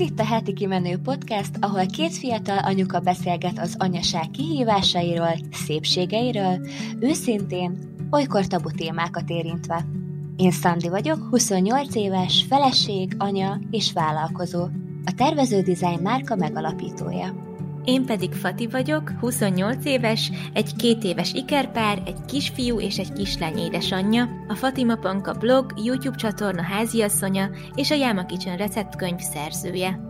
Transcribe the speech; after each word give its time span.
Ez 0.00 0.06
itt 0.06 0.20
a 0.20 0.24
Heti 0.24 0.52
Kimenő 0.52 0.98
Podcast, 0.98 1.50
ahol 1.60 1.86
két 1.86 2.12
fiatal 2.12 2.58
anyuka 2.58 3.00
beszélget 3.00 3.58
az 3.58 3.74
anyaság 3.78 4.30
kihívásairól, 4.30 5.34
szépségeiről, 5.52 6.66
őszintén, 7.00 7.78
olykor 8.10 8.46
tabu 8.46 8.70
témákat 8.70 9.30
érintve. 9.30 9.84
Én 10.36 10.50
Szandi 10.50 10.88
vagyok, 10.88 11.18
28 11.30 11.94
éves, 11.94 12.44
feleség, 12.48 13.14
anya 13.18 13.60
és 13.70 13.92
vállalkozó. 13.92 14.62
A 15.04 15.12
tervező 15.16 15.60
design 15.60 16.02
márka 16.02 16.36
megalapítója. 16.36 17.49
Én 17.84 18.04
pedig 18.06 18.32
Fati 18.32 18.66
vagyok, 18.66 19.10
28 19.20 19.84
éves, 19.84 20.30
egy 20.52 20.76
két 20.76 21.04
éves 21.04 21.32
ikerpár, 21.32 22.02
egy 22.06 22.24
kisfiú 22.26 22.80
és 22.80 22.98
egy 22.98 23.12
kislány 23.12 23.58
édesanyja, 23.58 24.28
a 24.48 24.54
Fatima 24.54 24.96
Panka 24.96 25.32
blog, 25.32 25.72
YouTube 25.76 26.16
csatorna 26.16 26.62
háziasszonya 26.62 27.50
és 27.74 27.90
a 27.90 27.94
Yama 27.94 28.26
Kitchen 28.26 28.56
receptkönyv 28.56 29.18
szerzője. 29.18 30.00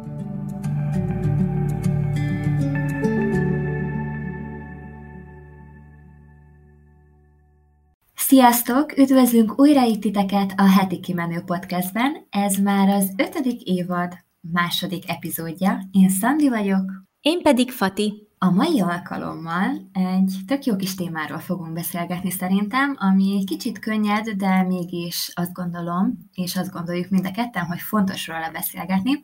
Sziasztok! 8.15 8.99
Üdvözlünk 8.99 9.61
újra 9.61 9.85
itt 9.85 10.01
titeket 10.01 10.53
a 10.57 10.71
Heti 10.71 11.01
Kimenő 11.01 11.41
Podcastben. 11.41 12.27
Ez 12.31 12.57
már 12.57 12.89
az 12.89 13.15
ötödik 13.17 13.63
évad 13.63 14.15
második 14.53 15.11
epizódja. 15.11 15.79
Én 15.91 16.09
Szandi 16.09 16.49
vagyok. 16.49 17.10
Én 17.21 17.43
pedig 17.43 17.71
Fati. 17.71 18.29
A 18.39 18.51
mai 18.51 18.81
alkalommal 18.81 19.91
egy 19.93 20.35
tök 20.47 20.65
jó 20.65 20.77
kis 20.77 20.95
témáról 20.95 21.39
fogunk 21.39 21.73
beszélgetni 21.73 22.31
szerintem, 22.31 22.97
ami 22.99 23.37
egy 23.39 23.45
kicsit 23.45 23.79
könnyed, 23.79 24.29
de 24.29 24.63
mégis 24.63 25.31
azt 25.35 25.53
gondolom, 25.53 26.19
és 26.35 26.57
azt 26.57 26.73
gondoljuk 26.73 27.09
mind 27.09 27.27
a 27.27 27.31
ketten, 27.31 27.65
hogy 27.65 27.81
fontos 27.81 28.27
róla 28.27 28.51
beszélgetni. 28.51 29.23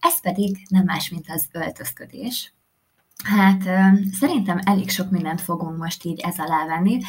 Ez 0.00 0.20
pedig 0.20 0.66
nem 0.68 0.84
más, 0.84 1.10
mint 1.10 1.24
az 1.28 1.48
öltözködés. 1.52 2.54
Hát 3.24 3.62
szerintem 4.12 4.58
elég 4.64 4.90
sok 4.90 5.10
mindent 5.10 5.40
fogunk 5.40 5.78
most 5.78 6.04
így 6.04 6.20
ez 6.20 6.38
alá 6.38 6.66
venni. 6.66 7.00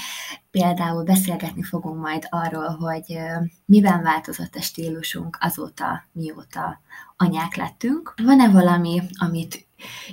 Például 0.52 1.04
beszélgetni 1.04 1.64
fogunk 1.64 2.02
majd 2.02 2.28
arról, 2.30 2.68
hogy 2.68 3.18
miben 3.66 4.02
változott 4.02 4.56
a 4.56 4.62
stílusunk 4.62 5.38
azóta, 5.42 6.04
mióta 6.12 6.82
anyák 7.18 7.56
lettünk. 7.56 8.14
Van-e 8.24 8.50
valami, 8.50 9.02
amit 9.14 9.65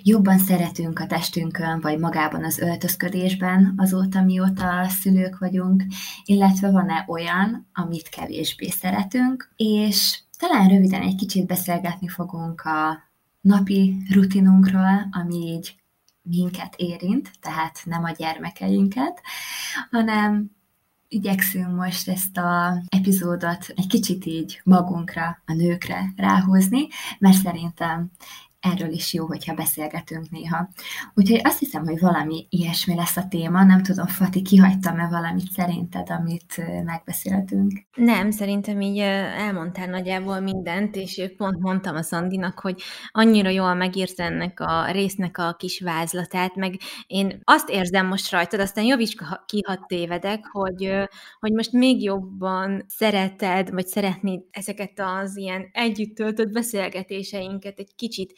jobban 0.02 0.38
szeretünk 0.38 0.98
a 0.98 1.06
testünkön, 1.06 1.80
vagy 1.80 1.98
magában 1.98 2.44
az 2.44 2.58
öltözködésben 2.58 3.74
azóta, 3.76 4.22
mióta 4.22 4.88
szülők 4.88 5.38
vagyunk, 5.38 5.82
illetve 6.24 6.70
van-e 6.70 7.04
olyan, 7.08 7.68
amit 7.72 8.08
kevésbé 8.08 8.68
szeretünk, 8.68 9.52
és 9.56 10.20
talán 10.38 10.68
röviden 10.68 11.02
egy 11.02 11.14
kicsit 11.14 11.46
beszélgetni 11.46 12.08
fogunk 12.08 12.60
a 12.60 12.98
napi 13.40 13.96
rutinunkról, 14.10 15.08
ami 15.10 15.36
így 15.36 15.74
minket 16.22 16.74
érint, 16.76 17.30
tehát 17.40 17.82
nem 17.84 18.04
a 18.04 18.10
gyermekeinket, 18.10 19.20
hanem 19.90 20.50
igyekszünk 21.12 21.76
most 21.76 22.08
ezt 22.08 22.36
a 22.36 22.82
epizódot 22.88 23.66
egy 23.74 23.86
kicsit 23.86 24.26
így 24.26 24.60
magunkra, 24.64 25.42
a 25.46 25.52
nőkre 25.52 26.12
ráhozni, 26.16 26.86
mert 27.18 27.36
szerintem 27.36 28.10
erről 28.62 28.90
is 28.90 29.12
jó, 29.12 29.26
hogyha 29.26 29.54
beszélgetünk 29.54 30.30
néha. 30.30 30.68
Úgyhogy 31.14 31.40
azt 31.44 31.58
hiszem, 31.58 31.84
hogy 31.84 32.00
valami 32.00 32.46
ilyesmi 32.48 32.94
lesz 32.94 33.16
a 33.16 33.28
téma. 33.28 33.64
Nem 33.64 33.82
tudom, 33.82 34.06
Fati, 34.06 34.42
kihagytam-e 34.42 35.08
valamit 35.08 35.50
szerinted, 35.50 36.10
amit 36.10 36.62
megbeszéltünk? 36.84 37.72
Nem, 37.94 38.30
szerintem 38.30 38.80
így 38.80 38.98
elmondtál 38.98 39.86
nagyjából 39.86 40.40
mindent, 40.40 40.96
és 40.96 41.22
pont 41.36 41.58
mondtam 41.58 41.96
a 41.96 42.02
Szandinak, 42.02 42.58
hogy 42.58 42.82
annyira 43.10 43.48
jól 43.48 43.74
megírt 43.74 44.20
ennek 44.20 44.60
a 44.60 44.90
résznek 44.90 45.38
a 45.38 45.54
kis 45.58 45.80
vázlatát, 45.80 46.54
meg 46.54 46.74
én 47.06 47.40
azt 47.44 47.68
érzem 47.68 48.06
most 48.06 48.30
rajtad, 48.30 48.60
aztán 48.60 48.84
Joviska 48.84 49.44
kihat 49.46 49.86
tévedek, 49.86 50.46
hogy, 50.50 50.92
hogy 51.40 51.52
most 51.52 51.72
még 51.72 52.02
jobban 52.02 52.84
szereted, 52.88 53.70
vagy 53.70 53.86
szeretnéd 53.86 54.40
ezeket 54.50 55.00
az 55.00 55.36
ilyen 55.36 55.68
együtt 55.72 56.14
töltött 56.14 56.52
beszélgetéseinket 56.52 57.78
egy 57.78 57.94
kicsit 57.96 58.32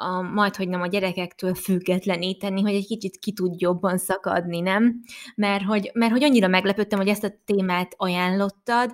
a, 0.00 0.22
majd, 0.22 0.56
hogy 0.56 0.68
nem 0.68 0.80
a 0.80 0.86
gyerekektől 0.86 1.54
függetleníteni, 1.54 2.62
hogy 2.62 2.74
egy 2.74 2.86
kicsit 2.86 3.18
ki 3.18 3.32
tud 3.32 3.60
jobban 3.60 3.98
szakadni, 3.98 4.60
nem? 4.60 5.00
Mert 5.34 5.64
hogy, 5.64 5.90
mert 5.94 6.12
hogy 6.12 6.24
annyira 6.24 6.48
meglepődtem, 6.48 6.98
hogy 6.98 7.08
ezt 7.08 7.24
a 7.24 7.34
témát 7.44 7.94
ajánlottad, 7.96 8.92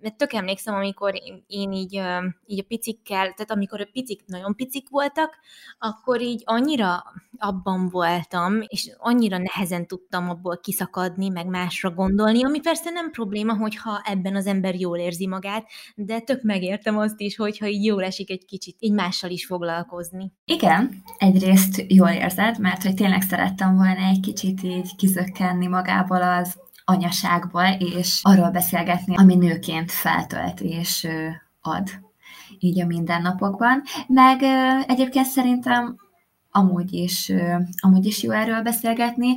mert 0.00 0.16
tök 0.16 0.32
emlékszem, 0.32 0.74
amikor 0.74 1.14
én, 1.46 1.72
így, 1.72 2.00
így 2.46 2.60
a 2.60 2.64
picikkel, 2.68 3.32
tehát 3.32 3.50
amikor 3.50 3.80
a 3.80 3.88
picik 3.92 4.22
nagyon 4.26 4.54
picik 4.54 4.88
voltak, 4.88 5.38
akkor 5.78 6.20
így 6.20 6.42
annyira 6.44 7.02
abban 7.38 7.88
voltam, 7.88 8.60
és 8.66 8.90
annyira 8.98 9.38
nehezen 9.38 9.86
tudtam 9.86 10.28
abból 10.28 10.60
kiszakadni, 10.60 11.28
meg 11.28 11.46
másra 11.46 11.90
gondolni, 11.90 12.44
ami 12.44 12.60
persze 12.60 12.90
nem 12.90 13.10
probléma, 13.10 13.56
hogyha 13.56 14.02
ebben 14.04 14.36
az 14.36 14.46
ember 14.46 14.74
jól 14.74 14.98
érzi 14.98 15.26
magát, 15.26 15.66
de 15.94 16.20
tök 16.20 16.42
megértem 16.42 16.98
azt 16.98 17.20
is, 17.20 17.36
hogyha 17.36 17.66
így 17.66 17.84
jól 17.84 18.04
esik 18.04 18.30
egy 18.30 18.44
kicsit 18.44 18.76
így 18.78 18.92
mással 18.92 19.30
is 19.30 19.46
foglalkozni. 19.46 20.32
Igen, 20.44 21.02
egyrészt 21.18 21.84
jól 21.88 22.08
érzed, 22.10 22.58
mert 22.58 22.82
hogy 22.82 22.94
tényleg 22.94 23.22
szerettem 23.22 23.74
volna 23.76 24.08
egy 24.08 24.20
kicsit 24.20 24.62
így 24.62 24.96
kizökkenni 24.96 25.66
magából 25.66 26.22
az 26.22 26.58
anyaságból, 26.90 27.76
és 27.78 28.20
arról 28.22 28.50
beszélgetni, 28.50 29.16
ami 29.16 29.34
nőként 29.34 29.92
feltölt 29.92 30.60
és 30.60 31.08
ad 31.60 31.88
így 32.58 32.80
a 32.80 32.86
mindennapokban. 32.86 33.82
Meg 34.06 34.42
egyébként 34.86 35.26
szerintem 35.26 35.96
amúgy 36.50 36.92
is, 36.92 37.32
amúgy 37.80 38.06
is 38.06 38.22
jó 38.22 38.30
erről 38.30 38.62
beszélgetni, 38.62 39.36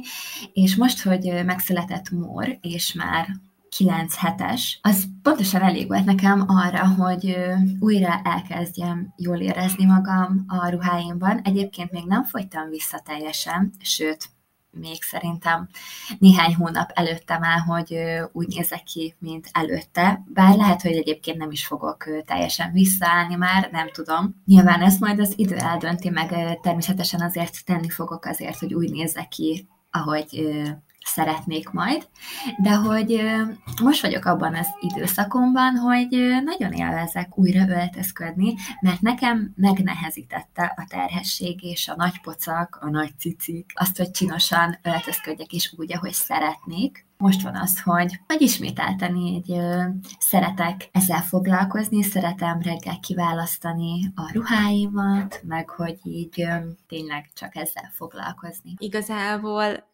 és 0.54 0.76
most, 0.76 1.02
hogy 1.04 1.42
megszületett 1.46 2.10
Mór, 2.10 2.58
és 2.62 2.94
már 2.94 3.28
9 3.70 4.16
hetes, 4.16 4.80
az 4.82 5.06
pontosan 5.22 5.62
elég 5.62 5.88
volt 5.88 6.06
nekem 6.06 6.44
arra, 6.48 6.88
hogy 6.88 7.38
újra 7.80 8.22
elkezdjem 8.24 9.14
jól 9.18 9.38
érezni 9.38 9.86
magam 9.86 10.44
a 10.48 10.70
ruháimban. 10.70 11.40
Egyébként 11.44 11.92
még 11.92 12.04
nem 12.06 12.24
folytam 12.24 12.70
vissza 12.70 13.02
teljesen, 13.06 13.72
sőt, 13.80 14.30
még 14.80 15.04
szerintem 15.04 15.70
néhány 16.20 16.56
hónap 16.56 16.92
előtte 16.94 17.38
már, 17.38 17.60
hogy 17.60 17.98
úgy 18.32 18.48
nézek 18.48 18.84
ki, 18.84 19.16
mint 19.20 19.50
előtte. 19.52 20.24
Bár 20.34 20.56
lehet, 20.56 20.82
hogy 20.82 20.92
egyébként 20.92 21.38
nem 21.38 21.52
is 21.52 21.66
fogok 21.66 22.06
teljesen 22.26 22.72
visszaállni 22.72 23.36
már, 23.36 23.70
nem 23.72 23.90
tudom. 23.92 24.42
Nyilván 24.46 24.82
ezt 24.82 25.00
majd 25.00 25.20
az 25.20 25.34
idő 25.36 25.56
eldönti, 25.56 26.10
meg 26.10 26.60
természetesen 26.62 27.22
azért 27.22 27.66
tenni 27.66 27.90
fogok 27.90 28.26
azért, 28.26 28.60
hogy 28.60 28.74
úgy 28.74 28.92
nézzek 28.92 29.28
ki, 29.28 29.68
ahogy 29.92 30.48
szeretnék 31.06 31.70
majd, 31.70 32.08
de 32.58 32.76
hogy 32.76 33.22
most 33.82 34.02
vagyok 34.02 34.26
abban 34.26 34.56
az 34.56 34.68
időszakomban, 34.80 35.76
hogy 35.76 36.42
nagyon 36.44 36.72
élvezek 36.72 37.38
újra 37.38 37.68
öltözködni, 37.68 38.54
mert 38.82 39.02
nekem 39.02 39.54
megnehezítette 39.56 40.74
a 40.76 40.86
terhesség 40.90 41.64
és 41.64 41.88
a 41.88 41.96
nagy 41.96 42.22
pocak, 42.22 42.78
a 42.82 42.90
nagy 42.90 43.12
cicik, 43.20 43.72
azt, 43.76 43.98
hogy 43.98 44.12
csinosan 44.12 44.80
öltözködjek 44.84 45.54
is 45.54 45.74
úgy, 45.78 45.94
ahogy 45.94 46.14
szeretnék. 46.14 47.06
Most 47.18 47.42
van 47.42 47.56
az, 47.56 47.82
hogy, 47.82 48.20
hogy 48.28 48.42
ismételten 48.42 49.16
így 49.16 49.54
szeretek 50.20 50.90
ezzel 50.92 51.22
foglalkozni, 51.22 52.04
szeretem 52.04 52.62
reggel 52.62 53.00
kiválasztani 53.00 54.12
a 54.16 54.32
ruháimat, 54.34 55.42
meg 55.44 55.70
hogy 55.70 56.00
így 56.04 56.42
ö, 56.42 56.56
tényleg 56.88 57.30
csak 57.34 57.56
ezzel 57.56 57.90
foglalkozni. 57.94 58.74
Igazából 58.78 59.92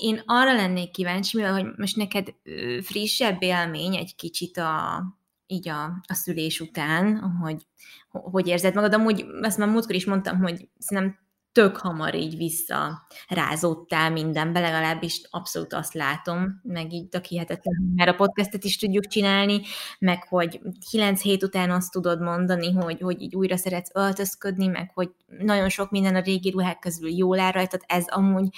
én 0.00 0.22
arra 0.26 0.54
lennék 0.54 0.90
kíváncsi, 0.90 1.36
mivel 1.36 1.52
hogy 1.52 1.66
most 1.76 1.96
neked 1.96 2.34
frissebb 2.82 3.42
élmény 3.42 3.96
egy 3.96 4.14
kicsit 4.14 4.56
a, 4.56 5.02
így 5.46 5.68
a, 5.68 5.84
a 5.84 6.14
szülés 6.14 6.60
után, 6.60 7.18
hogy 7.18 7.66
hogy 8.10 8.46
érzed 8.46 8.74
magad. 8.74 8.94
Amúgy 8.94 9.26
azt 9.42 9.58
már 9.58 9.68
múltkor 9.68 9.94
is 9.94 10.04
mondtam, 10.04 10.38
hogy 10.38 10.68
szerintem 10.78 11.18
tök 11.52 11.76
hamar 11.76 12.14
így 12.14 12.36
visszarázódtál 12.36 14.10
mindenbe, 14.10 14.60
legalábbis 14.60 15.20
abszolút 15.30 15.72
azt 15.72 15.94
látom, 15.94 16.60
meg 16.62 16.92
így 16.92 17.16
a 17.16 17.18
hihetetlen, 17.28 17.92
mert 17.94 18.10
a 18.10 18.14
podcastet 18.14 18.64
is 18.64 18.76
tudjuk 18.76 19.06
csinálni, 19.06 19.60
meg 19.98 20.22
hogy 20.28 20.60
9 20.90 21.22
hét 21.22 21.42
után 21.42 21.70
azt 21.70 21.92
tudod 21.92 22.20
mondani, 22.20 22.72
hogy, 22.72 23.00
hogy 23.00 23.22
így 23.22 23.34
újra 23.34 23.56
szeretsz 23.56 23.90
öltözködni, 23.94 24.66
meg 24.66 24.90
hogy 24.94 25.10
nagyon 25.26 25.68
sok 25.68 25.90
minden 25.90 26.14
a 26.14 26.20
régi 26.20 26.50
ruhák 26.50 26.78
közül 26.78 27.10
jól 27.10 27.38
áll 27.38 27.52
rajtad, 27.52 27.80
ez 27.86 28.04
amúgy 28.08 28.48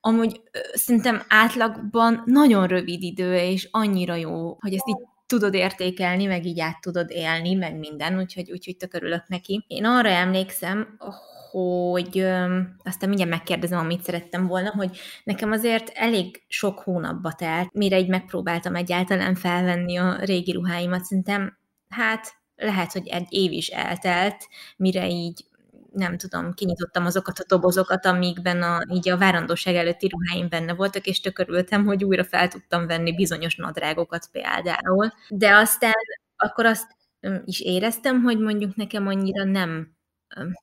amúgy 0.00 0.40
szerintem 0.72 1.22
átlagban 1.28 2.22
nagyon 2.26 2.66
rövid 2.66 3.02
idő, 3.02 3.36
és 3.36 3.68
annyira 3.70 4.14
jó, 4.14 4.56
hogy 4.60 4.74
ezt 4.74 4.88
így 4.88 5.08
tudod 5.26 5.54
értékelni, 5.54 6.24
meg 6.24 6.46
így 6.46 6.60
át 6.60 6.80
tudod 6.80 7.10
élni, 7.10 7.54
meg 7.54 7.78
minden, 7.78 8.18
úgyhogy, 8.18 8.50
úgyhogy 8.50 8.76
tök 8.76 8.94
örülök 8.94 9.28
neki. 9.28 9.64
Én 9.66 9.84
arra 9.84 10.08
emlékszem, 10.08 10.98
hogy 11.50 12.18
aztán 12.84 13.08
mindjárt 13.08 13.30
megkérdezem, 13.30 13.78
amit 13.78 14.02
szerettem 14.02 14.46
volna, 14.46 14.70
hogy 14.70 14.98
nekem 15.24 15.50
azért 15.52 15.90
elég 15.94 16.42
sok 16.48 16.78
hónapba 16.78 17.32
telt, 17.32 17.72
mire 17.72 17.98
így 17.98 18.08
megpróbáltam 18.08 18.74
egyáltalán 18.74 19.34
felvenni 19.34 19.96
a 19.96 20.16
régi 20.20 20.52
ruháimat. 20.52 21.04
Szerintem, 21.04 21.58
hát 21.88 22.34
lehet, 22.56 22.92
hogy 22.92 23.06
egy 23.06 23.26
év 23.28 23.52
is 23.52 23.68
eltelt, 23.68 24.48
mire 24.76 25.08
így 25.08 25.44
nem 25.92 26.16
tudom, 26.16 26.52
kinyitottam 26.52 27.06
azokat 27.06 27.38
a 27.38 27.44
dobozokat, 27.48 28.06
amikben 28.06 28.62
a, 28.62 28.78
így 28.92 29.08
a 29.08 29.18
várandóság 29.18 29.74
előtti 29.74 30.08
ruháim 30.08 30.48
benne 30.48 30.74
voltak, 30.74 31.06
és 31.06 31.20
tökörültem, 31.20 31.84
hogy 31.84 32.04
újra 32.04 32.24
fel 32.24 32.48
tudtam 32.48 32.86
venni 32.86 33.14
bizonyos 33.14 33.56
nadrágokat 33.56 34.28
például. 34.32 35.12
De 35.28 35.54
aztán 35.54 35.92
akkor 36.36 36.66
azt 36.66 36.96
is 37.44 37.60
éreztem, 37.60 38.22
hogy 38.22 38.38
mondjuk 38.38 38.76
nekem 38.76 39.06
annyira 39.06 39.44
nem, 39.44 39.96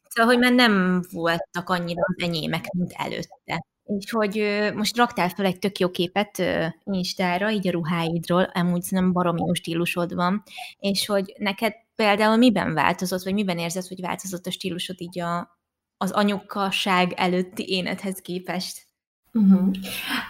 szóval, 0.08 0.34
hogy 0.34 0.40
már 0.40 0.54
nem 0.54 1.02
voltak 1.12 1.70
annyira 1.70 2.02
az 2.02 2.24
enyémek, 2.24 2.66
mint 2.72 2.92
előtte. 2.96 3.66
És 3.84 4.12
hogy 4.12 4.44
most 4.76 4.98
raktál 4.98 5.30
fel 5.30 5.46
egy 5.46 5.60
tök 5.60 5.80
jó 5.80 5.92
képet 5.92 6.44
Instára, 6.84 7.52
így 7.52 7.68
a 7.68 7.72
ruháidról, 7.72 8.44
amúgy 8.44 8.86
nem 8.90 9.12
baromi 9.12 9.42
jó 9.46 9.54
stílusod 9.54 10.14
van, 10.14 10.44
és 10.80 11.06
hogy 11.06 11.34
neked 11.38 11.74
például 11.98 12.38
miben 12.38 12.74
változott, 12.74 13.24
vagy 13.24 13.34
miben 13.34 13.58
érzed, 13.58 13.88
hogy 13.88 14.02
változott 14.02 14.46
a 14.46 14.52
stílusod 14.52 14.96
így 15.02 15.20
a, 15.20 15.60
az 15.98 16.12
anyukasság 16.12 17.14
előtti 17.16 17.70
énedhez 17.70 18.20
képest? 18.20 18.86
Uh-huh. 19.34 19.76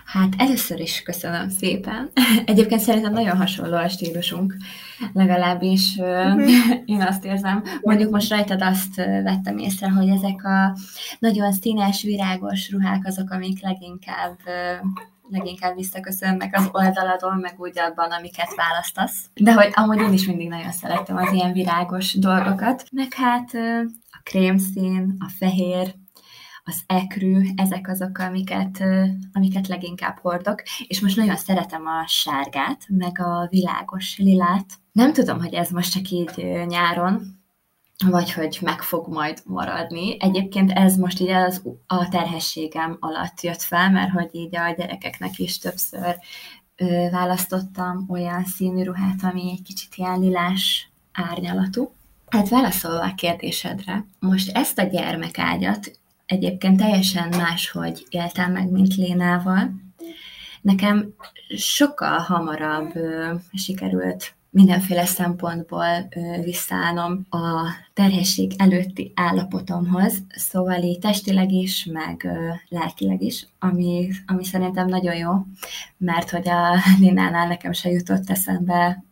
Hát 0.05 0.33
először 0.37 0.79
is 0.79 1.03
köszönöm 1.03 1.49
szépen. 1.49 2.11
Egyébként 2.45 2.81
szerintem 2.81 3.13
nagyon 3.13 3.37
hasonló 3.37 3.75
a 3.75 3.87
stílusunk, 3.87 4.55
legalábbis 5.13 5.95
uh-huh. 5.97 6.51
én 6.85 7.01
azt 7.01 7.25
érzem. 7.25 7.63
Mondjuk 7.81 8.11
most 8.11 8.29
rajtad 8.29 8.61
azt 8.61 8.95
vettem 8.95 9.57
észre, 9.57 9.89
hogy 9.89 10.07
ezek 10.07 10.43
a 10.43 10.77
nagyon 11.19 11.51
színes, 11.51 12.01
virágos 12.01 12.71
ruhák 12.71 13.05
azok, 13.05 13.31
amik 13.31 13.61
leginkább 13.61 14.37
leginkább 15.29 15.75
visszaköszönnek 15.75 16.55
az 16.55 16.69
oldaladon, 16.71 17.37
meg 17.37 17.53
úgy 17.57 17.79
abban, 17.79 18.11
amiket 18.11 18.55
választasz. 18.55 19.29
De 19.33 19.53
hogy 19.53 19.71
amúgy 19.73 20.01
én 20.01 20.13
is 20.13 20.25
mindig 20.25 20.49
nagyon 20.49 20.71
szerettem 20.71 21.17
az 21.17 21.31
ilyen 21.31 21.53
virágos 21.53 22.13
dolgokat. 22.13 22.83
Meg 22.91 23.13
hát 23.13 23.49
a 24.09 24.19
krémszín, 24.23 25.15
a 25.19 25.31
fehér, 25.37 25.95
az 26.63 26.83
ekrű, 26.85 27.41
ezek 27.55 27.87
azok, 27.87 28.17
amiket, 28.17 28.83
amiket 29.33 29.67
leginkább 29.67 30.17
hordok, 30.21 30.63
és 30.87 31.01
most 31.01 31.17
nagyon 31.17 31.35
szeretem 31.35 31.85
a 31.85 32.07
sárgát, 32.07 32.85
meg 32.87 33.19
a 33.19 33.47
világos 33.49 34.17
lilát. 34.17 34.65
Nem 34.91 35.13
tudom, 35.13 35.39
hogy 35.39 35.53
ez 35.53 35.69
most 35.69 35.91
csak 35.91 36.09
így 36.09 36.65
nyáron, 36.65 37.36
vagy 38.05 38.31
hogy 38.31 38.57
meg 38.61 38.81
fog 38.81 39.07
majd 39.07 39.41
maradni. 39.45 40.17
Egyébként 40.19 40.71
ez 40.71 40.95
most 40.95 41.19
így 41.19 41.29
az, 41.29 41.61
a 41.87 42.09
terhességem 42.09 42.97
alatt 42.99 43.41
jött 43.41 43.61
fel, 43.61 43.91
mert 43.91 44.11
hogy 44.11 44.29
így 44.31 44.55
a 44.55 44.73
gyerekeknek 44.77 45.37
is 45.37 45.57
többször 45.57 46.17
ö, 46.75 47.07
választottam 47.11 48.05
olyan 48.09 48.43
színű 48.43 48.83
ruhát, 48.83 49.23
ami 49.23 49.51
egy 49.51 49.61
kicsit 49.61 49.95
ilyen 49.95 50.19
lilás 50.19 50.89
árnyalatú. 51.11 51.91
Hát 52.29 52.49
válaszolva 52.49 53.03
a 53.03 53.13
kérdésedre, 53.15 54.05
most 54.19 54.57
ezt 54.57 54.79
a 54.79 54.83
gyermekágyat 54.83 55.99
egyébként 56.25 56.77
teljesen 56.77 57.27
máshogy 57.29 58.05
éltem 58.09 58.51
meg, 58.51 58.69
mint 58.69 58.95
Lénával. 58.95 59.71
Nekem 60.61 61.13
sokkal 61.57 62.17
hamarabb 62.17 62.95
ö, 62.95 63.33
sikerült 63.53 64.36
mindenféle 64.57 65.05
szempontból 65.05 66.07
visszaállnom 66.43 67.25
a 67.29 67.73
terhesség 67.93 68.53
előtti 68.57 69.11
állapotomhoz, 69.15 70.17
szóval 70.29 70.83
így 70.83 70.99
testileg 70.99 71.51
is, 71.51 71.85
meg 71.85 72.27
lelkileg 72.69 73.21
is, 73.21 73.47
ami, 73.59 74.09
ami 74.25 74.43
szerintem 74.43 74.87
nagyon 74.87 75.15
jó, 75.15 75.31
mert 75.97 76.29
hogy 76.29 76.49
a 76.49 76.75
Linánál 76.99 77.47
nekem 77.47 77.71
se 77.71 77.89
jutott 77.89 78.29
eszembe 78.29 79.03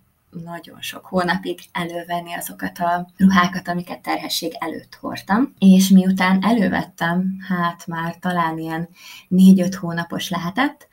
nagyon 0.44 0.82
sok 0.82 1.06
hónapig 1.06 1.60
elővenni 1.72 2.34
azokat 2.34 2.80
a 2.80 3.08
ruhákat, 3.18 3.68
amiket 3.68 4.02
terhesség 4.02 4.52
előtt 4.60 4.98
hordtam. 5.02 5.54
És 5.60 5.90
miután 5.90 6.44
elővettem, 6.44 7.38
hát 7.48 7.88
már 7.88 8.16
talán 8.20 8.58
ilyen 8.58 8.88
négy-öt 9.28 9.76
hónapos 9.76 10.30
lehetett, 10.30 10.88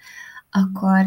akkor 0.50 1.06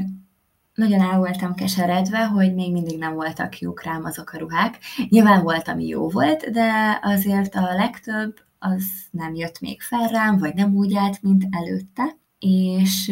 nagyon 0.76 1.02
el 1.02 1.18
voltam 1.18 1.54
keseredve, 1.54 2.26
hogy 2.26 2.54
még 2.54 2.72
mindig 2.72 2.98
nem 2.98 3.14
voltak 3.14 3.60
jók 3.60 3.84
rám 3.84 4.04
azok 4.04 4.32
a 4.32 4.38
ruhák. 4.38 4.80
Nyilván 5.10 5.44
volt, 5.44 5.68
ami 5.68 5.88
jó 5.88 6.10
volt, 6.10 6.52
de 6.52 7.00
azért 7.02 7.56
a 7.56 7.74
legtöbb 7.76 8.40
az 8.60 8.84
nem 9.12 9.36
jött 9.36 9.60
még 9.60 9.82
fel 9.82 10.08
rám, 10.08 10.38
vagy 10.38 10.54
nem 10.54 10.76
úgy 10.76 10.96
állt, 10.96 11.22
mint 11.22 11.48
előtte. 11.50 12.18
És 12.40 13.12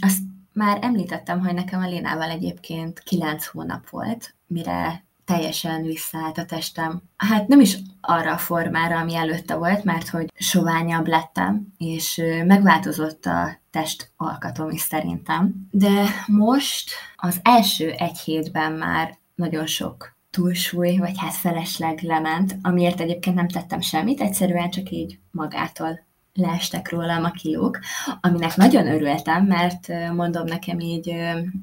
azt 0.00 0.22
már 0.52 0.78
említettem, 0.80 1.40
hogy 1.40 1.54
nekem 1.54 1.80
a 1.80 1.88
Lénával 1.88 2.30
egyébként 2.30 2.98
kilenc 2.98 3.46
hónap 3.46 3.88
volt, 3.88 4.34
mire 4.46 5.04
teljesen 5.24 5.82
visszaállt 5.82 6.38
a 6.38 6.44
testem. 6.44 7.02
Hát 7.16 7.48
nem 7.48 7.60
is 7.60 7.78
arra 8.00 8.32
a 8.32 8.38
formára, 8.38 8.98
ami 8.98 9.14
előtte 9.14 9.54
volt, 9.54 9.84
mert 9.84 10.08
hogy 10.08 10.32
soványabb 10.34 11.06
lettem, 11.06 11.66
és 11.78 12.22
megváltozott 12.46 13.26
a 13.26 13.60
test 13.70 14.12
alkatom 14.16 14.70
is 14.70 14.80
szerintem. 14.80 15.66
De 15.70 16.04
most 16.26 16.90
az 17.16 17.40
első 17.42 17.90
egy 17.90 18.18
hétben 18.18 18.72
már 18.72 19.18
nagyon 19.34 19.66
sok 19.66 20.16
túlsúly, 20.30 20.96
vagy 20.96 21.18
hát 21.18 21.34
felesleg 21.34 22.00
lement, 22.02 22.56
amiért 22.62 23.00
egyébként 23.00 23.36
nem 23.36 23.48
tettem 23.48 23.80
semmit, 23.80 24.20
egyszerűen 24.20 24.70
csak 24.70 24.90
így 24.90 25.18
magától 25.30 26.00
leestek 26.34 26.90
rólam 26.90 27.24
a 27.24 27.30
kilók, 27.30 27.78
aminek 28.20 28.56
nagyon 28.56 28.86
örültem, 28.86 29.44
mert 29.44 29.88
mondom 30.14 30.44
nekem 30.44 30.80
így 30.80 31.14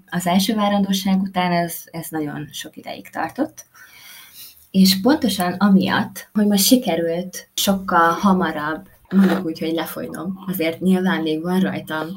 az 0.10 0.28
első 0.28 0.56
várandóság 0.56 1.22
után 1.22 1.52
ez, 1.52 1.76
ez 1.92 2.08
nagyon 2.10 2.50
sok 2.52 2.78
ideig 2.78 3.10
tartott, 3.10 3.66
és 4.72 5.02
pontosan 5.02 5.54
amiatt, 5.54 6.30
hogy 6.34 6.48
most 6.48 6.66
sikerült 6.66 7.50
sokkal 7.54 8.12
hamarabb, 8.12 8.88
mondjuk 9.10 9.46
úgy, 9.46 9.60
hogy 9.60 9.74
lefolynom, 9.74 10.44
azért 10.48 10.80
nyilván 10.80 11.22
még 11.22 11.42
van 11.42 11.60
rajtam, 11.60 12.08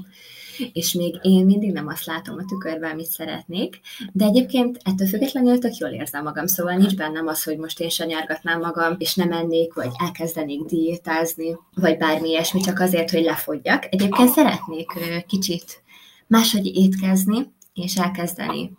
és 0.73 0.93
még 0.93 1.19
én 1.23 1.45
mindig 1.45 1.73
nem 1.73 1.87
azt 1.87 2.05
látom 2.05 2.37
a 2.39 2.45
tükörben, 2.45 2.91
amit 2.91 3.07
szeretnék, 3.07 3.81
de 4.13 4.25
egyébként 4.25 4.81
ettől 4.83 5.07
függetlenül 5.07 5.59
tök 5.59 5.77
jól 5.77 5.91
érzem 5.91 6.23
magam, 6.23 6.47
szóval 6.47 6.75
nincs 6.75 6.97
bennem 6.97 7.27
az, 7.27 7.43
hogy 7.43 7.59
most 7.59 7.81
én 7.81 7.89
sanyargatnám 7.89 8.61
magam, 8.61 8.95
és 8.99 9.15
nem 9.15 9.29
mennék, 9.29 9.75
vagy 9.75 9.91
elkezdenék 9.99 10.63
diétázni, 10.63 11.57
vagy 11.75 11.97
bármi 11.97 12.29
ilyesmi, 12.29 12.61
csak 12.61 12.81
azért, 12.81 13.11
hogy 13.11 13.23
lefogyjak. 13.23 13.87
Egyébként 13.91 14.29
szeretnék 14.29 14.93
kicsit 15.27 15.83
máshogy 16.27 16.67
étkezni, 16.67 17.53
és 17.75 17.97
elkezdeni 17.97 18.73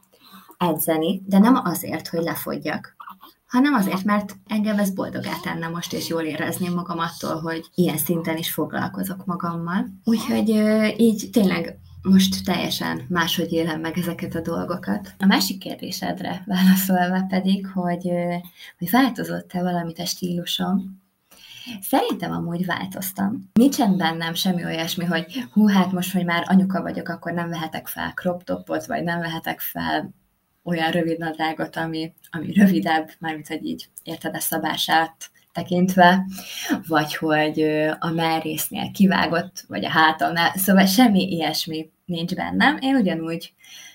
edzeni, 0.57 1.21
de 1.25 1.39
nem 1.39 1.55
azért, 1.63 2.07
hogy 2.07 2.23
lefogyjak, 2.23 2.95
hanem 3.53 3.73
azért, 3.73 4.03
mert 4.03 4.35
engem 4.47 4.79
ez 4.79 4.89
boldogá 4.94 5.33
tenne 5.44 5.67
most, 5.67 5.94
és 5.94 6.07
jól 6.07 6.22
érezném 6.22 6.74
magam 6.74 7.00
attól, 7.00 7.41
hogy 7.41 7.65
ilyen 7.75 7.98
szinten 7.98 8.38
is 8.38 8.51
foglalkozok 8.51 9.25
magammal. 9.25 9.88
Úgyhogy 10.03 10.50
így 10.98 11.29
tényleg 11.31 11.79
most 12.01 12.45
teljesen 12.45 13.05
máshogy 13.10 13.51
élem 13.51 13.79
meg 13.79 13.98
ezeket 13.98 14.36
a 14.36 14.41
dolgokat. 14.41 15.13
A 15.19 15.25
másik 15.25 15.57
kérdésedre 15.57 16.43
válaszolva 16.45 17.25
pedig, 17.29 17.67
hogy, 17.67 18.10
hogy 18.77 18.89
változott-e 18.89 19.62
valamit 19.62 20.00
a 20.00 20.05
stílusom, 20.05 21.01
Szerintem 21.81 22.31
amúgy 22.31 22.65
változtam. 22.65 23.50
Nincsen 23.53 23.98
bennem 23.98 24.33
semmi 24.33 24.65
olyasmi, 24.65 25.05
hogy 25.05 25.43
hú, 25.51 25.67
hát 25.67 25.91
most, 25.91 26.13
hogy 26.13 26.25
már 26.25 26.43
anyuka 26.48 26.81
vagyok, 26.81 27.10
akkor 27.10 27.31
nem 27.31 27.50
vehetek 27.50 27.88
fel 27.88 28.12
crop 28.13 28.43
topot, 28.43 28.86
vagy 28.86 29.03
nem 29.03 29.19
vehetek 29.19 29.60
fel 29.60 30.13
olyan 30.63 30.91
rövid 30.91 31.17
nadrágot, 31.17 31.75
ami, 31.75 32.13
ami 32.32 32.53
rövidebb, 32.53 33.10
mármint, 33.20 33.48
hogy 33.48 33.65
így 33.65 33.88
érted 34.03 34.36
a 34.36 34.39
szabását 34.39 35.32
tekintve, 35.53 36.25
vagy 36.88 37.15
hogy 37.15 37.62
a 38.00 38.10
merrésznél 38.10 38.91
kivágott, 38.91 39.63
vagy 39.67 39.86
a 39.86 39.89
hátamnál, 39.89 40.51
szóval 40.55 40.86
semmi 40.86 41.32
ilyesmi 41.32 41.89
nincs 42.05 42.36
bennem. 42.36 42.77
Én 42.82 42.96
ugyanúgy 42.96 43.53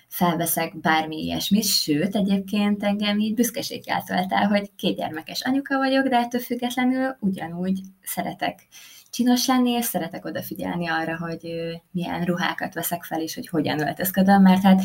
felveszek 0.08 0.80
bármi 0.80 1.22
ilyesmit, 1.22 1.64
sőt, 1.64 2.16
egyébként 2.16 2.82
engem 2.82 3.18
így 3.18 3.34
büszkeséggel 3.34 4.02
tölt 4.02 4.32
el, 4.32 4.46
hogy 4.46 4.70
kétgyermekes 4.76 5.42
anyuka 5.42 5.76
vagyok, 5.76 6.08
de 6.08 6.16
ettől 6.16 6.40
függetlenül 6.40 7.16
ugyanúgy 7.20 7.80
szeretek 8.02 8.66
csinos 9.10 9.46
lenni, 9.46 9.70
és 9.70 9.84
szeretek 9.84 10.24
odafigyelni 10.24 10.88
arra, 10.88 11.16
hogy 11.16 11.52
milyen 11.90 12.24
ruhákat 12.24 12.74
veszek 12.74 13.04
fel, 13.04 13.20
és 13.20 13.34
hogy 13.34 13.48
hogyan 13.48 13.80
öltözködöm, 13.80 14.42
mert 14.42 14.62
hát 14.62 14.80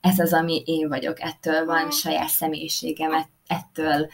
ez 0.00 0.18
az, 0.18 0.32
ami 0.32 0.62
én 0.64 0.88
vagyok, 0.88 1.20
ettől 1.20 1.64
van 1.64 1.90
saját 1.90 2.28
személyiségem, 2.28 3.26
ettől 3.46 4.08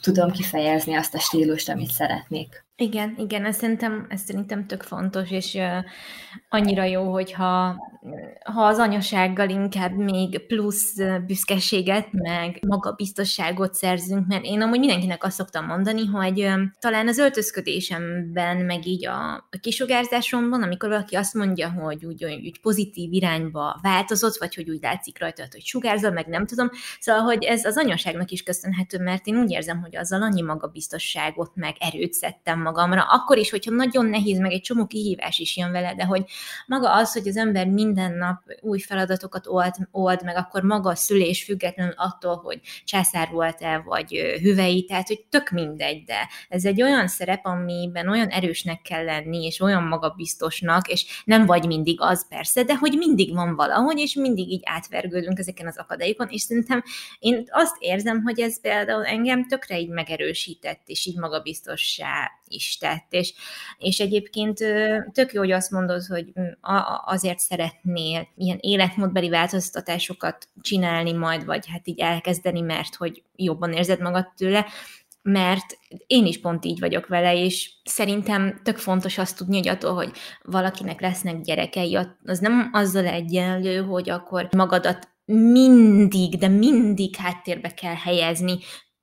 tudom 0.00 0.30
kifejezni 0.30 0.94
azt 0.94 1.14
a 1.14 1.18
stílust, 1.18 1.68
amit 1.68 1.90
szeretnék. 1.90 2.64
Igen, 2.76 3.14
igen, 3.18 3.44
ez 3.44 3.56
szerintem, 3.56 4.06
ez 4.08 4.20
szerintem 4.20 4.66
tök 4.66 4.82
fontos, 4.82 5.30
és 5.30 5.58
annyira 6.54 6.84
jó, 6.84 7.12
hogyha 7.12 7.76
ha 8.44 8.64
az 8.64 8.78
anyasággal 8.78 9.48
inkább 9.48 9.92
még 9.92 10.46
plusz 10.46 10.94
büszkeséget, 11.26 12.08
meg 12.12 12.58
magabiztosságot 12.66 13.74
szerzünk, 13.74 14.26
mert 14.26 14.44
én 14.44 14.62
amúgy 14.62 14.78
mindenkinek 14.78 15.24
azt 15.24 15.36
szoktam 15.36 15.66
mondani, 15.66 16.06
hogy 16.06 16.48
talán 16.78 17.08
az 17.08 17.18
öltözködésemben, 17.18 18.56
meg 18.56 18.86
így 18.86 19.06
a 19.06 19.48
kisugárzásomban, 19.60 20.62
amikor 20.62 20.88
valaki 20.88 21.16
azt 21.16 21.34
mondja, 21.34 21.70
hogy 21.70 22.04
úgy, 22.04 22.24
úgy 22.24 22.60
pozitív 22.60 23.12
irányba 23.12 23.78
változott, 23.82 24.36
vagy 24.36 24.54
hogy 24.54 24.70
úgy 24.70 24.82
látszik 24.82 25.18
rajta, 25.18 25.42
hogy 25.50 25.64
sugárzol, 25.64 26.10
meg 26.10 26.26
nem 26.26 26.46
tudom, 26.46 26.70
szóval, 27.00 27.22
hogy 27.22 27.44
ez 27.44 27.64
az 27.64 27.76
anyaságnak 27.76 28.30
is 28.30 28.42
köszönhető, 28.42 28.98
mert 28.98 29.26
én 29.26 29.36
úgy 29.36 29.50
érzem, 29.50 29.80
hogy 29.80 29.96
azzal 29.96 30.22
annyi 30.22 30.42
magabiztosságot 30.42 31.50
meg 31.54 31.76
erőt 31.78 32.12
szedtem 32.12 32.60
magamra, 32.60 33.02
akkor 33.02 33.38
is, 33.38 33.50
hogyha 33.50 33.70
nagyon 33.70 34.06
nehéz, 34.06 34.38
meg 34.38 34.52
egy 34.52 34.60
csomó 34.60 34.86
kihívás 34.86 35.38
is 35.38 35.56
jön 35.56 35.72
vele, 35.72 35.94
de 35.94 36.04
hogy 36.04 36.24
maga 36.66 36.92
az, 36.92 37.12
hogy 37.12 37.28
az 37.28 37.36
ember 37.36 37.66
minden 37.66 38.12
nap 38.12 38.42
új 38.60 38.78
feladatokat 38.78 39.46
old, 39.46 39.74
old 39.90 40.24
meg 40.24 40.36
akkor 40.36 40.62
maga 40.62 40.90
a 40.90 40.94
szülés 40.94 41.44
függetlenül 41.44 41.94
attól, 41.96 42.36
hogy 42.36 42.60
császár 42.84 43.28
volt-e, 43.30 43.78
vagy 43.78 44.38
hüvei, 44.42 44.84
tehát 44.84 45.06
hogy 45.06 45.24
tök 45.30 45.50
mindegy, 45.50 46.04
de 46.04 46.28
ez 46.48 46.64
egy 46.64 46.82
olyan 46.82 47.08
szerep, 47.08 47.46
amiben 47.46 48.08
olyan 48.08 48.28
erősnek 48.28 48.82
kell 48.82 49.04
lenni, 49.04 49.44
és 49.44 49.60
olyan 49.60 49.82
magabiztosnak, 49.82 50.88
és 50.88 51.22
nem 51.24 51.46
vagy 51.46 51.66
mindig 51.66 52.00
az 52.00 52.28
persze, 52.28 52.62
de 52.62 52.76
hogy 52.76 52.94
mindig 52.98 53.34
van 53.34 53.54
valahogy, 53.54 53.98
és 53.98 54.14
mindig 54.14 54.48
így 54.50 54.62
átvergődünk 54.64 55.38
ezeken 55.38 55.66
az 55.66 55.78
akadályokon, 55.78 56.28
és 56.28 56.42
szerintem 56.42 56.82
én 57.18 57.44
azt 57.50 57.76
érzem, 57.78 58.22
hogy 58.22 58.40
ez 58.40 58.60
például 58.60 59.04
engem 59.04 59.48
tökre 59.48 59.78
így 59.78 59.88
megerősített, 59.88 60.82
és 60.86 61.06
így 61.06 61.18
magabiztossá 61.18 62.30
is 62.48 62.76
tett, 62.78 63.06
és, 63.10 63.34
és 63.78 64.00
egyébként 64.00 64.58
tök 65.12 65.32
jó, 65.32 65.40
hogy 65.40 65.50
azt 65.50 65.70
mondod, 65.70 66.04
hogy 66.06 66.32
mm, 66.40 66.44
azért 67.04 67.38
szeretnél 67.38 68.28
ilyen 68.36 68.58
életmódbeli 68.60 69.28
változtatásokat 69.28 70.48
csinálni 70.60 71.12
majd, 71.12 71.44
vagy 71.44 71.66
hát 71.68 71.88
így 71.88 72.00
elkezdeni, 72.00 72.60
mert 72.60 72.94
hogy 72.94 73.22
jobban 73.36 73.72
érzed 73.72 74.00
magad 74.00 74.32
tőle, 74.36 74.66
mert 75.22 75.78
én 76.06 76.26
is 76.26 76.40
pont 76.40 76.64
így 76.64 76.80
vagyok 76.80 77.06
vele, 77.06 77.34
és 77.36 77.70
szerintem 77.84 78.60
tök 78.62 78.76
fontos 78.76 79.18
azt 79.18 79.36
tudni, 79.36 79.56
hogy 79.56 79.68
attól, 79.68 79.94
hogy 79.94 80.12
valakinek 80.42 81.00
lesznek 81.00 81.40
gyerekei, 81.40 81.98
az 82.24 82.38
nem 82.38 82.70
azzal 82.72 83.06
egyenlő, 83.06 83.82
hogy 83.82 84.10
akkor 84.10 84.48
magadat 84.56 85.08
mindig, 85.24 86.38
de 86.38 86.48
mindig 86.48 87.16
háttérbe 87.16 87.74
kell 87.74 87.94
helyezni, 87.94 88.58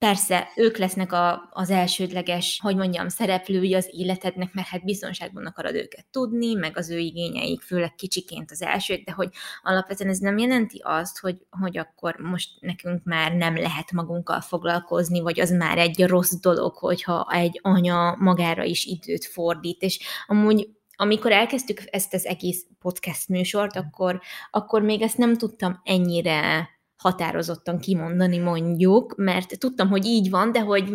Persze, 0.06 0.52
ők 0.56 0.78
lesznek 0.78 1.12
a, 1.12 1.50
az 1.52 1.70
elsődleges, 1.70 2.60
hogy 2.64 2.76
mondjam, 2.76 3.08
szereplői 3.08 3.74
az 3.74 3.90
életednek, 3.92 4.54
mert 4.54 4.68
hát 4.68 4.84
biztonságban 4.84 5.46
akarod 5.46 5.76
őket 5.76 6.06
tudni, 6.12 6.54
meg 6.54 6.78
az 6.78 6.90
ő 6.90 6.98
igényeik, 6.98 7.62
főleg 7.62 7.96
kicsiként 7.96 8.52
az 8.52 8.62
elsők, 8.62 9.04
de 9.04 9.12
hogy 9.12 9.30
alapvetően 9.64 10.10
ez 10.10 10.18
nem 10.18 10.38
jelenti 10.38 10.80
azt, 10.84 11.20
hogy, 11.20 11.46
hogy 11.50 11.78
akkor 11.78 12.16
most 12.16 12.50
nekünk 12.60 13.04
már 13.04 13.34
nem 13.34 13.56
lehet 13.56 13.92
magunkkal 13.92 14.42
foglalkozni, 14.42 15.20
vagy 15.20 15.40
az 15.40 15.52
már 15.52 15.78
egy 15.78 16.04
rossz 16.06 16.34
dolog, 16.34 16.76
hogyha 16.76 17.28
egy 17.32 17.60
anya 17.64 18.16
magára 18.16 18.64
is 18.64 18.86
időt 18.86 19.26
fordít, 19.26 19.82
és 19.82 20.00
amúgy 20.28 20.70
amikor 20.96 21.32
elkezdtük 21.32 21.82
ezt 21.86 22.14
az 22.14 22.26
egész 22.26 22.66
podcast 22.80 23.28
műsort, 23.28 23.76
akkor, 23.76 24.22
akkor 24.52 24.82
még 24.82 25.02
ezt 25.02 25.18
nem 25.18 25.38
tudtam 25.38 25.82
ennyire 25.84 26.70
határozottan 27.02 27.80
kimondani 27.80 28.38
mondjuk, 28.38 29.16
mert 29.18 29.60
tudtam, 29.60 29.90
hogy 29.90 30.06
így 30.06 30.30
van, 30.30 30.52
de 30.52 30.60
hogy 30.60 30.90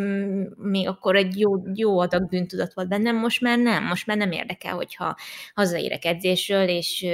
még 0.57 0.89
akkor 0.89 1.17
egy 1.17 1.39
jó, 1.39 1.63
jó 1.75 1.99
adag 1.99 2.29
bűntudat 2.29 2.75
volt 2.75 2.89
bennem, 2.89 3.17
most 3.17 3.41
már 3.41 3.59
nem, 3.59 3.85
most 3.85 4.07
már 4.07 4.17
nem 4.17 4.33
érdekel, 4.33 4.75
hogyha 4.75 5.17
hazaérek 5.55 6.05
edzésről, 6.05 6.69
és 6.69 7.07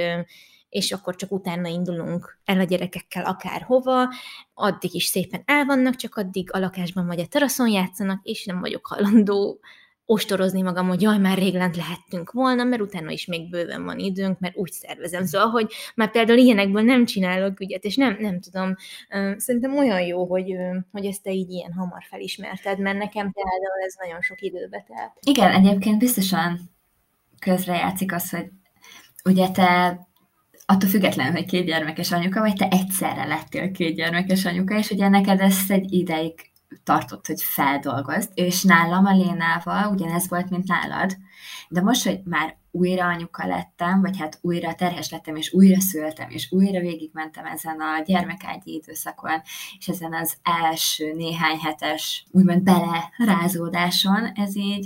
és 0.69 0.91
akkor 0.91 1.15
csak 1.15 1.31
utána 1.31 1.67
indulunk 1.67 2.39
el 2.45 2.59
a 2.59 2.63
gyerekekkel 2.63 3.25
akárhova, 3.25 4.13
addig 4.53 4.93
is 4.93 5.05
szépen 5.05 5.43
el 5.45 5.65
vannak, 5.65 5.95
csak 5.95 6.15
addig 6.15 6.53
a 6.53 6.59
lakásban 6.59 7.05
vagy 7.05 7.19
a 7.19 7.27
teraszon 7.27 7.67
játszanak, 7.67 8.23
és 8.23 8.45
nem 8.45 8.59
vagyok 8.59 8.85
hajlandó 8.85 9.59
ostorozni 10.05 10.61
magam, 10.61 10.87
hogy 10.87 11.01
jaj, 11.01 11.17
már 11.17 11.37
rég 11.37 11.53
lent 11.53 11.75
lehettünk 11.75 12.31
volna, 12.31 12.63
mert 12.63 12.81
utána 12.81 13.11
is 13.11 13.25
még 13.25 13.49
bőven 13.49 13.83
van 13.83 13.99
időnk, 13.99 14.39
mert 14.39 14.57
úgy 14.57 14.71
szervezem. 14.71 15.25
Szóval, 15.25 15.47
hogy 15.47 15.73
már 15.95 16.11
például 16.11 16.37
ilyenekből 16.39 16.81
nem 16.81 17.05
csinálok 17.05 17.59
ügyet, 17.59 17.83
és 17.83 17.95
nem, 17.95 18.17
nem 18.19 18.39
tudom, 18.39 18.75
szerintem 19.37 19.77
olyan 19.77 20.01
jó, 20.01 20.25
hogy, 20.25 20.55
hogy 20.91 21.05
ezt 21.05 21.23
te 21.23 21.31
így 21.31 21.49
ilyen 21.49 21.73
hamar 21.73 22.03
felismerted, 22.09 22.79
mert 22.79 22.97
nekem 22.97 23.31
például 23.31 23.85
ez 23.85 23.95
nagyon 23.99 24.21
sok 24.21 24.41
időbe 24.41 24.85
telt. 24.87 25.11
Igen, 25.21 25.51
egyébként 25.51 25.99
biztosan 25.99 26.59
közrejátszik 27.39 28.13
az, 28.13 28.29
hogy 28.29 28.49
ugye 29.25 29.49
te 29.49 29.99
attól 30.65 30.89
függetlenül, 30.89 31.33
hogy 31.33 31.45
két 31.45 31.65
gyermekes 31.65 32.11
anyuka 32.11 32.39
vagy, 32.39 32.55
te 32.55 32.67
egyszerre 32.67 33.25
lettél 33.25 33.71
két 33.71 33.95
gyermekes 33.95 34.45
anyuka, 34.45 34.77
és 34.77 34.89
ugye 34.89 35.07
neked 35.07 35.39
ezt 35.39 35.71
egy 35.71 35.93
ideig 35.93 36.33
tartott, 36.83 37.27
hogy 37.27 37.41
feldolgozd, 37.41 38.31
és 38.33 38.63
nálam 38.63 39.05
a 39.05 39.13
Lénával 39.13 39.91
ugyanez 39.91 40.29
volt, 40.29 40.49
mint 40.49 40.67
nálad, 40.67 41.17
de 41.69 41.81
most, 41.81 42.03
hogy 42.03 42.19
már 42.23 42.57
újra 42.71 43.05
anyuka 43.05 43.47
lettem, 43.47 44.01
vagy 44.01 44.17
hát 44.17 44.37
újra 44.41 44.75
terhes 44.75 45.09
lettem, 45.09 45.35
és 45.35 45.53
újra 45.53 45.79
szültem, 45.79 46.29
és 46.29 46.51
újra 46.51 46.79
végigmentem 46.79 47.45
ezen 47.45 47.79
a 47.79 48.01
gyermekágyi 48.05 48.73
időszakon, 48.73 49.41
és 49.79 49.87
ezen 49.87 50.13
az 50.13 50.37
első 50.43 51.13
néhány 51.15 51.57
hetes, 51.57 52.25
úgymond 52.31 52.63
belerázódáson, 52.63 54.25
ez 54.35 54.55
így, 54.55 54.85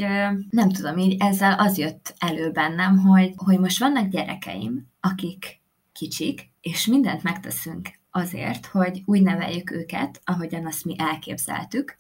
nem 0.49 0.69
tudom, 0.69 0.97
így 0.97 1.15
ezzel 1.19 1.59
az 1.59 1.77
jött 1.77 2.15
elő 2.17 2.51
bennem, 2.51 2.97
hogy, 2.97 3.33
hogy 3.35 3.59
most 3.59 3.79
vannak 3.79 4.07
gyerekeim, 4.07 4.87
akik 4.99 5.61
kicsik, 5.91 6.51
és 6.61 6.85
mindent 6.85 7.23
megteszünk 7.23 7.89
azért, 8.17 8.65
hogy 8.65 9.01
úgy 9.05 9.21
neveljük 9.21 9.71
őket, 9.71 10.21
ahogyan 10.23 10.65
azt 10.65 10.85
mi 10.85 10.95
elképzeltük, 10.97 11.97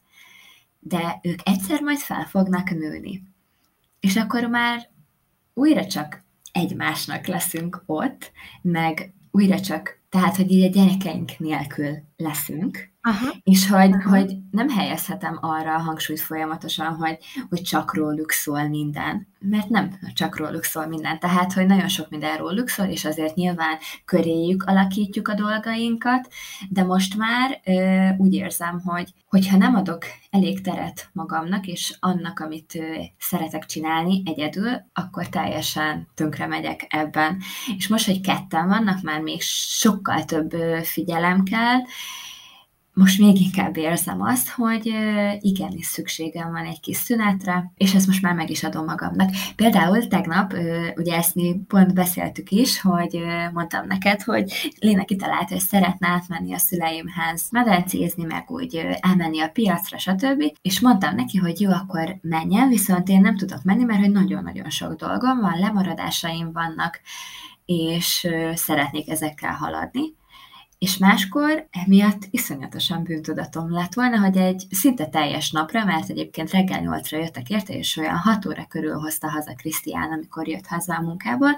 de 0.79 1.19
ők 1.21 1.39
egyszer 1.43 1.81
majd 1.81 1.97
fel 1.97 2.25
fognak 2.25 2.69
nőni. 2.69 3.23
És 3.99 4.15
akkor 4.15 4.43
már 4.43 4.89
újra 5.53 5.85
csak 5.85 6.23
egymásnak 6.51 7.25
leszünk 7.25 7.83
ott, 7.85 8.31
meg 8.61 9.13
újra 9.31 9.59
csak, 9.59 9.99
tehát, 10.09 10.35
hogy 10.35 10.51
így 10.51 10.63
a 10.63 10.69
gyerekeink 10.69 11.39
nélkül 11.39 11.97
leszünk, 12.17 12.89
Aha. 13.07 13.33
És 13.43 13.67
hogy, 13.67 13.91
Aha. 13.91 14.09
hogy 14.09 14.35
nem 14.51 14.69
helyezhetem 14.69 15.37
arra 15.41 15.75
a 15.75 15.79
hangsúlyt 15.79 16.21
folyamatosan, 16.21 16.95
hogy, 16.95 17.17
hogy 17.49 17.61
csak 17.61 17.95
róluk 17.95 18.31
szól 18.31 18.67
minden. 18.67 19.27
Mert 19.39 19.69
nem 19.69 19.99
csak 20.13 20.37
róluk 20.37 20.63
szól 20.63 20.87
minden. 20.87 21.19
Tehát, 21.19 21.53
hogy 21.53 21.65
nagyon 21.65 21.87
sok 21.87 22.09
minden 22.09 22.37
róluk 22.37 22.69
szól, 22.69 22.85
és 22.85 23.05
azért 23.05 23.35
nyilván 23.35 23.77
köréjük 24.05 24.63
alakítjuk 24.63 25.27
a 25.27 25.33
dolgainkat, 25.33 26.27
de 26.69 26.83
most 26.83 27.17
már 27.17 27.61
ö, 27.65 28.07
úgy 28.17 28.33
érzem, 28.33 28.81
hogy 28.85 29.13
hogyha 29.27 29.57
nem 29.57 29.75
adok 29.75 30.05
elég 30.29 30.61
teret 30.61 31.09
magamnak, 31.13 31.67
és 31.67 31.95
annak, 31.99 32.39
amit 32.39 32.75
ö, 32.75 32.95
szeretek 33.17 33.65
csinálni 33.65 34.21
egyedül, 34.25 34.69
akkor 34.93 35.27
teljesen 35.27 36.07
tönkre 36.13 36.47
megyek 36.47 36.85
ebben. 36.89 37.37
És 37.77 37.87
most, 37.87 38.05
hogy 38.05 38.21
ketten 38.21 38.67
vannak, 38.67 39.01
már 39.01 39.21
még 39.21 39.41
sokkal 39.41 40.25
több 40.25 40.53
ö, 40.53 40.79
figyelem 40.83 41.43
kell, 41.43 41.79
most 42.97 43.19
még 43.19 43.41
inkább 43.41 43.77
érzem 43.77 44.21
azt, 44.21 44.49
hogy 44.49 44.93
igenis 45.39 45.85
szükségem 45.85 46.51
van 46.51 46.65
egy 46.65 46.79
kis 46.79 46.97
szünetre, 46.97 47.71
és 47.75 47.93
ezt 47.93 48.07
most 48.07 48.21
már 48.21 48.33
meg 48.33 48.49
is 48.49 48.63
adom 48.63 48.85
magamnak. 48.85 49.29
Például 49.55 50.07
tegnap, 50.07 50.53
ugye 50.95 51.15
ezt 51.15 51.35
mi 51.35 51.59
pont 51.67 51.93
beszéltük 51.93 52.51
is, 52.51 52.81
hogy 52.81 53.19
mondtam 53.53 53.87
neked, 53.87 54.21
hogy 54.21 54.73
Léna 54.79 55.03
kitalálta, 55.03 55.53
hogy 55.53 55.59
szeretne 55.59 56.07
átmenni 56.07 56.53
a 56.53 56.57
szüleimhez, 56.57 57.47
medencézni, 57.51 58.23
meg 58.23 58.43
úgy 58.47 58.87
elmenni 58.99 59.41
a 59.41 59.49
piacra, 59.49 59.97
stb. 59.97 60.43
És 60.61 60.79
mondtam 60.79 61.15
neki, 61.15 61.37
hogy 61.37 61.61
jó, 61.61 61.71
akkor 61.71 62.17
menjen, 62.21 62.67
viszont 62.67 63.09
én 63.09 63.21
nem 63.21 63.37
tudok 63.37 63.63
menni, 63.63 63.83
mert 63.83 63.99
hogy 63.99 64.11
nagyon-nagyon 64.11 64.69
sok 64.69 64.93
dolgom 64.93 65.39
van, 65.39 65.59
lemaradásaim 65.59 66.51
vannak, 66.51 67.01
és 67.65 68.27
szeretnék 68.53 69.09
ezekkel 69.09 69.53
haladni 69.53 70.15
és 70.77 70.97
máskor 70.97 71.67
emiatt 71.71 72.27
iszonyatosan 72.29 73.03
bűntudatom 73.03 73.71
lett 73.71 73.93
volna, 73.93 74.19
hogy 74.19 74.37
egy 74.37 74.65
szinte 74.69 75.05
teljes 75.05 75.51
napra, 75.51 75.85
mert 75.85 76.09
egyébként 76.09 76.51
reggel 76.51 76.79
nyolcra 76.79 77.17
jöttek 77.17 77.49
érte, 77.49 77.73
és 77.73 77.97
olyan 77.97 78.17
hat 78.17 78.45
óra 78.45 78.65
körül 78.69 78.99
hozta 78.99 79.29
haza 79.29 79.53
Krisztián, 79.55 80.11
amikor 80.11 80.47
jött 80.47 80.65
haza 80.65 80.95
a 80.95 81.01
munkából, 81.01 81.57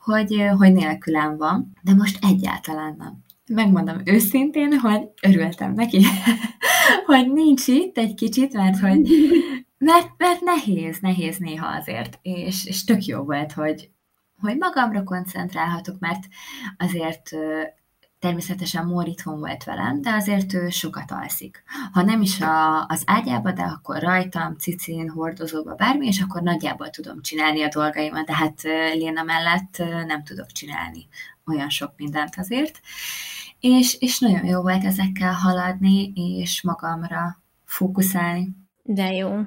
hogy, 0.00 0.44
hogy 0.56 0.72
nélkülem 0.72 1.36
van, 1.36 1.72
de 1.82 1.94
most 1.94 2.24
egyáltalán 2.24 2.94
nem. 2.98 3.24
Megmondom 3.46 4.00
őszintén, 4.04 4.78
hogy 4.78 5.08
örültem 5.22 5.72
neki, 5.72 6.04
hogy 7.06 7.32
nincs 7.32 7.66
itt 7.66 7.98
egy 7.98 8.14
kicsit, 8.14 8.52
mert 8.52 8.78
hogy 8.78 9.08
mert, 9.78 10.10
mert 10.16 10.40
nehéz, 10.40 10.98
nehéz 11.00 11.36
néha 11.36 11.66
azért, 11.66 12.18
és, 12.22 12.66
és 12.66 12.84
tök 12.84 13.04
jó 13.04 13.22
volt, 13.22 13.52
hogy, 13.52 13.90
hogy 14.40 14.56
magamra 14.56 15.02
koncentrálhatok, 15.04 15.98
mert 15.98 16.24
azért 16.78 17.30
Természetesen 18.18 18.86
Mór 18.86 19.08
itthon 19.08 19.38
volt 19.38 19.64
velem, 19.64 20.00
de 20.00 20.12
azért 20.12 20.52
ő 20.52 20.68
sokat 20.68 21.10
alszik. 21.10 21.62
Ha 21.92 22.02
nem 22.02 22.22
is 22.22 22.40
a, 22.40 22.86
az 22.86 23.02
ágyába, 23.06 23.52
de 23.52 23.62
akkor 23.62 23.98
rajtam, 23.98 24.56
cicin, 24.56 25.08
hordozóba, 25.08 25.74
bármi, 25.74 26.06
és 26.06 26.20
akkor 26.20 26.42
nagyjából 26.42 26.90
tudom 26.90 27.22
csinálni 27.22 27.62
a 27.62 27.68
dolgaimat, 27.68 28.26
de 28.26 28.34
hát 28.34 28.62
Léna 28.94 29.22
mellett 29.22 29.82
nem 30.06 30.24
tudok 30.24 30.52
csinálni 30.52 31.08
olyan 31.46 31.68
sok 31.68 31.92
mindent 31.96 32.34
azért. 32.36 32.80
És, 33.60 33.94
és 33.94 34.18
nagyon 34.18 34.44
jó 34.44 34.60
volt 34.60 34.84
ezekkel 34.84 35.32
haladni, 35.32 36.12
és 36.14 36.62
magamra 36.62 37.42
fókuszálni. 37.64 38.48
De 38.82 39.12
jó. 39.12 39.40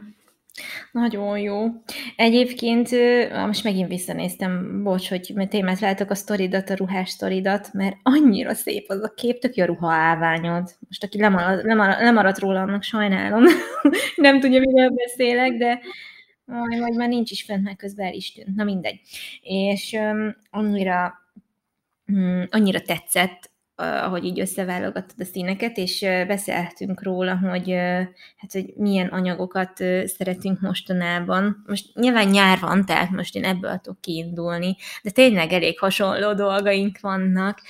Nagyon 0.92 1.40
jó. 1.40 1.66
Egyébként 2.16 2.90
most 3.46 3.64
megint 3.64 3.88
visszanéztem, 3.88 4.84
bocs, 4.84 5.10
hogy 5.10 5.34
témát 5.50 5.80
látok 5.80 6.10
a 6.10 6.16
sztoridat, 6.16 6.70
a 6.70 6.76
ruhás 6.76 7.10
sztoridat, 7.10 7.74
mert 7.74 7.96
annyira 8.04 8.54
szép 8.54 8.86
az 8.90 9.04
a 9.04 9.14
kép, 9.16 9.40
tök 9.40 9.56
jó 9.56 9.66
ruha 9.66 9.92
állványod. 9.92 10.76
Most 10.88 11.04
aki 11.04 11.20
lemarad, 11.20 11.66
lemarad, 11.66 12.02
lemaradt 12.02 12.40
róla, 12.40 12.62
annak 12.62 12.84
sajnálom. 12.84 13.44
Nem 14.16 14.40
tudja, 14.40 14.60
miről 14.60 14.90
beszélek, 14.90 15.52
de 15.54 15.80
majd, 16.46 16.80
majd 16.80 16.96
már 16.96 17.08
nincs 17.08 17.32
is 17.32 17.44
fent, 17.44 17.64
mert 17.64 17.78
közben 17.78 18.06
el 18.06 18.14
is 18.14 18.32
tűnt. 18.32 18.56
Na 18.56 18.64
mindegy. 18.64 19.00
És 19.42 19.92
um, 19.94 20.36
annyira, 20.50 21.14
um, 22.08 22.48
annyira 22.50 22.82
tetszett, 22.82 23.49
ahogy 23.80 24.26
így 24.26 24.40
összeválogattad 24.40 25.16
a 25.20 25.24
színeket, 25.24 25.78
és 25.78 26.00
beszéltünk 26.28 27.04
róla, 27.04 27.38
hogy, 27.38 27.72
hát, 28.38 28.52
hogy 28.52 28.74
milyen 28.76 29.08
anyagokat 29.08 29.78
szeretünk 30.06 30.60
mostanában. 30.60 31.64
Most 31.68 31.96
nyilván 31.96 32.28
nyár 32.28 32.60
van, 32.60 32.86
tehát 32.86 33.10
most 33.10 33.36
én 33.36 33.44
ebből 33.44 33.78
tudok 33.78 34.02
kiindulni, 34.02 34.76
de 35.04 35.10
tényleg 35.10 35.52
elég 35.52 35.80
hasonló 35.80 36.34
dolgaink 36.34 37.00
vannak. 37.00 37.62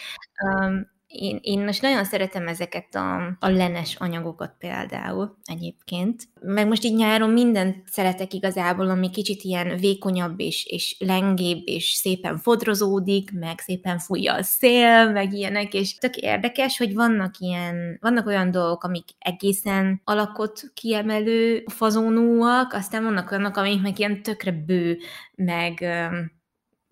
Én, 1.12 1.40
én 1.42 1.64
most 1.64 1.82
nagyon 1.82 2.04
szeretem 2.04 2.48
ezeket 2.48 2.96
a, 2.96 3.38
a 3.40 3.50
lenes 3.50 3.96
anyagokat 3.96 4.56
például 4.60 5.38
egyébként. 5.44 6.24
Meg 6.42 6.68
most 6.68 6.84
így 6.84 6.96
nyáron 6.96 7.30
mindent 7.30 7.84
szeretek 7.86 8.34
igazából, 8.34 8.90
ami 8.90 9.10
kicsit 9.10 9.44
ilyen 9.44 9.78
vékonyabb 9.78 10.40
és, 10.40 10.66
és 10.66 10.96
lengébb, 11.00 11.62
és 11.66 11.92
szépen 11.92 12.38
fodrozódik, 12.38 13.32
meg 13.32 13.60
szépen 13.60 14.00
fújja 14.00 14.34
a 14.34 14.44
szél, 14.44 15.12
meg 15.12 15.34
ilyenek, 15.34 15.74
és 15.74 15.96
tök 15.96 16.16
érdekes, 16.16 16.78
hogy 16.78 16.94
vannak 16.94 17.38
ilyen, 17.40 17.98
vannak 18.02 18.28
olyan 18.28 18.52
dolgok, 18.52 18.84
amik 18.84 19.06
egészen 19.20 20.02
alakot 20.04 20.62
kiemelő 20.74 21.64
fazonúak, 21.66 22.74
aztán 22.74 23.04
vannak 23.04 23.32
olyanok, 23.32 23.58
amik 23.58 23.82
meg 23.82 24.00
ilyen 24.00 24.22
tökre 24.22 24.52
bő, 24.52 24.98
meg 25.36 25.86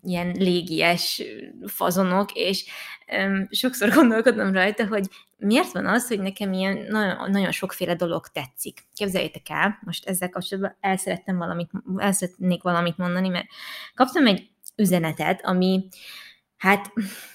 ilyen 0.08 0.32
légies 0.32 1.22
fazonok, 1.66 2.32
és 2.34 2.66
um, 3.18 3.48
sokszor 3.52 3.90
gondolkodom 3.90 4.54
rajta, 4.54 4.88
hogy 4.88 5.08
miért 5.38 5.72
van 5.72 5.86
az, 5.86 6.08
hogy 6.08 6.20
nekem 6.20 6.54
ilyen 6.54 6.86
nagyon, 6.90 7.32
nagyon 7.32 7.52
sokféle 7.52 7.96
dolog 7.96 8.28
tetszik. 8.28 8.84
Képzeljétek 8.94 9.50
el, 9.50 9.80
most 9.82 10.06
ezzel 10.06 10.30
kapcsolatban 10.30 10.76
el 10.80 10.98
szerettem 10.98 11.38
valamit, 11.38 11.70
el 11.98 12.12
szeretnék 12.12 12.62
valamit 12.62 12.98
mondani, 12.98 13.30
mert 13.30 13.48
kaptam 13.96 14.28
egy 14.28 14.50
üzenetet, 14.76 15.46
ami, 15.46 15.88
hát, 16.58 16.92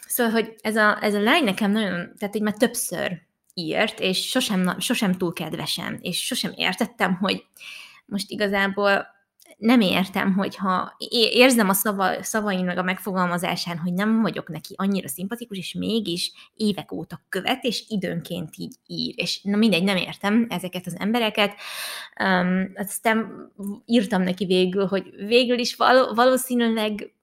szóval, 0.07 0.33
hogy 0.33 0.55
ez 0.61 0.77
a, 0.77 1.05
ez 1.05 1.15
a 1.15 1.21
lány 1.21 1.45
nekem 1.45 1.71
nagyon, 1.71 2.13
tehát 2.19 2.37
így 2.37 2.43
már 2.43 2.57
többször 2.57 3.21
írt, 3.55 4.01
és 4.01 4.29
sosem, 4.29 4.81
sosem 4.81 5.13
túl 5.13 5.33
kedvesen, 5.33 5.99
és 6.03 6.25
sosem 6.25 6.53
értettem, 6.55 7.15
hogy 7.15 7.45
most 8.05 8.31
igazából 8.31 9.07
nem 9.63 9.81
értem, 9.81 10.35
hogyha 10.35 10.97
érzem 11.33 11.69
a 11.69 11.73
szava, 11.73 12.23
szavain 12.23 12.65
meg 12.65 12.79
a 12.79 12.83
megfogalmazásán, 12.83 13.79
hogy 13.79 13.93
nem 13.93 14.23
vagyok 14.23 14.49
neki 14.49 14.75
annyira 14.77 15.09
szimpatikus, 15.09 15.59
és 15.59 15.75
mégis 15.75 16.33
évek 16.55 16.93
óta 16.93 17.21
követ, 17.29 17.65
és 17.65 17.85
időnként 17.89 18.49
így 18.57 18.75
ír. 18.87 19.15
És 19.17 19.43
na 19.43 19.57
mindegy, 19.57 19.83
nem 19.83 19.97
értem 19.97 20.47
ezeket 20.49 20.87
az 20.87 20.99
embereket. 20.99 21.55
Um, 22.25 22.73
aztán 22.75 23.51
írtam 23.87 24.23
neki 24.23 24.45
végül, 24.45 24.87
hogy 24.87 25.11
végül 25.27 25.59
is 25.59 25.77
val- 25.77 26.15
valószínűleg 26.15 27.15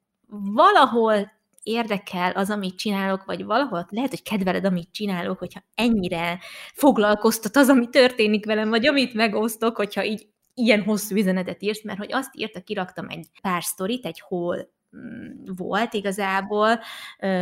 valahol 0.53 1.31
érdekel 1.63 2.31
az, 2.31 2.49
amit 2.49 2.77
csinálok, 2.77 3.25
vagy 3.25 3.45
valahol 3.45 3.87
lehet, 3.89 4.09
hogy 4.09 4.23
kedveled, 4.23 4.65
amit 4.65 4.91
csinálok, 4.91 5.39
hogyha 5.39 5.63
ennyire 5.75 6.39
foglalkoztat 6.73 7.55
az, 7.55 7.69
ami 7.69 7.89
történik 7.89 8.45
velem, 8.45 8.69
vagy 8.69 8.87
amit 8.87 9.13
megosztok, 9.13 9.75
hogyha 9.75 10.03
így 10.03 10.27
ilyen 10.59 10.83
hosszú 10.83 11.15
üzenetet 11.15 11.61
írsz, 11.61 11.83
mert 11.83 11.99
hogy 11.99 12.13
azt 12.13 12.35
írta, 12.35 12.61
kiraktam 12.61 13.09
egy 13.09 13.27
pár 13.41 13.63
sztorit, 13.63 14.05
egy 14.05 14.19
hol 14.19 14.71
mm, 14.97 15.45
volt 15.55 15.93
igazából, 15.93 16.79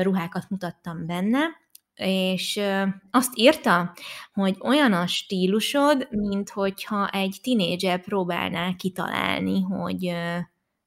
ruhákat 0.02 0.50
mutattam 0.50 1.06
benne, 1.06 1.40
és 1.96 2.62
azt 3.12 3.32
írta, 3.38 3.94
hogy 4.34 4.56
olyan 4.60 4.94
a 4.94 5.08
stílusod, 5.08 6.08
mint 6.12 6.50
hogyha 6.50 7.10
egy 7.10 7.38
tinédzser 7.42 8.02
próbálná 8.02 8.76
kitalálni, 8.76 9.62
hogy 9.62 10.16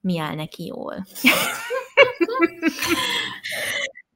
mi 0.00 0.18
áll 0.18 0.34
neki 0.34 0.64
jól. 0.64 0.94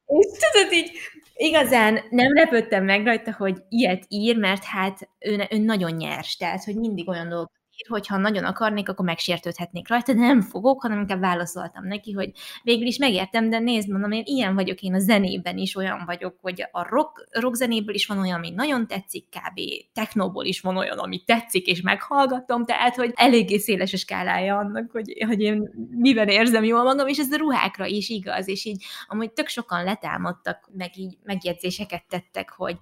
és 0.06 0.26
tudod, 0.38 0.72
így 0.72 0.90
igazán 1.34 2.00
nem 2.10 2.32
lepődtem 2.32 2.84
meg 2.84 3.04
rajta, 3.04 3.32
hogy 3.32 3.62
ilyet 3.68 4.04
ír, 4.08 4.36
mert 4.36 4.64
hát 4.64 5.08
ő, 5.18 5.46
ő 5.50 5.58
nagyon 5.58 5.92
nyers, 5.92 6.36
tehát, 6.36 6.64
hogy 6.64 6.76
mindig 6.76 7.08
olyan 7.08 7.28
dolgok 7.28 7.52
ír, 7.76 7.86
hogyha 7.88 8.16
nagyon 8.16 8.44
akarnék, 8.44 8.88
akkor 8.88 9.04
megsértődhetnék 9.04 9.88
rajta, 9.88 10.12
de 10.12 10.20
nem 10.20 10.40
fogok, 10.40 10.82
hanem 10.82 10.98
inkább 10.98 11.20
válaszoltam 11.20 11.86
neki, 11.86 12.12
hogy 12.12 12.30
végül 12.62 12.86
is 12.86 12.98
megértem, 12.98 13.50
de 13.50 13.58
nézd, 13.58 13.88
mondom, 13.88 14.10
én 14.10 14.22
ilyen 14.24 14.54
vagyok 14.54 14.80
én 14.80 14.94
a 14.94 14.98
zenében 14.98 15.56
is, 15.56 15.76
olyan 15.76 16.02
vagyok, 16.06 16.36
hogy 16.40 16.68
a 16.72 16.88
rock, 16.88 17.28
rock 17.30 17.54
zenéből 17.54 17.94
is 17.94 18.06
van 18.06 18.18
olyan, 18.18 18.36
ami 18.36 18.50
nagyon 18.50 18.86
tetszik, 18.86 19.24
kb. 19.28 19.60
technóból 19.92 20.44
is 20.44 20.60
van 20.60 20.76
olyan, 20.76 20.98
ami 20.98 21.24
tetszik, 21.24 21.66
és 21.66 21.80
meghallgatom, 21.80 22.64
tehát, 22.64 22.94
hogy 22.94 23.12
eléggé 23.14 23.58
széles 23.58 23.92
a 23.92 23.96
skálája 23.96 24.56
annak, 24.56 24.90
hogy, 24.90 25.24
hogy 25.26 25.40
én 25.40 25.70
miben 25.90 26.28
érzem 26.28 26.64
jól 26.64 26.82
magam, 26.82 27.08
és 27.08 27.18
ez 27.18 27.32
a 27.32 27.36
ruhákra 27.36 27.86
is 27.86 28.08
igaz, 28.08 28.48
és 28.48 28.64
így 28.64 28.84
amúgy 29.06 29.32
tök 29.32 29.48
sokan 29.48 29.84
letámadtak, 29.84 30.70
meg 30.76 30.98
így 30.98 31.16
megjegyzéseket 31.22 32.04
tettek, 32.08 32.50
hogy 32.50 32.76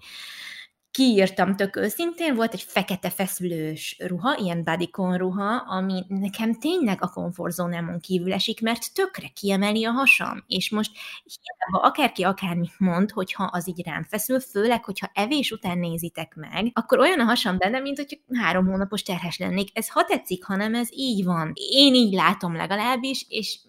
kiírtam 0.93 1.55
tök 1.55 1.75
őszintén, 1.75 2.35
volt 2.35 2.53
egy 2.53 2.61
fekete 2.61 3.09
feszülős 3.09 3.95
ruha, 3.99 4.37
ilyen 4.37 4.63
bodycon 4.63 5.17
ruha, 5.17 5.55
ami 5.55 6.03
nekem 6.07 6.59
tényleg 6.59 6.97
a 7.01 7.09
komfortzónámon 7.09 7.99
kívül 7.99 8.33
esik, 8.33 8.61
mert 8.61 8.93
tökre 8.93 9.27
kiemeli 9.27 9.85
a 9.85 9.91
hasam, 9.91 10.43
és 10.47 10.69
most 10.69 10.91
hiába 11.23 11.87
akárki 11.87 12.23
akármit 12.23 12.79
mond, 12.79 13.11
hogyha 13.11 13.43
az 13.43 13.67
így 13.67 13.85
rám 13.85 14.03
feszül, 14.03 14.39
főleg, 14.39 14.83
hogyha 14.83 15.11
evés 15.13 15.51
után 15.51 15.77
nézitek 15.77 16.35
meg, 16.35 16.71
akkor 16.73 16.99
olyan 16.99 17.19
a 17.19 17.23
hasam 17.23 17.57
benne, 17.57 17.79
mint 17.79 17.97
hogy 17.97 18.21
három 18.33 18.65
hónapos 18.65 19.01
terhes 19.03 19.37
lennék. 19.37 19.69
Ez 19.73 19.89
ha 19.89 20.03
tetszik, 20.03 20.43
hanem 20.43 20.75
ez 20.75 20.89
így 20.91 21.23
van. 21.23 21.51
Én 21.55 21.93
így 21.93 22.13
látom 22.13 22.55
legalábbis, 22.55 23.25
és 23.29 23.59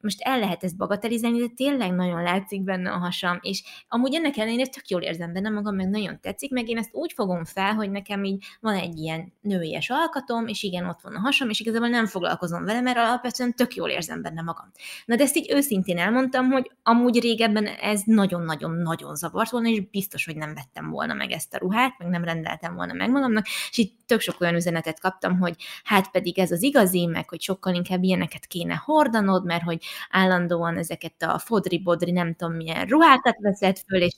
most 0.00 0.20
el 0.20 0.38
lehet 0.38 0.64
ezt 0.64 0.76
bagatelizálni, 0.76 1.38
de 1.38 1.46
tényleg 1.56 1.94
nagyon 1.94 2.22
látszik 2.22 2.62
benne 2.62 2.90
a 2.90 2.98
hasam, 2.98 3.38
és 3.40 3.62
amúgy 3.88 4.14
ennek 4.14 4.36
ellenére 4.36 4.66
tök 4.66 4.88
jól 4.88 5.02
érzem 5.02 5.32
benne 5.32 5.50
magam, 5.50 5.74
meg 5.74 5.88
nagyon 5.88 6.20
tetszik, 6.20 6.50
meg 6.50 6.68
én 6.68 6.78
ezt 6.78 6.94
úgy 6.94 7.12
fogom 7.12 7.44
fel, 7.44 7.74
hogy 7.74 7.90
nekem 7.90 8.24
így 8.24 8.44
van 8.60 8.74
egy 8.74 8.98
ilyen 8.98 9.32
nőies 9.40 9.90
alkatom, 9.90 10.46
és 10.46 10.62
igen, 10.62 10.88
ott 10.88 11.00
van 11.02 11.14
a 11.14 11.20
hasam, 11.20 11.48
és 11.48 11.60
igazából 11.60 11.88
nem 11.88 12.06
foglalkozom 12.06 12.64
vele, 12.64 12.80
mert 12.80 12.96
alapvetően 12.96 13.54
tök 13.54 13.74
jól 13.74 13.88
érzem 13.88 14.22
benne 14.22 14.42
magam. 14.42 14.70
Na 15.04 15.16
de 15.16 15.22
ezt 15.22 15.36
így 15.36 15.50
őszintén 15.52 15.98
elmondtam, 15.98 16.50
hogy 16.50 16.70
amúgy 16.82 17.20
régebben 17.20 17.66
ez 17.66 18.02
nagyon-nagyon-nagyon 18.04 19.14
zavart 19.14 19.50
volna, 19.50 19.68
és 19.68 19.80
biztos, 19.90 20.24
hogy 20.24 20.36
nem 20.36 20.54
vettem 20.54 20.90
volna 20.90 21.14
meg 21.14 21.30
ezt 21.30 21.54
a 21.54 21.58
ruhát, 21.58 21.98
meg 21.98 22.08
nem 22.08 22.24
rendeltem 22.24 22.74
volna 22.74 22.92
meg 22.92 23.10
magamnak, 23.10 23.46
és 23.70 23.78
így 23.78 23.92
tök 24.06 24.20
sok 24.20 24.40
olyan 24.40 24.54
üzenetet 24.54 25.00
kaptam, 25.00 25.38
hogy 25.38 25.56
hát 25.84 26.10
pedig 26.10 26.38
ez 26.38 26.50
az 26.50 26.62
igazi, 26.62 27.06
meg 27.06 27.28
hogy 27.28 27.40
sokkal 27.40 27.74
inkább 27.74 28.02
ilyeneket 28.02 28.46
kéne 28.46 28.82
hordanod, 28.84 29.44
mert 29.54 29.66
hogy 29.66 29.82
állandóan 30.10 30.76
ezeket 30.76 31.22
a 31.22 31.38
fodri-bodri, 31.38 32.10
nem 32.10 32.34
tudom 32.34 32.54
milyen 32.54 32.86
ruhákat 32.86 33.36
veszed 33.40 33.78
föl, 33.78 34.02
és, 34.02 34.14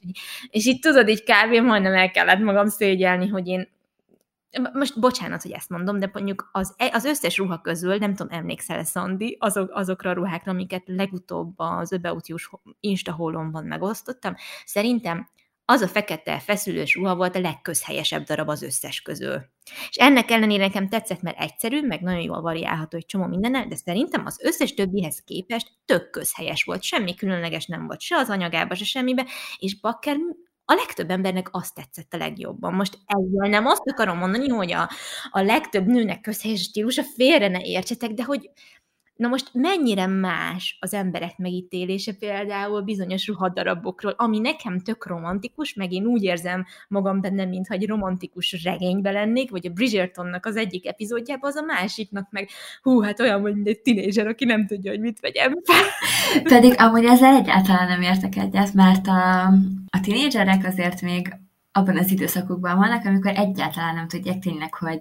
és 0.51 0.67
így 0.67 0.79
tudod, 0.79 1.09
így 1.09 1.23
kb. 1.23 1.65
majdnem 1.65 1.95
el 1.95 2.11
kellett 2.11 2.39
magam 2.39 2.69
szégyelni, 2.69 3.29
hogy 3.29 3.47
én 3.47 3.75
most 4.73 5.01
bocsánat, 5.01 5.43
hogy 5.43 5.51
ezt 5.51 5.69
mondom, 5.69 5.99
de 5.99 6.11
mondjuk 6.13 6.49
az, 6.53 6.75
e, 6.77 6.91
az 6.93 7.05
összes 7.05 7.37
ruha 7.37 7.61
közül, 7.61 7.97
nem 7.97 8.15
tudom, 8.15 8.39
emlékszel 8.39 8.85
Szandi, 8.85 9.37
azok, 9.41 9.71
azokra 9.73 10.11
a 10.11 10.13
ruhákra, 10.13 10.53
amiket 10.53 10.83
legutóbb 10.87 11.53
az 11.57 11.93
Öbeutius 11.93 12.51
Insta 12.81 13.13
hollomban 13.13 13.65
megosztottam, 13.65 14.35
szerintem 14.65 15.29
az 15.69 15.81
a 15.81 15.89
fekete 15.89 16.39
feszülős 16.39 16.95
ruha 16.95 17.17
volt 17.17 17.37
a 17.37 17.41
legközhelyesebb 17.41 18.25
darab 18.25 18.49
az 18.49 18.63
összes 18.63 19.01
közül. 19.01 19.45
És 19.89 19.97
ennek 19.97 20.31
ellenére 20.31 20.67
nekem 20.67 20.89
tetszett, 20.89 21.23
mert 21.23 21.41
egyszerű, 21.41 21.87
meg 21.87 22.01
nagyon 22.01 22.21
jól 22.21 22.41
variálható 22.41 22.97
egy 22.97 23.07
csomó 23.07 23.27
mindennel, 23.27 23.67
de 23.67 23.77
szerintem 23.77 24.27
az 24.27 24.39
összes 24.43 24.75
többihez 24.75 25.23
képest 25.25 25.73
tök 25.85 26.11
közhelyes 26.11 26.65
volt, 26.65 26.83
semmi 26.83 27.15
különleges 27.15 27.67
nem 27.67 27.87
volt, 27.87 28.01
se 28.01 28.17
az 28.17 28.31
anyagába, 28.31 28.75
se 28.75 28.85
semmibe, 28.85 29.27
és 29.59 29.81
bakker 29.81 30.17
a 30.65 30.75
legtöbb 30.75 31.11
embernek 31.11 31.49
azt 31.51 31.75
tetszett 31.75 32.15
a 32.15 32.17
legjobban. 32.17 32.75
Most 32.75 32.99
ezzel 33.07 33.49
nem 33.49 33.67
azt 33.67 33.83
akarom 33.85 34.19
mondani, 34.19 34.49
hogy 34.49 34.73
a, 34.73 34.91
a 35.31 35.41
legtöbb 35.41 35.87
nőnek 35.87 36.21
közhelyes 36.21 36.63
stílusa 36.63 37.03
félre 37.03 37.49
ne 37.49 37.61
értsetek, 37.61 38.11
de 38.11 38.25
hogy 38.25 38.51
Na 39.17 39.29
most 39.29 39.51
mennyire 39.53 40.07
más 40.07 40.77
az 40.81 40.95
emberek 40.95 41.39
megítélése 41.39 42.13
például 42.13 42.81
bizonyos 42.81 43.27
ruhadarabokról, 43.27 44.15
ami 44.17 44.39
nekem 44.39 44.81
tök 44.81 45.07
romantikus, 45.07 45.75
meg 45.75 45.93
én 45.93 46.07
úgy 46.07 46.23
érzem 46.23 46.65
magam 46.89 47.21
benne, 47.21 47.45
mintha 47.45 47.75
egy 47.75 47.87
romantikus 47.87 48.65
regénybe 48.65 49.11
lennék, 49.11 49.51
vagy 49.51 49.67
a 49.67 49.71
Bridgertonnak 49.71 50.47
az 50.47 50.57
egyik 50.57 50.87
epizódjában, 50.87 51.51
az 51.51 51.57
a 51.57 51.63
másiknak 51.63 52.29
meg, 52.31 52.49
hú, 52.83 53.01
hát 53.01 53.21
olyan, 53.21 53.41
mint 53.41 53.67
egy 53.67 53.81
tinédzser, 53.81 54.27
aki 54.27 54.45
nem 54.45 54.67
tudja, 54.67 54.91
hogy 54.91 55.01
mit 55.01 55.21
vegyem 55.21 55.53
Pedig 56.43 56.75
amúgy 56.81 57.05
ezzel 57.05 57.35
egyáltalán 57.35 57.89
nem 57.89 58.03
értek 58.03 58.37
egyet, 58.37 58.75
mert 58.75 59.07
a, 59.07 59.43
a 59.91 60.01
tinédzserek 60.03 60.65
azért 60.65 61.03
még 61.03 61.37
abban 61.77 61.99
az 61.99 62.11
időszakukban 62.11 62.77
vannak, 62.77 63.05
amikor 63.05 63.33
egyáltalán 63.37 63.95
nem 63.95 64.09
tudják 64.09 64.39
tényleg, 64.39 64.75
hogy 64.75 65.01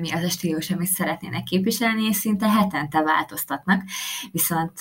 mi 0.00 0.12
az 0.12 0.22
a 0.22 0.28
stílus, 0.28 0.70
amit 0.70 0.86
szeretnének 0.86 1.42
képviselni, 1.42 2.04
és 2.04 2.16
szinte 2.16 2.50
hetente 2.50 3.02
változtatnak. 3.02 3.82
Viszont 4.32 4.72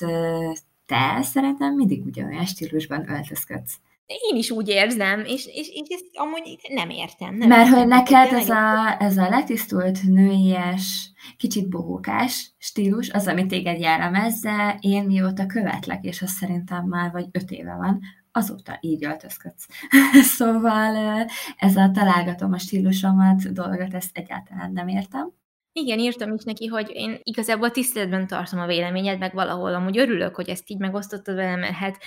te 0.85 1.19
szerintem 1.21 1.73
mindig 1.75 2.05
ugyanolyan 2.05 2.45
stílusban 2.45 3.09
öltözködsz. 3.09 3.79
Én 4.05 4.37
is 4.37 4.51
úgy 4.51 4.69
érzem, 4.69 5.19
és, 5.19 5.45
és, 5.45 5.69
és 5.69 5.87
ezt 5.89 6.05
amúgy 6.13 6.57
nem 6.73 6.89
értem. 6.89 7.35
Nem 7.35 7.47
Mert 7.47 7.65
értem, 7.67 7.79
hogy 7.79 7.87
neked 7.87 8.33
ez 8.33 8.49
a, 8.49 8.95
ez 8.99 9.17
a 9.17 9.29
letisztult, 9.29 10.03
nőies, 10.03 11.11
kicsit 11.37 11.69
bohókás 11.69 12.51
stílus, 12.57 13.09
az, 13.09 13.27
amit 13.27 13.47
téged 13.47 13.79
jellemezze, 13.79 14.77
én 14.79 15.03
mióta 15.03 15.45
követlek, 15.45 16.03
és 16.03 16.21
az 16.21 16.29
szerintem 16.29 16.85
már 16.85 17.11
vagy 17.11 17.25
öt 17.31 17.51
éve 17.51 17.75
van, 17.75 17.99
azóta 18.35 18.77
így 18.81 19.05
öltözködsz. 19.05 19.67
szóval 20.37 21.25
ez 21.57 21.75
a 21.75 21.91
találgatom 21.91 22.53
a 22.53 22.57
stílusomat 22.57 23.53
dolgot, 23.53 23.93
ezt 23.93 24.17
egyáltalán 24.17 24.71
nem 24.71 24.87
értem. 24.87 25.31
Igen, 25.71 25.99
írtam 25.99 26.33
is 26.33 26.43
neki, 26.43 26.65
hogy 26.65 26.89
én 26.93 27.19
igazából 27.23 27.71
tiszteletben 27.71 28.27
tartom 28.27 28.59
a 28.59 28.65
véleményed, 28.65 29.19
meg 29.19 29.33
valahol 29.33 29.73
amúgy 29.73 29.97
örülök, 29.97 30.35
hogy 30.35 30.49
ezt 30.49 30.69
így 30.69 30.77
megosztottad 30.77 31.35
velem, 31.35 31.59
mert 31.59 31.73
hát 31.73 31.97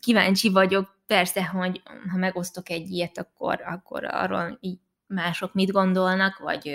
kíváncsi 0.00 0.50
vagyok, 0.50 0.98
persze, 1.06 1.44
hogy 1.44 1.82
ha 2.10 2.16
megosztok 2.16 2.70
egy 2.70 2.90
ilyet, 2.90 3.18
akkor, 3.18 3.60
akkor 3.64 4.04
arról 4.04 4.58
így 4.60 4.78
mások 5.06 5.54
mit 5.54 5.70
gondolnak, 5.70 6.38
vagy, 6.38 6.70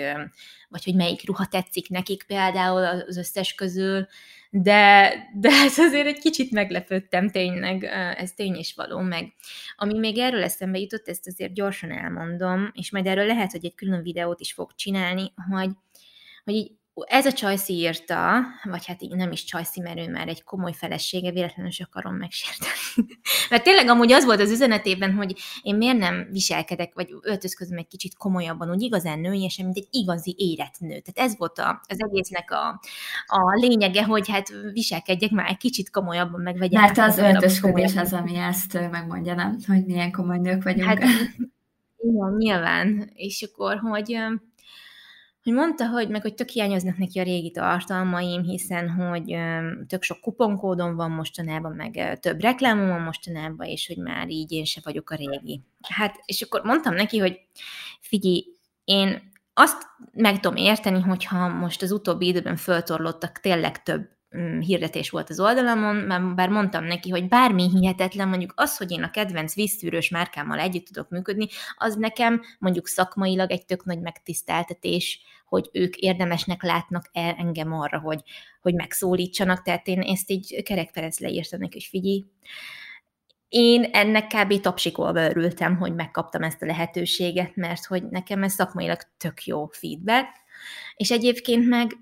vagy 0.68 0.84
hogy 0.84 0.94
melyik 0.94 1.26
ruha 1.26 1.46
tetszik 1.46 1.88
nekik 1.88 2.24
például 2.26 2.84
az 2.84 3.16
összes 3.16 3.54
közül, 3.54 4.06
de, 4.54 5.12
de 5.34 5.48
ez 5.48 5.78
azért 5.78 6.06
egy 6.06 6.18
kicsit 6.18 6.50
meglepődtem 6.50 7.30
tényleg, 7.30 7.84
ez 8.16 8.32
tény 8.32 8.54
is 8.54 8.74
való, 8.74 9.00
meg. 9.00 9.34
Ami 9.76 9.98
még 9.98 10.18
erről 10.18 10.42
eszembe 10.42 10.78
jutott, 10.78 11.08
ezt 11.08 11.26
azért 11.26 11.54
gyorsan 11.54 11.90
elmondom, 11.90 12.70
és 12.74 12.90
majd 12.90 13.06
erről 13.06 13.26
lehet, 13.26 13.50
hogy 13.50 13.64
egy 13.64 13.74
külön 13.74 14.02
videót 14.02 14.40
is 14.40 14.52
fog 14.52 14.74
csinálni, 14.74 15.32
hogy, 15.50 15.70
hogy 16.44 16.54
így 16.54 16.72
ez 16.94 17.26
a 17.26 17.32
Csajci 17.32 17.72
írta, 17.72 18.40
vagy 18.62 18.86
hát 18.86 19.02
így 19.02 19.14
nem 19.14 19.32
is 19.32 19.44
Csajci, 19.44 19.80
mert 19.80 19.98
ő 19.98 20.10
már 20.10 20.28
egy 20.28 20.44
komoly 20.44 20.72
felesége, 20.72 21.30
véletlenül 21.30 21.70
is 21.70 21.80
akarom 21.80 22.14
megsérteni. 22.14 22.72
mert 23.50 23.62
tényleg 23.62 23.88
amúgy 23.88 24.12
az 24.12 24.24
volt 24.24 24.40
az 24.40 24.50
üzenetében, 24.50 25.14
hogy 25.14 25.38
én 25.62 25.76
miért 25.76 25.98
nem 25.98 26.28
viselkedek, 26.30 26.94
vagy 26.94 27.08
öltözködöm 27.22 27.78
egy 27.78 27.86
kicsit 27.86 28.16
komolyabban, 28.16 28.70
úgy 28.70 28.82
igazán 28.82 29.18
nőiesen, 29.18 29.64
mint 29.64 29.76
egy 29.76 29.88
igazi 29.90 30.34
érett 30.38 30.78
nő. 30.78 31.00
Tehát 31.00 31.30
ez 31.30 31.38
volt 31.38 31.58
a, 31.58 31.80
az 31.88 32.00
egésznek 32.00 32.50
a, 32.50 32.80
a 33.26 33.54
lényege, 33.60 34.04
hogy 34.04 34.28
hát 34.28 34.48
viselkedjek 34.72 35.30
már 35.30 35.48
egy 35.48 35.56
kicsit 35.56 35.90
komolyabban, 35.90 36.40
meg 36.40 36.58
vegyek. 36.58 36.80
Mert 36.80 36.98
az 36.98 37.18
öltözködés 37.18 37.96
az, 37.96 38.12
ami 38.12 38.36
ezt 38.36 38.90
megmondja, 38.90 39.34
nem? 39.34 39.58
Hogy 39.66 39.84
milyen 39.84 40.12
komoly 40.12 40.38
nők 40.38 40.62
vagyunk. 40.62 40.88
Hát, 40.88 41.02
igen, 42.08 42.34
nyilván. 42.38 43.10
És 43.14 43.42
akkor, 43.42 43.78
hogy 43.78 44.18
hogy 45.42 45.52
mondta, 45.52 45.88
hogy 45.88 46.08
meg 46.08 46.22
hogy 46.22 46.34
tök 46.34 46.48
hiányoznak 46.48 46.96
neki 46.96 47.18
a 47.18 47.22
régi 47.22 47.50
tartalmaim, 47.50 48.42
hiszen 48.42 48.90
hogy 48.90 49.36
tök 49.86 50.02
sok 50.02 50.20
kuponkódon 50.20 50.96
van 50.96 51.10
mostanában, 51.10 51.72
meg 51.72 52.18
több 52.20 52.40
reklámom 52.40 52.88
van 52.88 53.00
mostanában, 53.00 53.66
és 53.66 53.86
hogy 53.86 53.96
már 53.96 54.28
így 54.28 54.52
én 54.52 54.64
se 54.64 54.80
vagyok 54.84 55.10
a 55.10 55.14
régi. 55.14 55.60
Hát, 55.88 56.20
és 56.24 56.42
akkor 56.42 56.62
mondtam 56.64 56.94
neki, 56.94 57.18
hogy 57.18 57.40
figyelj, 58.00 58.44
én 58.84 59.30
azt 59.54 59.86
meg 60.12 60.40
tudom 60.40 60.56
érteni, 60.56 61.00
hogyha 61.00 61.48
most 61.48 61.82
az 61.82 61.92
utóbbi 61.92 62.26
időben 62.26 62.56
föltorlottak 62.56 63.40
tényleg 63.40 63.82
több 63.82 64.08
hirdetés 64.60 65.10
volt 65.10 65.30
az 65.30 65.40
oldalamon, 65.40 66.34
bár 66.34 66.48
mondtam 66.48 66.84
neki, 66.84 67.10
hogy 67.10 67.28
bármi 67.28 67.68
hihetetlen, 67.68 68.28
mondjuk 68.28 68.52
az, 68.56 68.76
hogy 68.76 68.90
én 68.90 69.02
a 69.02 69.10
kedvenc 69.10 69.54
vízszűrős 69.54 70.08
márkámmal 70.08 70.58
együtt 70.58 70.86
tudok 70.86 71.08
működni, 71.08 71.46
az 71.76 71.96
nekem 71.96 72.42
mondjuk 72.58 72.88
szakmailag 72.88 73.50
egy 73.50 73.64
tök 73.64 73.84
nagy 73.84 74.00
megtiszteltetés, 74.00 75.20
hogy 75.46 75.68
ők 75.72 75.96
érdemesnek 75.96 76.62
látnak 76.62 77.10
el 77.12 77.34
engem 77.38 77.72
arra, 77.72 77.98
hogy, 77.98 78.20
hogy 78.60 78.74
megszólítsanak, 78.74 79.62
tehát 79.62 79.86
én 79.86 80.00
ezt 80.00 80.30
így 80.30 80.62
kerekperec 80.62 81.18
leírtam 81.18 81.60
neki, 81.60 81.72
hogy 81.72 81.84
figyelj, 81.84 82.24
én 83.48 83.82
ennek 83.82 84.26
kb. 84.26 84.60
tapsikolva 84.60 85.24
örültem, 85.24 85.76
hogy 85.76 85.94
megkaptam 85.94 86.42
ezt 86.42 86.62
a 86.62 86.66
lehetőséget, 86.66 87.56
mert 87.56 87.84
hogy 87.84 88.02
nekem 88.08 88.42
ez 88.42 88.52
szakmailag 88.52 88.98
tök 89.16 89.44
jó 89.44 89.66
feedback, 89.66 90.28
és 90.96 91.10
egyébként 91.10 91.68
meg 91.68 91.96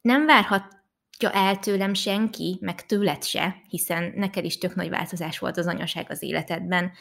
nem 0.00 0.26
várhat 0.26 0.76
el 1.22 1.58
tőlem 1.58 1.94
senki, 1.94 2.58
meg 2.60 2.86
tőled 2.86 3.24
se, 3.24 3.56
hiszen 3.68 4.12
neked 4.14 4.44
is 4.44 4.58
tök 4.58 4.74
nagy 4.74 4.88
változás 4.88 5.38
volt 5.38 5.56
az 5.56 5.66
anyaság 5.66 6.10
az 6.10 6.22
életedben, 6.22 6.92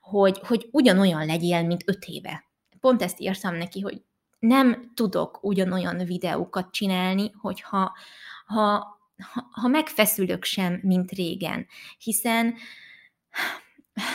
hogy, 0.00 0.40
hogy 0.42 0.68
ugyanolyan 0.70 1.26
legyél, 1.26 1.62
mint 1.62 1.82
öt 1.86 2.04
éve. 2.04 2.44
Pont 2.80 3.02
ezt 3.02 3.20
írtam 3.20 3.54
neki, 3.54 3.80
hogy 3.80 4.02
nem 4.38 4.92
tudok 4.94 5.38
ugyanolyan 5.42 5.96
videókat 5.96 6.70
csinálni, 6.70 7.30
hogyha 7.40 7.96
ha, 8.46 8.98
ha, 9.32 9.48
ha 9.50 9.68
megfeszülök 9.68 10.44
sem, 10.44 10.80
mint 10.82 11.10
régen. 11.10 11.66
Hiszen 11.98 12.54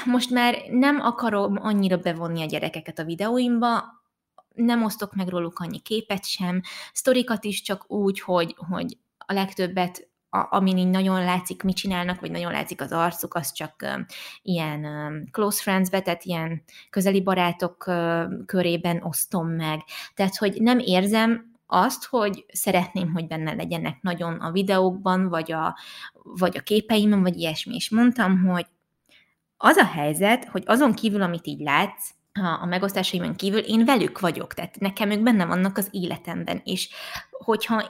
most 0.06 0.30
már 0.30 0.56
nem 0.70 1.00
akarom 1.00 1.58
annyira 1.62 1.98
bevonni 1.98 2.42
a 2.42 2.46
gyerekeket 2.46 3.00
a 3.00 3.04
videóimba, 3.04 4.02
nem 4.54 4.84
osztok 4.84 5.16
meg 5.16 5.28
róluk 5.28 5.60
annyi 5.60 5.80
képet 5.80 6.26
sem, 6.26 6.62
sztorikat 6.94 7.44
is 7.44 7.62
csak 7.62 7.92
úgy, 7.92 8.20
hogy, 8.20 8.56
hogy 8.70 8.98
a 9.26 9.34
legtöbbet 9.34 10.12
a, 10.30 10.48
amin 10.50 10.78
így 10.78 10.90
nagyon 10.90 11.24
látszik, 11.24 11.64
mit 11.64 11.76
csinálnak, 11.76 12.20
vagy 12.20 12.32
nagyon 12.32 12.52
látszik 12.52 12.82
az 12.82 12.92
arcuk, 12.92 13.36
az 13.36 13.52
csak 13.52 13.76
uh, 13.84 14.00
ilyen 14.42 14.86
uh, 14.86 15.30
close 15.32 15.62
friends-be, 15.62 16.02
tehát 16.02 16.24
ilyen 16.24 16.64
közeli 16.90 17.22
barátok 17.22 17.88
uh, 17.88 18.24
körében 18.46 19.02
osztom 19.04 19.50
meg. 19.50 19.80
Tehát, 20.14 20.38
hogy 20.38 20.62
nem 20.62 20.80
érzem 20.80 21.52
azt, 21.66 22.06
hogy 22.06 22.46
szeretném, 22.54 23.12
hogy 23.14 23.28
benne 23.28 23.54
legyenek 23.54 24.02
nagyon 24.02 24.34
a 24.34 24.52
videókban, 24.52 25.30
vagy 25.30 25.52
a, 25.52 25.78
vagy 26.24 26.58
a 26.58 26.62
képeimben, 26.62 27.22
vagy 27.22 27.38
ilyesmi. 27.38 27.76
És 27.76 27.90
mondtam, 27.90 28.46
hogy 28.46 28.66
az 29.58 29.78
a 29.78 29.86
helyzet, 29.86 30.46
hogy 30.46 30.64
azon 30.66 30.94
kívül, 30.94 31.22
amit 31.22 31.48
így 31.48 31.60
látsz, 31.60 32.10
a 32.62 32.66
megosztásaimon 32.66 33.36
kívül 33.36 33.60
én 33.60 33.86
velük 33.86 34.20
vagyok, 34.20 34.54
tehát 34.54 34.80
nekem 34.80 35.12
ők 35.12 35.24
benne 35.24 35.46
vannak 35.46 35.78
az 35.78 35.88
életemben, 35.92 36.62
és 36.64 36.90
hogyha 37.32 37.88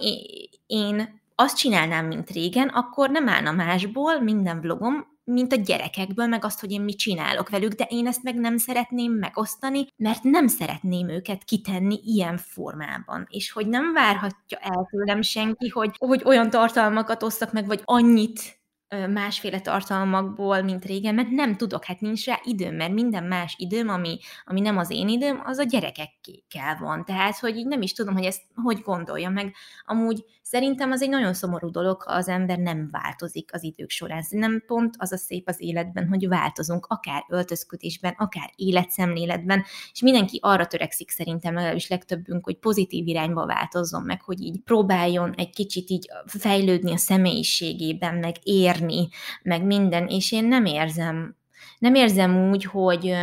én 0.67 1.21
azt 1.35 1.57
csinálnám, 1.57 2.05
mint 2.05 2.29
régen, 2.29 2.67
akkor 2.67 3.09
nem 3.09 3.29
állna 3.29 3.51
másból 3.51 4.19
minden 4.19 4.61
vlogom, 4.61 5.11
mint 5.25 5.53
a 5.53 5.55
gyerekekből, 5.55 6.27
meg 6.27 6.45
azt, 6.45 6.59
hogy 6.59 6.71
én 6.71 6.81
mit 6.81 6.97
csinálok 6.97 7.49
velük, 7.49 7.73
de 7.73 7.87
én 7.89 8.07
ezt 8.07 8.23
meg 8.23 8.35
nem 8.35 8.57
szeretném 8.57 9.11
megosztani, 9.11 9.87
mert 9.95 10.23
nem 10.23 10.47
szeretném 10.47 11.09
őket 11.09 11.43
kitenni 11.43 11.99
ilyen 12.03 12.37
formában, 12.37 13.27
és 13.29 13.51
hogy 13.51 13.67
nem 13.67 13.93
várhatja 13.93 14.57
el 14.57 14.87
tőlem 14.91 15.21
senki, 15.21 15.69
hogy, 15.69 15.95
hogy 15.97 16.21
olyan 16.25 16.49
tartalmakat 16.49 17.23
osztak 17.23 17.51
meg, 17.51 17.67
vagy 17.67 17.81
annyit 17.83 18.61
másféle 19.09 19.59
tartalmakból, 19.59 20.61
mint 20.61 20.85
régen, 20.85 21.15
mert 21.15 21.29
nem 21.29 21.55
tudok, 21.55 21.85
hát 21.85 22.01
nincs 22.01 22.25
rá 22.25 22.39
időm, 22.43 22.75
mert 22.75 22.93
minden 22.93 23.23
más 23.23 23.55
időm, 23.57 23.89
ami, 23.89 24.19
ami 24.45 24.59
nem 24.59 24.77
az 24.77 24.89
én 24.89 25.07
időm, 25.07 25.41
az 25.45 25.57
a 25.57 25.63
gyerekekkel 25.63 26.77
van. 26.79 27.05
Tehát, 27.05 27.39
hogy 27.39 27.57
így 27.57 27.67
nem 27.67 27.81
is 27.81 27.93
tudom, 27.93 28.13
hogy 28.13 28.25
ezt 28.25 28.41
hogy 28.55 28.81
gondolja 28.81 29.29
meg. 29.29 29.53
Amúgy 29.85 30.23
szerintem 30.53 30.91
az 30.91 31.01
egy 31.01 31.09
nagyon 31.09 31.33
szomorú 31.33 31.69
dolog, 31.71 32.01
ha 32.01 32.13
az 32.13 32.27
ember 32.27 32.57
nem 32.57 32.89
változik 32.91 33.49
az 33.53 33.63
idők 33.63 33.89
során. 33.89 34.23
Nem 34.29 34.63
pont 34.67 34.95
az 34.97 35.11
a 35.11 35.17
szép 35.17 35.47
az 35.47 35.61
életben, 35.61 36.07
hogy 36.07 36.27
változunk, 36.27 36.85
akár 36.85 37.25
öltözködésben, 37.29 38.13
akár 38.17 38.51
életszemléletben, 38.55 39.63
és 39.91 40.01
mindenki 40.01 40.39
arra 40.41 40.67
törekszik 40.67 41.09
szerintem, 41.09 41.53
legalábbis 41.53 41.87
legtöbbünk, 41.87 42.45
hogy 42.45 42.57
pozitív 42.57 43.07
irányba 43.07 43.45
változzon 43.45 44.01
meg, 44.01 44.21
hogy 44.21 44.41
így 44.41 44.59
próbáljon 44.63 45.33
egy 45.37 45.49
kicsit 45.49 45.89
így 45.89 46.07
fejlődni 46.25 46.91
a 46.91 46.97
személyiségében, 46.97 48.15
meg 48.15 48.35
érni, 48.43 49.07
meg 49.43 49.65
minden, 49.65 50.07
és 50.07 50.31
én 50.31 50.45
nem 50.45 50.65
érzem 50.65 51.35
nem 51.83 51.95
érzem 51.95 52.49
úgy, 52.49 52.63
hogy, 52.63 53.13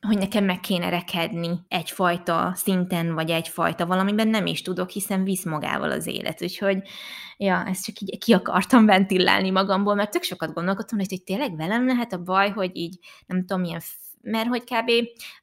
hogy 0.00 0.18
nekem 0.18 0.44
meg 0.44 0.60
kéne 0.60 0.88
rekedni 0.88 1.50
egyfajta 1.68 2.52
szinten, 2.54 3.14
vagy 3.14 3.30
egyfajta 3.30 3.86
valamiben 3.86 4.28
nem 4.28 4.46
is 4.46 4.62
tudok, 4.62 4.90
hiszen 4.90 5.24
visz 5.24 5.44
magával 5.44 5.90
az 5.90 6.06
élet. 6.06 6.42
Úgyhogy, 6.42 6.82
ja, 7.36 7.64
ezt 7.66 7.84
csak 7.84 8.00
így 8.00 8.18
ki 8.18 8.32
akartam 8.32 8.86
ventillálni 8.86 9.50
magamból, 9.50 9.94
mert 9.94 10.10
tök 10.10 10.22
sokat 10.22 10.52
gondolkodtam, 10.52 10.98
hogy, 10.98 11.08
hogy 11.08 11.22
tényleg 11.22 11.56
velem 11.56 11.86
lehet 11.86 12.12
a 12.12 12.22
baj, 12.22 12.50
hogy 12.50 12.76
így 12.76 12.98
nem 13.26 13.40
tudom, 13.40 13.60
milyen 13.60 13.80
mert 14.22 14.48
hogy 14.48 14.62
kb. 14.62 14.90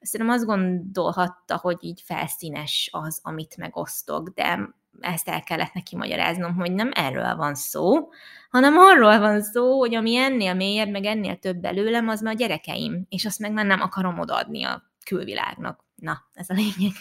szerintem 0.01 0.35
azt 0.35 0.45
gondolhatta, 0.45 1.57
hogy 1.57 1.77
így 1.79 2.01
felszínes 2.05 2.89
az, 2.91 3.19
amit 3.23 3.57
megosztok, 3.57 4.29
de 4.29 4.75
ezt 4.99 5.29
el 5.29 5.41
kellett 5.41 5.73
neki 5.73 5.95
magyaráznom, 5.95 6.55
hogy 6.55 6.71
nem 6.71 6.91
erről 6.93 7.35
van 7.35 7.55
szó, 7.55 8.09
hanem 8.49 8.77
arról 8.77 9.19
van 9.19 9.41
szó, 9.41 9.79
hogy 9.79 9.95
ami 9.95 10.15
ennél 10.15 10.53
mélyebb, 10.53 10.89
meg 10.89 11.05
ennél 11.05 11.35
több 11.35 11.57
belőlem, 11.57 12.07
az 12.07 12.21
már 12.21 12.33
a 12.33 12.37
gyerekeim, 12.37 13.05
és 13.09 13.25
azt 13.25 13.39
meg 13.39 13.51
már 13.51 13.65
nem 13.65 13.81
akarom 13.81 14.19
odaadni 14.19 14.63
a 14.63 14.83
külvilágnak. 15.05 15.85
Na, 15.95 16.27
ez 16.33 16.49
a 16.49 16.53
lényeg. 16.53 16.93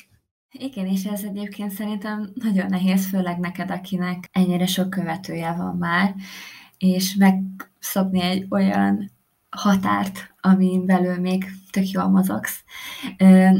Igen, 0.50 0.86
és 0.86 1.04
ez 1.04 1.22
egyébként 1.22 1.70
szerintem 1.70 2.32
nagyon 2.34 2.66
nehéz, 2.66 3.08
főleg 3.08 3.38
neked, 3.38 3.70
akinek 3.70 4.28
ennyire 4.32 4.66
sok 4.66 4.90
követője 4.90 5.52
van 5.52 5.76
már, 5.76 6.14
és 6.78 7.14
megszokni 7.14 8.20
egy 8.20 8.46
olyan 8.50 9.10
határt, 9.56 10.34
amin 10.40 10.86
belül 10.86 11.20
még 11.20 11.44
tök 11.70 11.90
jól 11.90 12.08
mozogsz. 12.08 12.64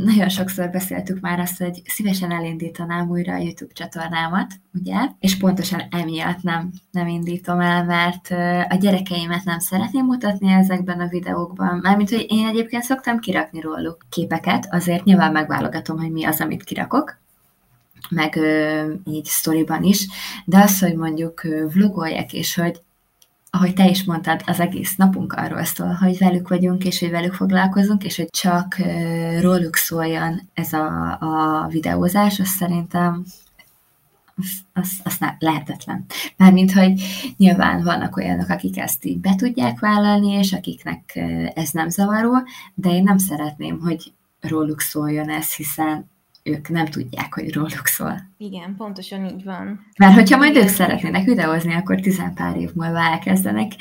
Nagyon 0.04 0.28
sokszor 0.28 0.70
beszéltük 0.70 1.20
már 1.20 1.40
azt, 1.40 1.58
hogy 1.58 1.82
szívesen 1.84 2.32
elindítanám 2.32 3.08
újra 3.10 3.32
a 3.32 3.38
YouTube 3.38 3.72
csatornámat, 3.72 4.54
ugye? 4.74 4.96
És 5.20 5.36
pontosan 5.36 5.82
emiatt 5.90 6.42
nem, 6.42 6.72
nem 6.90 7.06
indítom 7.06 7.60
el, 7.60 7.84
mert 7.84 8.30
a 8.72 8.74
gyerekeimet 8.74 9.44
nem 9.44 9.58
szeretném 9.58 10.04
mutatni 10.04 10.52
ezekben 10.52 11.00
a 11.00 11.08
videókban. 11.08 11.78
Mármint, 11.82 12.10
hogy 12.10 12.26
én 12.28 12.46
egyébként 12.46 12.82
szoktam 12.82 13.18
kirakni 13.18 13.60
róluk 13.60 14.06
képeket, 14.08 14.66
azért 14.70 15.04
nyilván 15.04 15.32
megválogatom, 15.32 15.98
hogy 15.98 16.12
mi 16.12 16.24
az, 16.24 16.40
amit 16.40 16.64
kirakok, 16.64 17.18
meg 18.10 18.38
így 19.04 19.24
sztoriban 19.24 19.82
is, 19.82 20.06
de 20.44 20.58
az, 20.58 20.78
hogy 20.78 20.96
mondjuk 20.96 21.42
vlogoljak, 21.72 22.32
és 22.32 22.54
hogy 22.54 22.82
ahogy 23.56 23.74
te 23.74 23.88
is 23.88 24.04
mondtad, 24.04 24.42
az 24.46 24.60
egész 24.60 24.96
napunk 24.96 25.32
arról 25.32 25.64
szól, 25.64 25.92
hogy 25.92 26.18
velük 26.18 26.48
vagyunk, 26.48 26.84
és 26.84 26.98
hogy 26.98 27.10
velük 27.10 27.34
foglalkozunk, 27.34 28.04
és 28.04 28.16
hogy 28.16 28.30
csak 28.30 28.76
róluk 29.40 29.76
szóljon 29.76 30.40
ez 30.54 30.72
a, 30.72 31.18
a 31.20 31.66
videózás, 31.68 32.40
az 32.40 32.48
szerintem 32.48 33.24
az, 34.72 34.90
az 35.04 35.18
lehetetlen. 35.38 36.04
Mármint, 36.36 36.72
hogy 36.72 37.02
nyilván 37.36 37.82
vannak 37.82 38.16
olyanok, 38.16 38.48
akik 38.48 38.78
ezt 38.78 39.04
így 39.04 39.18
be 39.18 39.34
tudják 39.34 39.80
vállalni, 39.80 40.32
és 40.32 40.52
akiknek 40.52 41.16
ez 41.54 41.70
nem 41.70 41.88
zavaró, 41.88 42.32
de 42.74 42.90
én 42.90 43.02
nem 43.02 43.18
szeretném, 43.18 43.80
hogy 43.80 44.12
róluk 44.40 44.80
szóljon 44.80 45.28
ez, 45.28 45.54
hiszen 45.54 46.10
ők 46.46 46.68
nem 46.68 46.86
tudják, 46.86 47.34
hogy 47.34 47.52
róluk 47.52 47.86
szól. 47.86 48.20
Igen, 48.38 48.74
pontosan 48.76 49.24
így 49.24 49.44
van. 49.44 49.86
Mert 49.98 50.14
hogyha 50.14 50.36
majd 50.36 50.56
ők 50.56 50.68
szeretnének 50.68 51.24
videózni, 51.24 51.74
akkor 51.74 52.00
tizen 52.00 52.34
pár 52.34 52.56
év 52.56 52.70
múlva 52.74 52.98
elkezdenek 52.98 53.72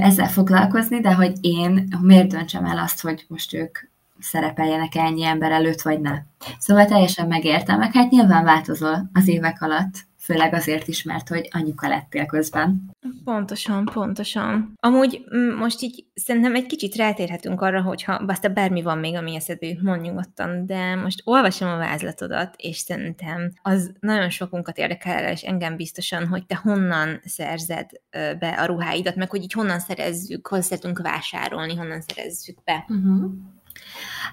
ezzel 0.00 0.28
foglalkozni, 0.28 1.00
de 1.00 1.14
hogy 1.14 1.32
én 1.40 1.88
miért 2.00 2.28
döntsem 2.28 2.64
el 2.64 2.78
azt, 2.78 3.00
hogy 3.00 3.24
most 3.28 3.54
ők 3.54 3.78
szerepeljenek 4.18 4.94
ennyi 4.94 5.24
ember 5.24 5.50
előtt, 5.50 5.80
vagy 5.80 6.00
ne. 6.00 6.22
Szóval 6.58 6.84
teljesen 6.84 7.26
megértem, 7.26 7.78
meg 7.78 7.92
hát 7.92 8.10
nyilván 8.10 8.44
változol 8.44 9.10
az 9.12 9.28
évek 9.28 9.62
alatt, 9.62 9.94
főleg 10.24 10.54
azért 10.54 10.88
is, 10.88 11.02
mert 11.02 11.28
hogy 11.28 11.48
anyuka 11.50 11.88
lettél 11.88 12.26
közben. 12.26 12.90
Pontosan, 13.24 13.84
pontosan. 13.84 14.72
Amúgy 14.80 15.24
most 15.58 15.82
így 15.82 16.04
szerintem 16.14 16.54
egy 16.54 16.66
kicsit 16.66 16.94
rátérhetünk 16.94 17.60
arra, 17.60 17.82
hogyha 17.82 18.24
baszta 18.24 18.48
bármi 18.48 18.82
van 18.82 18.98
még, 18.98 19.14
ami 19.14 19.34
eszedbe 19.34 19.66
jut, 19.66 19.82
mondj 19.82 20.08
nyugodtan, 20.08 20.66
de 20.66 20.94
most 20.94 21.22
olvasom 21.24 21.68
a 21.68 21.76
vázlatodat, 21.76 22.54
és 22.58 22.76
szerintem 22.76 23.52
az 23.62 23.92
nagyon 24.00 24.30
sokunkat 24.30 24.78
érdekel, 24.78 25.30
és 25.30 25.42
engem 25.42 25.76
biztosan, 25.76 26.26
hogy 26.26 26.46
te 26.46 26.56
honnan 26.62 27.20
szerzed 27.24 27.90
be 28.38 28.48
a 28.48 28.64
ruháidat, 28.64 29.16
meg 29.16 29.30
hogy 29.30 29.42
így 29.42 29.52
honnan 29.52 29.78
szerezzük, 29.78 30.46
hol 30.46 30.60
szeretünk 30.60 30.98
vásárolni, 30.98 31.74
honnan 31.74 32.00
szerezzük 32.00 32.58
be. 32.64 32.84
Uh-huh. 32.88 33.32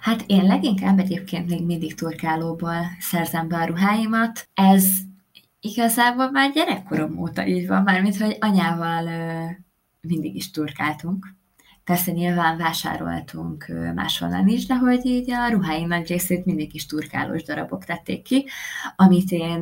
Hát 0.02 0.24
én 0.28 0.44
leginkább 0.44 1.00
egyébként 1.00 1.50
még 1.50 1.66
mindig 1.66 1.96
turkálóból 1.96 2.76
szerzem 3.00 3.48
be 3.48 3.58
a 3.58 3.66
ruháimat. 3.66 4.48
Ez 4.54 4.86
Igazából 5.64 6.32
már 6.32 6.52
gyerekkorom 6.52 7.18
óta 7.18 7.46
így 7.46 7.68
van, 7.68 7.84
mármint, 7.84 8.18
hogy 8.18 8.38
anyával 8.40 9.10
mindig 10.02 10.36
is 10.36 10.52
turkáltunk. 10.52 11.28
Persze 11.84 12.12
nyilván 12.12 12.58
vásároltunk 12.58 13.72
máshonnan 13.96 14.48
is, 14.48 14.66
de 14.66 14.76
hogy 14.76 15.06
így 15.06 15.32
a 15.32 15.50
ruháim 15.50 15.88
nagy 15.88 16.08
részét 16.08 16.46
mindig 16.46 16.76
is 16.76 16.86
turkálós 16.86 17.44
darabok 17.44 17.86
tették 17.86 18.22
ki, 18.22 18.46
amit 18.96 19.32
én 19.32 19.62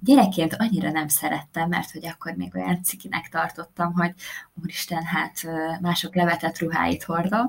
gyerekként 0.00 0.56
annyira 0.58 0.90
nem 0.90 1.08
szerettem, 1.08 1.68
mert 1.68 1.90
hogy 1.90 2.06
akkor 2.06 2.34
még 2.34 2.54
olyan 2.54 2.82
cikinek 2.82 3.28
tartottam, 3.28 3.92
hogy 3.92 4.12
úristen, 4.62 5.02
hát 5.02 5.32
mások 5.80 6.14
levetett 6.14 6.58
ruháit 6.58 7.02
hordom, 7.02 7.48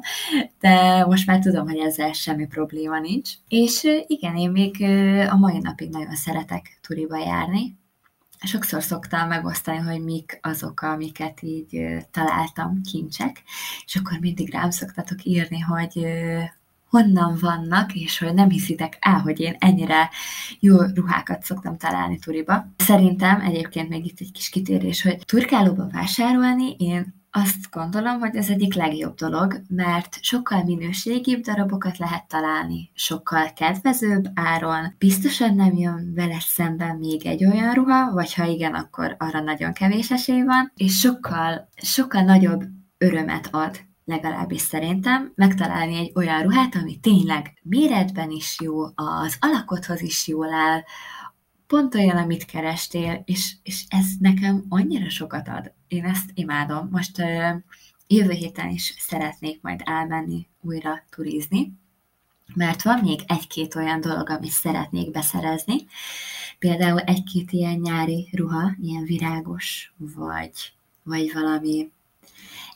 de 0.59 1.05
most 1.05 1.27
már 1.27 1.39
tudom, 1.39 1.67
hogy 1.67 1.77
ezzel 1.77 2.13
semmi 2.13 2.47
probléma 2.47 2.99
nincs. 2.99 3.29
És 3.47 4.03
igen, 4.07 4.35
én 4.35 4.51
még 4.51 4.83
a 5.29 5.35
mai 5.35 5.57
napig 5.57 5.89
nagyon 5.89 6.15
szeretek 6.15 6.79
turiba 6.81 7.17
járni, 7.17 7.79
sokszor 8.43 8.83
szoktam 8.83 9.27
megosztani, 9.27 9.77
hogy 9.77 10.03
mik 10.03 10.39
azok, 10.41 10.81
amiket 10.81 11.41
így 11.41 11.81
találtam, 12.11 12.81
kincsek, 12.81 13.43
és 13.85 13.95
akkor 13.95 14.17
mindig 14.19 14.51
rám 14.51 14.69
szoktatok 14.69 15.23
írni, 15.23 15.59
hogy 15.59 16.05
honnan 16.89 17.37
vannak, 17.41 17.93
és 17.93 18.17
hogy 18.17 18.33
nem 18.33 18.49
hiszitek 18.49 18.97
el, 18.99 19.19
hogy 19.19 19.39
én 19.39 19.55
ennyire 19.59 20.09
jó 20.59 20.81
ruhákat 20.81 21.43
szoktam 21.43 21.77
találni 21.77 22.19
turiba. 22.19 22.65
Szerintem 22.77 23.41
egyébként 23.41 23.89
még 23.89 24.05
itt 24.05 24.19
egy 24.19 24.31
kis 24.31 24.49
kitérés, 24.49 25.01
hogy 25.01 25.25
turkálóba 25.25 25.87
vásárolni, 25.91 26.75
én 26.77 27.20
azt 27.31 27.69
gondolom, 27.71 28.19
hogy 28.19 28.35
ez 28.35 28.49
egyik 28.49 28.73
legjobb 28.73 29.15
dolog, 29.15 29.61
mert 29.67 30.17
sokkal 30.21 30.63
minőségibb 30.63 31.41
darabokat 31.41 31.97
lehet 31.97 32.27
találni, 32.27 32.91
sokkal 32.93 33.53
kedvezőbb 33.53 34.25
áron, 34.33 34.95
biztosan 34.97 35.55
nem 35.55 35.73
jön 35.73 36.13
vele 36.15 36.39
szemben 36.39 36.95
még 36.95 37.25
egy 37.25 37.45
olyan 37.45 37.73
ruha, 37.73 38.11
vagy 38.11 38.33
ha 38.33 38.45
igen, 38.45 38.73
akkor 38.73 39.15
arra 39.19 39.41
nagyon 39.41 39.73
kevés 39.73 40.11
esély 40.11 40.41
van, 40.41 40.71
és 40.75 40.99
sokkal, 40.99 41.69
sokkal 41.75 42.21
nagyobb 42.21 42.63
örömet 42.97 43.47
ad 43.51 43.89
legalábbis 44.05 44.61
szerintem, 44.61 45.31
megtalálni 45.35 45.95
egy 45.95 46.11
olyan 46.15 46.41
ruhát, 46.41 46.75
ami 46.75 46.99
tényleg 46.99 47.53
méretben 47.63 48.29
is 48.29 48.57
jó, 48.61 48.83
az 48.95 49.37
alakothoz 49.39 50.01
is 50.01 50.27
jól 50.27 50.53
áll, 50.53 50.83
pont 51.71 51.95
olyan, 51.95 52.17
amit 52.17 52.45
kerestél, 52.45 53.21
és, 53.25 53.55
és 53.63 53.83
ez 53.87 54.05
nekem 54.19 54.65
annyira 54.69 55.09
sokat 55.09 55.47
ad. 55.47 55.73
Én 55.87 56.05
ezt 56.05 56.29
imádom. 56.33 56.87
Most 56.91 57.19
uh, 57.19 57.55
jövő 58.07 58.31
héten 58.31 58.69
is 58.69 58.93
szeretnék 58.97 59.61
majd 59.61 59.81
elmenni 59.83 60.47
újra 60.61 61.03
turizni, 61.09 61.73
mert 62.53 62.81
van 62.81 62.99
még 62.99 63.19
egy-két 63.27 63.75
olyan 63.75 64.01
dolog, 64.01 64.29
amit 64.29 64.51
szeretnék 64.51 65.11
beszerezni. 65.11 65.75
Például 66.59 66.99
egy-két 66.99 67.51
ilyen 67.51 67.77
nyári 67.77 68.29
ruha, 68.31 68.75
ilyen 68.81 69.03
virágos, 69.03 69.93
vagy, 69.97 70.73
vagy 71.03 71.33
valami 71.33 71.91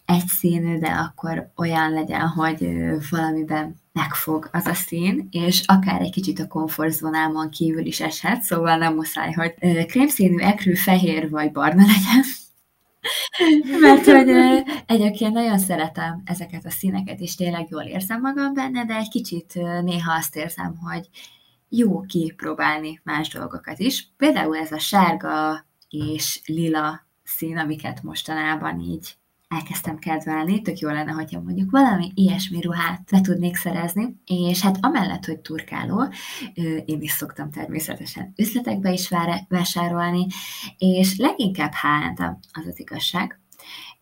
egyszínű, 0.06 0.78
de 0.78 0.88
akkor 0.88 1.52
olyan 1.56 1.92
legyen, 1.92 2.28
hogy 2.28 2.68
valamiben 3.10 3.76
megfog 3.96 4.50
az 4.52 4.66
a 4.66 4.74
szín, 4.74 5.28
és 5.32 5.64
akár 5.66 6.02
egy 6.02 6.12
kicsit 6.12 6.40
a 6.40 6.48
komfortzónámon 6.48 7.50
kívül 7.50 7.86
is 7.86 8.02
eshet, 8.02 8.42
szóval 8.42 8.78
nem 8.78 8.94
muszáj, 8.94 9.32
hogy 9.32 9.54
krémszínű, 9.86 10.38
ekrű, 10.38 10.74
fehér 10.74 11.30
vagy 11.30 11.52
barna 11.52 11.82
legyen. 11.86 12.24
Mert 13.82 14.06
hogy 14.06 14.30
egyébként 14.86 15.34
nagyon 15.34 15.58
szeretem 15.58 16.22
ezeket 16.26 16.66
a 16.66 16.70
színeket, 16.70 17.20
és 17.20 17.36
tényleg 17.36 17.68
jól 17.70 17.84
érzem 17.84 18.22
magam 18.22 18.54
benne, 18.54 18.86
de 18.86 18.96
egy 18.96 19.10
kicsit 19.10 19.54
néha 19.82 20.14
azt 20.14 20.36
érzem, 20.36 20.78
hogy 20.78 21.10
jó 21.70 22.02
kipróbálni 22.02 23.02
más 23.04 23.30
dolgokat 23.30 23.80
is. 23.80 24.08
Például 24.18 24.58
ez 24.58 24.72
a 24.72 24.80
sárga 24.80 25.66
és 25.90 26.42
lila 26.46 27.08
szín, 27.24 27.58
amiket 27.58 28.04
mostanában 28.04 28.80
így 28.80 29.16
elkezdtem 29.48 29.98
kedvelni, 29.98 30.62
tök 30.62 30.80
jó 30.80 30.90
lenne, 30.90 31.12
hogyha 31.12 31.42
mondjuk 31.42 31.72
valami 31.72 32.12
ilyesmi 32.14 32.62
ruhát 32.62 33.12
le 33.12 33.22
tudnék 33.22 33.56
szerezni, 33.56 34.22
és 34.26 34.62
hát 34.62 34.78
amellett, 34.82 35.26
hogy 35.26 35.40
turkáló, 35.40 36.14
én 36.86 37.02
is 37.02 37.12
szoktam 37.12 37.52
természetesen 37.52 38.34
üzletekbe 38.38 38.92
is 38.92 39.12
vásárolni, 39.48 40.28
és 40.78 41.18
leginkább 41.18 41.74
h 41.74 42.22
az 42.52 42.66
az 42.68 42.80
igazság, 42.80 43.40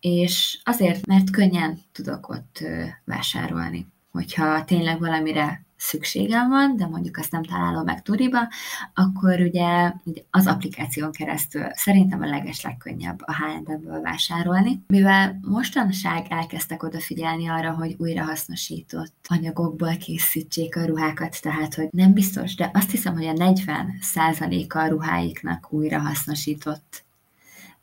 és 0.00 0.60
azért, 0.64 1.06
mert 1.06 1.30
könnyen 1.30 1.78
tudok 1.92 2.28
ott 2.28 2.64
vásárolni. 3.04 3.86
Hogyha 4.10 4.64
tényleg 4.64 4.98
valamire 4.98 5.66
szükségem 5.84 6.48
van, 6.48 6.76
de 6.76 6.86
mondjuk 6.86 7.16
azt 7.16 7.30
nem 7.30 7.42
találom 7.42 7.84
meg 7.84 8.02
Turiba, 8.02 8.48
akkor 8.94 9.40
ugye 9.40 9.92
az 10.30 10.46
applikáción 10.46 11.12
keresztül 11.12 11.66
szerintem 11.72 12.22
a 12.22 12.26
leges 12.26 12.62
legkönnyebb 12.62 13.20
a 13.24 13.32
H&M-ből 13.32 14.00
vásárolni. 14.00 14.82
Mivel 14.86 15.38
mostanság 15.42 16.26
elkezdtek 16.28 16.82
odafigyelni 16.82 17.48
arra, 17.48 17.74
hogy 17.74 17.94
újrahasznosított 17.98 19.14
anyagokból 19.28 19.96
készítsék 19.96 20.76
a 20.76 20.84
ruhákat, 20.84 21.42
tehát 21.42 21.74
hogy 21.74 21.88
nem 21.90 22.12
biztos, 22.12 22.54
de 22.54 22.70
azt 22.74 22.90
hiszem, 22.90 23.14
hogy 23.14 23.26
a 23.26 23.32
40% 23.32 24.68
a 24.68 24.86
ruháiknak 24.86 25.72
újrahasznosított 25.72 27.03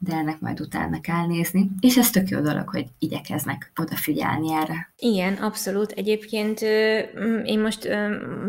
de 0.04 0.16
ennek 0.16 0.40
majd 0.40 0.60
utána 0.60 1.02
kell 1.02 1.26
nézni. 1.26 1.70
És 1.80 1.98
ez 1.98 2.10
tök 2.10 2.30
jó 2.30 2.40
dolog, 2.40 2.70
hogy 2.70 2.86
igyekeznek 3.00 3.72
odafigyelni 3.82 4.54
erre. 4.54 4.94
Igen, 4.98 5.34
abszolút. 5.34 5.92
Egyébként 5.92 6.62
én 7.44 7.60
most 7.60 7.90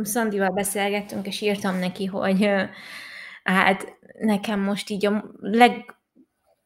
Szandival 0.03 0.51
beszélgettünk, 0.51 1.27
és 1.27 1.41
írtam 1.41 1.79
neki, 1.79 2.07
hogy 2.07 2.49
hát 3.45 3.97
nekem 4.19 4.61
most 4.61 4.91
így 4.91 5.07
a 5.07 5.25
leg 5.41 5.97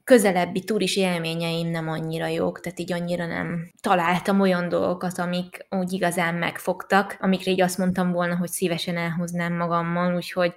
közelebbi 0.05 0.65
turis 0.65 0.97
élményeim 0.97 1.69
nem 1.71 1.89
annyira 1.89 2.27
jók, 2.27 2.61
tehát 2.61 2.79
így 2.79 2.93
annyira 2.93 3.27
nem 3.27 3.71
találtam 3.81 4.41
olyan 4.41 4.69
dolgokat, 4.69 5.19
amik 5.19 5.67
úgy 5.71 5.93
igazán 5.93 6.35
megfogtak, 6.35 7.17
amikre 7.21 7.51
így 7.51 7.61
azt 7.61 7.79
mondtam 7.79 8.13
volna, 8.13 8.37
hogy 8.37 8.49
szívesen 8.49 8.97
elhoznám 8.97 9.53
magammal, 9.53 10.17
úgyhogy 10.17 10.55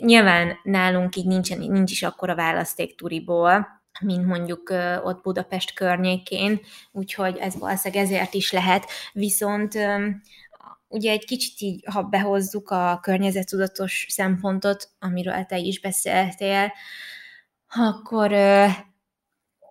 nyilván 0.00 0.58
nálunk 0.62 1.16
így 1.16 1.26
nincsen, 1.26 1.58
nincs 1.58 1.90
is 1.90 2.02
akkora 2.02 2.34
választék 2.34 2.96
turiból, 2.96 3.80
mint 4.00 4.26
mondjuk 4.26 4.72
ott 5.02 5.22
Budapest 5.22 5.74
környékén, 5.74 6.60
úgyhogy 6.92 7.36
ez 7.36 7.58
valószínűleg 7.58 8.04
ezért 8.04 8.34
is 8.34 8.52
lehet. 8.52 8.86
Viszont 9.12 9.78
ugye 10.88 11.10
egy 11.10 11.24
kicsit 11.24 11.60
így, 11.60 11.84
ha 11.90 12.02
behozzuk 12.02 12.70
a 12.70 12.98
környezettudatos 13.02 14.06
szempontot, 14.08 14.90
amiről 14.98 15.44
te 15.44 15.58
is 15.58 15.80
beszéltél, 15.80 16.72
akkor 17.66 18.32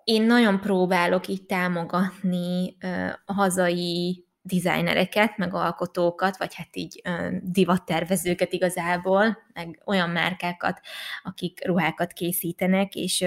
én 0.03 0.23
nagyon 0.23 0.59
próbálok 0.59 1.27
így 1.27 1.45
támogatni 1.45 2.77
a 3.25 3.33
hazai 3.33 4.25
designereket, 4.41 5.37
meg 5.37 5.53
alkotókat, 5.53 6.37
vagy 6.37 6.55
hát 6.55 6.75
így 6.75 7.01
divattervezőket 7.41 8.53
igazából, 8.53 9.37
meg 9.53 9.81
olyan 9.85 10.09
márkákat, 10.09 10.79
akik 11.23 11.65
ruhákat 11.65 12.13
készítenek, 12.13 12.95
és 12.95 13.25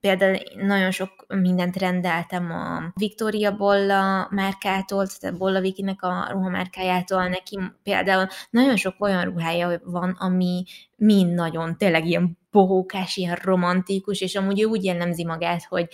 például 0.00 0.38
nagyon 0.56 0.90
sok 0.90 1.26
mindent 1.28 1.76
rendeltem 1.76 2.50
a 2.50 2.92
Victoria 2.94 3.56
Bolla 3.56 4.28
márkától, 4.30 5.06
tehát 5.06 5.38
Bolla 5.38 5.60
Vikinek 5.60 6.02
a 6.02 6.28
ruhamárkájától, 6.30 7.28
neki 7.28 7.58
például 7.82 8.26
nagyon 8.50 8.76
sok 8.76 8.94
olyan 8.98 9.24
ruhája 9.24 9.80
van, 9.84 10.10
ami 10.10 10.64
mind 10.96 11.34
nagyon 11.34 11.76
tényleg 11.76 12.06
ilyen 12.06 12.40
bohókás, 12.52 13.16
ilyen 13.16 13.38
romantikus, 13.42 14.20
és 14.20 14.34
amúgy 14.34 14.60
ő 14.60 14.64
úgy 14.64 14.84
jellemzi 14.84 15.24
magát, 15.24 15.64
hogy 15.64 15.88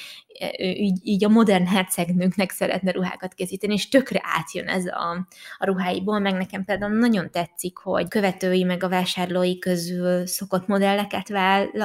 ő 0.58 0.68
így, 0.68 0.98
így 1.02 1.24
a 1.24 1.28
modern 1.28 1.66
hercegnőknek 1.66 2.50
szeretne 2.50 2.90
ruhákat 2.90 3.34
készíteni, 3.34 3.72
és 3.72 3.88
tökre 3.88 4.20
átjön 4.22 4.68
ez 4.68 4.86
a, 4.86 5.26
a 5.58 5.66
ruháiból, 5.66 6.18
meg 6.18 6.34
nekem 6.34 6.64
például 6.64 6.98
nagyon 6.98 7.30
tetszik, 7.30 7.78
hogy 7.78 8.08
követői 8.08 8.64
meg 8.64 8.82
a 8.82 8.88
vásárlói 8.88 9.58
közül 9.58 10.26
szokott 10.26 10.66
modelleket 10.66 11.28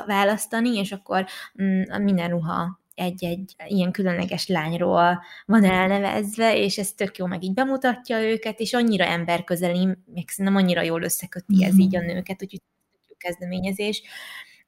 választani, 0.06 0.78
és 0.78 0.92
akkor 0.92 1.26
mm, 1.62 2.04
minden 2.04 2.30
ruha 2.30 2.82
egy-egy 2.96 3.56
ilyen 3.68 3.92
különleges 3.92 4.48
lányról 4.48 5.24
van 5.46 5.64
elnevezve, 5.64 6.58
és 6.58 6.78
ez 6.78 6.92
tök 6.92 7.18
jó, 7.18 7.26
meg 7.26 7.44
így 7.44 7.54
bemutatja 7.54 8.22
őket, 8.22 8.60
és 8.60 8.74
annyira 8.74 9.06
emberközeli, 9.06 9.98
még 10.06 10.30
szerintem 10.30 10.62
annyira 10.62 10.82
jól 10.82 11.04
összeköti 11.04 11.64
ez 11.64 11.80
így 11.80 11.96
a 11.96 12.00
nőket, 12.00 12.44
úgyhogy 12.44 12.62
kezdeményezés. 13.18 14.02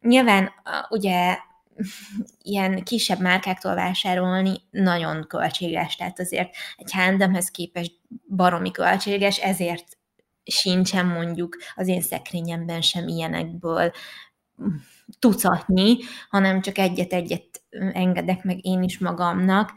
Nyilván 0.06 0.52
ugye 0.90 1.38
ilyen 2.42 2.84
kisebb 2.84 3.20
márkáktól 3.20 3.76
vásárolni 3.76 4.62
nagyon 4.72 5.26
költséges, 5.28 5.96
tehát 5.96 6.20
azért 6.20 6.56
egy 6.78 6.92
H&M-hez 6.92 7.50
képest 7.50 7.94
baromi 8.36 8.72
költséges, 8.72 9.38
ezért 9.38 9.98
sincsen 10.44 11.06
mondjuk 11.06 11.58
az 11.76 11.88
én 11.88 12.02
szekrényemben 12.02 12.82
sem 12.82 13.08
ilyenekből 13.08 13.92
tucatnyi, 15.20 15.98
hanem 16.30 16.62
csak 16.62 16.78
egyet-egyet 16.78 17.62
engedek 17.94 18.44
meg 18.44 18.66
én 18.66 18.84
is 18.84 19.00
magamnak, 19.00 19.74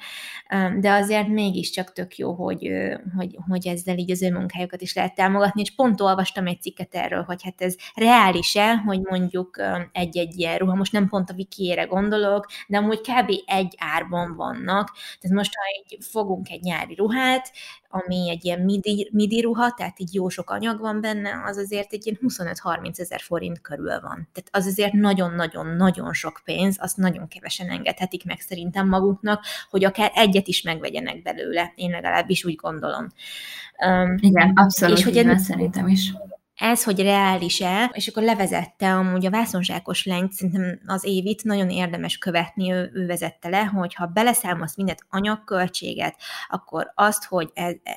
de 0.80 0.92
azért 0.92 1.28
mégiscsak 1.28 1.92
tök 1.92 2.16
jó, 2.16 2.32
hogy, 2.32 2.70
hogy, 3.16 3.38
hogy 3.48 3.66
ezzel 3.66 3.98
így 3.98 4.10
az 4.10 4.22
ő 4.22 4.32
munkájukat 4.32 4.80
is 4.80 4.94
lehet 4.94 5.14
támogatni, 5.14 5.60
és 5.60 5.74
pont 5.74 6.00
olvastam 6.00 6.46
egy 6.46 6.60
cikket 6.60 6.94
erről, 6.94 7.22
hogy 7.22 7.42
hát 7.42 7.60
ez 7.60 7.74
reális-e, 7.94 8.76
hogy 8.76 9.00
mondjuk 9.00 9.62
egy-egy 9.92 10.38
ilyen 10.38 10.58
ruha, 10.58 10.74
most 10.74 10.92
nem 10.92 11.08
pont 11.08 11.30
a 11.30 11.34
wikiére 11.34 11.84
gondolok, 11.84 12.46
de 12.66 12.76
amúgy 12.76 13.00
kb. 13.00 13.32
egy 13.46 13.74
árban 13.78 14.36
vannak, 14.36 14.92
tehát 15.20 15.36
most 15.36 15.54
ha 15.54 15.62
így 15.80 16.04
fogunk 16.04 16.50
egy 16.50 16.62
nyári 16.62 16.94
ruhát, 16.94 17.52
ami 17.90 18.30
egy 18.30 18.44
ilyen 18.44 18.60
midi, 18.60 19.08
midi 19.12 19.40
ruha, 19.40 19.72
tehát 19.72 20.00
így 20.00 20.14
jó 20.14 20.28
sok 20.28 20.50
anyag 20.50 20.80
van 20.80 21.00
benne, 21.00 21.42
az 21.44 21.56
azért 21.56 21.92
egy 21.92 22.06
ilyen 22.06 22.18
25-30 22.22 22.98
ezer 22.98 23.20
forint 23.20 23.60
körül 23.60 24.00
van. 24.00 24.28
Tehát 24.32 24.48
az 24.50 24.66
azért 24.66 24.92
nagyon-nagyon-nagyon 24.92 26.12
sok 26.12 26.40
pénz, 26.44 26.76
azt 26.80 26.96
nagyon 26.96 27.28
kevesen 27.28 27.68
engedhetik 27.88 28.24
meg 28.24 28.40
szerintem 28.40 28.88
maguknak, 28.88 29.44
hogy 29.70 29.84
akár 29.84 30.10
egyet 30.14 30.48
is 30.48 30.62
megvegyenek 30.62 31.22
belőle. 31.22 31.72
Én 31.74 31.90
legalábbis 31.90 32.44
úgy 32.44 32.54
gondolom. 32.54 33.06
Igen, 34.16 34.52
abszolút, 34.54 34.98
és 34.98 35.04
hogy 35.04 35.16
így 35.16 35.38
szerintem 35.38 35.88
is 35.88 36.12
ez, 36.58 36.84
hogy 36.84 37.00
reális-e, 37.00 37.90
és 37.92 38.08
akkor 38.08 38.22
levezette 38.22 38.94
amúgy 38.94 39.26
a 39.26 39.30
vászonzsákos 39.30 40.04
lengt, 40.04 40.32
szerintem 40.32 40.80
az 40.86 41.04
évit 41.04 41.44
nagyon 41.44 41.70
érdemes 41.70 42.18
követni, 42.18 42.72
ő, 42.72 42.90
ő 42.94 43.06
vezette 43.06 43.48
le, 43.48 43.64
hogy 43.64 43.94
ha 43.94 44.06
beleszámolsz 44.06 44.76
mindent 44.76 45.04
anyagköltséget, 45.10 46.16
akkor 46.48 46.92
azt, 46.94 47.24
hogy 47.24 47.52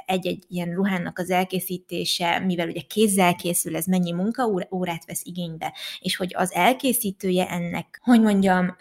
egy-egy 0.06 0.44
ilyen 0.48 0.74
ruhának 0.74 1.20
az 1.20 1.30
elkészítése, 1.30 2.40
mivel 2.40 2.68
ugye 2.68 2.82
kézzel 2.82 3.36
készül, 3.36 3.76
ez 3.76 3.86
mennyi 3.86 4.12
munkaórát 4.12 5.06
vesz 5.06 5.22
igénybe, 5.24 5.74
és 6.00 6.16
hogy 6.16 6.34
az 6.38 6.54
elkészítője 6.54 7.50
ennek, 7.50 8.02
hogy 8.04 8.22
mondjam, 8.22 8.76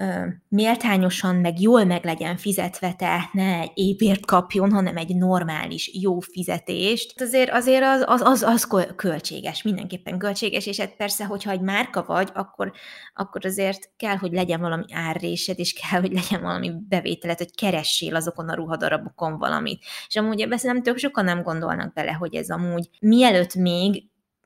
méltányosan, 0.48 1.36
meg 1.36 1.60
jól 1.60 1.84
meg 1.84 2.04
legyen 2.04 2.36
fizetve, 2.36 2.92
tehát 2.92 3.32
ne 3.32 3.60
egy 3.60 3.72
épért 3.74 4.26
kapjon, 4.26 4.72
hanem 4.72 4.96
egy 4.96 5.16
normális, 5.16 5.90
jó 6.00 6.20
fizetést, 6.20 7.20
azért 7.20 7.50
azért 7.50 7.84
az, 7.84 8.02
az, 8.06 8.20
az, 8.20 8.42
az 8.42 8.68
költséges 8.96 9.62
mindenképpen 9.72 10.18
költséges, 10.18 10.66
és 10.66 10.80
hát 10.80 10.96
persze, 10.96 11.24
hogyha 11.24 11.50
egy 11.50 11.61
márka 11.61 12.02
vagy, 12.02 12.28
akkor, 12.35 12.72
akkor 13.14 13.46
azért 13.46 13.90
kell, 13.96 14.16
hogy 14.16 14.33
legyen 14.33 14.61
valami 14.61 14.85
árrésed, 14.92 15.59
és 15.59 15.72
kell, 15.72 16.00
hogy 16.00 16.12
legyen 16.12 16.42
valami 16.42 16.72
bevételet, 16.88 17.38
hogy 17.38 17.54
keressél 17.54 18.14
azokon 18.14 18.48
a 18.48 18.54
ruhadarabokon 18.54 19.38
valamit. 19.38 19.85
És 20.09 20.16
amúgy 20.16 20.40
ebben 20.40 20.59
szerintem 20.59 20.83
tök 20.83 20.98
sokan 20.98 21.24
nem 21.24 21.42
gondolnak 21.42 21.92
bele, 21.92 22.12
hogy 22.12 22.35
ez 22.35 22.50
amúgy 22.50 22.88
mielőtt 23.00 23.54
még 23.54 24.04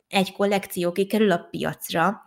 egy 0.08 0.32
kollekció 0.32 0.92
kikerül 0.92 1.30
a 1.30 1.46
piacra, 1.50 2.24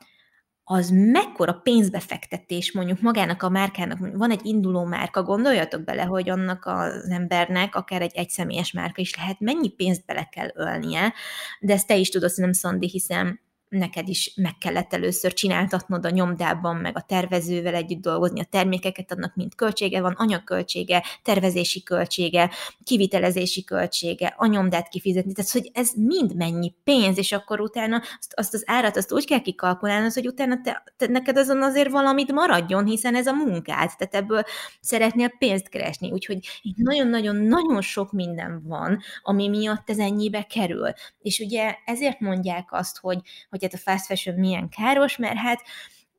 az 0.69 0.89
mekkora 0.89 1.53
pénzbefektetés 1.53 2.71
mondjuk 2.71 3.01
magának 3.01 3.43
a 3.43 3.49
márkának, 3.49 3.97
van 4.13 4.31
egy 4.31 4.45
induló 4.45 4.83
márka, 4.83 5.23
gondoljatok 5.23 5.83
bele, 5.83 6.03
hogy 6.03 6.29
annak 6.29 6.65
az 6.65 7.09
embernek, 7.09 7.75
akár 7.75 8.01
egy 8.01 8.15
egyszemélyes 8.15 8.71
márka 8.71 9.01
is 9.01 9.15
lehet, 9.15 9.39
mennyi 9.39 9.69
pénzt 9.69 10.05
bele 10.05 10.23
kell 10.31 10.51
ölnie, 10.55 11.13
de 11.59 11.73
ezt 11.73 11.87
te 11.87 11.95
is 11.95 12.09
tudod, 12.09 12.31
nem 12.35 12.51
Szandi, 12.51 12.89
hiszen 12.89 13.39
neked 13.69 14.07
is 14.07 14.33
meg 14.35 14.57
kellett 14.57 14.93
először 14.93 15.33
csináltatnod 15.33 16.05
a 16.05 16.09
nyomdában, 16.09 16.75
meg 16.75 16.97
a 16.97 17.01
tervezővel 17.01 17.73
együtt 17.73 18.01
dolgozni, 18.01 18.39
a 18.39 18.47
termékeket, 18.49 19.11
annak 19.11 19.35
mind 19.35 19.55
költsége 19.55 20.01
van, 20.01 20.13
anyagköltsége, 20.17 21.03
tervezési 21.23 21.83
költsége, 21.83 22.51
kivitelezési 22.83 23.63
költsége, 23.63 24.33
a 24.37 24.45
nyomdát 24.45 24.87
kifizetni, 24.87 25.33
tehát 25.33 25.51
hogy 25.51 25.71
ez 25.73 25.91
mind 25.95 26.35
mennyi 26.35 26.73
pénz, 26.83 27.17
és 27.17 27.31
akkor 27.31 27.59
utána 27.61 28.01
azt, 28.19 28.33
azt 28.33 28.53
az 28.53 28.63
árat 28.65 28.97
azt 28.97 29.13
úgy 29.13 29.25
kell 29.25 29.41
kikalkulálnod, 29.41 30.13
hogy 30.13 30.27
utána 30.27 30.61
te, 30.61 30.83
te, 30.97 31.07
neked 31.07 31.37
azon 31.37 31.63
azért 31.63 31.91
valamit 31.91 32.31
maradjon, 32.31 32.85
hiszen 32.85 33.15
ez 33.15 33.27
a 33.27 33.33
munkád, 33.33 33.91
tehát 33.97 34.15
ebből 34.15 34.43
szeretnél 34.81 35.29
pénzt 35.37 35.69
keresni, 35.69 36.11
úgyhogy 36.11 36.39
nagyon-nagyon-nagyon 36.75 37.81
sok 37.81 38.11
minden 38.11 38.61
van, 38.63 38.99
ami 39.23 39.47
miatt 39.47 39.89
ez 39.89 39.97
ennyibe 39.97 40.43
kerül. 40.43 40.91
És 41.21 41.39
ugye 41.39 41.75
ezért 41.85 42.19
mondják 42.19 42.67
azt, 42.71 42.97
hogy 42.97 43.19
hogy 43.59 43.71
hát 43.71 43.81
a 43.81 43.91
fast 43.91 44.05
fashion 44.05 44.39
milyen 44.39 44.69
káros, 44.69 45.17
mert 45.17 45.37
hát 45.37 45.61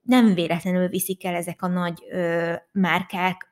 nem 0.02 0.34
véletlenül 0.34 0.88
viszik 0.88 1.24
el 1.24 1.34
ezek 1.34 1.62
a 1.62 1.66
nagy 1.66 2.04
ö, 2.10 2.52
márkák 2.72 3.48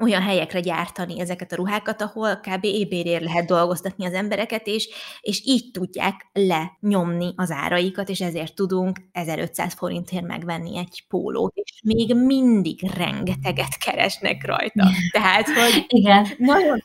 olyan 0.00 0.22
helyekre 0.22 0.60
gyártani 0.60 1.20
ezeket 1.20 1.52
a 1.52 1.56
ruhákat, 1.56 2.02
ahol 2.02 2.36
kb. 2.36 2.64
ébérért 2.64 3.24
lehet 3.24 3.46
dolgoztatni 3.46 4.06
az 4.06 4.12
embereket, 4.12 4.66
és, 4.66 4.88
és 5.20 5.42
így 5.44 5.70
tudják 5.70 6.26
lenyomni 6.32 7.32
az 7.36 7.50
áraikat, 7.50 8.08
és 8.08 8.20
ezért 8.20 8.54
tudunk 8.54 9.00
1500 9.12 9.74
forintért 9.74 10.26
megvenni 10.26 10.78
egy 10.78 11.04
pólót, 11.08 11.52
és 11.54 11.80
még 11.84 12.14
mindig 12.14 12.90
rengeteget 12.96 13.76
keresnek 13.84 14.46
rajta. 14.46 14.88
Tehát, 15.12 15.46
hogy 15.48 15.84
Igen. 15.88 16.26
nagyon 16.38 16.84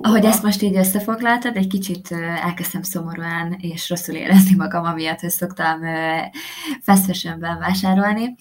ahogy 0.00 0.24
ezt 0.24 0.42
most 0.42 0.62
így 0.62 0.76
összefoglaltad, 0.76 1.56
egy 1.56 1.66
kicsit 1.66 2.12
elkezdtem 2.42 2.82
szomorúan 2.82 3.56
és 3.60 3.88
rosszul 3.88 4.14
érezni 4.14 4.54
magam, 4.56 4.84
amiatt, 4.84 5.20
hogy 5.20 5.30
szoktam 5.30 5.80
fashion 6.82 7.38
vásárolni. 7.38 8.34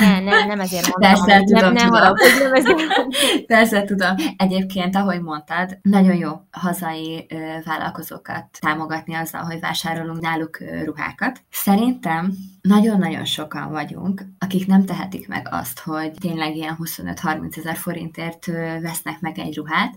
Ne, 0.00 0.20
ne, 0.20 0.44
nem 0.44 0.60
ezért 0.60 0.86
mondtam. 0.88 1.00
Persze, 1.00 1.36
nem, 1.36 1.44
tudom, 1.44 1.72
nem, 1.72 1.86
tudom. 1.86 2.12
nem 2.38 2.54
ezért 2.54 2.82
Persze, 3.46 3.84
tudom. 3.84 4.14
Egyébként, 4.36 4.96
ahogy 4.96 5.22
mondtad, 5.22 5.78
nagyon 5.82 6.16
jó 6.16 6.30
hazai 6.50 7.26
ö, 7.28 7.36
vállalkozókat 7.64 8.44
támogatni 8.60 9.14
azzal, 9.14 9.42
hogy 9.42 9.60
vásárolunk 9.60 10.20
náluk 10.20 10.60
ö, 10.60 10.84
ruhákat. 10.84 11.42
Szerintem 11.50 12.32
nagyon-nagyon 12.60 13.24
sokan 13.24 13.70
vagyunk, 13.70 14.24
akik 14.38 14.66
nem 14.66 14.84
tehetik 14.84 15.28
meg 15.28 15.48
azt, 15.50 15.80
hogy 15.80 16.12
tényleg 16.20 16.56
ilyen 16.56 16.76
25-30 16.82 17.56
ezer 17.56 17.76
forintért 17.76 18.46
vesznek 18.80 19.20
meg 19.20 19.38
egy 19.38 19.56
ruhát, 19.56 19.94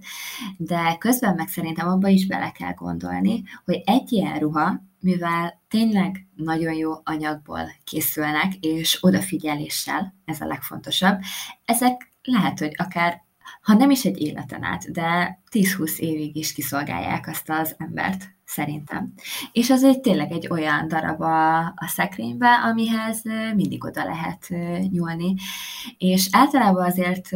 de 0.57 0.95
közben 0.99 1.35
meg 1.35 1.47
szerintem 1.47 1.87
abba 1.87 2.07
is 2.07 2.27
bele 2.27 2.51
kell 2.51 2.73
gondolni, 2.73 3.43
hogy 3.65 3.81
egy 3.85 4.11
ilyen 4.11 4.39
ruha, 4.39 4.81
mivel 5.01 5.61
tényleg 5.69 6.27
nagyon 6.35 6.73
jó 6.73 6.91
anyagból 7.03 7.71
készülnek, 7.83 8.53
és 8.59 8.97
odafigyeléssel, 9.01 10.15
ez 10.25 10.41
a 10.41 10.45
legfontosabb, 10.45 11.19
ezek 11.65 12.11
lehet, 12.21 12.59
hogy 12.59 12.71
akár 12.75 13.21
ha 13.61 13.73
nem 13.73 13.89
is 13.89 14.05
egy 14.05 14.21
életen 14.21 14.63
át, 14.63 14.91
de 14.91 15.39
10-20 15.51 15.97
évig 15.97 16.35
is 16.35 16.53
kiszolgálják 16.53 17.27
azt 17.27 17.49
az 17.49 17.75
embert, 17.77 18.29
szerintem. 18.45 19.13
És 19.51 19.69
az 19.69 19.83
egy 19.83 19.99
tényleg 19.99 20.31
egy 20.31 20.47
olyan 20.49 20.87
darab 20.87 21.21
a, 21.21 21.57
a 21.59 21.87
szekrénybe, 21.87 22.47
amihez 22.47 23.21
mindig 23.55 23.83
oda 23.85 24.03
lehet 24.03 24.47
nyúlni. 24.89 25.35
És 25.97 26.27
általában 26.31 26.85
azért 26.85 27.29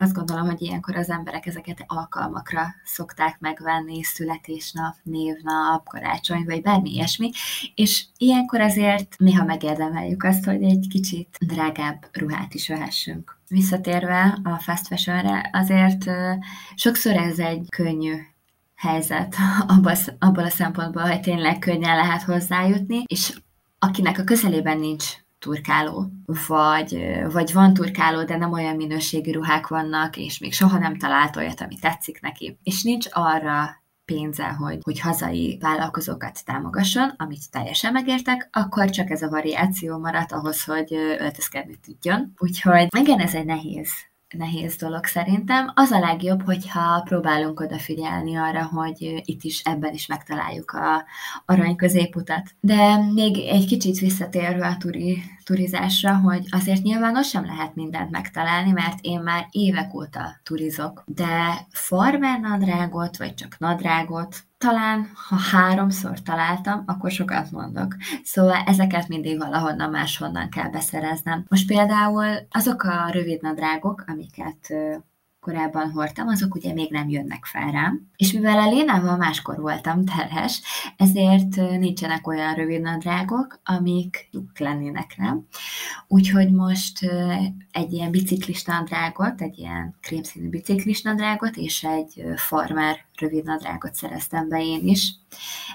azt 0.00 0.14
gondolom, 0.14 0.46
hogy 0.46 0.62
ilyenkor 0.62 0.96
az 0.96 1.10
emberek 1.10 1.46
ezeket 1.46 1.84
alkalmakra 1.86 2.74
szokták 2.84 3.38
megvenni, 3.40 4.02
születésnap, 4.02 4.94
névnap, 5.02 5.88
karácsony, 5.88 6.44
vagy 6.44 6.62
bármi 6.62 6.90
ilyesmi, 6.90 7.30
és 7.74 8.04
ilyenkor 8.16 8.60
azért 8.60 9.14
néha 9.18 9.44
megérdemeljük 9.44 10.22
azt, 10.22 10.44
hogy 10.44 10.62
egy 10.62 10.86
kicsit 10.90 11.36
drágább 11.46 12.08
ruhát 12.12 12.54
is 12.54 12.68
vehessünk. 12.68 13.38
Visszatérve 13.48 14.38
a 14.42 14.58
fast 14.58 14.86
fashionre, 14.86 15.50
azért 15.52 16.04
sokszor 16.74 17.16
ez 17.16 17.38
egy 17.38 17.66
könnyű 17.68 18.14
helyzet 18.74 19.36
abból 20.18 20.44
a 20.44 20.50
szempontból, 20.50 21.02
hogy 21.02 21.20
tényleg 21.20 21.58
könnyen 21.58 21.96
lehet 21.96 22.22
hozzájutni, 22.22 23.02
és 23.06 23.40
akinek 23.78 24.18
a 24.18 24.24
közelében 24.24 24.78
nincs 24.78 25.14
turkáló, 25.40 26.10
vagy, 26.48 27.18
vagy 27.32 27.52
van 27.52 27.74
turkáló, 27.74 28.24
de 28.24 28.36
nem 28.36 28.52
olyan 28.52 28.76
minőségű 28.76 29.32
ruhák 29.32 29.66
vannak, 29.66 30.16
és 30.16 30.38
még 30.38 30.52
soha 30.52 30.78
nem 30.78 30.98
talált 30.98 31.36
olyat, 31.36 31.60
ami 31.60 31.78
tetszik 31.80 32.20
neki. 32.20 32.58
És 32.62 32.82
nincs 32.82 33.06
arra 33.10 33.78
pénze, 34.04 34.48
hogy, 34.48 34.78
hogy 34.82 35.00
hazai 35.00 35.58
vállalkozókat 35.60 36.44
támogasson, 36.44 37.14
amit 37.16 37.50
teljesen 37.50 37.92
megértek, 37.92 38.48
akkor 38.52 38.90
csak 38.90 39.10
ez 39.10 39.22
a 39.22 39.28
variáció 39.28 39.98
maradt 39.98 40.32
ahhoz, 40.32 40.64
hogy 40.64 40.94
öltözkedni 40.94 41.76
tudjon. 41.84 42.32
Úgyhogy 42.38 42.86
igen, 42.98 43.18
ez 43.18 43.34
egy 43.34 43.44
nehéz 43.44 43.90
nehéz 44.36 44.76
dolog 44.76 45.04
szerintem. 45.04 45.72
Az 45.74 45.90
a 45.90 45.98
legjobb, 45.98 46.42
hogyha 46.42 47.02
próbálunk 47.04 47.60
odafigyelni 47.60 48.36
arra, 48.36 48.64
hogy 48.64 49.22
itt 49.24 49.42
is 49.42 49.60
ebben 49.60 49.92
is 49.92 50.06
megtaláljuk 50.06 50.70
a 50.70 51.04
arany 51.46 51.76
középutat. 51.76 52.50
De 52.60 52.96
még 53.14 53.38
egy 53.38 53.66
kicsit 53.66 53.98
visszatérve 53.98 54.66
a 54.66 54.76
turi, 54.76 55.22
turizásra, 55.44 56.16
hogy 56.16 56.46
azért 56.50 56.82
nyilván 56.82 57.16
az 57.16 57.28
sem 57.28 57.44
lehet 57.44 57.74
mindent 57.74 58.10
megtalálni, 58.10 58.70
mert 58.70 58.98
én 59.00 59.20
már 59.20 59.46
évek 59.50 59.94
óta 59.94 60.40
turizok, 60.42 61.02
de 61.06 61.66
farmer 61.70 62.40
nadrágot, 62.40 63.16
vagy 63.16 63.34
csak 63.34 63.56
nadrágot, 63.58 64.36
talán, 64.60 65.10
ha 65.28 65.36
háromszor 65.36 66.22
találtam, 66.22 66.82
akkor 66.86 67.10
sokat 67.10 67.50
mondok. 67.50 67.96
Szóval 68.22 68.62
ezeket 68.66 69.08
mindig 69.08 69.38
valahonnan 69.38 69.90
máshonnan 69.90 70.48
kell 70.48 70.70
beszereznem. 70.70 71.44
Most 71.48 71.66
például 71.66 72.26
azok 72.50 72.82
a 72.82 73.10
rövid 73.10 73.42
nadrágok, 73.42 74.04
amiket 74.06 74.72
korábban 75.40 75.90
hordtam, 75.90 76.28
azok 76.28 76.54
ugye 76.54 76.72
még 76.72 76.90
nem 76.90 77.08
jönnek 77.08 77.44
fel 77.44 77.70
rám. 77.70 78.08
És 78.16 78.32
mivel 78.32 78.58
a 78.58 78.70
Lénával 78.70 79.16
máskor 79.16 79.60
voltam 79.60 80.04
terhes, 80.04 80.62
ezért 80.96 81.56
nincsenek 81.56 82.26
olyan 82.26 82.54
rövid 82.54 82.80
nadrágok, 82.80 83.60
amik 83.64 84.28
jók 84.30 84.58
lennének 84.58 85.14
rám. 85.16 85.46
Úgyhogy 86.08 86.52
most 86.52 86.98
egy 87.72 87.92
ilyen 87.92 88.10
biciklis 88.10 88.64
nadrágot, 88.64 89.40
egy 89.40 89.58
ilyen 89.58 89.96
krémszínű 90.00 90.48
biciklis 90.48 91.02
nadrágot 91.02 91.56
és 91.56 91.82
egy 91.84 92.24
farmer 92.36 92.96
rövid 93.18 93.44
nadrágot 93.44 93.94
szereztem 93.94 94.48
be 94.48 94.62
én 94.62 94.88
is. 94.88 95.14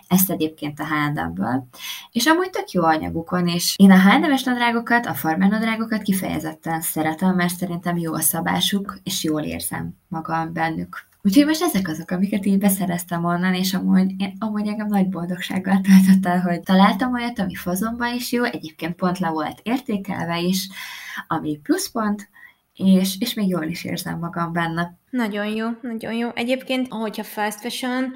Ezt 0.08 0.30
egyébként 0.30 0.80
a 0.80 0.86
H&M-ből. 0.86 1.68
És 2.12 2.26
amúgy 2.26 2.50
tök 2.50 2.72
jó 2.72 2.84
anyagukon, 2.84 3.48
és 3.48 3.74
én 3.78 3.92
a 3.92 4.00
H&M-es 4.00 4.44
nadrágokat, 4.44 5.06
a 5.06 5.14
farmer 5.14 5.50
nadrágokat 5.50 6.02
kifejezetten 6.02 6.82
szeretem, 6.82 7.36
mert 7.36 7.56
szerintem 7.56 7.98
jó 7.98 8.14
a 8.14 8.22
szabásuk, 8.22 9.00
és 9.04 9.24
jól 9.24 9.42
érzem 9.42 9.96
magam 10.08 10.54
bennük. 10.54 11.08
Úgyhogy 11.26 11.46
most 11.46 11.62
ezek 11.62 11.88
azok, 11.88 12.12
amiket 12.12 12.46
így 12.46 12.58
beszereztem 12.58 13.26
onnan, 13.26 13.54
és 13.54 13.74
amúgy, 13.74 14.14
én, 14.18 14.36
amúgy 14.40 14.68
engem 14.68 14.88
nagy 14.88 15.10
boldogsággal 15.10 15.82
töltött 15.82 16.26
el, 16.26 16.42
hogy 16.42 16.60
találtam 16.60 17.14
olyat, 17.14 17.40
ami 17.40 17.56
fazonban 17.56 18.14
is 18.14 18.32
jó, 18.32 18.44
egyébként 18.44 18.96
pont 18.96 19.20
le 19.20 19.30
volt 19.30 19.60
értékelve 19.64 20.40
is, 20.40 20.68
ami 21.28 21.60
pluszpont, 21.64 22.30
és, 22.76 23.16
és 23.20 23.34
még 23.34 23.48
jól 23.48 23.64
is 23.64 23.84
érzem 23.84 24.20
magam 24.20 24.54
benne. 24.54 24.98
Nagyon 25.10 25.46
jó, 25.48 25.68
nagyon 25.82 26.14
jó. 26.14 26.30
Egyébként, 26.34 26.88
ahogyha 26.90 27.24
fast 27.24 27.60
fashion, 27.60 28.14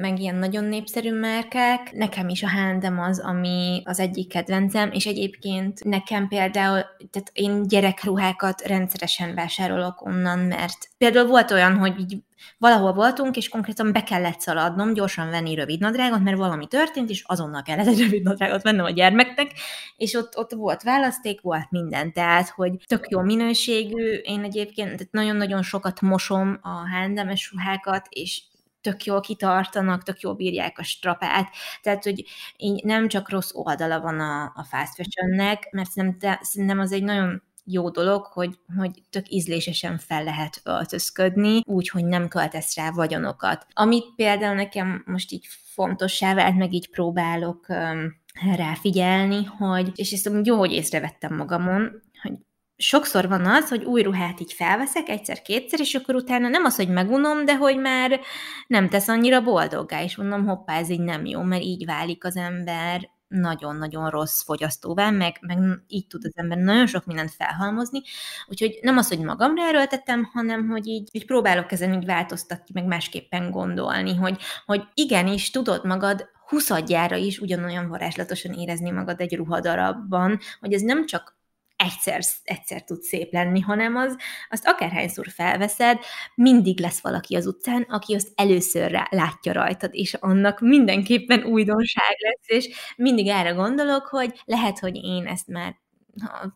meg 0.00 0.18
ilyen 0.18 0.34
nagyon 0.34 0.64
népszerű 0.64 1.12
márkák, 1.12 1.92
nekem 1.92 2.28
is 2.28 2.42
a 2.42 2.48
H&M 2.48 2.98
az, 2.98 3.18
ami 3.18 3.82
az 3.84 4.00
egyik 4.00 4.28
kedvencem, 4.28 4.90
és 4.92 5.06
egyébként 5.06 5.84
nekem 5.84 6.28
például, 6.28 6.80
tehát 7.10 7.30
én 7.32 7.68
gyerekruhákat 7.68 8.60
rendszeresen 8.60 9.34
vásárolok 9.34 10.06
onnan, 10.06 10.38
mert 10.38 10.88
például 10.98 11.26
volt 11.26 11.50
olyan, 11.50 11.76
hogy 11.76 12.00
így 12.00 12.16
valahol 12.58 12.92
voltunk, 12.92 13.36
és 13.36 13.48
konkrétan 13.48 13.92
be 13.92 14.02
kellett 14.02 14.40
szaladnom, 14.40 14.92
gyorsan 14.92 15.30
venni 15.30 15.54
rövid 15.54 15.80
nadrágot, 15.80 16.22
mert 16.22 16.36
valami 16.36 16.66
történt, 16.66 17.10
és 17.10 17.22
azonnal 17.26 17.62
kellett 17.62 17.86
egy 17.86 18.00
rövid 18.00 18.22
nadrágot 18.22 18.62
vennem 18.62 18.84
a 18.84 18.90
gyermeknek, 18.90 19.52
és 19.96 20.14
ott, 20.14 20.36
ott 20.36 20.52
volt 20.52 20.82
választék, 20.82 21.40
volt 21.40 21.70
minden, 21.70 22.12
tehát, 22.12 22.48
hogy 22.48 22.72
tök 22.86 23.08
jó 23.08 23.20
minőségű, 23.20 24.12
én 24.12 24.44
egyébként 24.44 25.08
nagyon-nagyon 25.10 25.62
sokat 25.62 26.00
mosom 26.00 26.58
a 26.62 26.88
hendemes 26.88 27.50
ruhákat, 27.52 28.06
és 28.08 28.42
tök 28.80 29.04
jól 29.04 29.20
kitartanak, 29.20 30.02
tök 30.02 30.20
jól 30.20 30.34
bírják 30.34 30.78
a 30.78 30.82
strapát, 30.82 31.48
tehát, 31.82 32.04
hogy 32.04 32.24
így 32.56 32.84
nem 32.84 33.08
csak 33.08 33.30
rossz 33.30 33.50
oldala 33.52 34.00
van 34.00 34.20
a, 34.20 34.42
a 34.42 34.64
fast 34.68 34.94
fashionnek, 34.94 35.68
mert 35.70 35.90
szerintem, 35.90 36.38
szerintem 36.40 36.78
az 36.78 36.92
egy 36.92 37.02
nagyon 37.02 37.42
jó 37.72 37.90
dolog, 37.90 38.24
hogy, 38.24 38.58
hogy 38.78 39.02
tök 39.10 39.30
ízlésesen 39.30 39.98
fel 39.98 40.24
lehet 40.24 40.60
öltözködni, 40.64 41.60
úgy, 41.64 41.88
hogy 41.88 42.04
nem 42.04 42.28
költesz 42.28 42.76
rá 42.76 42.90
vagyonokat. 42.90 43.66
Amit 43.72 44.14
például 44.16 44.54
nekem 44.54 45.02
most 45.06 45.32
így 45.32 45.46
fontossá 45.64 46.34
vált, 46.34 46.56
meg 46.56 46.72
így 46.72 46.90
próbálok 46.90 47.66
um, 47.68 48.20
ráfigyelni, 48.56 49.44
hogy, 49.44 49.92
és 49.94 50.12
ezt 50.12 50.30
jó, 50.42 50.56
hogy 50.56 50.72
észrevettem 50.72 51.36
magamon, 51.36 52.02
hogy 52.22 52.32
sokszor 52.76 53.28
van 53.28 53.46
az, 53.46 53.68
hogy 53.68 53.84
új 53.84 54.02
ruhát 54.02 54.40
így 54.40 54.52
felveszek 54.52 55.08
egyszer-kétszer, 55.08 55.80
és 55.80 55.94
akkor 55.94 56.14
utána 56.14 56.48
nem 56.48 56.64
az, 56.64 56.76
hogy 56.76 56.88
megunom, 56.88 57.44
de 57.44 57.56
hogy 57.56 57.76
már 57.78 58.20
nem 58.66 58.88
tesz 58.88 59.08
annyira 59.08 59.42
boldoggá, 59.42 60.02
és 60.02 60.16
mondom, 60.16 60.46
hoppá, 60.46 60.78
ez 60.78 60.90
így 60.90 61.00
nem 61.00 61.24
jó, 61.24 61.42
mert 61.42 61.62
így 61.62 61.84
válik 61.84 62.24
az 62.24 62.36
ember 62.36 63.10
nagyon-nagyon 63.30 64.10
rossz 64.10 64.42
fogyasztóvá, 64.42 65.10
meg, 65.10 65.36
meg 65.40 65.58
így 65.86 66.06
tud 66.06 66.24
az 66.24 66.32
ember 66.34 66.58
nagyon 66.58 66.86
sok 66.86 67.04
mindent 67.04 67.30
felhalmozni, 67.30 68.02
úgyhogy 68.46 68.78
nem 68.82 68.96
az, 68.96 69.08
hogy 69.08 69.20
magamra 69.20 69.62
erőltettem, 69.62 70.24
hanem 70.32 70.68
hogy 70.68 70.86
így, 70.86 71.08
így 71.12 71.26
próbálok 71.26 71.72
ezen 71.72 71.94
így 71.94 72.04
változtatni, 72.04 72.80
meg 72.80 72.84
másképpen 72.84 73.50
gondolni, 73.50 74.16
hogy, 74.16 74.40
hogy 74.66 74.82
igenis 74.94 75.50
tudod 75.50 75.84
magad 75.84 76.28
huszadjára 76.48 77.16
is 77.16 77.38
ugyanolyan 77.38 77.88
varázslatosan 77.88 78.52
érezni 78.52 78.90
magad 78.90 79.20
egy 79.20 79.36
ruhadarabban, 79.36 80.38
hogy 80.60 80.72
ez 80.72 80.82
nem 80.82 81.06
csak 81.06 81.39
egyszer, 81.80 82.20
egyszer 82.44 82.84
tud 82.84 83.02
szép 83.02 83.32
lenni, 83.32 83.60
hanem 83.60 83.96
az, 83.96 84.16
azt 84.50 84.66
akárhányszor 84.66 85.26
felveszed, 85.28 85.98
mindig 86.34 86.80
lesz 86.80 87.00
valaki 87.00 87.36
az 87.36 87.46
utcán, 87.46 87.82
aki 87.82 88.14
azt 88.14 88.32
először 88.34 88.90
rá, 88.90 89.06
látja 89.10 89.52
rajtad, 89.52 89.90
és 89.94 90.14
annak 90.14 90.60
mindenképpen 90.60 91.44
újdonság 91.44 92.16
lesz, 92.18 92.64
és 92.64 92.94
mindig 92.96 93.26
erre 93.26 93.50
gondolok, 93.50 94.06
hogy 94.06 94.40
lehet, 94.44 94.78
hogy 94.78 94.96
én 94.96 95.26
ezt 95.26 95.48
már 95.48 95.76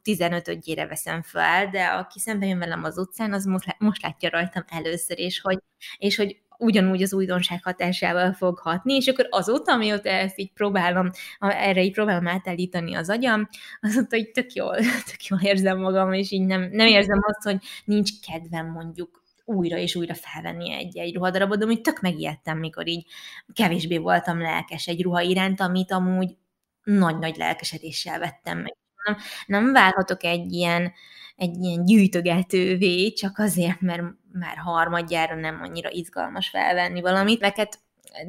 15-ödjére 0.04 0.86
veszem 0.88 1.22
fel, 1.22 1.68
de 1.68 1.84
aki 1.84 2.18
szembe 2.18 2.46
jön 2.46 2.58
velem 2.58 2.84
az 2.84 2.98
utcán, 2.98 3.32
az 3.32 3.44
most 3.78 4.02
látja 4.02 4.30
rajtam 4.30 4.64
először, 4.68 5.18
és 5.18 5.40
hogy, 5.40 5.58
és 5.98 6.16
hogy 6.16 6.42
ugyanúgy 6.58 7.02
az 7.02 7.14
újdonság 7.14 7.62
hatásával 7.62 8.32
fog 8.32 8.58
hatni, 8.58 8.94
és 8.94 9.06
akkor 9.06 9.26
azóta, 9.30 9.72
amióta 9.72 10.08
ezt 10.08 10.38
így 10.38 10.52
próbálom, 10.52 11.10
erre 11.38 11.82
így 11.82 11.92
próbálom 11.92 12.26
átállítani 12.26 12.94
az 12.94 13.10
agyam, 13.10 13.48
azóta 13.80 14.16
így 14.16 14.30
tök 14.30 14.52
jól, 14.52 14.76
tök 15.10 15.24
jól 15.28 15.40
érzem 15.40 15.78
magam, 15.78 16.12
és 16.12 16.30
így 16.30 16.46
nem, 16.46 16.68
nem 16.72 16.86
érzem 16.86 17.20
azt, 17.22 17.42
hogy 17.42 17.56
nincs 17.84 18.10
kedvem 18.26 18.66
mondjuk 18.70 19.22
újra 19.44 19.76
és 19.76 19.94
újra 19.94 20.14
felvenni 20.14 20.72
egy-egy 20.72 21.14
ruhadarabot, 21.14 21.58
de 21.58 21.66
úgy 21.66 21.80
tök 21.80 22.00
megijedtem, 22.00 22.58
mikor 22.58 22.88
így 22.88 23.06
kevésbé 23.52 23.96
voltam 23.96 24.40
lelkes 24.40 24.86
egy 24.86 25.02
ruha 25.02 25.20
iránt, 25.20 25.60
amit 25.60 25.92
amúgy 25.92 26.36
nagy-nagy 26.84 27.36
lelkesedéssel 27.36 28.18
vettem 28.18 28.58
meg. 28.58 28.76
Nem, 29.04 29.16
nem 29.46 29.72
válhatok 29.72 30.24
egy 30.24 30.52
ilyen, 30.52 30.92
egy 31.36 31.56
ilyen 31.60 31.84
gyűjtögetővé, 31.84 33.12
csak 33.12 33.38
azért, 33.38 33.80
mert 33.80 34.02
már 34.32 34.56
harmadjára 34.56 35.34
nem 35.34 35.60
annyira 35.62 35.90
izgalmas 35.90 36.48
felvenni 36.48 37.00
valamit. 37.00 37.40
Veket 37.40 37.78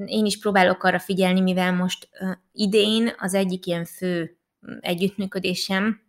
én 0.06 0.26
is 0.26 0.40
próbálok 0.40 0.84
arra 0.84 1.00
figyelni, 1.00 1.42
mivel 1.42 1.74
most 1.74 2.10
uh, 2.20 2.30
idén 2.52 3.14
az 3.18 3.34
egyik 3.34 3.66
ilyen 3.66 3.86
fő 3.86 4.38
együttműködésem, 4.80 6.04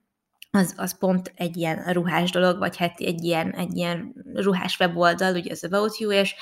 az, 0.51 0.75
az 0.77 0.99
pont 0.99 1.33
egy 1.35 1.57
ilyen 1.57 1.93
ruhás 1.93 2.31
dolog, 2.31 2.59
vagy 2.59 2.77
hát 2.77 3.01
egy 3.01 3.25
ilyen, 3.25 3.51
egy 3.51 3.77
ilyen 3.77 4.15
ruhás 4.35 4.81
weboldal, 4.81 5.35
ugye 5.35 5.51
az 5.51 5.65
About 5.65 5.99
You, 5.99 6.13
és 6.13 6.35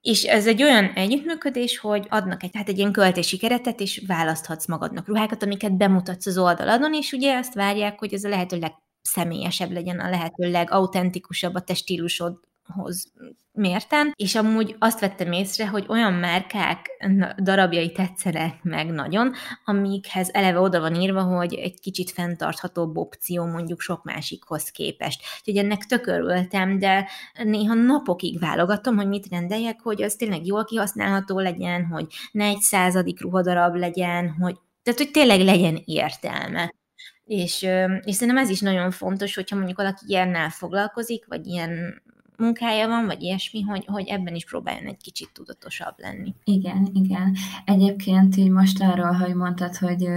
és 0.00 0.22
ez 0.22 0.46
egy 0.46 0.62
olyan 0.62 0.84
együttműködés, 0.84 1.78
hogy 1.78 2.06
adnak 2.08 2.42
egy, 2.42 2.50
hát 2.52 2.68
egy 2.68 2.78
ilyen 2.78 2.92
költési 2.92 3.36
keretet, 3.36 3.80
és 3.80 4.02
választhatsz 4.06 4.66
magadnak 4.66 5.06
ruhákat, 5.06 5.42
amiket 5.42 5.76
bemutatsz 5.76 6.26
az 6.26 6.38
oldaladon, 6.38 6.94
és 6.94 7.12
ugye 7.12 7.36
azt 7.36 7.54
várják, 7.54 7.98
hogy 7.98 8.14
ez 8.14 8.24
a 8.24 8.28
lehető 8.28 8.58
személyesebb 9.02 9.70
legyen, 9.70 10.00
a 10.00 10.10
lehető 10.10 10.50
legautentikusabb 10.50 11.54
a 11.54 11.60
te 11.60 11.74
hoz 12.62 13.12
mérten, 13.52 14.12
és 14.16 14.34
amúgy 14.34 14.76
azt 14.78 15.00
vettem 15.00 15.32
észre, 15.32 15.68
hogy 15.68 15.84
olyan 15.88 16.12
márkák 16.12 16.90
darabjai 17.42 17.92
tetszenek 17.92 18.62
meg 18.62 18.90
nagyon, 18.90 19.32
amikhez 19.64 20.30
eleve 20.32 20.60
oda 20.60 20.80
van 20.80 20.94
írva, 20.94 21.22
hogy 21.22 21.54
egy 21.54 21.80
kicsit 21.80 22.10
fenntarthatóbb 22.10 22.96
opció 22.96 23.46
mondjuk 23.46 23.80
sok 23.80 24.04
másikhoz 24.04 24.70
képest. 24.70 25.22
Úgyhogy 25.38 25.64
ennek 25.64 25.84
tökörültem, 25.84 26.78
de 26.78 27.08
néha 27.42 27.74
napokig 27.74 28.38
válogatom, 28.38 28.96
hogy 28.96 29.08
mit 29.08 29.28
rendeljek, 29.28 29.80
hogy 29.80 30.02
az 30.02 30.14
tényleg 30.14 30.46
jól 30.46 30.64
kihasználható 30.64 31.38
legyen, 31.38 31.86
hogy 31.86 32.06
ne 32.32 32.44
egy 32.44 32.60
századik 32.60 33.20
ruhadarab 33.20 33.74
legyen, 33.74 34.30
hogy 34.30 34.56
tehát, 34.82 35.00
hogy 35.00 35.10
tényleg 35.10 35.40
legyen 35.40 35.82
értelme. 35.84 36.72
És, 37.34 37.62
és 38.04 38.14
szerintem 38.14 38.42
ez 38.42 38.48
is 38.48 38.60
nagyon 38.60 38.90
fontos, 38.90 39.34
hogyha 39.34 39.56
mondjuk 39.56 39.78
valaki 39.78 40.04
ilyennel 40.06 40.48
foglalkozik, 40.50 41.24
vagy 41.28 41.46
ilyen 41.46 42.02
munkája 42.36 42.88
van, 42.88 43.06
vagy 43.06 43.22
ilyesmi, 43.22 43.60
hogy, 43.62 43.84
hogy 43.86 44.08
ebben 44.08 44.34
is 44.34 44.44
próbáljon 44.44 44.86
egy 44.86 45.00
kicsit 45.02 45.30
tudatosabb 45.32 45.94
lenni. 45.96 46.34
Igen, 46.44 46.90
igen. 46.92 47.36
Egyébként 47.64 48.36
így 48.36 48.50
most 48.50 48.82
arról, 48.82 49.12
hogy 49.12 49.34
mondtad, 49.34 49.76
hogy 49.76 50.08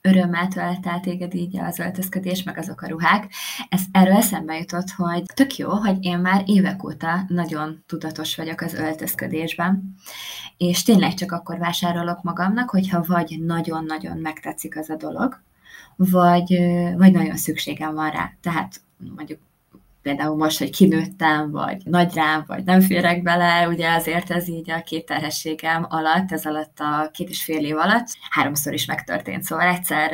örömmel 0.00 0.48
tölt 0.48 0.86
el 0.86 1.00
téged 1.00 1.34
így 1.34 1.58
az 1.58 1.78
öltözködés, 1.78 2.42
meg 2.42 2.58
azok 2.58 2.82
a 2.82 2.88
ruhák. 2.88 3.32
Ez 3.68 3.82
erről 3.92 4.16
eszembe 4.16 4.58
jutott, 4.58 4.90
hogy 4.90 5.22
tök 5.34 5.56
jó, 5.56 5.70
hogy 5.70 5.96
én 6.00 6.18
már 6.18 6.42
évek 6.46 6.84
óta 6.84 7.24
nagyon 7.28 7.82
tudatos 7.86 8.36
vagyok 8.36 8.60
az 8.60 8.74
öltözködésben, 8.74 9.94
és 10.56 10.82
tényleg 10.82 11.14
csak 11.14 11.32
akkor 11.32 11.58
vásárolok 11.58 12.22
magamnak, 12.22 12.70
hogyha 12.70 13.04
vagy 13.06 13.38
nagyon-nagyon 13.44 14.16
megtetszik 14.16 14.76
az 14.76 14.90
a 14.90 14.96
dolog, 14.96 15.46
vagy, 15.96 16.58
vagy 16.96 17.12
nagyon 17.12 17.36
szükségem 17.36 17.94
van 17.94 18.10
rá. 18.10 18.32
Tehát 18.40 18.80
mondjuk 19.16 19.38
például 20.08 20.36
most, 20.36 20.58
hogy 20.58 20.70
kinőttem, 20.70 21.50
vagy 21.50 21.82
nagy 21.84 22.14
rám, 22.14 22.44
vagy 22.46 22.64
nem 22.64 22.80
férek 22.80 23.22
bele, 23.22 23.68
ugye 23.68 23.94
azért 23.94 24.30
ez 24.30 24.48
így 24.48 24.70
a 24.70 24.82
két 24.82 25.06
terhességem 25.06 25.86
alatt, 25.88 26.32
ez 26.32 26.46
alatt 26.46 26.78
a 26.78 27.10
két 27.12 27.28
és 27.28 27.44
fél 27.44 27.64
év 27.64 27.76
alatt 27.76 28.06
háromszor 28.30 28.72
is 28.72 28.86
megtörtént. 28.86 29.42
Szóval 29.42 29.66
egyszer 29.66 30.10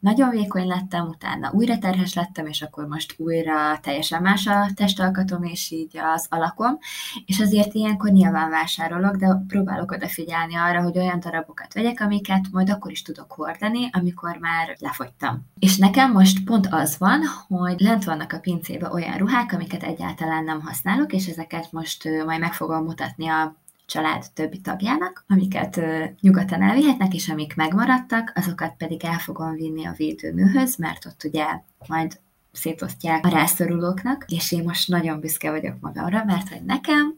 nagyon 0.00 0.30
vékony 0.30 0.66
lettem, 0.66 1.06
utána 1.06 1.50
újra 1.52 1.78
terhes 1.78 2.14
lettem, 2.14 2.46
és 2.46 2.62
akkor 2.62 2.86
most 2.86 3.14
újra 3.18 3.78
teljesen 3.80 4.22
más 4.22 4.46
a 4.46 4.66
testalkatom, 4.74 5.42
és 5.42 5.70
így 5.70 5.98
az 6.14 6.26
alakom, 6.30 6.78
és 7.26 7.40
azért 7.40 7.74
ilyenkor 7.74 8.10
nyilván 8.10 8.50
vásárolok, 8.50 9.16
de 9.16 9.42
próbálok 9.46 9.90
odafigyelni 9.90 10.54
arra, 10.56 10.82
hogy 10.82 10.98
olyan 10.98 11.20
darabokat 11.20 11.74
vegyek, 11.74 12.00
amiket 12.00 12.44
majd 12.52 12.70
akkor 12.70 12.90
is 12.90 13.02
tudok 13.02 13.32
hordani, 13.32 13.88
amikor 13.92 14.36
már 14.40 14.76
lefogytam. 14.78 15.46
És 15.58 15.76
nekem 15.76 16.12
most 16.12 16.44
pont 16.44 16.68
az 16.70 16.98
van, 16.98 17.20
hogy 17.48 17.80
lent 17.80 18.04
vannak 18.04 18.32
a 18.32 18.38
pincébe 18.38 18.90
olyan 18.92 19.16
ruhák, 19.16 19.30
amiket 19.32 19.82
egyáltalán 19.82 20.44
nem 20.44 20.60
használok, 20.60 21.12
és 21.12 21.26
ezeket 21.26 21.72
most 21.72 22.08
majd 22.26 22.40
meg 22.40 22.52
fogom 22.52 22.84
mutatni 22.84 23.28
a 23.28 23.56
család 23.86 24.24
többi 24.34 24.60
tagjának, 24.60 25.24
amiket 25.28 25.80
nyugodtan 26.20 26.62
elvihetnek, 26.62 27.14
és 27.14 27.28
amik 27.28 27.54
megmaradtak, 27.54 28.32
azokat 28.34 28.74
pedig 28.78 29.04
el 29.04 29.18
fogom 29.18 29.54
vinni 29.54 29.86
a 29.86 29.94
védőnőhöz, 29.96 30.76
mert 30.76 31.06
ott 31.06 31.24
ugye 31.24 31.46
majd 31.86 32.20
szétosztják 32.52 33.26
a 33.26 33.28
rászorulóknak, 33.28 34.24
és 34.28 34.52
én 34.52 34.62
most 34.62 34.88
nagyon 34.88 35.20
büszke 35.20 35.50
vagyok 35.50 35.80
magamra, 35.80 36.24
mert 36.24 36.48
hogy 36.48 36.62
nekem 36.64 37.14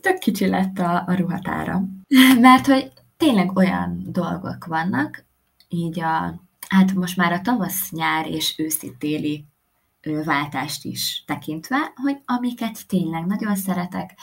tök 0.00 0.18
kicsi 0.18 0.46
lett 0.46 0.78
a, 0.78 1.04
a 1.06 1.14
ruhatára. 1.14 1.82
mert 2.40 2.66
hogy 2.66 2.92
tényleg 3.16 3.56
olyan 3.56 4.02
dolgok 4.06 4.64
vannak, 4.64 5.24
így 5.68 6.00
a, 6.00 6.40
hát 6.68 6.94
most 6.94 7.16
már 7.16 7.32
a 7.32 7.40
tavasz, 7.40 7.90
nyár 7.90 8.30
és 8.30 8.54
őszi-téli 8.58 9.44
váltást 10.24 10.84
is 10.84 11.24
tekintve, 11.26 11.92
hogy 11.94 12.16
amiket 12.24 12.86
tényleg 12.86 13.26
nagyon 13.26 13.56
szeretek, 13.56 14.18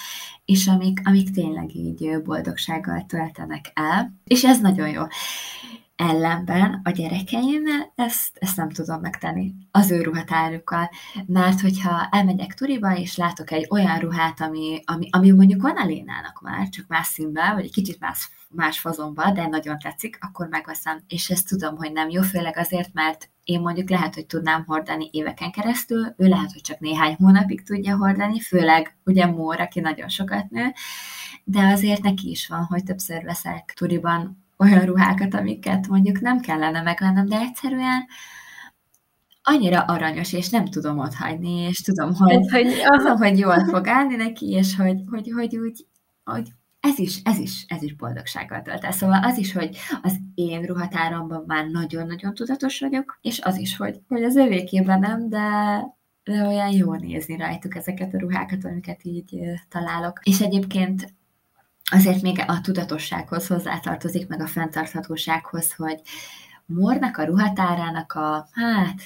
és 0.46 0.68
amik, 0.68 1.02
amik 1.04 1.32
tényleg 1.32 1.76
így 1.76 2.22
boldogsággal 2.24 3.06
töltenek 3.06 3.72
el, 3.74 4.14
és 4.24 4.44
ez 4.44 4.60
nagyon 4.60 4.90
jó. 4.90 5.04
Ellenben 5.96 6.82
a 6.84 6.90
gyerekeimmel 6.90 7.92
ezt, 7.96 8.38
ezt 8.40 8.58
nem 8.58 8.70
tudom 8.70 9.02
megtenni 9.02 9.54
az 9.72 9.92
ő 9.92 10.02
ruhatárukkal, 10.02 10.90
mert 11.26 11.62
hogyha 11.62 12.08
elmegyek 12.12 12.54
turiba, 12.54 12.98
és 12.98 13.16
látok 13.16 13.52
egy 13.52 13.68
olyan 13.70 14.00
ruhát, 14.00 14.42
ami, 14.42 14.82
ami, 14.86 15.08
ami 15.12 15.32
mondjuk 15.32 15.62
van 15.62 15.78
a 15.78 15.86
Lénának 15.86 16.42
már, 16.42 16.70
csak 16.70 16.88
más 16.88 17.08
színben, 17.08 17.56
vagy 17.56 17.64
egy 17.64 17.72
kicsit 17.72 18.00
más, 18.00 18.30
más 18.50 18.80
fazonban, 18.80 19.34
de 19.34 19.48
nagyon 19.48 19.80
tetszik, 19.80 20.18
akkor 20.22 20.48
megveszem. 20.48 21.04
És 21.08 21.30
ezt 21.30 21.48
tudom, 21.48 21.78
hogy 21.78 21.92
nem 21.92 22.10
jó, 22.10 22.22
főleg 22.22 22.58
azért, 22.58 22.94
mert 22.94 23.30
én 23.50 23.60
mondjuk 23.60 23.90
lehet, 23.90 24.14
hogy 24.16 24.26
tudnám 24.26 24.64
hordani 24.66 25.10
éveken 25.12 25.52
keresztül, 25.52 26.14
ő 26.18 26.28
lehet, 26.28 26.52
hogy 26.52 26.62
csak 26.62 26.80
néhány 26.80 27.16
hónapig 27.20 27.64
tudja 27.64 27.98
hordani, 27.98 28.40
főleg 28.40 28.98
ugye 29.06 29.26
Mór, 29.26 29.60
aki 29.60 29.80
nagyon 29.80 30.08
sokat 30.10 30.50
nő, 30.50 30.74
de 31.44 31.68
azért 31.68 32.02
neki 32.02 32.30
is 32.30 32.48
van, 32.48 32.64
hogy 32.64 32.84
többször 32.84 33.24
veszek 33.24 33.74
turiban 33.76 34.46
olyan 34.58 34.86
ruhákat, 34.86 35.34
amiket 35.34 35.88
mondjuk 35.88 36.20
nem 36.20 36.40
kellene 36.40 36.82
megvennem, 36.82 37.26
de 37.26 37.40
egyszerűen 37.40 38.08
annyira 39.44 39.82
aranyos, 39.82 40.34
és 40.34 40.50
nem 40.50 40.66
tudom 40.66 41.00
ott 41.00 41.14
hagyni, 41.14 41.60
és 41.60 41.82
tudom, 41.82 42.16
hogy, 42.16 42.52
hogy, 42.52 42.68
tudom, 42.98 43.18
hogy 43.18 43.40
jól 43.40 43.66
fog 43.66 43.88
állni 43.88 44.16
neki, 44.16 44.50
és 44.50 44.76
hogy, 44.76 45.02
hogy, 45.10 45.32
hogy 45.36 45.58
úgy, 45.58 45.86
hogy 46.24 46.48
ez 46.80 47.00
is, 47.00 47.22
ez 47.24 47.38
is, 47.38 47.66
ez 47.68 47.82
is 47.82 47.96
boldogsággal 47.96 48.62
tölt 48.62 48.84
el. 48.84 48.92
Szóval 48.92 49.24
az 49.24 49.38
is, 49.38 49.54
hogy 49.54 49.78
az 50.02 50.18
én 50.36 50.62
ruhatáramban 50.62 51.44
már 51.48 51.68
nagyon-nagyon 51.68 52.34
tudatos 52.34 52.80
vagyok, 52.80 53.20
és 53.22 53.40
az 53.40 53.58
is, 53.58 53.78
hogy, 53.78 54.00
hogy 54.08 54.24
az 54.24 54.36
övékében 54.36 55.00
nem, 55.00 55.30
de, 55.30 55.80
de 56.24 56.48
olyan 56.48 56.72
jó 56.72 56.94
nézni 56.94 57.38
rajtuk 57.38 57.76
ezeket 57.76 58.14
a 58.14 58.20
ruhákat, 58.20 58.66
amiket 58.66 59.04
így 59.04 59.40
találok. 59.70 60.20
És 60.24 60.40
egyébként 60.40 61.14
azért 61.92 62.22
még 62.22 62.44
a 62.48 62.62
tudatossághoz 62.62 63.48
hozzátartozik, 63.48 64.28
meg 64.28 64.42
a 64.42 64.48
fenntarthatósághoz, 64.48 65.74
hogy 65.74 66.02
Mornak 66.66 67.18
a 67.18 67.24
ruhatárának 67.24 68.14
a, 68.14 68.48
hát, 68.52 69.02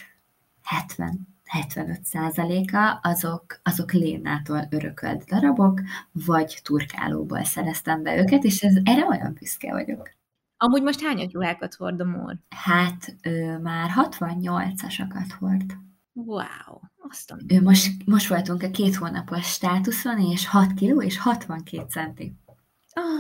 70 0.64 1.33
75%-a 1.62 3.00
azok, 3.02 3.60
azok 3.64 3.92
Lénától 3.92 4.68
örökölt 4.70 5.24
darabok, 5.24 5.82
vagy 6.12 6.60
turkálóból 6.64 7.44
szereztem 7.44 8.04
be 8.04 8.18
őket, 8.18 8.44
és 8.44 8.62
ez, 8.62 8.76
erre 8.84 9.06
olyan 9.06 9.34
büszke 9.40 9.72
vagyok. 9.72 10.10
Amúgy 10.58 10.82
most 10.82 11.02
hányat 11.02 11.34
ruhákat 11.34 11.74
hord 11.74 12.00
a 12.00 12.06
Mór? 12.06 12.38
Hát 12.50 13.16
ő 13.22 13.58
már 13.58 13.90
68-asakat 13.96 15.30
hord. 15.40 15.78
Wow, 16.14 16.80
azt 17.10 17.36
ő 17.48 17.62
most, 17.62 17.92
most 18.06 18.28
voltunk 18.28 18.64
a 18.64 18.70
két 18.70 18.96
hónapos 18.96 19.46
státuszon, 19.46 20.20
és 20.20 20.48
6 20.48 20.74
kiló 20.74 21.02
és 21.02 21.18
62 21.18 21.86
centi. 21.90 22.36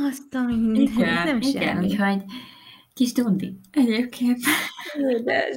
Azt 0.07 0.33
a 0.33 0.41
minden, 0.41 0.75
igen, 0.75 1.25
nem 1.25 1.41
igen, 1.41 1.75
semmi. 1.75 1.85
úgyhogy 1.85 2.23
kis 2.93 3.11
dundi 3.11 3.59
egyébként. 3.71 4.39
Édes. 4.97 5.55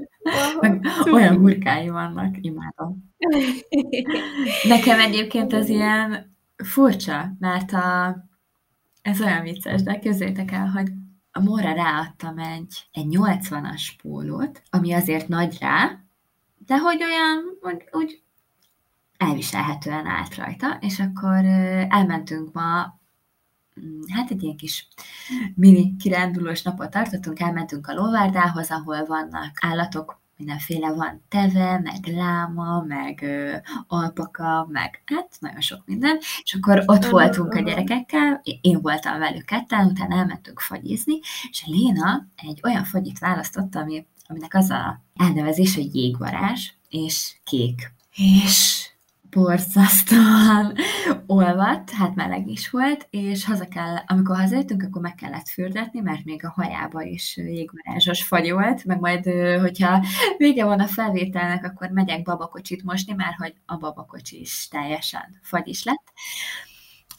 olyan 1.12 1.36
hurkái 1.36 1.88
vannak, 1.88 2.36
imádom. 2.40 3.14
Nekem 4.68 5.00
egyébként 5.00 5.52
ez 5.52 5.68
ilyen 5.68 6.36
furcsa, 6.56 7.36
mert 7.38 7.72
a, 7.72 8.16
ez 9.02 9.20
olyan 9.20 9.42
vicces, 9.42 9.82
de 9.82 9.98
képzeljétek 9.98 10.52
el, 10.52 10.66
hogy 10.66 10.88
a 11.30 11.40
Móra 11.40 11.72
ráadtam 11.72 12.38
egy, 12.38 12.88
egy 12.92 13.06
80-as 13.10 13.88
pólót, 14.02 14.62
ami 14.70 14.92
azért 14.92 15.28
nagy 15.28 15.56
rá, 15.60 16.00
de 16.66 16.78
hogy 16.78 17.02
olyan, 17.02 17.58
úgy, 17.60 17.84
úgy 17.92 18.22
elviselhetően 19.16 20.06
állt 20.06 20.34
rajta, 20.34 20.78
és 20.80 21.00
akkor 21.00 21.44
elmentünk 21.88 22.52
ma 22.52 22.95
hát 24.08 24.30
egy 24.30 24.42
ilyen 24.42 24.56
kis 24.56 24.88
mini 25.54 25.96
kirándulós 25.96 26.62
napot 26.62 26.90
tartottunk, 26.90 27.40
elmentünk 27.40 27.86
a 27.86 27.94
lóvárdához, 27.94 28.70
ahol 28.70 29.04
vannak 29.04 29.50
állatok, 29.60 30.24
mindenféle 30.36 30.92
van 30.92 31.24
teve, 31.28 31.78
meg 31.78 32.06
láma, 32.06 32.82
meg 32.86 33.22
ö, 33.22 33.56
alpaka, 33.86 34.66
meg 34.70 35.02
hát 35.04 35.36
nagyon 35.40 35.60
sok 35.60 35.82
minden, 35.86 36.18
és 36.42 36.54
akkor 36.54 36.82
ott 36.86 37.04
voltunk 37.04 37.54
a 37.54 37.60
gyerekekkel, 37.60 38.40
én 38.60 38.80
voltam 38.80 39.18
velük 39.18 39.44
ketten, 39.44 39.86
utána 39.86 40.16
elmentünk 40.16 40.60
fagyizni, 40.60 41.18
és 41.50 41.62
a 41.66 41.70
Léna 41.70 42.26
egy 42.36 42.60
olyan 42.62 42.84
fagyit 42.84 43.18
választott, 43.18 43.74
ami, 43.74 44.06
aminek 44.26 44.54
az 44.54 44.70
a 44.70 45.02
elnevezés, 45.16 45.74
hogy 45.74 45.94
jégvarázs, 45.94 46.70
és 46.88 47.36
kék. 47.44 47.92
És 48.14 48.88
borzasztóan 49.36 50.74
olvadt, 51.26 51.90
hát 51.90 52.14
meleg 52.14 52.48
is 52.48 52.70
volt, 52.70 53.06
és 53.10 53.44
haza 53.44 53.68
kell, 53.68 53.96
amikor 54.06 54.36
hazajöttünk, 54.36 54.82
akkor 54.82 55.02
meg 55.02 55.14
kellett 55.14 55.48
fürdetni, 55.48 56.00
mert 56.00 56.24
még 56.24 56.44
a 56.44 56.52
hajába 56.56 57.02
is 57.02 57.36
jégvarázsos 57.36 58.22
fagy 58.22 58.52
volt, 58.52 58.84
meg 58.84 59.00
majd, 59.00 59.24
hogyha 59.60 60.04
vége 60.36 60.64
van 60.64 60.80
a 60.80 60.86
felvételnek, 60.86 61.64
akkor 61.64 61.90
megyek 61.90 62.22
babakocsit 62.22 62.82
mosni, 62.82 63.12
mert 63.12 63.36
hogy 63.36 63.54
a 63.66 63.76
babakocsi 63.76 64.40
is 64.40 64.68
teljesen 64.68 65.38
fagyis 65.42 65.84
lett. 65.84 66.12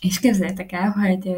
És 0.01 0.20
képzeljétek 0.20 0.72
el, 0.72 0.89
hogy 0.91 1.36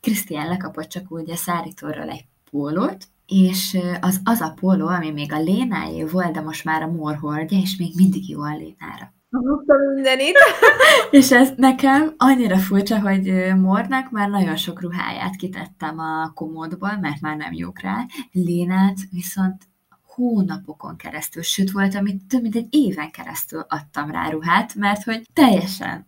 Krisztián 0.00 0.48
lekapott 0.48 0.88
csak 0.88 1.12
úgy 1.12 1.30
a 1.30 1.36
szárítóról 1.36 2.08
egy 2.08 2.24
pólót, 2.50 3.08
és 3.26 3.78
az, 4.00 4.20
az 4.24 4.40
a 4.40 4.54
póló, 4.60 4.86
ami 4.86 5.10
még 5.10 5.32
a 5.32 5.40
Lénáé 5.40 6.04
volt, 6.04 6.32
de 6.32 6.40
most 6.40 6.64
már 6.64 6.82
a 6.82 6.90
Mór 6.90 7.16
hordja, 7.16 7.58
és 7.58 7.76
még 7.76 7.92
mindig 7.96 8.28
jó 8.28 8.42
a 8.42 8.56
Lénára. 8.56 9.12
Húzta 9.38 9.74
mindenit. 9.94 10.36
és 11.10 11.32
ez 11.32 11.52
nekem 11.56 12.14
annyira 12.16 12.56
furcsa, 12.56 13.00
hogy 13.00 13.52
Mornak 13.56 14.10
már 14.10 14.28
nagyon 14.28 14.56
sok 14.56 14.80
ruháját 14.80 15.36
kitettem 15.36 15.98
a 15.98 16.32
komódból, 16.34 16.98
mert 17.00 17.20
már 17.20 17.36
nem 17.36 17.52
jók 17.52 17.80
rá. 17.80 18.06
Lénát 18.32 18.96
viszont 19.10 19.62
hónapokon 20.02 20.96
keresztül, 20.96 21.42
sőt 21.42 21.70
volt, 21.70 21.94
amit 21.94 22.26
több 22.28 22.42
mint 22.42 22.56
egy 22.56 22.66
éven 22.70 23.10
keresztül 23.10 23.64
adtam 23.68 24.10
rá 24.10 24.28
ruhát, 24.28 24.74
mert 24.74 25.02
hogy 25.02 25.26
teljesen 25.32 26.06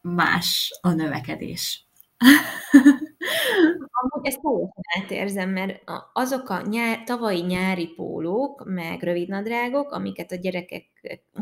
más 0.00 0.78
a 0.80 0.92
növekedés. 0.92 1.86
Amúgy 4.02 4.26
ezt 4.26 4.40
teljesen 4.40 5.02
átérzem, 5.02 5.50
mert 5.50 5.82
azok 6.12 6.48
a 6.48 6.62
nyár, 6.70 7.02
tavalyi 7.04 7.40
nyári 7.40 7.86
pólók, 7.86 8.64
meg 8.66 9.02
rövidnadrágok, 9.02 9.92
amiket 9.92 10.32
a 10.32 10.36
gyerekek 10.36 10.92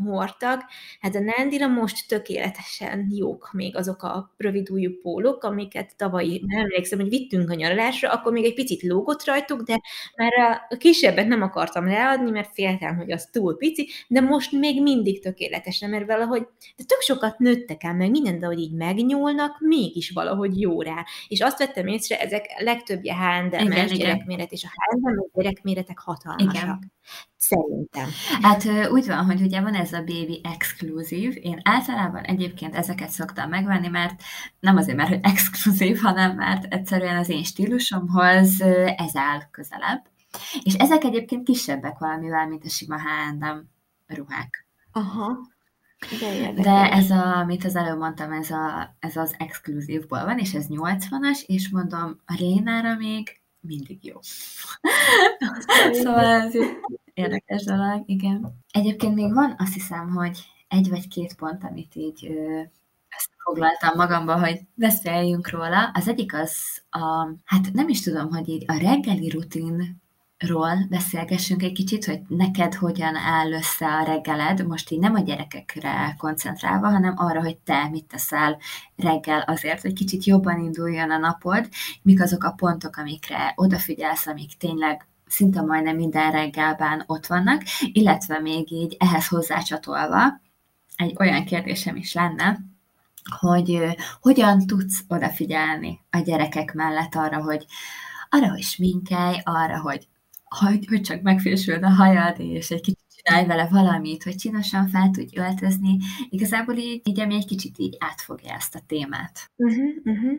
hordtak, 0.05 0.65
hát 1.01 1.15
a 1.15 1.21
Nándira 1.21 1.67
most 1.67 2.09
tökéletesen 2.09 3.07
jók 3.11 3.51
még 3.53 3.77
azok 3.77 4.03
a 4.03 4.35
rövidújú 4.37 4.99
pólók, 5.03 5.45
amiket 5.45 5.97
tavalyi, 5.97 6.43
nem 6.47 6.61
emlékszem, 6.61 6.99
hogy 6.99 7.09
vittünk 7.09 7.51
a 7.51 7.55
nyaralásra, 7.55 8.11
akkor 8.11 8.33
még 8.33 8.45
egy 8.45 8.55
picit 8.55 8.83
lógott 8.83 9.25
rajtuk, 9.25 9.63
de 9.63 9.81
már 10.17 10.33
a 10.69 10.77
kisebbet 10.77 11.27
nem 11.27 11.43
akartam 11.43 11.87
leadni, 11.87 12.31
mert 12.31 12.53
féltem, 12.53 12.97
hogy 12.97 13.13
az 13.13 13.29
túl 13.33 13.57
pici, 13.57 13.89
de 14.09 14.21
most 14.21 14.53
még 14.53 14.83
mindig 14.83 15.23
tökéletesen, 15.23 15.91
mert 15.91 16.07
valahogy, 16.07 16.47
de 16.77 16.85
tök 16.87 17.01
sokat 17.01 17.39
nőttek 17.39 17.85
el, 17.85 17.95
meg 17.95 18.11
minden, 18.11 18.39
de 18.39 18.47
hogy 18.47 18.59
így 18.59 18.75
megnyúlnak, 18.75 19.61
mégis 19.61 20.11
valahogy 20.11 20.61
jó 20.61 20.83
rá. 20.83 21.05
És 21.29 21.41
azt 21.41 21.59
vettem 21.59 21.87
észre, 21.87 22.21
ezek 22.21 22.47
legtöbbje 22.59 23.15
H&M 23.15 23.49
gyerekméret, 23.49 24.53
és 24.53 24.65
a 24.65 24.69
H&M 24.69 25.31
gyerekméretek 25.35 25.99
hatalmasak. 25.99 26.55
Igen. 26.55 26.93
Szerintem. 27.37 28.09
Hát 28.43 28.91
úgy 28.91 29.07
van, 29.07 29.25
hogy 29.25 29.41
ugye 29.41 29.61
van 29.61 29.75
ez 29.75 29.93
a 29.93 29.99
baby 29.99 30.41
exkluzív. 30.45 31.37
Én 31.41 31.61
általában 31.63 32.23
egyébként 32.23 32.75
ezeket 32.75 33.09
szoktam 33.09 33.49
megvenni, 33.49 33.89
mert 33.89 34.23
nem 34.61 34.77
azért, 34.77 34.97
mert 34.97 35.09
hogy 35.09 35.21
exkluzív, 35.23 36.01
hanem 36.01 36.37
mert 36.37 36.73
egyszerűen 36.75 37.17
az 37.17 37.29
én 37.29 37.45
stílusomhoz 37.45 38.63
ez 38.97 39.17
áll 39.17 39.41
közelebb. 39.51 40.07
És 40.63 40.75
ezek 40.75 41.05
egyébként 41.05 41.45
kisebbek 41.45 41.99
valamivel, 41.99 42.49
mint 42.49 42.65
a 42.65 42.69
sima 42.69 42.97
H&M 42.97 43.69
ruhák. 44.07 44.67
Aha. 44.93 45.39
De, 46.21 46.53
De 46.63 46.93
ez, 46.93 47.11
a, 47.11 47.37
amit 47.37 47.65
az 47.65 47.77
előbb 47.77 47.99
mondtam, 47.99 48.33
ez, 48.33 48.51
a, 48.51 48.97
ez 48.99 49.17
az 49.17 49.35
exkluzívból 49.39 50.25
van, 50.25 50.39
és 50.39 50.55
ez 50.55 50.67
80-as, 50.69 51.43
és 51.47 51.69
mondom, 51.69 52.21
a 52.27 52.37
Rénára 52.39 52.97
még 52.97 53.41
mindig 53.61 54.05
jó. 54.05 54.19
szóval 56.03 56.25
ez 56.25 56.53
érdekes 57.15 57.65
dolog, 57.65 58.03
igen. 58.07 58.63
Egyébként 58.73 59.15
még 59.15 59.33
van, 59.33 59.55
azt 59.59 59.75
hiszem, 59.75 60.09
hogy 60.09 60.39
egy 60.69 60.89
vagy 60.89 61.09
két 61.09 61.35
pont, 61.35 61.65
amit 61.65 61.95
így 61.95 62.27
ö, 62.27 62.63
foglaltam 63.45 63.97
magamba, 63.97 64.39
hogy 64.39 64.61
beszéljünk 64.75 65.51
róla. 65.51 65.91
Az 65.95 66.09
egyik 66.09 66.35
az 66.35 66.83
a, 66.91 67.29
hát 67.45 67.73
nem 67.73 67.89
is 67.89 68.01
tudom, 68.01 68.31
hogy 68.31 68.49
így 68.49 68.65
a 68.67 68.79
reggeli 68.79 69.29
rutin 69.29 70.03
ról 70.47 70.87
beszélgessünk 70.89 71.63
egy 71.63 71.73
kicsit, 71.73 72.05
hogy 72.05 72.21
neked 72.29 72.75
hogyan 72.75 73.17
áll 73.17 73.53
össze 73.53 73.87
a 73.87 74.05
reggeled, 74.05 74.67
most 74.67 74.91
így 74.91 74.99
nem 74.99 75.15
a 75.15 75.21
gyerekekre 75.21 76.15
koncentrálva, 76.19 76.91
hanem 76.91 77.15
arra, 77.17 77.41
hogy 77.41 77.57
te 77.57 77.89
mit 77.89 78.05
teszel 78.05 78.59
reggel 78.97 79.41
azért, 79.41 79.81
hogy 79.81 79.93
kicsit 79.93 80.25
jobban 80.25 80.59
induljon 80.59 81.11
a 81.11 81.19
napod, 81.19 81.69
mik 82.03 82.23
azok 82.23 82.45
a 82.45 82.53
pontok, 82.53 82.97
amikre 82.97 83.53
odafigyelsz, 83.57 84.27
amik 84.27 84.57
tényleg 84.59 85.07
szinte 85.27 85.61
majdnem 85.61 85.97
minden 85.97 86.31
reggelben 86.31 87.05
ott 87.07 87.27
vannak, 87.27 87.63
illetve 87.93 88.39
még 88.39 88.73
így 88.73 88.97
ehhez 88.99 89.29
hozzácsatolva 89.29 90.41
egy 90.97 91.15
olyan 91.19 91.45
kérdésem 91.45 91.97
is 91.97 92.13
lenne, 92.13 92.59
hogy 93.39 93.81
hogyan 94.21 94.67
tudsz 94.67 95.05
odafigyelni 95.09 96.01
a 96.11 96.19
gyerekek 96.19 96.73
mellett 96.73 97.15
arra, 97.15 97.43
hogy 97.43 97.67
arra, 98.29 98.51
hogy 98.51 98.63
sminkelj, 98.63 99.37
arra, 99.45 99.81
hogy 99.81 100.09
hogy, 100.59 100.87
hogy 100.89 101.01
csak 101.01 101.23
megfésüld 101.23 101.83
a 101.83 101.91
hajad, 101.91 102.41
és 102.41 102.71
egy 102.71 102.81
kicsit 102.81 102.99
csinálj 103.23 103.47
vele 103.47 103.69
valamit, 103.71 104.23
hogy 104.23 104.35
csinosan 104.35 104.89
fel 104.89 105.11
tudj 105.11 105.39
öltözni. 105.39 105.99
Igazából 106.29 106.77
így, 106.77 107.01
így 107.05 107.21
ami 107.21 107.35
egy 107.35 107.47
kicsit 107.47 107.79
így 107.79 107.97
átfogja 107.99 108.55
ezt 108.55 108.75
a 108.75 108.81
témát. 108.87 109.51
Uh-huh, 109.57 109.91
uh-huh. 110.05 110.39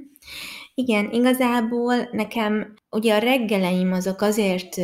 Igen, 0.74 1.12
igazából 1.12 1.96
nekem 2.12 2.74
ugye 2.90 3.16
a 3.16 3.20
reggeleim 3.20 3.92
azok 3.92 4.22
azért 4.22 4.82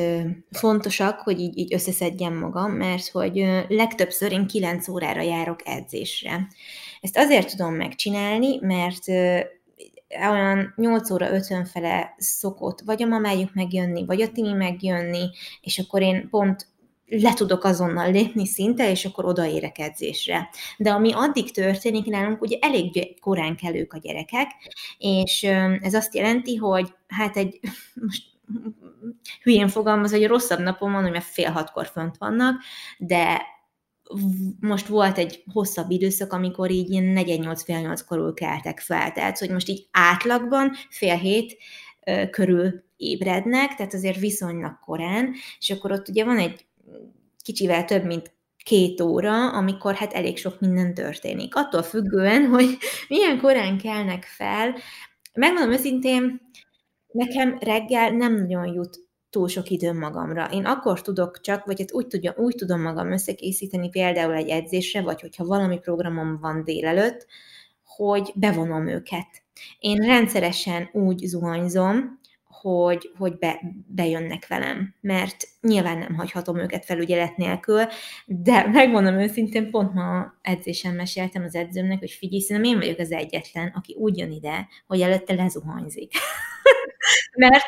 fontosak, 0.52 1.20
hogy 1.20 1.40
így, 1.40 1.58
így 1.58 1.74
összeszedjem 1.74 2.38
magam, 2.38 2.72
mert 2.72 3.08
hogy 3.08 3.46
legtöbbször 3.68 4.32
én 4.32 4.48
9 4.48 4.88
órára 4.88 5.22
járok 5.22 5.60
edzésre. 5.68 6.48
Ezt 7.02 7.18
azért 7.18 7.50
tudom 7.50 7.74
megcsinálni, 7.74 8.60
mert 8.62 9.04
olyan 10.10 10.74
8 10.76 11.10
óra 11.10 11.32
50 11.32 11.66
fele 11.66 12.16
szokott 12.18 12.82
vagy 12.82 13.04
a 13.04 13.08
mamájuk 13.08 13.54
megjönni, 13.54 14.06
vagy 14.06 14.22
a 14.22 14.32
tini 14.32 14.54
megjönni, 14.54 15.30
és 15.62 15.80
akkor 15.80 16.02
én 16.02 16.30
pont 16.30 16.68
le 17.10 17.34
tudok 17.34 17.64
azonnal 17.64 18.12
lépni 18.12 18.46
szinte, 18.46 18.90
és 18.90 19.06
akkor 19.06 19.26
odaérek 19.26 19.78
edzésre. 19.78 20.50
De 20.78 20.92
ami 20.92 21.12
addig 21.14 21.52
történik 21.52 22.06
nálunk, 22.06 22.42
ugye 22.42 22.58
elég 22.62 23.20
korán 23.22 23.56
kelők 23.56 23.94
a 23.94 23.98
gyerekek, 23.98 24.48
és 24.98 25.44
ez 25.82 25.94
azt 25.94 26.16
jelenti, 26.16 26.56
hogy 26.56 26.94
hát 27.08 27.38
egy, 27.38 27.60
most 28.06 28.24
hülyén 29.44 29.68
fogalmaz, 29.68 30.12
hogy 30.12 30.28
rosszabb 30.28 30.60
napon 30.60 30.92
van, 30.92 31.02
hogy 31.02 31.12
mert 31.12 31.26
fél 31.26 31.52
hatkor 31.52 31.86
fönt 31.86 32.18
vannak, 32.18 32.62
de 32.98 33.42
most 34.60 34.88
volt 34.88 35.18
egy 35.18 35.44
hosszabb 35.54 35.92
időszak, 35.92 36.34
amikor 36.34 36.72
így 36.72 36.90
ilyen 36.90 37.04
48 37.04 37.64
fél 37.64 37.80
8 37.80 38.02
körül 38.02 38.34
keltek 38.34 38.80
fel, 38.80 39.12
tehát 39.12 39.38
hogy 39.38 39.50
most 39.50 39.70
így 39.70 39.88
átlagban 39.92 40.72
fél 40.90 41.16
hét 41.16 41.58
körül 42.32 42.84
ébrednek, 42.98 43.76
tehát 43.76 43.94
azért 43.94 44.20
viszonylag 44.20 44.80
korán, 44.80 45.34
és 45.60 45.70
akkor 45.70 45.92
ott 45.92 46.08
ugye 46.08 46.24
van 46.24 46.38
egy 46.38 46.66
kicsivel 47.42 47.86
több, 47.86 48.06
mint 48.06 48.36
két 48.64 49.02
óra, 49.02 49.52
amikor 49.52 49.96
hát 49.96 50.14
elég 50.14 50.38
sok 50.38 50.60
minden 50.60 50.94
történik. 50.94 51.56
Attól 51.56 51.84
függően, 51.84 52.46
hogy 52.54 52.78
milyen 53.08 53.40
korán 53.40 53.78
kelnek 53.78 54.24
fel. 54.24 54.76
Megmondom 55.34 55.72
őszintén, 55.72 56.42
nekem 57.12 57.58
reggel 57.60 58.10
nem 58.10 58.36
nagyon 58.36 58.74
jut 58.74 59.07
túl 59.38 59.48
sok 59.48 59.70
időm 59.70 59.98
magamra. 59.98 60.50
Én 60.52 60.66
akkor 60.66 61.02
tudok 61.02 61.42
csak, 61.42 61.66
vagy 61.66 61.80
hát 61.80 61.94
úgy, 61.94 62.08
tudja, 62.08 62.34
úgy 62.38 62.56
tudom 62.56 62.82
magam 62.82 63.12
összekészíteni 63.12 63.90
például 63.90 64.34
egy 64.34 64.50
edzésre, 64.50 65.02
vagy 65.02 65.22
hogyha 65.22 65.46
valami 65.46 65.80
programom 65.80 66.40
van 66.40 66.64
délelőtt, 66.64 67.28
hogy 67.86 68.32
bevonom 68.36 68.88
őket. 68.88 69.28
Én 69.80 69.96
rendszeresen 69.96 70.90
úgy 70.94 71.18
zuhanyzom, 71.18 72.20
hogy, 72.62 73.12
hogy 73.18 73.38
be, 73.38 73.62
bejönnek 73.88 74.48
velem, 74.48 74.96
mert 75.02 75.48
nyilván 75.62 75.98
nem 75.98 76.16
hagyhatom 76.16 76.58
őket 76.58 76.86
felügyelet 76.86 77.38
nélkül, 77.38 77.84
de 78.26 78.68
megmondom 78.68 79.20
őszintén, 79.20 79.70
pont 79.72 79.94
ma 79.94 80.34
edzésen 80.42 80.96
meséltem 80.96 81.44
az 81.44 81.56
edzőmnek, 81.56 82.00
hogy 82.00 82.12
figyelj, 82.12 82.42
szerintem 82.42 82.72
én 82.72 82.80
vagyok 82.80 83.00
az 83.00 83.12
egyetlen, 83.12 83.72
aki 83.76 83.96
úgy 84.00 84.18
jön 84.18 84.32
ide, 84.32 84.68
hogy 84.88 85.02
előtte 85.02 85.34
lezuhanyzik. 85.34 86.12
mert, 87.46 87.66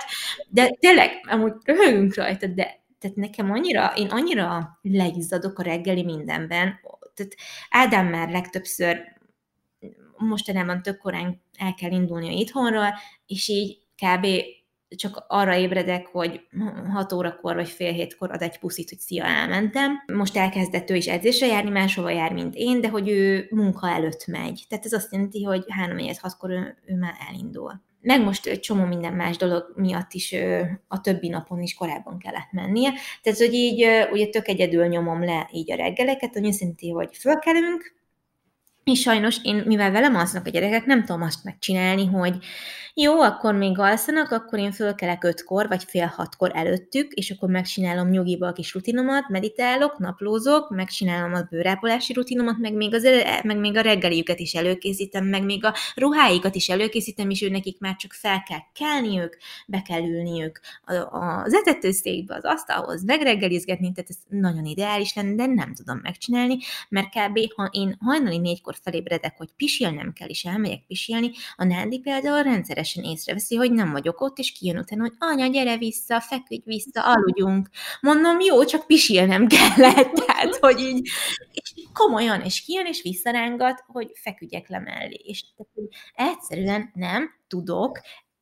de 0.50 0.70
tényleg, 0.80 1.12
amúgy 1.30 1.54
röhögünk 1.64 2.16
rajta, 2.16 2.48
de 2.48 2.78
tehát 3.00 3.18
nekem 3.18 3.52
annyira, 3.52 3.94
én 3.96 4.08
annyira 4.08 4.80
leizzadok 4.82 5.60
a 5.60 5.64
reggeli 5.64 6.04
mindenben, 6.04 6.80
tehát 7.14 7.36
Ádám 7.70 8.08
már 8.08 8.30
legtöbbször 8.30 9.18
mostanában 10.18 10.82
tök 10.82 10.98
korán 10.98 11.42
el 11.58 11.74
kell 11.74 11.92
indulni 11.92 12.28
a 12.28 12.32
itthonról, 12.32 12.94
és 13.28 13.48
így 13.48 13.78
kb 13.96 14.28
csak 14.96 15.26
arra 15.28 15.56
ébredek, 15.56 16.08
hogy 16.08 16.42
6 16.94 17.12
órakor 17.12 17.56
vagy 17.56 17.70
fél 17.70 17.92
hétkor 17.92 18.32
ad 18.32 18.42
egy 18.42 18.60
puszit, 18.60 18.90
hogy 18.90 19.00
szia, 19.00 19.26
elmentem. 19.26 20.04
Most 20.14 20.38
elkezdett 20.38 20.90
ő 20.90 20.96
is 20.96 21.08
edzésre 21.08 21.48
járni, 21.48 21.70
máshova 21.70 22.10
jár, 22.10 22.34
mint 22.34 22.56
én, 22.56 22.82
de 22.82 22.90
hogy 22.90 23.10
ő 23.10 23.48
munka 23.50 23.90
előtt 23.90 24.28
megy. 24.28 24.66
Tehát 24.70 24.86
ez 24.86 24.94
azt 24.94 25.12
jelenti, 25.12 25.44
hogy 25.44 25.66
3 25.68 25.98
6 26.22 26.38
kor 26.38 26.50
ő, 26.50 26.78
ő 26.86 26.96
már 26.96 27.16
elindul. 27.30 27.82
Meg 28.02 28.24
most 28.24 28.46
egy 28.46 28.60
csomó 28.60 28.86
minden 28.86 29.14
más 29.14 29.38
dolog 29.38 29.74
miatt 29.76 30.14
is 30.14 30.36
a 30.88 31.02
többi 31.02 31.28
napon 31.28 31.62
is 31.62 31.74
korábban 31.74 32.18
kellett 32.18 32.52
mennie. 32.52 32.94
Tehát, 33.22 33.40
hogy 33.40 33.54
így 33.54 33.88
ugye 34.12 34.28
tök 34.28 34.48
egyedül 34.48 34.86
nyomom 34.86 35.24
le 35.24 35.50
így 35.52 35.72
a 35.72 35.76
reggeleket, 35.76 36.36
azt 36.36 36.60
jelenti, 36.60 36.90
hogy 36.90 37.18
fölkelünk, 37.18 37.98
és 38.90 39.00
sajnos 39.00 39.38
én, 39.44 39.64
mivel 39.66 39.92
velem 39.92 40.16
alsznak 40.16 40.46
a 40.46 40.50
gyerekek, 40.50 40.86
nem 40.86 41.06
tudom 41.06 41.22
azt 41.22 41.44
megcsinálni, 41.44 42.06
hogy 42.06 42.38
jó, 43.02 43.22
akkor 43.22 43.54
még 43.54 43.80
alszanak, 43.80 44.32
akkor 44.32 44.60
én 44.60 44.72
fölkelek 44.72 45.24
ötkor, 45.24 45.68
vagy 45.68 45.84
fél 45.84 46.06
hatkor 46.06 46.52
előttük, 46.54 47.12
és 47.12 47.32
akkor 47.32 47.50
megcsinálom 47.50 48.10
nyugiba 48.10 48.48
a 48.48 48.52
kis 48.52 48.74
rutinomat, 48.74 49.30
meditálok, 49.30 49.98
naplózok, 49.98 50.70
megcsinálom 50.70 51.34
a 51.34 51.48
bőrápolási 51.50 52.14
rutinomat, 52.14 52.58
meg 52.58 52.74
még, 52.74 52.94
az, 52.94 53.08
meg 53.44 53.58
még 53.58 53.78
a 53.78 53.82
reggeliüket 53.82 54.40
is 54.40 54.54
előkészítem, 54.54 55.26
meg 55.26 55.44
még 55.44 55.66
a 55.66 55.74
ruháikat 55.96 56.56
is 56.56 56.70
előkészítem, 56.70 57.30
és 57.30 57.42
ő 57.42 57.50
nekik 57.50 57.80
már 57.80 57.96
csak 57.96 58.14
fel 58.14 58.44
kell 58.44 58.62
kelniük, 58.74 59.38
be 59.68 59.82
kell 59.82 60.02
ülniük 60.02 60.60
az 61.10 61.54
etetőszékbe, 61.54 62.36
az 62.36 62.46
asztalhoz, 62.46 63.04
megreggelizgetni, 63.04 63.92
tehát 63.92 64.10
ez 64.10 64.18
nagyon 64.28 64.66
ideális 64.66 65.14
lenne, 65.14 65.36
de 65.36 65.46
nem 65.46 65.74
tudom 65.74 66.00
megcsinálni, 66.04 66.58
mert 66.90 67.08
kb. 67.08 67.40
ha 67.56 67.70
én 67.72 67.98
hajnali 68.00 68.38
négykor 68.38 68.76
felébredek, 68.84 69.38
hogy 69.38 69.50
pisilnem 69.56 70.14
kell, 70.14 70.28
és 70.28 70.44
elmegyek 70.44 70.86
pisilni, 70.88 71.32
a 71.56 71.64
Nándi 71.64 72.00
például 72.00 72.44
rendszeresen 72.44 73.04
észreveszi, 73.04 73.56
hogy 73.56 73.72
nem 73.72 73.92
vagyok 73.92 74.22
ott, 74.22 74.38
és 74.38 74.52
kijön 74.52 74.78
utána, 74.78 75.02
hogy 75.02 75.14
anya, 75.18 75.48
gyere 75.48 75.78
vissza, 75.78 76.22
feküdj 76.22 76.62
vissza, 76.66 77.02
aludjunk. 77.04 77.70
Mondom, 78.02 78.40
jó, 78.40 78.66
csak 78.66 78.88
pisilnem 78.88 79.48
kellett, 79.48 80.14
tehát, 80.14 80.56
hogy 80.56 80.80
így, 80.80 81.10
és 81.52 81.74
komolyan, 81.94 82.42
és 82.42 82.62
kijön, 82.62 82.86
és 82.86 83.02
visszarángat, 83.02 83.84
hogy 83.88 84.12
feküdjek 84.14 84.68
le 84.68 84.80
mellé. 84.80 85.22
És 85.24 85.44
egyszerűen 86.14 86.92
nem 86.94 87.30
tudok 87.48 88.00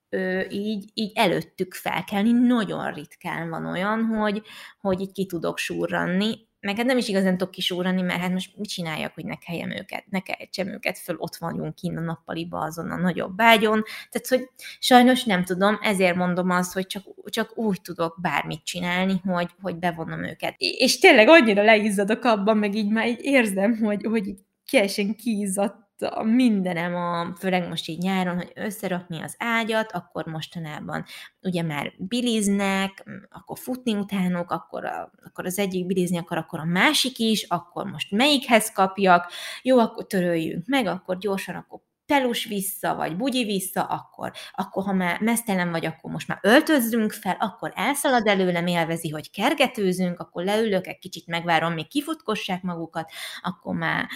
ö, 0.09 0.41
így, 0.49 0.89
így 0.93 1.11
előttük 1.15 1.73
felkelni. 1.73 2.31
Nagyon 2.31 2.93
ritkán 2.93 3.49
van 3.49 3.65
olyan, 3.65 4.05
hogy, 4.05 4.41
hogy 4.79 5.01
így 5.01 5.11
ki 5.11 5.25
tudok 5.25 5.57
surranni, 5.57 6.46
meg 6.67 6.77
hát 6.77 6.85
nem 6.85 6.97
is 6.97 7.07
igazán 7.07 7.37
tudok 7.37 7.53
kisúrani, 7.53 8.01
mert 8.01 8.19
hát 8.19 8.31
most 8.31 8.57
mit 8.57 8.69
csináljak, 8.69 9.13
hogy 9.13 9.25
ne 9.25 9.35
kelljem 9.35 9.71
őket, 9.71 10.03
ne 10.09 10.19
keltsem 10.19 10.67
őket 10.67 10.97
föl, 10.97 11.15
ott 11.19 11.35
vagyunk 11.35 11.75
kint 11.75 11.97
a 11.97 12.01
nappaliba 12.01 12.59
azon 12.59 12.91
a 12.91 12.95
nagyobb 12.95 13.35
bágyon, 13.35 13.83
tehát 14.09 14.27
hogy 14.27 14.49
sajnos 14.79 15.23
nem 15.23 15.43
tudom, 15.43 15.79
ezért 15.81 16.15
mondom 16.15 16.49
azt, 16.49 16.73
hogy 16.73 16.87
csak, 16.87 17.03
csak 17.25 17.57
úgy 17.57 17.81
tudok 17.81 18.17
bármit 18.21 18.63
csinálni, 18.63 19.21
hogy, 19.25 19.49
hogy 19.61 19.75
bevonom 19.75 20.23
őket. 20.23 20.55
És 20.57 20.99
tényleg 20.99 21.27
annyira 21.27 21.63
leizzadok 21.63 22.23
abban, 22.23 22.57
meg 22.57 22.75
így 22.75 22.89
már 22.89 23.07
így 23.07 23.23
érzem, 23.23 23.77
hogy, 23.77 24.05
hogy 24.09 24.33
kiesen 24.65 25.15
kiizzadt 25.15 25.86
a 26.01 26.23
mindenem, 26.23 26.95
a, 26.95 27.35
főleg 27.39 27.67
most 27.67 27.87
így 27.87 27.97
nyáron, 27.97 28.35
hogy 28.35 28.51
összerakni 28.55 29.21
az 29.21 29.35
ágyat, 29.37 29.91
akkor 29.91 30.25
mostanában 30.25 31.05
ugye 31.41 31.63
már 31.63 31.93
biliznek, 31.97 33.03
akkor 33.29 33.57
futni 33.57 33.93
utánok, 33.93 34.51
akkor, 34.51 34.85
a, 34.85 35.11
akkor 35.25 35.45
az 35.45 35.59
egyik 35.59 35.85
bilizni 35.85 36.17
akar, 36.17 36.37
akkor 36.37 36.59
a 36.59 36.65
másik 36.65 37.19
is, 37.19 37.43
akkor 37.43 37.85
most 37.85 38.11
melyikhez 38.11 38.71
kapjak, 38.71 39.31
jó, 39.61 39.79
akkor 39.79 40.05
töröljünk 40.05 40.67
meg, 40.67 40.87
akkor 40.87 41.17
gyorsan, 41.17 41.55
akkor 41.55 41.79
pelus 42.07 42.45
vissza, 42.45 42.95
vagy 42.95 43.15
bugyi 43.15 43.43
vissza, 43.43 43.83
akkor, 43.83 44.31
akkor 44.53 44.83
ha 44.83 44.93
már 44.93 45.21
mesztelen 45.21 45.71
vagy, 45.71 45.85
akkor 45.85 46.11
most 46.11 46.27
már 46.27 46.39
öltözzünk 46.41 47.11
fel, 47.11 47.37
akkor 47.39 47.71
elszalad 47.75 48.27
előlem, 48.27 48.67
élvezi, 48.67 49.09
hogy 49.09 49.31
kergetőzünk, 49.31 50.19
akkor 50.19 50.43
leülök, 50.43 50.87
egy 50.87 50.99
kicsit 50.99 51.27
megvárom, 51.27 51.73
még 51.73 51.87
kifutkossák 51.87 52.61
magukat, 52.61 53.11
akkor 53.41 53.75
már 53.75 54.07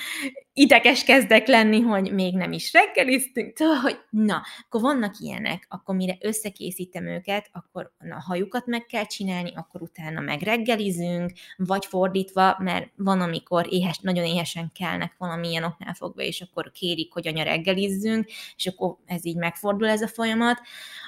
ideges 0.53 1.03
kezdek 1.03 1.47
lenni, 1.47 1.79
hogy 1.79 2.13
még 2.13 2.35
nem 2.35 2.51
is 2.51 2.73
reggeliztünk, 2.73 3.57
szóval, 3.57 3.75
hogy 3.75 3.99
na, 4.09 4.41
akkor 4.65 4.81
vannak 4.81 5.19
ilyenek, 5.19 5.65
akkor 5.69 5.95
mire 5.95 6.17
összekészítem 6.21 7.07
őket, 7.07 7.49
akkor 7.51 7.91
na, 7.99 8.15
a 8.15 8.21
hajukat 8.21 8.65
meg 8.65 8.85
kell 8.85 9.05
csinálni, 9.05 9.51
akkor 9.55 9.81
utána 9.81 10.19
meg 10.19 10.41
reggelizünk, 10.41 11.31
vagy 11.57 11.85
fordítva, 11.85 12.55
mert 12.59 12.89
van, 12.95 13.21
amikor 13.21 13.65
éhes, 13.69 13.97
nagyon 13.97 14.25
éhesen 14.25 14.71
kelnek 14.73 15.15
valamilyen 15.17 15.63
oknál 15.63 15.93
fogva, 15.93 16.21
és 16.21 16.41
akkor 16.41 16.71
kérik, 16.71 17.13
hogy 17.13 17.27
anya 17.27 17.43
reggelizzünk, 17.43 18.25
és 18.55 18.67
akkor 18.67 18.95
ez 19.05 19.25
így 19.25 19.37
megfordul 19.37 19.87
ez 19.87 20.01
a 20.01 20.07
folyamat, 20.07 20.61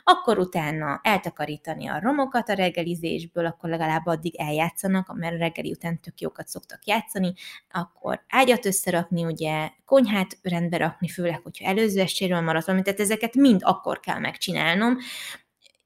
akkor 0.03 0.39
utána 0.39 0.99
eltakarítani 1.03 1.87
a 1.87 1.99
romokat 1.99 2.49
a 2.49 2.53
reggelizésből, 2.53 3.45
akkor 3.45 3.69
legalább 3.69 4.05
addig 4.05 4.35
eljátszanak, 4.39 5.15
mert 5.15 5.35
a 5.35 5.37
reggeli 5.37 5.71
után 5.71 6.01
tök 6.01 6.19
jókat 6.19 6.47
szoktak 6.47 6.85
játszani, 6.85 7.33
akkor 7.71 8.23
ágyat 8.27 8.65
összerakni, 8.65 9.23
ugye 9.33 9.69
konyhát 9.85 10.37
rendbe 10.41 10.77
rakni, 10.77 11.07
főleg, 11.07 11.39
hogyha 11.43 11.65
előző 11.65 12.01
estéről 12.01 12.41
maradt 12.41 12.65
valami, 12.65 12.83
tehát 12.83 12.99
ezeket 12.99 13.35
mind 13.35 13.61
akkor 13.63 13.99
kell 13.99 14.19
megcsinálnom, 14.19 14.97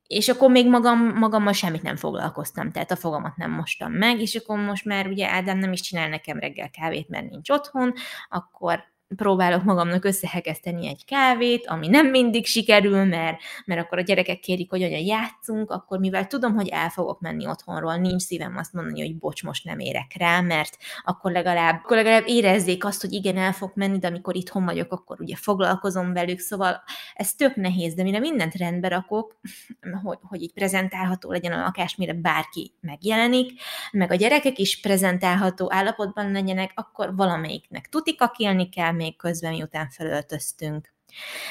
és 0.08 0.28
akkor 0.30 0.50
még 0.52 0.68
magam, 0.70 1.00
magammal 1.00 1.54
semmit 1.54 1.82
nem 1.82 1.96
foglalkoztam, 1.96 2.72
tehát 2.72 2.92
a 2.92 2.96
fogamat 2.96 3.36
nem 3.36 3.52
mostam 3.52 3.92
meg, 3.92 4.22
és 4.22 4.36
akkor 4.36 4.58
most 4.58 4.86
már 4.86 5.08
ugye 5.08 5.30
Ádám 5.30 5.58
nem 5.58 5.72
is 5.72 5.82
csinál 5.82 6.10
nekem 6.10 6.40
reggel 6.40 6.70
kávét, 6.70 7.10
mert 7.10 7.30
nincs 7.30 7.50
otthon, 7.50 7.94
akkor 8.30 8.84
próbálok 9.16 9.64
magamnak 9.64 10.06
összehegeszteni 10.06 10.88
egy 10.88 11.06
kávét, 11.06 11.68
ami 11.68 11.88
nem 11.88 12.08
mindig 12.08 12.46
sikerül, 12.46 13.04
mert, 13.04 13.38
mert 13.66 13.82
akkor 13.82 13.98
a 13.98 14.02
gyerekek 14.02 14.40
kérik, 14.40 14.70
hogy 14.70 14.84
anya 14.84 14.98
játszunk, 14.98 15.72
akkor 15.72 16.00
mivel 16.00 16.28
tudom, 16.28 16.56
hogy 16.56 16.68
el 16.68 16.90
fogok 16.90 17.20
menni 17.20 17.48
otthonról, 17.48 17.96
nincs 17.96 18.22
szívem 18.22 18.58
azt 18.58 18.74
mondani, 18.74 19.02
hogy 19.02 19.18
bocs, 19.18 19.44
most 19.44 19.64
nem 19.66 19.80
érek 19.80 20.16
rá, 20.18 20.42
mert 20.42 20.78
akkor 21.04 21.32
legalább, 21.32 21.82
akkor 21.84 21.98
legalább 21.98 22.24
érezzék 22.26 22.86
azt, 22.86 23.02
hogy 23.02 23.14
igen, 23.14 23.38
el 23.38 23.52
fog 23.54 23.72
menni, 23.76 23.98
de 23.98 24.08
amikor 24.08 24.36
itthon 24.36 24.66
vagyok, 24.66 24.92
akkor 24.92 25.22
ugye 25.22 25.36
foglalkozom 25.36 26.14
velük, 26.14 26.40
szóval 26.40 26.84
ez 27.14 27.34
tök 27.34 27.56
nehéz, 27.56 27.94
de 27.94 28.04
mire 28.04 28.20
mindent 28.20 28.56
rendbe 28.56 28.88
rakok, 28.88 29.40
hogy, 30.04 30.18
hogy 30.22 30.42
így 30.42 30.54
prezentálható 30.54 31.32
legyen 31.32 31.52
a 31.52 31.62
lakás, 31.62 31.96
mire 31.96 32.14
bárki 32.14 32.74
megjelenik, 32.82 33.52
meg 33.92 34.12
a 34.12 34.16
gyerekek 34.16 34.58
is 34.58 34.80
prezentálható 34.80 35.74
állapotban 35.74 36.32
legyenek, 36.32 36.72
akkor 36.76 37.16
valamelyiknek 37.16 37.90
tutikakélni 37.90 38.70
kell, 38.70 38.96
még 38.98 39.18
közben, 39.18 39.52
miután 39.52 39.90
felöltöztünk. 39.90 40.94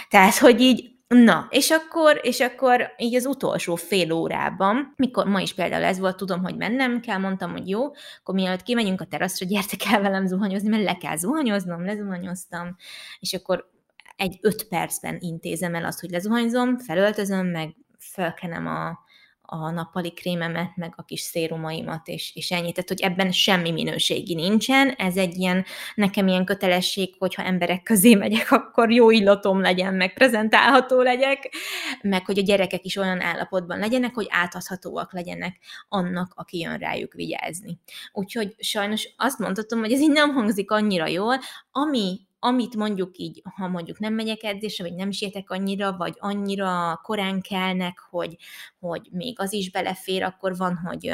Tehát, 0.08 0.36
hogy 0.38 0.60
így 0.60 0.96
Na, 1.08 1.46
és 1.50 1.70
akkor, 1.70 2.20
és 2.22 2.40
akkor 2.40 2.94
így 2.96 3.14
az 3.14 3.26
utolsó 3.26 3.74
fél 3.74 4.12
órában, 4.12 4.92
mikor 4.96 5.26
ma 5.26 5.40
is 5.40 5.54
például 5.54 5.84
ez 5.84 5.98
volt, 5.98 6.16
tudom, 6.16 6.42
hogy 6.42 6.56
mennem 6.56 7.00
kell, 7.00 7.18
mondtam, 7.18 7.50
hogy 7.50 7.68
jó, 7.68 7.84
akkor 8.18 8.34
mielőtt 8.34 8.62
kimegyünk 8.62 9.00
a 9.00 9.04
teraszra, 9.04 9.46
gyertek 9.46 9.84
el 9.92 10.00
velem 10.00 10.26
zuhanyozni, 10.26 10.68
mert 10.68 10.82
le 10.82 10.96
kell 10.96 11.16
zuhanyoznom, 11.16 11.84
lezuhanyoztam, 11.84 12.76
és 13.20 13.34
akkor 13.34 13.70
egy 14.16 14.38
öt 14.40 14.68
percben 14.68 15.16
intézem 15.20 15.74
el 15.74 15.84
azt, 15.84 16.00
hogy 16.00 16.10
lezuhanyzom, 16.10 16.78
felöltözöm, 16.78 17.46
meg 17.46 17.76
felkenem 17.98 18.66
a, 18.66 18.98
a 19.46 19.70
nappali 19.70 20.12
krémemet, 20.12 20.76
meg 20.76 20.92
a 20.96 21.02
kis 21.02 21.20
szérumaimat, 21.20 22.08
és, 22.08 22.32
és 22.34 22.50
ennyi. 22.50 22.72
Tehát, 22.72 22.88
hogy 22.88 23.00
ebben 23.00 23.32
semmi 23.32 23.70
minőségi 23.70 24.34
nincsen. 24.34 24.88
Ez 24.88 25.16
egy 25.16 25.36
ilyen, 25.36 25.64
nekem 25.94 26.28
ilyen 26.28 26.44
kötelesség, 26.44 27.14
hogyha 27.18 27.42
emberek 27.42 27.82
közé 27.82 28.14
megyek, 28.14 28.50
akkor 28.50 28.92
jó 28.92 29.10
illatom 29.10 29.60
legyen, 29.60 29.94
meg 29.94 30.14
prezentálható 30.14 31.00
legyek, 31.02 31.54
meg 32.02 32.24
hogy 32.24 32.38
a 32.38 32.42
gyerekek 32.42 32.84
is 32.84 32.96
olyan 32.96 33.20
állapotban 33.20 33.78
legyenek, 33.78 34.14
hogy 34.14 34.26
átadhatóak 34.28 35.12
legyenek 35.12 35.56
annak, 35.88 36.32
aki 36.34 36.58
jön 36.58 36.78
rájuk 36.78 37.12
vigyázni. 37.12 37.78
Úgyhogy 38.12 38.54
sajnos 38.58 39.08
azt 39.16 39.38
mondhatom, 39.38 39.78
hogy 39.78 39.92
ez 39.92 40.00
így 40.00 40.10
nem 40.10 40.30
hangzik 40.30 40.70
annyira 40.70 41.06
jól, 41.06 41.38
ami 41.70 42.25
amit 42.38 42.76
mondjuk 42.76 43.16
így, 43.16 43.42
ha 43.54 43.68
mondjuk 43.68 43.98
nem 43.98 44.14
megyek 44.14 44.42
edzésre, 44.42 44.84
vagy 44.84 44.94
nem 44.94 45.10
sietek 45.10 45.50
annyira, 45.50 45.96
vagy 45.96 46.14
annyira 46.18 47.00
korán 47.02 47.40
kelnek, 47.40 47.98
hogy, 48.10 48.36
hogy 48.78 49.08
még 49.10 49.40
az 49.40 49.52
is 49.52 49.70
belefér, 49.70 50.22
akkor 50.22 50.56
van, 50.56 50.76
hogy 50.76 51.12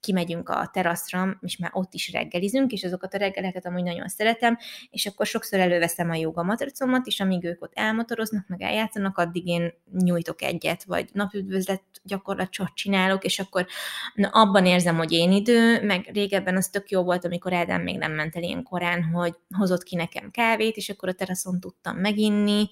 kimegyünk 0.00 0.48
a 0.48 0.70
teraszra, 0.72 1.38
és 1.40 1.56
már 1.56 1.70
ott 1.74 1.94
is 1.94 2.12
reggelizünk, 2.12 2.72
és 2.72 2.84
azokat 2.84 3.14
a 3.14 3.18
reggeleket 3.18 3.66
amúgy 3.66 3.82
nagyon 3.82 4.08
szeretem, 4.08 4.58
és 4.90 5.06
akkor 5.06 5.26
sokszor 5.26 5.58
előveszem 5.58 6.10
a 6.10 6.14
joga 6.14 6.42
matracomat, 6.42 7.06
és 7.06 7.20
amíg 7.20 7.44
ők 7.44 7.62
ott 7.62 7.72
elmotoroznak, 7.74 8.48
meg 8.48 8.62
eljátszanak, 8.62 9.18
addig 9.18 9.46
én 9.46 9.72
nyújtok 9.92 10.42
egyet, 10.42 10.84
vagy 10.84 11.08
napüdvözlet 11.12 11.82
gyakorlatot 12.02 12.74
csinálok, 12.74 13.24
és 13.24 13.38
akkor 13.38 13.66
na, 14.14 14.28
abban 14.28 14.66
érzem, 14.66 14.96
hogy 14.96 15.12
én 15.12 15.32
idő, 15.32 15.84
meg 15.84 16.10
régebben 16.12 16.56
az 16.56 16.68
tök 16.68 16.90
jó 16.90 17.02
volt, 17.02 17.24
amikor 17.24 17.52
Ádám 17.52 17.82
még 17.82 17.98
nem 17.98 18.12
ment 18.12 18.36
el 18.36 18.42
ilyen 18.42 18.62
korán, 18.62 19.02
hogy 19.02 19.34
hozott 19.56 19.82
ki 19.82 19.96
nekem 19.96 20.30
kávét, 20.30 20.76
és 20.76 20.88
akkor 20.88 21.08
a 21.08 21.12
teraszon 21.12 21.60
tudtam 21.60 21.96
meginni, 21.96 22.68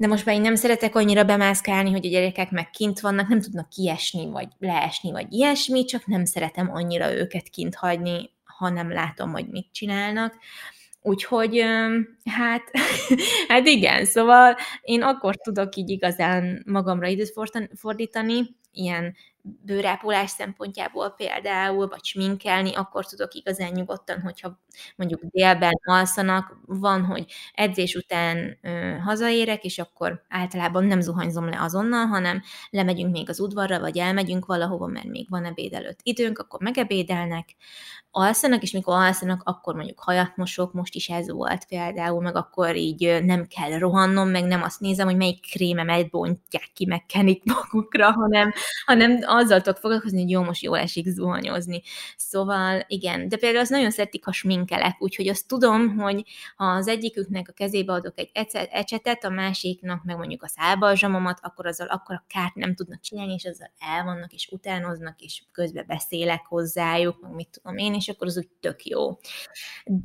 de 0.00 0.06
most 0.06 0.24
már 0.24 0.34
én 0.34 0.40
nem 0.40 0.54
szeretek 0.54 0.94
annyira 0.94 1.24
bemászkálni, 1.24 1.90
hogy 1.90 2.06
a 2.06 2.10
gyerekek 2.10 2.50
meg 2.50 2.70
kint 2.70 3.00
vannak, 3.00 3.28
nem 3.28 3.40
tudnak 3.40 3.68
kiesni, 3.68 4.30
vagy 4.30 4.48
leesni, 4.58 5.10
vagy 5.10 5.32
ilyesmi, 5.32 5.84
csak 5.84 6.06
nem 6.06 6.24
szeretem 6.24 6.70
annyira 6.70 7.12
őket 7.12 7.48
kint 7.48 7.74
hagyni, 7.74 8.30
ha 8.44 8.68
nem 8.68 8.92
látom, 8.92 9.32
hogy 9.32 9.46
mit 9.48 9.66
csinálnak. 9.72 10.34
Úgyhogy, 11.02 11.64
hát, 12.24 12.62
hát 13.48 13.66
igen, 13.66 14.04
szóval 14.04 14.56
én 14.82 15.02
akkor 15.02 15.36
tudok 15.36 15.76
így 15.76 15.90
igazán 15.90 16.62
magamra 16.66 17.06
időt 17.06 17.32
fordítani, 17.74 18.56
ilyen 18.72 19.14
bőrápolás 19.64 20.30
szempontjából 20.30 21.10
például, 21.10 21.88
vagy 21.88 22.04
sminkelni, 22.04 22.74
akkor 22.74 23.06
tudok 23.06 23.34
igazán 23.34 23.72
nyugodtan, 23.72 24.20
hogyha 24.20 24.60
mondjuk 24.96 25.20
délben 25.24 25.80
alszanak, 25.84 26.56
van, 26.66 27.04
hogy 27.04 27.32
edzés 27.52 27.94
után 27.94 28.58
ö, 28.62 28.96
hazaérek, 29.04 29.64
és 29.64 29.78
akkor 29.78 30.24
általában 30.28 30.84
nem 30.84 31.00
zuhanyzom 31.00 31.48
le 31.48 31.60
azonnal, 31.60 32.06
hanem 32.06 32.42
lemegyünk 32.70 33.12
még 33.12 33.28
az 33.28 33.40
udvarra, 33.40 33.80
vagy 33.80 33.98
elmegyünk 33.98 34.46
valahova, 34.46 34.86
mert 34.86 35.06
még 35.06 35.26
van 35.28 35.44
ebéd 35.44 35.72
előtt 35.72 36.00
időnk, 36.02 36.38
akkor 36.38 36.60
megebédelnek, 36.60 37.54
alszanak, 38.10 38.62
és 38.62 38.72
mikor 38.72 38.94
alszanak, 38.94 39.42
akkor 39.44 39.74
mondjuk 39.74 40.00
hajat 40.00 40.36
mosok, 40.36 40.72
most 40.72 40.94
is 40.94 41.08
ez 41.08 41.30
volt 41.30 41.64
például, 41.64 42.22
meg 42.22 42.36
akkor 42.36 42.76
így 42.76 43.24
nem 43.24 43.46
kell 43.46 43.78
rohannom, 43.78 44.28
meg 44.28 44.44
nem 44.44 44.62
azt 44.62 44.80
nézem, 44.80 45.06
hogy 45.06 45.16
melyik 45.16 45.40
krémemet 45.50 46.10
bontják 46.10 46.70
ki, 46.74 46.86
meg 46.86 47.06
kenik 47.06 47.42
magukra, 47.44 48.12
hanem, 48.12 48.52
hanem 48.86 49.18
azzal 49.22 49.60
tudok 49.60 49.78
foglalkozni, 49.78 50.20
hogy 50.20 50.30
jó, 50.30 50.42
most 50.42 50.62
jól 50.62 50.78
esik 50.78 51.06
zuhanyozni. 51.06 51.82
Szóval 52.16 52.84
igen, 52.86 53.28
de 53.28 53.36
például 53.36 53.62
az 53.62 53.68
nagyon 53.68 53.90
szeretik, 53.90 54.24
ha 54.24 54.32
sminkelek, 54.32 54.96
úgyhogy 54.98 55.28
azt 55.28 55.48
tudom, 55.48 55.96
hogy 55.96 56.24
ha 56.56 56.64
az 56.64 56.88
egyiküknek 56.88 57.48
a 57.48 57.52
kezébe 57.52 57.92
adok 57.92 58.18
egy 58.18 58.30
ecsetet, 58.70 59.24
a 59.24 59.30
másiknak 59.30 60.04
meg 60.04 60.16
mondjuk 60.16 60.42
a 60.42 60.48
szálbalzsamomat, 60.48 61.38
akkor 61.42 61.66
azzal 61.66 61.86
akkor 61.86 62.14
a 62.14 62.24
kárt 62.28 62.54
nem 62.54 62.74
tudnak 62.74 63.00
csinálni, 63.00 63.32
és 63.32 63.44
azzal 63.44 63.70
elvannak, 63.78 64.32
és 64.32 64.48
utánoznak, 64.50 65.20
és 65.20 65.42
közben 65.52 65.84
beszélek 65.86 66.46
hozzájuk, 66.46 67.20
meg 67.20 67.32
mit 67.32 67.48
tudom 67.50 67.78
én, 67.78 67.94
és 67.98 68.08
akkor 68.08 68.26
az 68.26 68.38
úgy 68.38 68.48
tök 68.60 68.84
jó. 68.84 69.18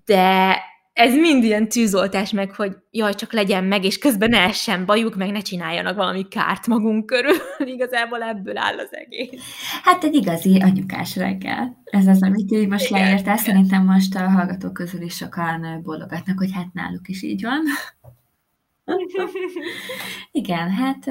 De 0.05 0.57
ez 0.93 1.15
mind 1.15 1.43
ilyen 1.43 1.69
tűzoltás 1.69 2.31
meg, 2.31 2.51
hogy 2.51 2.75
jaj, 2.91 3.13
csak 3.13 3.33
legyen 3.33 3.63
meg, 3.63 3.83
és 3.83 3.97
közben 3.97 4.29
ne 4.29 4.39
essen 4.39 4.85
bajuk, 4.85 5.15
meg 5.15 5.31
ne 5.31 5.39
csináljanak 5.39 5.95
valami 5.95 6.27
kárt 6.27 6.67
magunk 6.67 7.05
körül. 7.05 7.35
Igazából 7.75 8.21
ebből 8.21 8.57
áll 8.57 8.77
az 8.77 8.89
egész. 8.91 9.41
Hát 9.83 10.03
egy 10.03 10.15
igazi 10.15 10.59
anyukás 10.59 11.15
reggel. 11.15 11.81
Ez 11.83 12.07
az, 12.07 12.23
amit 12.23 12.51
így 12.51 12.67
most 12.67 12.89
igen, 12.89 13.01
leírtál. 13.01 13.37
Szerintem 13.37 13.85
most 13.85 14.15
a 14.15 14.29
hallgatók 14.29 14.73
közül 14.73 15.01
is 15.01 15.15
sokan 15.15 15.81
bólogatnak, 15.83 16.37
hogy 16.37 16.51
hát 16.53 16.73
náluk 16.73 17.07
is 17.07 17.23
így 17.23 17.41
van. 17.41 17.61
igen, 20.31 20.71
hát 20.71 21.05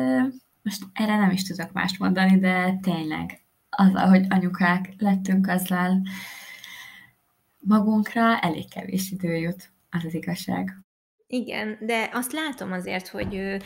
most 0.62 0.82
erre 0.92 1.16
nem 1.16 1.30
is 1.30 1.42
tudok 1.42 1.72
mást 1.72 1.98
mondani, 1.98 2.38
de 2.38 2.78
tényleg 2.82 3.40
az, 3.70 3.92
hogy 3.92 4.26
anyukák 4.28 4.94
lettünk, 4.98 5.48
azzal 5.48 6.02
magunkra 7.62 8.38
elég 8.38 8.68
kevés 8.68 9.10
idő 9.10 9.36
jut, 9.36 9.72
az 9.90 10.04
az 10.04 10.14
igazság. 10.14 10.84
Igen, 11.26 11.78
de 11.80 12.10
azt 12.12 12.32
látom 12.32 12.72
azért, 12.72 13.08
hogy 13.08 13.56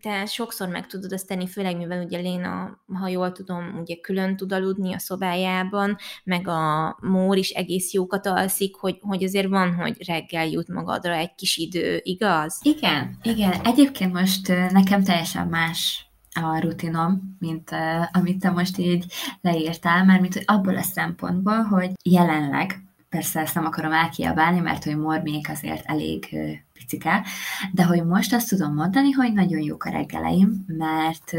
te 0.00 0.26
sokszor 0.26 0.68
meg 0.68 0.86
tudod 0.86 1.12
azt 1.12 1.26
tenni, 1.26 1.46
főleg 1.46 1.76
mivel 1.76 2.04
ugye 2.04 2.18
Léna, 2.18 2.78
ha 3.00 3.08
jól 3.08 3.32
tudom, 3.32 3.78
ugye 3.80 3.94
külön 3.94 4.36
tud 4.36 4.52
aludni 4.52 4.94
a 4.94 4.98
szobájában, 4.98 5.96
meg 6.24 6.48
a 6.48 6.96
Mór 7.00 7.36
is 7.36 7.50
egész 7.50 7.92
jókat 7.92 8.26
alszik, 8.26 8.76
hogy, 8.76 8.98
hogy 9.00 9.24
azért 9.24 9.48
van, 9.48 9.74
hogy 9.74 10.04
reggel 10.06 10.46
jut 10.46 10.68
magadra 10.68 11.12
egy 11.12 11.34
kis 11.34 11.56
idő, 11.56 12.00
igaz? 12.02 12.60
Igen, 12.62 13.18
igen. 13.22 13.52
Egyébként 13.64 14.12
most 14.12 14.48
nekem 14.48 15.02
teljesen 15.02 15.48
más 15.48 16.04
a 16.34 16.60
rutinom, 16.60 17.36
mint 17.38 17.70
uh, 17.70 17.78
amit 18.12 18.40
te 18.40 18.50
most 18.50 18.78
így 18.78 19.04
leírtál, 19.40 20.04
mert 20.04 20.20
mint 20.20 20.34
hogy 20.34 20.44
abból 20.46 20.76
a 20.76 20.82
szempontból, 20.82 21.62
hogy 21.62 21.90
jelenleg 22.02 22.89
persze 23.10 23.40
ezt 23.40 23.54
nem 23.54 23.64
akarom 23.64 23.92
elkiabálni, 23.92 24.60
mert 24.60 24.84
hogy 24.84 24.96
Mormék 24.96 25.48
azért 25.48 25.86
elég 25.86 26.36
picike, 26.72 27.24
de 27.72 27.84
hogy 27.84 28.04
most 28.04 28.32
azt 28.32 28.48
tudom 28.48 28.74
mondani, 28.74 29.10
hogy 29.10 29.32
nagyon 29.32 29.60
jók 29.60 29.84
a 29.84 29.90
reggeleim, 29.90 30.64
mert 30.66 31.32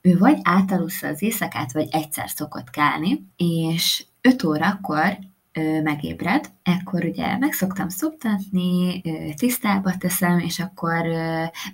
ő 0.00 0.18
vagy 0.18 0.38
átalussza 0.42 1.06
az 1.06 1.22
éjszakát, 1.22 1.72
vagy 1.72 1.88
egyszer 1.90 2.30
szokott 2.30 2.70
kelni, 2.70 3.26
és 3.36 4.04
5 4.20 4.44
órakor 4.44 5.18
megébred, 5.82 6.50
ekkor 6.62 7.04
ugye 7.04 7.38
meg 7.38 7.52
szoktam 7.52 7.88
szoptatni, 7.88 9.02
tisztába 9.36 9.96
teszem, 9.96 10.38
és 10.38 10.58
akkor 10.58 11.06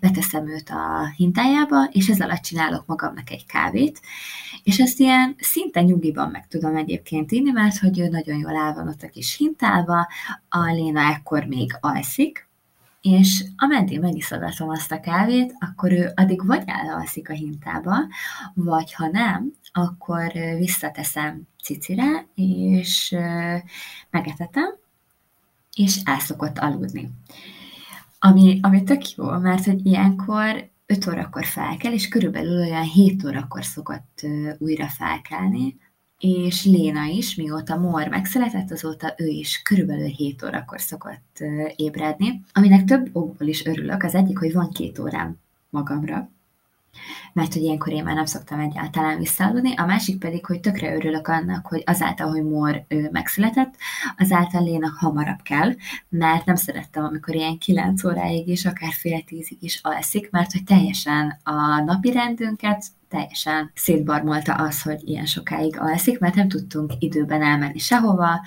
beteszem 0.01 0.49
őt 0.49 0.71
a 0.71 1.13
hintájába, 1.17 1.85
és 1.93 2.09
ez 2.09 2.21
alatt 2.21 2.43
csinálok 2.43 2.87
magamnak 2.87 3.31
egy 3.31 3.47
kávét, 3.47 4.01
és 4.63 4.79
ezt 4.79 5.01
ilyen 5.01 5.35
szinte 5.39 5.83
nyugiban 5.83 6.31
meg 6.31 6.47
tudom 6.47 6.77
egyébként 6.77 7.33
inni, 7.33 7.51
mert 7.51 7.79
hogy 7.79 7.99
ő 8.01 8.09
nagyon 8.09 8.39
jól 8.39 8.57
el 8.57 8.75
van 8.75 8.89
ott 8.89 9.03
a 9.03 9.09
kis 9.09 9.37
hintálva, 9.37 10.09
a 10.49 10.73
Léna 10.73 11.01
ekkor 11.01 11.45
még 11.45 11.77
alszik, 11.81 12.46
és 13.07 13.45
ameddig 13.57 14.01
megiszogatom 14.01 14.69
azt 14.69 14.93
a 14.93 15.01
kávét, 15.01 15.55
akkor 15.59 15.93
ő 15.93 16.13
addig 16.15 16.47
vagy 16.47 16.63
elalszik 16.67 17.31
a 17.31 17.33
hintába, 17.33 17.97
vagy 18.55 18.93
ha 18.93 19.09
nem, 19.09 19.53
akkor 19.73 20.33
visszateszem 20.59 21.43
cicire, 21.63 22.27
és 22.35 23.17
megetetem, 24.11 24.77
és 25.75 26.01
el 26.05 26.19
szokott 26.19 26.59
aludni. 26.59 27.11
Ami, 28.19 28.59
ami 28.63 28.83
tök 28.83 29.15
jó, 29.17 29.31
mert 29.31 29.65
hogy 29.65 29.87
ilyenkor 29.87 30.69
5 30.87 31.07
órakor 31.07 31.45
fel 31.45 31.77
kell, 31.77 31.93
és 31.93 32.09
körülbelül 32.09 32.61
olyan 32.61 32.83
7 32.83 33.25
órakor 33.25 33.65
szokott 33.65 34.27
újra 34.59 34.89
felkelni, 34.89 35.77
és 36.19 36.65
Léna 36.65 37.05
is, 37.05 37.35
mióta 37.35 37.77
Mor 37.77 38.09
megszületett, 38.09 38.71
azóta 38.71 39.15
ő 39.17 39.27
is 39.27 39.63
körülbelül 39.63 40.07
7 40.07 40.43
órakor 40.43 40.81
szokott 40.81 41.43
ébredni, 41.77 42.43
aminek 42.53 42.85
több 42.85 43.09
okból 43.13 43.47
is 43.47 43.65
örülök. 43.65 44.03
Az 44.03 44.15
egyik, 44.15 44.39
hogy 44.39 44.53
van 44.53 44.71
két 44.71 44.99
órám 44.99 45.37
magamra, 45.71 46.31
mert 47.33 47.53
hogy 47.53 47.63
ilyenkor 47.63 47.93
én 47.93 48.05
már 48.05 48.15
nem 48.15 48.25
szoktam 48.25 48.61
egyáltalán 48.61 49.19
visszaaludni, 49.19 49.75
a 49.77 49.87
másik 49.87 50.19
pedig, 50.19 50.47
hogy 50.47 50.61
tökre 50.61 50.95
örülök 50.95 51.29
annak, 51.29 51.67
hogy 51.67 51.83
azáltal, 51.87 52.31
hogy 52.31 52.45
Mor 52.45 52.85
ő 52.89 53.09
megszületett, 53.13 53.75
azáltal 54.19 54.63
Léna 54.63 54.93
hamarabb 54.99 55.43
kell, 55.43 55.75
mert 56.09 56.45
nem 56.45 56.57
szerettem, 56.57 57.05
amikor 57.05 57.35
ilyen 57.35 57.59
kilenc 57.59 58.05
óráig 58.05 58.49
és 58.49 58.65
akár 58.65 58.93
fél 58.93 59.23
tízig 59.23 59.59
is 59.61 59.81
alszik, 59.83 60.31
mert 60.31 60.53
hogy 60.53 60.65
teljesen 60.65 61.39
a 61.43 61.81
napi 61.81 62.13
rendünket 62.13 62.85
teljesen 63.09 63.71
szétbarmolta 63.75 64.55
az, 64.55 64.83
hogy 64.83 65.09
ilyen 65.09 65.27
sokáig 65.27 65.79
alszik, 65.79 66.19
mert 66.19 66.35
nem 66.35 66.49
tudtunk 66.49 66.93
időben 66.99 67.43
elmenni 67.43 67.79
sehova, 67.79 68.41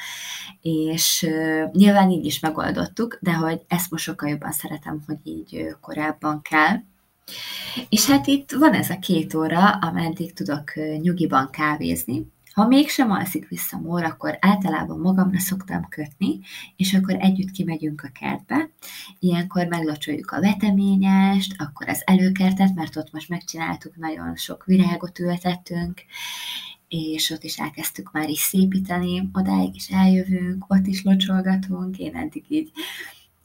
és 0.61 1.27
uh, 1.27 1.71
nyilván 1.71 2.09
így 2.09 2.25
is 2.25 2.39
megoldottuk, 2.39 3.17
de 3.21 3.33
hogy 3.33 3.61
ezt 3.67 3.91
most 3.91 4.03
sokkal 4.03 4.29
jobban 4.29 4.51
szeretem, 4.51 5.03
hogy 5.07 5.17
így 5.23 5.55
uh, 5.55 5.71
korábban 5.81 6.41
kell, 6.41 6.75
és 7.89 8.05
hát 8.05 8.27
itt 8.27 8.51
van 8.51 8.73
ez 8.73 8.89
a 8.89 8.99
két 8.99 9.33
óra, 9.33 9.69
ameddig 9.69 10.33
tudok 10.33 10.73
nyugiban 11.01 11.49
kávézni. 11.49 12.27
Ha 12.53 12.67
mégsem 12.67 13.11
alszik 13.11 13.47
vissza 13.47 13.77
Mór, 13.77 14.03
akkor 14.03 14.37
általában 14.41 14.99
magamra 14.99 15.39
szoktam 15.39 15.87
kötni, 15.89 16.39
és 16.75 16.93
akkor 16.93 17.15
együtt 17.19 17.51
kimegyünk 17.51 18.01
a 18.03 18.19
kertbe. 18.19 18.69
Ilyenkor 19.19 19.67
meglocsoljuk 19.67 20.31
a 20.31 20.41
veteményest, 20.41 21.55
akkor 21.57 21.89
az 21.89 22.01
előkertet, 22.05 22.75
mert 22.75 22.95
ott 22.95 23.11
most 23.11 23.29
megcsináltuk, 23.29 23.95
nagyon 23.95 24.35
sok 24.35 24.65
virágot 24.65 25.19
ültettünk, 25.19 26.01
és 26.87 27.29
ott 27.29 27.43
is 27.43 27.57
elkezdtük 27.57 28.11
már 28.11 28.29
is 28.29 28.39
szépíteni, 28.39 29.29
odáig 29.33 29.75
is 29.75 29.89
eljövünk, 29.89 30.65
ott 30.67 30.87
is 30.87 31.03
locsolgatunk, 31.03 31.97
én 31.97 32.15
eddig 32.15 32.45
így 32.47 32.71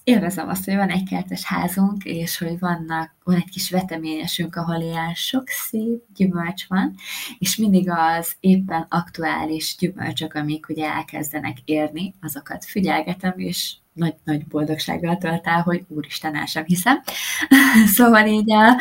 élvezem 0.04 0.48
azt, 0.48 0.64
hogy 0.64 0.74
van 0.74 0.88
egy 0.88 1.08
kertes 1.08 1.44
házunk, 1.44 2.04
és 2.04 2.38
hogy 2.38 2.58
vannak, 2.58 3.14
van 3.24 3.36
egy 3.36 3.50
kis 3.50 3.70
veteményesünk, 3.70 4.56
ahol 4.56 4.80
ilyen 4.80 5.14
sok 5.14 5.48
szép 5.48 6.02
gyümölcs 6.14 6.66
van, 6.66 6.94
és 7.38 7.56
mindig 7.56 7.90
az 7.90 8.32
éppen 8.40 8.86
aktuális 8.88 9.76
gyümölcsök, 9.78 10.34
amik 10.34 10.68
ugye 10.68 10.86
elkezdenek 10.86 11.56
érni, 11.64 12.14
azokat 12.20 12.64
figyelgetem, 12.64 13.38
és 13.38 13.74
nagy-nagy 13.92 14.46
boldogsággal 14.46 15.16
tölt 15.16 15.46
el, 15.46 15.62
hogy 15.62 15.84
úristen, 15.88 16.36
el 16.36 16.46
sem 16.46 16.64
hiszem. 16.64 17.00
szóval 17.96 18.26
így 18.26 18.52
a, 18.52 18.80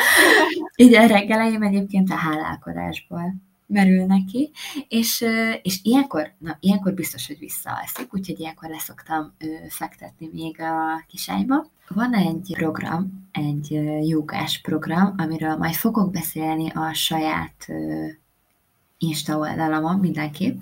így 0.76 0.94
a 0.94 1.06
reggeleim 1.06 1.62
egyébként 1.62 2.12
a 2.12 2.16
hálálkodásból 2.16 3.36
merül 3.66 4.06
neki, 4.06 4.52
és, 4.88 5.26
és 5.62 5.80
ilyenkor, 5.84 6.34
na, 6.38 6.58
ilyenkor 6.60 6.94
biztos, 6.94 7.28
hogy 7.28 7.40
visszaalszik, 7.40 8.14
úgyhogy 8.14 8.40
ilyenkor 8.40 8.70
leszoktam 8.70 9.34
fektetni 9.70 10.30
még 10.34 10.62
a 10.62 11.04
kisályba. 11.08 11.66
Van 11.88 12.14
egy 12.14 12.54
program, 12.58 13.28
egy 13.32 13.72
jogás 14.08 14.62
program, 14.62 15.14
amiről 15.18 15.56
majd 15.56 15.74
fogok 15.74 16.12
beszélni 16.12 16.70
a 16.70 16.94
saját 16.94 17.68
Insta 18.98 19.38
oldalamon 19.38 20.00
mindenképp, 20.00 20.62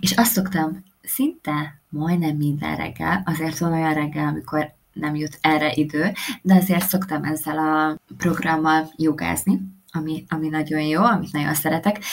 és 0.00 0.12
azt 0.12 0.32
szoktam 0.32 0.84
szinte 1.02 1.80
majdnem 1.88 2.36
minden 2.36 2.76
reggel, 2.76 3.22
azért 3.24 3.58
van 3.58 3.72
olyan 3.72 3.94
reggel, 3.94 4.28
amikor 4.28 4.74
nem 4.92 5.14
jut 5.14 5.38
erre 5.40 5.72
idő, 5.74 6.12
de 6.42 6.54
azért 6.54 6.88
szoktam 6.88 7.24
ezzel 7.24 7.58
a 7.58 7.98
programmal 8.16 8.92
jogázni, 8.96 9.60
ami, 9.96 10.24
ami 10.28 10.48
nagyon 10.48 10.80
jó, 10.80 11.02
amit 11.02 11.32
nagyon 11.32 11.54
szeretek, 11.54 12.04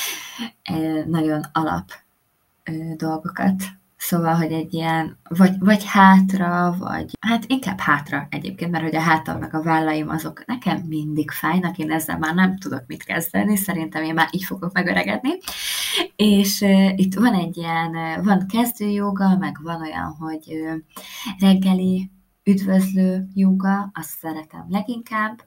nagyon 1.05 1.45
alap 1.51 1.91
dolgokat. 2.95 3.63
Szóval, 3.97 4.35
hogy 4.35 4.51
egy 4.51 4.73
ilyen, 4.73 5.17
vagy, 5.29 5.59
vagy 5.59 5.85
hátra, 5.85 6.75
vagy 6.79 7.11
hát 7.19 7.43
inkább 7.47 7.79
hátra 7.79 8.27
egyébként, 8.29 8.71
mert 8.71 8.83
hogy 8.83 8.95
a 8.95 8.99
hátam 8.99 9.39
meg 9.39 9.55
a 9.55 9.63
vállaim 9.63 10.09
azok 10.09 10.45
nekem 10.45 10.77
mindig 10.87 11.31
fájnak, 11.31 11.77
én 11.77 11.91
ezzel 11.91 12.17
már 12.17 12.35
nem 12.35 12.57
tudok 12.57 12.83
mit 12.87 13.03
kezdeni, 13.03 13.55
szerintem 13.55 14.03
én 14.03 14.13
már 14.13 14.27
így 14.31 14.43
fogok 14.43 14.73
megöregedni. 14.73 15.29
És 16.15 16.61
uh, 16.61 16.99
itt 16.99 17.13
van 17.15 17.33
egy 17.33 17.57
ilyen, 17.57 18.23
van 18.23 18.47
kezdőjoga, 18.47 19.37
meg 19.37 19.57
van 19.61 19.81
olyan, 19.81 20.15
hogy 20.19 20.47
uh, 20.47 20.75
reggeli 21.39 22.11
üdvözlő 22.43 23.27
joga, 23.33 23.91
azt 23.93 24.17
szeretem 24.19 24.65
leginkább, 24.69 25.41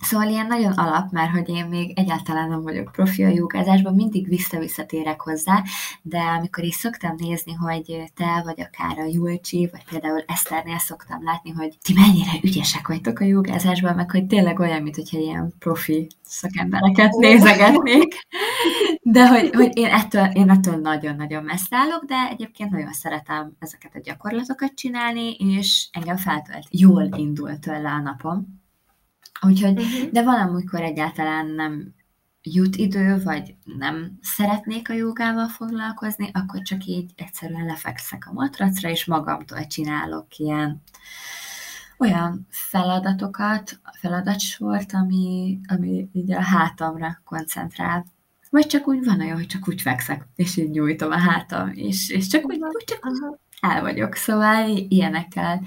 Szóval 0.00 0.28
ilyen 0.28 0.46
nagyon 0.46 0.72
alap, 0.72 1.10
mert 1.10 1.30
hogy 1.30 1.48
én 1.48 1.64
még 1.64 1.98
egyáltalán 1.98 2.48
nem 2.48 2.62
vagyok 2.62 2.92
profi 2.92 3.24
a 3.24 3.28
jogázásban, 3.28 3.94
mindig 3.94 4.28
vissza-visszatérek 4.28 5.20
hozzá, 5.20 5.62
de 6.02 6.18
amikor 6.18 6.64
is 6.64 6.74
szoktam 6.74 7.14
nézni, 7.18 7.52
hogy 7.52 8.02
te 8.14 8.42
vagy 8.44 8.60
akár 8.60 8.98
a 8.98 9.08
Julcsi, 9.10 9.68
vagy 9.72 9.84
például 9.90 10.24
Eszternél 10.26 10.78
szoktam 10.78 11.24
látni, 11.24 11.50
hogy 11.50 11.78
ti 11.82 11.92
mennyire 11.92 12.32
ügyesek 12.42 12.88
vagytok 12.88 13.18
a 13.18 13.24
jogázásban, 13.24 13.94
meg 13.94 14.10
hogy 14.10 14.26
tényleg 14.26 14.58
olyan, 14.58 14.82
mint 14.82 14.96
hogyha 14.96 15.18
ilyen 15.18 15.54
profi 15.58 16.06
szakembereket 16.22 17.12
nézegetnék, 17.12 18.14
de 19.02 19.28
hogy, 19.28 19.50
hogy 19.54 19.76
én, 19.76 19.86
ettől, 19.90 20.24
én 20.24 20.50
ettől 20.50 20.76
nagyon-nagyon 20.76 21.44
messze 21.44 21.76
állok, 21.76 22.04
de 22.04 22.28
egyébként 22.30 22.70
nagyon 22.70 22.92
szeretem 22.92 23.52
ezeket 23.58 23.94
a 23.94 24.00
gyakorlatokat 24.00 24.74
csinálni, 24.74 25.34
és 25.34 25.88
engem 25.92 26.16
feltölt. 26.16 26.66
Jól 26.70 27.08
indult 27.16 27.60
tőle 27.60 27.88
a 27.88 28.00
napom, 28.00 28.64
Úgyhogy, 29.40 29.78
uh-huh. 29.78 30.10
de 30.10 30.22
valamikor 30.22 30.80
egyáltalán 30.80 31.46
nem 31.46 31.94
jut 32.42 32.76
idő, 32.76 33.22
vagy 33.22 33.54
nem 33.78 34.18
szeretnék 34.20 34.90
a 34.90 34.94
jogával 34.94 35.48
foglalkozni, 35.48 36.30
akkor 36.32 36.62
csak 36.62 36.84
így 36.84 37.12
egyszerűen 37.16 37.64
lefekszek 37.64 38.26
a 38.26 38.32
matracra, 38.32 38.88
és 38.88 39.04
magamtól 39.04 39.66
csinálok 39.66 40.36
ilyen 40.36 40.82
olyan 41.98 42.46
feladatokat, 42.50 43.80
feladatsort, 43.92 44.92
ami, 44.92 45.60
ami 45.68 46.08
így 46.12 46.32
a 46.32 46.42
hátamra 46.42 47.20
koncentrál. 47.24 48.06
Vagy 48.50 48.66
csak 48.66 48.88
úgy 48.88 49.04
van 49.04 49.20
olyan, 49.20 49.36
hogy 49.36 49.46
csak 49.46 49.68
úgy 49.68 49.80
fekszek, 49.80 50.28
és 50.34 50.56
így 50.56 50.70
nyújtom 50.70 51.10
a 51.10 51.18
hátam, 51.18 51.70
és, 51.74 52.10
és 52.10 52.26
csak 52.26 52.44
úgy, 52.44 52.58
úgy 52.60 52.84
csak 52.84 53.06
úgy 53.06 53.38
el 53.60 53.80
vagyok, 53.80 54.14
szóval 54.14 54.68
ilyenekkel 54.88 55.62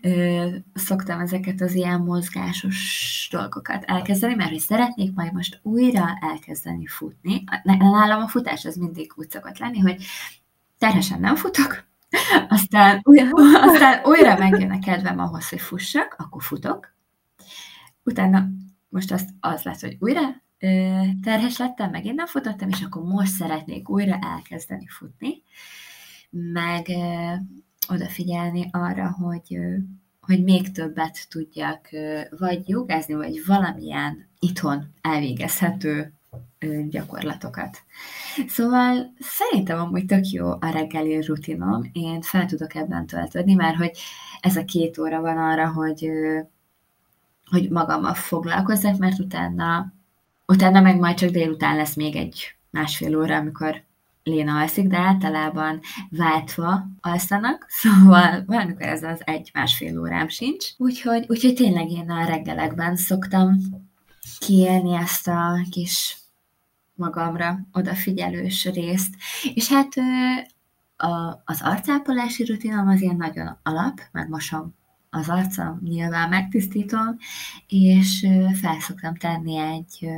ö, 0.00 0.46
szoktam 0.74 1.20
ezeket 1.20 1.60
az 1.60 1.74
ilyen 1.74 2.00
mozgásos 2.00 3.28
dolgokat 3.32 3.84
elkezdeni, 3.84 4.34
mert 4.34 4.50
hogy 4.50 4.58
szeretnék 4.58 5.14
majd 5.14 5.32
most 5.32 5.60
újra 5.62 6.18
elkezdeni 6.20 6.86
futni. 6.86 7.44
Nálam 7.62 8.22
a 8.22 8.28
futás 8.28 8.64
az 8.64 8.76
mindig 8.76 9.12
úgy 9.16 9.30
szokott 9.30 9.58
lenni, 9.58 9.78
hogy 9.78 10.04
terhesen 10.78 11.20
nem 11.20 11.36
futok, 11.36 11.84
aztán, 12.48 13.00
újra, 13.02 13.28
aztán 13.60 14.04
újra 14.04 14.38
megjön 14.38 14.70
a 14.70 14.78
kedvem 14.78 15.18
ahhoz, 15.18 15.48
hogy 15.48 15.60
fussak, 15.60 16.14
akkor 16.18 16.42
futok. 16.42 16.96
Utána 18.02 18.46
most 18.88 19.12
az, 19.12 19.28
az 19.40 19.62
lesz, 19.62 19.80
hogy 19.80 19.96
újra 20.00 20.20
terhes 21.22 21.58
lettem, 21.58 21.90
megint 21.90 22.16
nem 22.16 22.26
futottam, 22.26 22.68
és 22.68 22.82
akkor 22.82 23.02
most 23.02 23.32
szeretnék 23.32 23.88
újra 23.88 24.18
elkezdeni 24.22 24.86
futni 24.86 25.42
meg 26.30 26.86
odafigyelni 27.88 28.68
arra, 28.70 29.10
hogy, 29.10 29.58
hogy 30.20 30.44
még 30.44 30.72
többet 30.72 31.28
tudjak 31.28 31.88
vagy 32.38 32.68
jogázni, 32.68 33.14
vagy 33.14 33.40
valamilyen 33.46 34.28
itthon 34.38 34.94
elvégezhető 35.00 36.12
gyakorlatokat. 36.88 37.82
Szóval 38.46 39.14
szerintem 39.18 39.78
amúgy 39.78 40.06
tök 40.06 40.30
jó 40.30 40.50
a 40.50 40.70
reggeli 40.72 41.20
rutinom, 41.20 41.90
én 41.92 42.20
fel 42.20 42.46
tudok 42.46 42.74
ebben 42.74 43.06
töltődni, 43.06 43.54
mert 43.54 43.76
hogy 43.76 43.98
ez 44.40 44.56
a 44.56 44.64
két 44.64 44.98
óra 44.98 45.20
van 45.20 45.38
arra, 45.38 45.72
hogy, 45.72 46.10
hogy 47.50 47.70
magammal 47.70 48.14
foglalkozzak, 48.14 48.96
mert 48.98 49.18
utána, 49.18 49.92
utána 50.46 50.80
meg 50.80 50.98
majd 50.98 51.16
csak 51.16 51.30
délután 51.30 51.76
lesz 51.76 51.94
még 51.94 52.16
egy 52.16 52.56
másfél 52.70 53.18
óra, 53.18 53.36
amikor 53.36 53.82
Léna 54.28 54.60
alszik, 54.60 54.86
de 54.86 54.98
általában 54.98 55.80
váltva 56.10 56.86
alszanak, 57.00 57.66
szóval 57.80 58.44
valamikor 58.46 58.82
ez 58.82 59.02
az 59.02 59.20
egy-másfél 59.24 60.00
órám 60.00 60.28
sincs. 60.28 60.66
Úgyhogy, 60.76 61.24
úgyhogy 61.28 61.54
tényleg 61.54 61.90
én 61.90 62.10
a 62.10 62.24
reggelekben 62.24 62.96
szoktam 62.96 63.56
kiélni 64.38 64.94
ezt 64.94 65.28
a 65.28 65.66
kis 65.70 66.16
magamra 66.94 67.58
odafigyelős 67.72 68.64
részt. 68.64 69.14
És 69.54 69.68
hát 69.68 69.92
a, 70.96 71.42
az 71.44 71.60
arcápolási 71.62 72.44
rutinom 72.44 72.88
az 72.88 73.00
ilyen 73.00 73.16
nagyon 73.16 73.58
alap, 73.62 74.00
megmosom 74.12 74.74
az 75.10 75.28
arcam, 75.28 75.78
nyilván 75.82 76.28
megtisztítom, 76.28 77.16
és 77.66 78.26
fel 78.60 78.80
szoktam 78.80 79.14
tenni 79.14 79.56
egy 79.56 80.08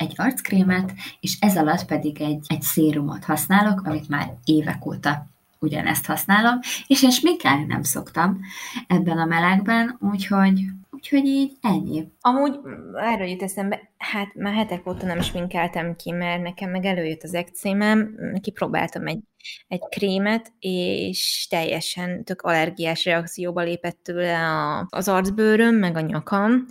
egy 0.00 0.12
arckrémet, 0.16 0.92
és 1.20 1.36
ez 1.40 1.56
alatt 1.56 1.84
pedig 1.84 2.20
egy, 2.20 2.44
egy 2.46 2.62
szérumot 2.62 3.24
használok, 3.24 3.80
amit 3.84 4.08
már 4.08 4.34
évek 4.44 4.86
óta 4.86 5.26
ugyanezt 5.58 6.06
használom, 6.06 6.58
és 6.86 7.02
én 7.02 7.10
sminkelni 7.10 7.64
nem 7.64 7.82
szoktam 7.82 8.40
ebben 8.86 9.18
a 9.18 9.24
melegben, 9.24 9.98
úgyhogy, 10.12 10.60
úgyhogy 10.90 11.24
így 11.24 11.52
ennyi. 11.60 12.08
Amúgy 12.20 12.58
erről 12.96 13.26
jut 13.26 13.42
eszembe, 13.42 13.80
hát 13.98 14.34
már 14.34 14.54
hetek 14.54 14.86
óta 14.86 15.06
nem 15.06 15.20
sminkeltem 15.20 15.96
ki, 15.96 16.10
mert 16.10 16.42
nekem 16.42 16.70
meg 16.70 16.84
előjött 16.84 17.22
az 17.22 17.34
ekcémem, 17.34 18.14
kipróbáltam 18.40 19.06
egy, 19.06 19.20
egy 19.68 19.82
krémet, 19.88 20.52
és 20.58 21.46
teljesen 21.50 22.24
tök 22.24 22.42
allergiás 22.42 23.04
reakcióba 23.04 23.62
lépett 23.62 23.98
tőle 24.02 24.38
a, 24.38 24.86
az 24.90 25.08
arcbőröm, 25.08 25.74
meg 25.74 25.96
a 25.96 26.00
nyakam, 26.00 26.66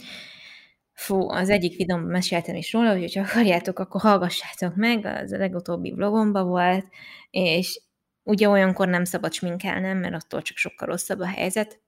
Fú, 1.00 1.30
az 1.30 1.50
egyik 1.50 1.78
videóban 1.78 2.06
meséltem 2.06 2.56
is 2.56 2.74
róla, 2.74 2.98
hogy 2.98 3.16
ha 3.16 3.22
akarjátok, 3.22 3.80
akkor 3.80 4.02
hallgassátok 4.02 4.76
meg, 4.76 5.06
az 5.06 5.32
a 5.32 5.38
legutóbbi 5.38 5.92
vlogomban 5.92 6.48
volt, 6.48 6.86
és 7.30 7.82
ugye 8.24 8.50
olyankor 8.50 8.88
nem 8.88 9.04
szabad 9.04 9.34
sminkelnem, 9.34 9.98
mert 9.98 10.14
attól 10.14 10.42
csak 10.42 10.58
sokkal 10.58 10.88
rosszabb 10.88 11.20
a 11.20 11.26
helyzet, 11.26 11.80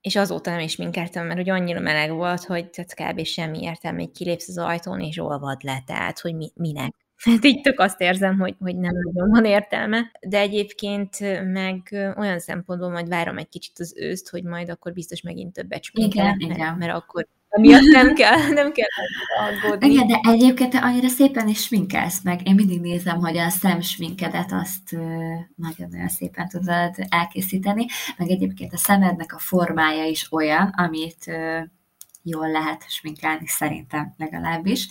és 0.00 0.16
azóta 0.16 0.50
nem 0.50 0.60
is 0.60 0.76
minkeltem, 0.76 1.26
mert 1.26 1.38
hogy 1.38 1.50
annyira 1.50 1.80
meleg 1.80 2.12
volt, 2.12 2.44
hogy 2.44 2.70
tehát 2.70 2.94
kb. 2.94 3.24
semmi 3.24 3.62
értelme, 3.62 3.98
hogy 3.98 4.10
kilépsz 4.10 4.48
az 4.48 4.58
ajtón, 4.58 5.00
és 5.00 5.18
olvad 5.18 5.62
le, 5.62 5.82
tehát 5.86 6.18
hogy 6.18 6.34
mi, 6.34 6.50
minek. 6.54 6.94
Hát 7.24 7.44
így 7.44 7.60
tök 7.60 7.80
azt 7.80 8.00
érzem, 8.00 8.38
hogy, 8.38 8.54
hogy 8.58 8.76
nem 8.76 8.94
nagyon 9.02 9.30
van 9.30 9.44
értelme, 9.44 10.10
de 10.20 10.38
egyébként 10.38 11.18
meg 11.52 11.88
olyan 12.16 12.38
szempontból 12.38 12.90
majd 12.90 13.08
várom 13.08 13.38
egy 13.38 13.48
kicsit 13.48 13.78
az 13.78 13.94
őszt, 13.96 14.30
hogy 14.30 14.44
majd 14.44 14.68
akkor 14.68 14.92
biztos 14.92 15.20
megint 15.20 15.52
többet 15.52 15.82
sminkelek, 15.82 16.36
mert, 16.36 16.56
igen. 16.56 16.76
mert 16.76 16.92
akkor 16.92 17.26
miatt 17.58 17.82
nem 17.82 18.14
kell, 18.20 18.48
nem 18.48 18.72
kell 18.72 18.88
aggódni. 19.38 19.90
Igen, 19.90 20.06
de 20.06 20.20
egyébként 20.22 20.70
te 20.70 20.78
annyira 20.78 21.08
szépen 21.08 21.48
is 21.48 21.62
sminkelsz 21.62 22.22
meg. 22.22 22.46
Én 22.46 22.54
mindig 22.54 22.80
nézem, 22.80 23.20
hogy 23.20 23.36
a 23.36 23.48
szemsminkedet 23.48 24.52
azt 24.52 24.96
nagyon-nagyon 25.56 26.08
szépen 26.08 26.48
tudod 26.48 26.94
elkészíteni, 27.08 27.86
meg 28.16 28.28
egyébként 28.28 28.72
a 28.72 28.76
szemednek 28.76 29.34
a 29.34 29.38
formája 29.38 30.04
is 30.04 30.32
olyan, 30.32 30.74
amit 30.76 31.30
jól 32.22 32.50
lehet 32.50 32.84
sminkelni, 32.88 33.46
szerintem 33.46 34.14
legalábbis. 34.16 34.88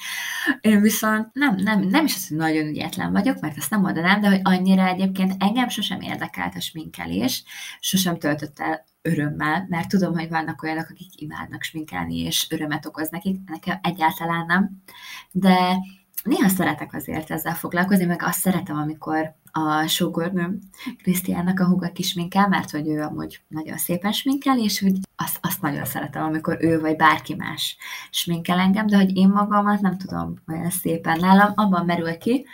Én 0.61 0.81
viszont 0.81 1.33
nem, 1.33 1.55
nem, 1.55 1.79
nem 1.79 2.05
is 2.05 2.15
az, 2.15 2.27
hogy 2.27 2.37
nagyon 2.37 2.67
ügyetlen 2.67 3.11
vagyok, 3.11 3.39
mert 3.39 3.57
ezt 3.57 3.69
nem 3.69 3.81
mondanám, 3.81 4.21
de 4.21 4.29
hogy 4.29 4.39
annyira 4.43 4.87
egyébként 4.87 5.43
engem 5.43 5.69
sosem 5.69 6.01
érdekelt 6.01 6.55
a 6.55 6.59
sminkelés, 6.59 7.43
sosem 7.79 8.17
töltött 8.17 8.59
el 8.59 8.85
örömmel, 9.01 9.65
mert 9.69 9.89
tudom, 9.89 10.13
hogy 10.13 10.29
vannak 10.29 10.63
olyanok, 10.63 10.87
akik 10.89 11.21
imádnak 11.21 11.63
sminkelni, 11.63 12.17
és 12.17 12.47
örömet 12.49 12.85
okoz 12.85 13.09
nekik, 13.09 13.39
nekem 13.45 13.79
egyáltalán 13.81 14.45
nem, 14.45 14.83
de 15.31 15.77
néha 16.23 16.47
szeretek 16.47 16.93
azért 16.93 17.31
ezzel 17.31 17.55
foglalkozni, 17.55 18.05
meg 18.05 18.23
azt 18.23 18.39
szeretem, 18.39 18.77
amikor 18.77 19.35
a 19.51 19.87
sógornőm 19.87 20.59
Krisztiánnak 20.97 21.59
a 21.59 21.65
húga 21.65 21.91
kisminkel, 21.91 22.47
mert 22.47 22.69
hogy 22.69 22.87
ő 22.87 23.01
amúgy 23.01 23.41
nagyon 23.47 23.77
szépen 23.77 24.11
sminkel, 24.11 24.59
és 24.59 24.79
hogy 24.79 24.97
azt, 25.15 25.37
azt 25.41 25.61
nagyon 25.61 25.85
szeretem, 25.85 26.23
amikor 26.23 26.57
ő 26.61 26.79
vagy 26.79 26.95
bárki 26.95 27.35
más 27.35 27.77
sminkel 28.09 28.59
engem, 28.59 28.87
de 28.87 28.97
hogy 28.97 29.17
én 29.17 29.29
magamat 29.29 29.81
nem 29.81 29.97
tudom 29.97 30.33
olyan 30.47 30.69
szépen 30.69 31.19
nálam, 31.19 31.51
abban 31.55 31.85
merül 31.85 32.17
ki, 32.17 32.45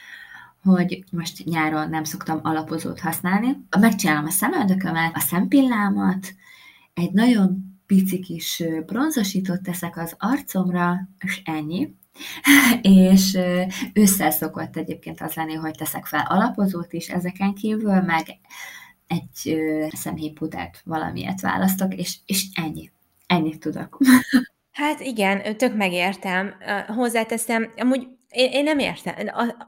hogy 0.66 1.04
most 1.12 1.46
nyáron 1.46 1.90
nem 1.90 2.04
szoktam 2.04 2.40
alapozót 2.44 3.00
használni. 3.00 3.66
Megcsinálom 3.80 4.26
a 4.26 4.30
szemöldökömet, 4.30 5.16
a 5.16 5.20
szempillámat, 5.20 6.34
egy 6.94 7.12
nagyon 7.12 7.76
pici 7.86 8.20
kis 8.20 8.64
bronzosítót 8.86 9.62
teszek 9.62 9.98
az 9.98 10.16
arcomra, 10.20 11.10
és 11.20 11.42
ennyi. 11.46 11.96
és 12.82 13.38
ősszel 13.94 14.32
szokott 14.32 14.78
egyébként 14.78 15.22
az 15.22 15.34
lenni, 15.34 15.54
hogy 15.54 15.76
teszek 15.76 16.06
fel 16.06 16.26
alapozót 16.30 16.94
is 16.94 17.08
ezeken 17.08 17.54
kívül, 17.54 18.02
meg 18.02 18.26
egy 19.08 19.58
szemhéjpudert 19.92 20.82
valamiért 20.86 21.42
választok, 21.42 21.96
és, 21.96 22.18
és 22.26 22.46
ennyi. 22.54 22.92
Ennyit 23.28 23.60
tudok. 23.60 23.98
Hát 24.76 25.00
igen, 25.00 25.58
tök 25.58 25.76
megértem. 25.76 26.54
Hozzáteszem, 26.88 27.72
amúgy 27.78 28.08
én, 28.36 28.52
én 28.52 28.64
nem 28.64 28.80
értem, 28.80 29.16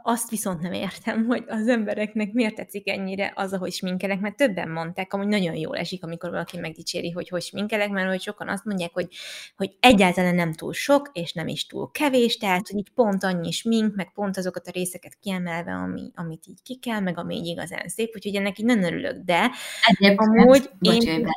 azt 0.04 0.30
viszont 0.30 0.62
nem 0.62 0.72
értem, 0.72 1.26
hogy 1.26 1.44
az 1.48 1.68
embereknek 1.68 2.32
miért 2.32 2.56
tetszik 2.56 2.90
ennyire 2.90 3.32
az, 3.36 3.54
ahogy 3.54 3.72
sminkelek, 3.72 4.20
mert 4.20 4.36
többen 4.36 4.70
mondták, 4.70 5.14
amúgy 5.14 5.28
nagyon 5.28 5.56
jól 5.56 5.78
esik, 5.78 6.04
amikor 6.04 6.30
valaki 6.30 6.58
megdicséri, 6.58 7.12
hogy 7.12 7.30
hogy 7.30 7.42
sminkelek, 7.42 7.90
mert 7.90 8.10
hogy 8.10 8.22
sokan 8.22 8.50
azt 8.50 8.66
mondják, 8.66 8.94
hogy, 8.94 9.08
hogy 9.56 9.78
egyáltalán 9.80 10.36
nem 10.36 10.54
túl 10.54 10.74
sok, 10.74 11.10
és 11.14 11.34
nem 11.34 11.48
is 11.48 11.66
túl 11.66 11.92
kevés, 11.92 12.38
tehát, 12.38 12.68
hogy 12.68 12.78
így 12.78 12.92
pont 12.96 13.24
annyi 13.24 13.52
smink, 13.52 13.96
meg 13.96 14.12
pont 14.14 14.38
azokat 14.38 14.68
a 14.68 14.72
részeket 14.72 15.18
kiemelve, 15.22 15.72
ami, 15.72 16.12
amit 16.16 16.48
így 16.48 16.62
ki 16.64 16.80
kell, 16.80 17.00
meg 17.00 17.18
ami 17.18 17.36
így 17.36 17.48
igazán 17.48 17.88
szép, 17.88 18.12
úgyhogy 18.16 18.36
ennek 18.36 18.60
így 18.60 18.66
nem 18.66 18.84
örülök, 18.84 19.24
de 19.24 19.52
Egyébként, 19.86 20.20
amúgy 20.20 20.70
bocs, 20.80 21.06
én... 21.06 21.28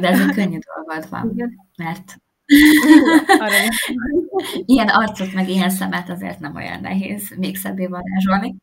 de 0.00 0.08
ez 0.08 0.20
egy 0.20 0.34
könnyű 0.34 0.58
dolgod 0.58 1.08
van, 1.10 1.34
mert 1.76 2.16
ilyen 4.64 4.88
arcot, 4.88 5.32
meg 5.32 5.48
ilyen 5.48 5.70
szemet 5.70 6.10
azért 6.10 6.40
nem 6.40 6.54
olyan 6.54 6.80
nehéz 6.80 7.34
még 7.36 7.56
szebbé 7.56 7.86
varázsolni. 7.86 8.56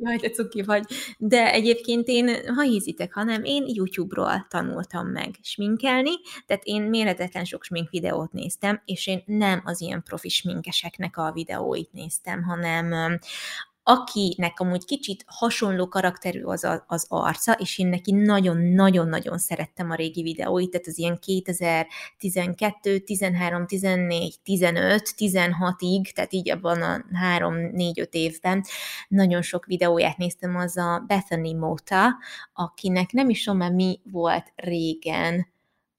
Jaj, 0.00 0.16
te 0.16 0.30
cuki 0.30 0.62
vagy. 0.62 0.84
De 1.18 1.52
egyébként 1.52 2.08
én, 2.08 2.54
ha 2.54 2.62
hízitek, 2.62 3.14
hanem 3.14 3.44
én 3.44 3.64
YouTube-ról 3.66 4.46
tanultam 4.48 5.06
meg 5.06 5.34
sminkelni, 5.42 6.10
tehát 6.46 6.64
én 6.64 6.82
méretetlen 6.82 7.44
sok 7.44 7.64
smink 7.64 7.90
videót 7.90 8.32
néztem, 8.32 8.82
és 8.84 9.06
én 9.06 9.22
nem 9.26 9.62
az 9.64 9.80
ilyen 9.80 10.02
profi 10.02 10.28
sminkeseknek 10.28 11.16
a 11.16 11.32
videóit 11.32 11.92
néztem, 11.92 12.42
hanem 12.42 13.18
akinek 13.90 14.60
amúgy 14.60 14.84
kicsit 14.84 15.24
hasonló 15.26 15.88
karakterű 15.88 16.42
az, 16.42 16.64
a, 16.64 16.84
az 16.86 17.06
arca, 17.08 17.52
és 17.52 17.78
én 17.78 17.86
neki 17.86 18.12
nagyon-nagyon-nagyon 18.12 19.38
szerettem 19.38 19.90
a 19.90 19.94
régi 19.94 20.22
videóit, 20.22 20.70
tehát 20.70 20.86
az 20.86 20.98
ilyen 20.98 21.18
2012, 21.18 22.98
13, 22.98 23.66
14, 23.66 24.40
15, 24.42 25.14
16-ig, 25.18 26.12
tehát 26.12 26.32
így 26.32 26.50
abban 26.50 26.82
a 26.82 27.04
3-4-5 27.38 28.08
évben 28.10 28.64
nagyon 29.08 29.42
sok 29.42 29.66
videóját 29.66 30.16
néztem, 30.16 30.56
az 30.56 30.76
a 30.76 31.04
Bethany 31.06 31.56
Mota, 31.56 32.16
akinek 32.52 33.12
nem 33.12 33.28
is 33.28 33.44
tudom 33.44 33.74
mi 33.74 34.00
volt 34.04 34.52
régen, 34.56 35.46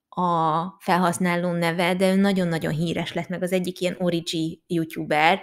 a 0.10 0.64
felhasználó 0.80 1.52
neve, 1.52 1.96
de 1.96 2.14
ő 2.14 2.16
nagyon-nagyon 2.16 2.74
híres 2.74 3.14
lett, 3.14 3.28
meg 3.28 3.44
az 3.44 3.52
egyik 3.52 3.80
ilyen 3.80 3.96
origi 4.00 4.62
youtuber, 4.68 5.42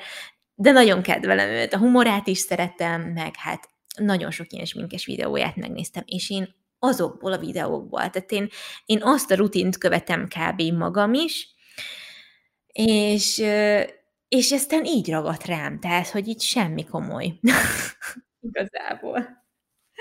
de 0.59 0.71
nagyon 0.71 1.03
kedvelem 1.03 1.49
őt, 1.49 1.73
a 1.73 1.79
humorát 1.79 2.27
is 2.27 2.39
szeretem, 2.39 3.03
meg 3.03 3.37
hát 3.37 3.69
nagyon 3.99 4.31
sok 4.31 4.53
ilyen 4.53 4.65
sminkes 4.65 5.07
videóját 5.07 5.57
megnéztem, 5.57 6.03
és 6.07 6.31
én 6.31 6.55
azokból 6.79 7.33
a 7.33 7.39
videókból, 7.39 8.11
tehát 8.11 8.33
én, 8.33 8.49
én 8.87 9.03
azt 9.03 9.31
a 9.31 9.35
rutint 9.35 9.79
követem 9.79 10.29
kb. 10.29 10.63
magam 10.63 11.15
is, 11.15 11.49
és, 12.67 13.39
és 14.29 14.53
aztán 14.53 14.85
így 14.85 15.11
ragadt 15.11 15.45
rám, 15.45 15.81
tehát, 15.81 16.09
hogy 16.09 16.29
itt 16.29 16.41
semmi 16.41 16.85
komoly. 16.85 17.33
Igazából. 18.49 19.45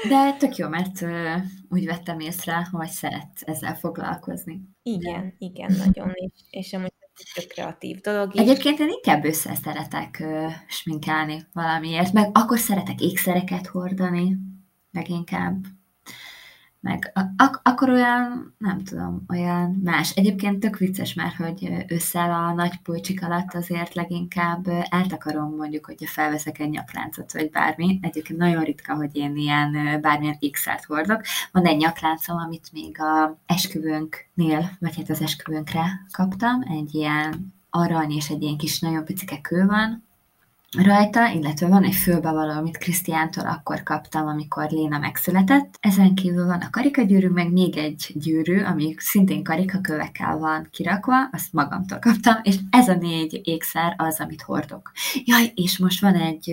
De 0.08 0.34
tök 0.38 0.56
jó, 0.56 0.68
mert 0.68 1.02
uh, 1.02 1.36
úgy 1.70 1.86
vettem 1.86 2.20
észre, 2.20 2.68
hogy 2.72 2.88
szeret 2.88 3.42
ezzel 3.42 3.76
foglalkozni. 3.76 4.62
Igen, 4.84 5.22
De... 5.22 5.36
igen, 5.38 5.72
nagyon. 5.72 6.12
És, 6.14 6.32
és 6.50 6.74
amúgy 6.74 6.94
tök 7.34 7.48
kreatív 7.48 8.00
dolog. 8.02 8.36
Is. 8.36 8.42
Egyébként 8.42 8.80
én 8.80 8.90
inkább 8.90 9.24
össze 9.24 9.56
szeretek 9.56 10.18
uh, 10.20 10.52
sminkálni 10.68 11.48
valamiért, 11.54 12.14
meg 12.14 12.30
akkor 12.34 12.60
szeretek 12.60 13.02
ékszereket 13.02 13.68
hordani, 13.68 14.38
meg 14.92 15.10
inkább 15.10 15.66
meg 16.86 17.12
ak- 17.36 17.60
akkor 17.64 17.90
olyan, 17.90 18.56
nem 18.58 18.84
tudom, 18.84 19.24
olyan 19.30 19.82
más. 19.84 20.12
Egyébként 20.12 20.60
tök 20.60 20.78
vicces 20.78 21.14
már, 21.14 21.34
hogy 21.38 21.86
ősszel 21.88 22.32
a 22.32 22.54
nagy 22.54 22.82
pulcsik 22.82 23.24
alatt 23.24 23.54
azért 23.54 23.94
leginkább 23.94 24.68
eltakarom 24.90 25.56
mondjuk, 25.56 25.86
hogyha 25.86 26.08
felveszek 26.08 26.60
egy 26.60 26.70
nyakláncot, 26.70 27.34
vagy 27.34 27.50
bármi. 27.50 28.00
Egyébként 28.02 28.40
nagyon 28.40 28.64
ritka, 28.64 28.96
hogy 28.96 29.16
én 29.16 29.36
ilyen 29.36 30.02
bármilyen 30.02 30.38
x 30.52 30.66
hordok. 30.88 31.22
Van 31.52 31.66
egy 31.66 31.78
nyakláncom, 31.78 32.38
amit 32.38 32.72
még 32.72 33.02
a 33.02 33.38
esküvőnknél, 33.46 34.70
vagy 34.80 34.96
hát 34.96 35.10
az 35.10 35.22
esküvőnkre 35.22 36.06
kaptam, 36.12 36.62
egy 36.70 36.96
ilyen 36.96 37.54
arany 37.70 38.12
és 38.12 38.30
egy 38.30 38.42
ilyen 38.42 38.58
kis 38.58 38.80
nagyon 38.80 39.06
picike 39.06 39.42
kő 39.42 39.66
van, 39.66 40.05
rajta, 40.84 41.32
illetve 41.32 41.68
van 41.68 41.84
egy 41.84 41.96
fülbevaló, 41.96 42.52
amit 42.52 42.78
Krisztiántól 42.78 43.48
akkor 43.48 43.84
kaptam, 43.84 44.28
amikor 44.28 44.70
Léna 44.70 44.98
megszületett. 44.98 45.78
Ezen 45.80 46.16
kívül 46.16 46.46
van 46.46 46.62
a 46.62 46.70
karikagyűrű, 46.70 47.28
meg 47.28 47.52
még 47.52 47.78
egy 47.78 48.12
gyűrű, 48.14 48.62
ami 48.62 48.96
szintén 48.98 49.44
karikakövekkel 49.44 50.38
van 50.38 50.68
kirakva, 50.72 51.30
azt 51.32 51.54
magamtól 51.54 52.00
kaptam, 52.00 52.36
és 52.44 52.56
ez 52.70 52.88
a 52.88 52.96
négy 52.96 53.42
ékszer 53.44 53.94
az, 53.98 54.20
amit 54.20 54.42
hordok. 54.42 54.92
Jaj, 55.24 55.52
és 55.56 55.78
most 55.78 56.02
van 56.02 56.16
egy, 56.16 56.50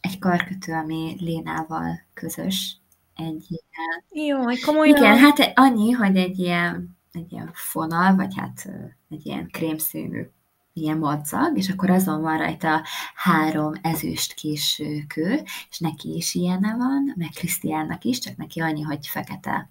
egy 0.00 0.18
karkötő, 0.18 0.72
ami 0.72 1.16
Lénával 1.18 2.00
közös. 2.14 2.76
Egy 3.14 3.46
ilyen... 3.48 4.28
Jó, 4.28 4.38
komolyan. 4.64 4.96
Igen, 4.96 5.18
hát 5.18 5.52
annyi, 5.54 5.90
hogy 5.90 6.16
egy 6.16 6.38
ilyen, 6.38 6.96
egy 7.12 7.32
ilyen 7.32 7.50
fonal, 7.52 8.14
vagy 8.14 8.34
hát 8.36 8.70
egy 9.08 9.26
ilyen 9.26 9.48
krémszínű 9.50 10.26
ilyen 10.74 10.98
madzag, 10.98 11.58
és 11.58 11.68
akkor 11.68 11.90
azon 11.90 12.20
van 12.20 12.38
rajta 12.38 12.82
három 13.14 13.72
ezüst 13.82 14.34
kis 14.34 14.82
kő, 15.08 15.42
és 15.70 15.78
neki 15.78 16.14
is 16.16 16.34
ilyene 16.34 16.76
van, 16.76 17.14
meg 17.16 17.28
Krisztiánnak 17.34 18.04
is, 18.04 18.18
csak 18.18 18.36
neki 18.36 18.60
annyi, 18.60 18.82
hogy 18.82 19.06
fekete 19.06 19.70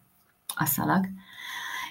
a 0.55 0.65
szalag. 0.65 1.05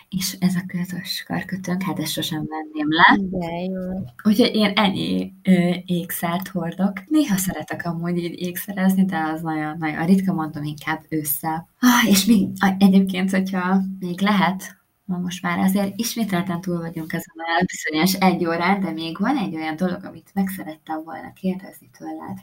És 0.08 0.36
ez 0.40 0.54
a 0.54 0.64
közös 0.66 1.24
karkötőnk, 1.26 1.82
hát 1.82 1.98
ezt 1.98 2.12
sosem 2.12 2.46
venném 2.46 2.88
le. 2.88 3.18
De 3.20 3.46
jó. 3.46 4.04
Úgyhogy 4.24 4.54
én 4.54 4.72
ennyi 4.74 5.32
ö, 5.42 5.70
ékszert 5.84 6.48
hordok. 6.48 6.92
Néha 7.06 7.36
szeretek 7.36 7.84
amúgy 7.84 8.16
így 8.16 8.40
ékszerezni, 8.40 9.04
de 9.04 9.18
az 9.18 9.40
nagyon, 9.40 9.76
nagyon 9.78 10.06
ritka, 10.06 10.32
mondom 10.32 10.62
inkább 10.62 11.00
ősszel. 11.08 11.68
Ah, 11.80 12.08
és 12.08 12.24
még 12.24 12.48
egyébként, 12.78 13.30
hogyha 13.30 13.80
még 13.98 14.20
lehet, 14.20 14.81
most 15.04 15.42
már 15.42 15.58
azért 15.58 15.92
ismételten 15.96 16.60
túl 16.60 16.78
vagyunk 16.78 17.12
ezen 17.12 17.34
a 17.36 17.64
bizonyos 17.66 18.14
egy 18.14 18.46
órán, 18.46 18.80
de 18.80 18.90
még 18.90 19.18
van 19.18 19.36
egy 19.36 19.54
olyan 19.54 19.76
dolog, 19.76 20.04
amit 20.04 20.30
meg 20.34 20.48
szerettem 20.48 21.04
volna 21.04 21.32
kérdezni 21.32 21.90
tőled. 21.98 22.38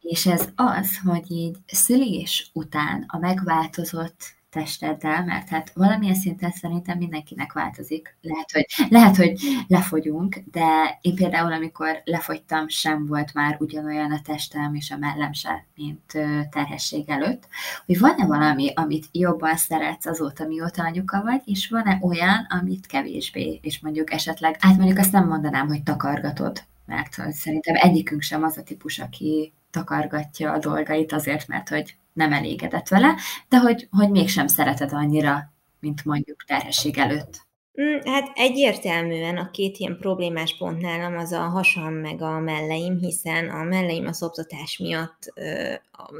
És 0.00 0.26
ez 0.26 0.48
az, 0.54 0.98
hogy 1.04 1.30
így 1.30 1.56
szülés 1.66 2.50
után 2.52 3.04
a 3.06 3.18
megváltozott 3.18 4.37
testeddel, 4.50 5.24
mert 5.24 5.48
hát 5.48 5.72
valamilyen 5.74 6.14
szinten 6.14 6.50
szerintem 6.50 6.98
mindenkinek 6.98 7.52
változik. 7.52 8.16
Lehet, 8.20 8.52
hogy, 8.52 8.66
lehet, 8.88 9.16
hogy 9.16 9.40
lefogyunk, 9.66 10.36
de 10.50 10.98
én 11.00 11.14
például, 11.14 11.52
amikor 11.52 12.00
lefogytam, 12.04 12.68
sem 12.68 13.06
volt 13.06 13.34
már 13.34 13.56
ugyanolyan 13.60 14.12
a 14.12 14.20
testem 14.24 14.74
és 14.74 14.90
a 14.90 14.96
mellem 14.96 15.32
se, 15.32 15.64
mint 15.74 16.12
terhesség 16.50 17.08
előtt. 17.08 17.48
Hogy 17.86 17.98
van-e 17.98 18.26
valami, 18.26 18.72
amit 18.74 19.06
jobban 19.12 19.56
szeretsz 19.56 20.06
azóta, 20.06 20.46
mióta 20.46 20.84
anyuka 20.84 21.22
vagy, 21.22 21.42
és 21.44 21.68
van-e 21.68 21.98
olyan, 22.02 22.46
amit 22.48 22.86
kevésbé, 22.86 23.58
és 23.62 23.80
mondjuk 23.80 24.12
esetleg, 24.12 24.56
hát 24.60 24.76
mondjuk 24.76 24.98
azt 24.98 25.12
nem 25.12 25.26
mondanám, 25.26 25.66
hogy 25.66 25.82
takargatod, 25.82 26.62
mert 26.86 27.14
hogy 27.14 27.32
szerintem 27.32 27.74
egyikünk 27.76 28.22
sem 28.22 28.42
az 28.42 28.56
a 28.56 28.62
típus, 28.62 28.98
aki 28.98 29.52
takargatja 29.70 30.52
a 30.52 30.58
dolgait 30.58 31.12
azért, 31.12 31.48
mert 31.48 31.68
hogy 31.68 31.96
nem 32.18 32.32
elégedett 32.32 32.88
vele, 32.88 33.14
de 33.48 33.58
hogy, 33.58 33.88
hogy 33.90 34.10
mégsem 34.10 34.46
szereted 34.46 34.92
annyira, 34.92 35.52
mint 35.80 36.04
mondjuk 36.04 36.44
terhesség 36.44 36.98
előtt. 36.98 37.46
Mm, 37.82 37.98
hát 38.04 38.30
egyértelműen 38.34 39.36
a 39.36 39.50
két 39.50 39.76
ilyen 39.76 39.96
problémás 40.00 40.56
pont 40.56 40.80
nálam 40.80 41.16
az 41.16 41.32
a 41.32 41.40
hasam 41.40 41.94
meg 41.94 42.22
a 42.22 42.38
melleim, 42.38 42.98
hiszen 42.98 43.48
a 43.48 43.62
melleim 43.62 44.06
a 44.06 44.12
szoptatás 44.12 44.78
miatt 44.78 45.32
ö, 45.34 45.74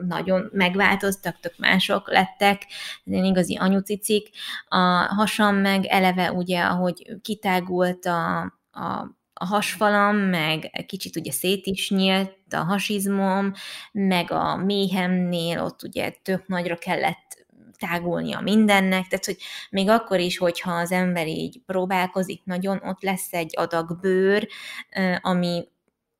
nagyon 0.06 0.48
megváltoztak, 0.52 1.40
tök 1.40 1.54
mások 1.56 2.10
lettek, 2.10 2.66
én 3.04 3.24
igazi 3.24 3.56
anyucicik. 3.56 4.28
A 4.68 4.76
hasam 5.14 5.56
meg 5.56 5.84
eleve 5.84 6.32
ugye, 6.32 6.60
ahogy 6.60 7.20
kitágult 7.22 8.06
a, 8.06 8.40
a 8.70 9.16
a 9.40 9.46
hasfalam, 9.46 10.16
meg 10.16 10.84
kicsit 10.86 11.16
ugye 11.16 11.32
szét 11.32 11.66
is 11.66 11.90
nyílt 11.90 12.37
a 12.54 12.64
hasizmom, 12.64 13.52
meg 13.92 14.30
a 14.30 14.56
méhemnél 14.56 15.62
ott 15.62 15.82
ugye 15.82 16.12
tök 16.22 16.46
nagyra 16.46 16.76
kellett 16.76 17.46
tágulnia 17.78 18.40
mindennek, 18.40 19.06
tehát 19.06 19.24
hogy 19.24 19.36
még 19.70 19.88
akkor 19.88 20.20
is, 20.20 20.38
hogyha 20.38 20.72
az 20.72 20.92
ember 20.92 21.26
így 21.26 21.60
próbálkozik 21.66 22.44
nagyon, 22.44 22.80
ott 22.84 23.02
lesz 23.02 23.32
egy 23.32 23.52
adag 23.56 24.00
bőr, 24.00 24.48
ami, 25.20 25.68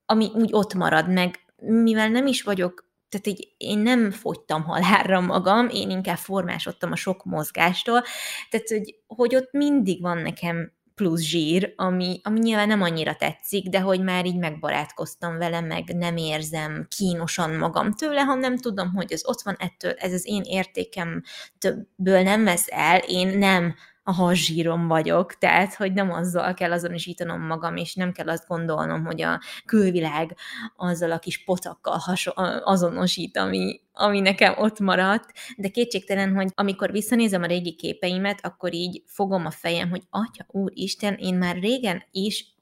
ami 0.07 0.31
úgy 0.35 0.49
ott 0.53 0.75
marad 0.75 1.09
meg, 1.13 1.39
mivel 1.57 2.09
nem 2.09 2.27
is 2.27 2.43
vagyok 2.43 2.87
tehát 3.09 3.27
így 3.27 3.55
én 3.57 3.79
nem 3.79 4.11
fogytam 4.11 4.63
halálra 4.63 5.21
magam, 5.21 5.69
én 5.69 5.91
inkább 5.91 6.17
formásodtam 6.17 6.93
a 6.93 6.97
sok 6.97 7.25
mozgástól, 7.25 8.03
tehát 8.51 8.69
hogy, 8.69 8.95
hogy 9.07 9.35
ott 9.35 9.53
mindig 9.53 10.01
van 10.01 10.19
nekem 10.19 10.73
plusz 10.99 11.21
zsír, 11.21 11.73
ami, 11.77 12.21
ami 12.23 12.39
nyilván 12.39 12.69
nem 12.69 12.83
annyira 12.83 13.15
tetszik, 13.15 13.69
de 13.69 13.81
hogy 13.81 14.03
már 14.03 14.27
így 14.27 14.39
megbarátkoztam 14.39 15.39
vele, 15.39 15.61
meg 15.61 15.85
nem 15.97 16.17
érzem 16.17 16.87
kínosan 16.97 17.51
magam 17.51 17.93
tőle, 17.93 18.21
hanem 18.21 18.57
tudom, 18.57 18.95
hogy 18.95 19.13
ez 19.13 19.25
ott 19.25 19.43
van 19.43 19.57
ettől, 19.59 19.93
ez 19.93 20.13
az 20.13 20.27
én 20.27 20.43
értékem 20.43 21.23
többből 21.59 22.23
nem 22.23 22.45
vesz 22.45 22.67
el, 22.71 22.99
én 22.99 23.39
nem 23.39 23.75
a 24.09 24.13
haszsírom 24.13 24.87
vagyok, 24.87 25.35
tehát, 25.35 25.75
hogy 25.75 25.93
nem 25.93 26.13
azzal 26.13 26.55
kell 26.55 26.73
azonosítanom 26.73 27.41
magam, 27.41 27.77
és 27.77 27.95
nem 27.95 28.13
kell 28.13 28.29
azt 28.29 28.47
gondolnom, 28.47 29.05
hogy 29.05 29.23
a 29.23 29.41
külvilág 29.65 30.37
azzal 30.77 31.11
a 31.11 31.19
kis 31.19 31.45
pocakkal 31.45 31.97
haso- 31.97 32.37
azonosít, 32.65 33.37
ami, 33.37 33.81
ami 33.93 34.21
nekem 34.21 34.55
ott 34.57 34.79
maradt, 34.79 35.33
de 35.57 35.69
kétségtelen, 35.69 36.35
hogy 36.35 36.49
amikor 36.55 36.91
visszanézem 36.91 37.43
a 37.43 37.47
régi 37.47 37.75
képeimet, 37.75 38.39
akkor 38.43 38.75
így 38.75 39.03
fogom 39.07 39.47
a 39.47 39.51
fejem, 39.51 39.91
hogy 39.91 40.03
Atya 40.11 40.47
Úristen, 40.47 41.15
én 41.15 41.35
már 41.35 41.57
régen 41.57 42.03
is 42.11 42.58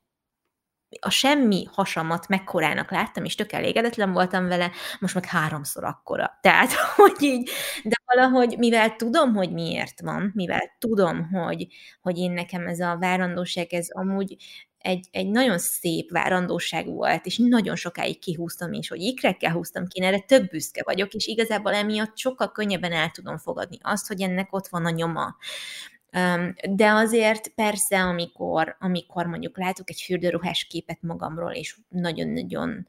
a 1.01 1.11
semmi 1.11 1.67
hasamat 1.73 2.29
mekkorának 2.29 2.91
láttam, 2.91 3.25
és 3.25 3.35
tök 3.35 3.53
elégedetlen 3.53 4.13
voltam 4.13 4.49
vele, 4.49 4.71
most 5.01 5.15
meg 5.15 5.25
háromszor 5.25 5.85
akkora. 5.85 6.39
Tehát, 6.41 6.73
hogy 6.97 7.17
így, 7.23 7.51
de 7.85 7.97
valahogy, 8.05 8.59
mivel 8.59 8.97
tudom, 8.97 9.35
hogy 9.35 9.53
miért 9.53 10.01
van, 10.01 10.31
mivel 10.35 10.77
tudom, 10.79 11.29
hogy, 11.31 11.67
hogy 12.01 12.19
én 12.19 12.33
nekem 12.33 12.67
ez 12.67 12.81
a 12.81 12.97
várandóság, 13.01 13.73
ez 13.73 13.87
amúgy 13.91 14.37
egy, 14.87 15.09
egy 15.11 15.31
nagyon 15.31 15.59
szép 15.59 16.11
várandóság 16.11 16.87
volt, 16.87 17.27
és 17.27 17.37
nagyon 17.37 17.77
sokáig 17.77 18.19
kihúztam 18.19 18.73
is, 18.73 18.89
hogy 18.89 19.01
ikrekkel 19.01 19.53
húztam 19.53 19.87
ki, 19.87 20.03
erre 20.03 20.21
több 20.21 20.49
büszke 20.49 20.83
vagyok, 20.85 21.13
és 21.13 21.27
igazából 21.27 21.75
emiatt 21.75 22.19
sokkal 22.19 22.53
könnyebben 22.53 22.93
el 22.93 23.11
tudom 23.11 23.39
fogadni 23.39 23.79
azt, 23.83 24.07
hogy 24.07 24.21
ennek 24.21 24.53
ott 24.53 24.69
van 24.69 24.85
a 24.85 24.91
nyoma. 24.91 25.37
De 26.71 26.91
azért 26.91 27.49
persze, 27.49 28.03
amikor, 28.03 28.77
amikor 28.81 29.27
mondjuk 29.27 29.59
látok 29.59 29.91
egy 29.91 30.01
fürdőruhás 30.01 30.65
képet 30.65 31.03
magamról, 31.03 31.53
és 31.53 31.77
nagyon-nagyon 31.89 32.87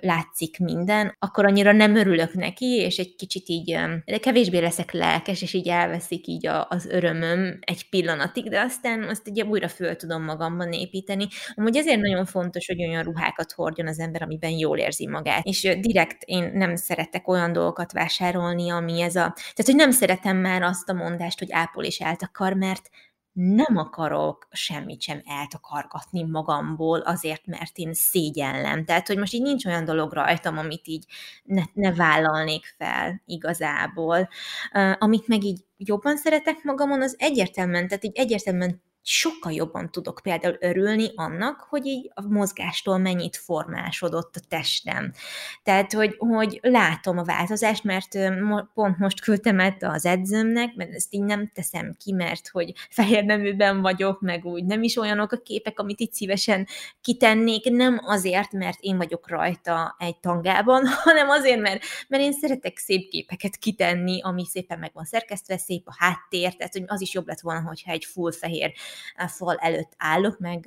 látszik 0.00 0.58
minden, 0.58 1.16
akkor 1.18 1.46
annyira 1.46 1.72
nem 1.72 1.96
örülök 1.96 2.34
neki, 2.34 2.66
és 2.66 2.96
egy 2.96 3.14
kicsit 3.16 3.48
így, 3.48 3.78
de 4.04 4.18
kevésbé 4.18 4.58
leszek 4.58 4.92
lelkes, 4.92 5.42
és 5.42 5.52
így 5.52 5.68
elveszik 5.68 6.26
így 6.26 6.46
a, 6.46 6.66
az 6.70 6.86
örömöm 6.86 7.58
egy 7.60 7.88
pillanatig, 7.88 8.48
de 8.48 8.60
aztán 8.60 9.02
azt 9.02 9.28
ugye 9.28 9.44
újra 9.44 9.68
föl 9.68 9.96
tudom 9.96 10.22
magamban 10.22 10.72
építeni. 10.72 11.26
Amúgy 11.54 11.76
ezért 11.76 12.00
nagyon 12.00 12.24
fontos, 12.24 12.66
hogy 12.66 12.82
olyan 12.88 13.02
ruhákat 13.02 13.52
hordjon 13.52 13.86
az 13.86 13.98
ember, 13.98 14.22
amiben 14.22 14.50
jól 14.50 14.78
érzi 14.78 15.08
magát. 15.08 15.44
És 15.44 15.60
direkt 15.80 16.22
én 16.24 16.50
nem 16.54 16.76
szeretek 16.76 17.28
olyan 17.28 17.52
dolgokat 17.52 17.92
vásárolni, 17.92 18.70
ami 18.70 19.00
ez 19.00 19.16
a... 19.16 19.32
Tehát, 19.34 19.64
hogy 19.64 19.76
nem 19.76 19.90
szeretem 19.90 20.36
már 20.36 20.62
azt 20.62 20.88
a 20.88 20.92
mondást, 20.92 21.38
hogy 21.38 21.48
ápol 21.50 21.84
és 21.84 21.98
eltakar, 21.98 22.52
mert 22.52 22.90
nem 23.36 23.76
akarok 23.76 24.48
semmit 24.50 25.02
sem 25.02 25.22
eltakargatni 25.24 26.22
magamból 26.22 27.00
azért, 27.00 27.46
mert 27.46 27.78
én 27.78 27.94
szégyellem. 27.94 28.84
Tehát, 28.84 29.06
hogy 29.06 29.18
most 29.18 29.32
így 29.32 29.42
nincs 29.42 29.64
olyan 29.64 29.84
dolog 29.84 30.12
rajtam, 30.12 30.58
amit 30.58 30.86
így 30.86 31.04
ne, 31.44 31.62
ne 31.72 31.92
vállalnék 31.92 32.74
fel 32.78 33.22
igazából. 33.26 34.28
Uh, 34.72 34.92
amit 34.98 35.28
meg 35.28 35.44
így 35.44 35.64
jobban 35.76 36.16
szeretek 36.16 36.62
magamon, 36.62 37.02
az 37.02 37.14
egyértelműen, 37.18 37.88
tehát 37.88 38.04
így 38.04 38.16
egyértelműen 38.16 38.82
sokkal 39.08 39.52
jobban 39.52 39.90
tudok 39.90 40.20
például 40.22 40.56
örülni 40.60 41.10
annak, 41.14 41.66
hogy 41.68 41.86
így 41.86 42.10
a 42.14 42.22
mozgástól 42.22 42.98
mennyit 42.98 43.36
formásodott 43.36 44.36
a 44.36 44.40
testem. 44.48 45.12
Tehát, 45.62 45.92
hogy, 45.92 46.14
hogy 46.18 46.58
látom 46.62 47.18
a 47.18 47.24
változást, 47.24 47.84
mert 47.84 48.18
pont 48.74 48.98
most 48.98 49.20
küldtem 49.20 49.60
át 49.60 49.82
az 49.82 50.06
edzőmnek, 50.06 50.74
mert 50.74 50.94
ezt 50.94 51.14
így 51.14 51.22
nem 51.22 51.50
teszem 51.54 51.94
ki, 52.04 52.12
mert 52.12 52.48
hogy 52.48 52.72
fehér 52.90 53.24
neműben 53.24 53.80
vagyok, 53.80 54.20
meg 54.20 54.44
úgy 54.44 54.64
nem 54.64 54.82
is 54.82 54.96
olyanok 54.96 55.32
a 55.32 55.36
képek, 55.36 55.78
amit 55.78 56.00
itt 56.00 56.12
szívesen 56.12 56.66
kitennék, 57.00 57.70
nem 57.70 58.00
azért, 58.04 58.52
mert 58.52 58.78
én 58.80 58.96
vagyok 58.96 59.28
rajta 59.28 59.96
egy 59.98 60.18
tangában, 60.18 60.86
hanem 61.04 61.28
azért, 61.28 61.60
mert, 61.60 61.82
mert 62.08 62.22
én 62.22 62.32
szeretek 62.32 62.78
szép 62.78 63.08
képeket 63.08 63.56
kitenni, 63.56 64.22
ami 64.22 64.46
szépen 64.46 64.78
meg 64.78 64.90
van 64.94 65.04
szerkesztve, 65.04 65.58
szép 65.58 65.82
a 65.86 65.94
háttér, 65.98 66.56
tehát 66.56 66.72
hogy 66.72 66.84
az 66.86 67.00
is 67.00 67.14
jobb 67.14 67.26
lett 67.26 67.40
volna, 67.40 67.68
hogyha 67.68 67.92
egy 67.92 68.04
full 68.04 68.32
fehér 68.32 68.72
fal 69.26 69.56
előtt 69.56 69.92
állok, 69.96 70.38
meg, 70.38 70.66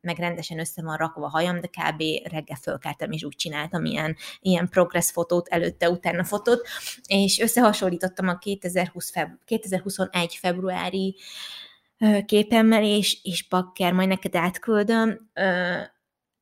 meg 0.00 0.18
rendesen 0.18 0.58
össze 0.58 0.82
van 0.82 0.96
rakva 0.96 1.24
a 1.24 1.28
hajam, 1.28 1.60
de 1.60 1.66
kb. 1.66 2.02
reggel 2.30 2.56
fölkeltem, 2.62 3.10
és 3.10 3.24
úgy 3.24 3.36
csináltam 3.36 3.84
ilyen, 3.84 4.16
ilyen 4.40 4.68
progress 4.68 5.10
fotót, 5.10 5.48
előtte-utána 5.48 6.24
fotót, 6.24 6.68
és 7.06 7.38
összehasonlítottam 7.38 8.28
a 8.28 8.38
2020 8.38 9.10
feb- 9.10 9.44
2021 9.44 10.36
februári 10.36 11.16
képemmel, 12.26 12.84
és, 12.84 13.18
és 13.22 13.48
bakker, 13.48 13.92
majd 13.92 14.08
neked 14.08 14.34
átküldöm, 14.34 15.30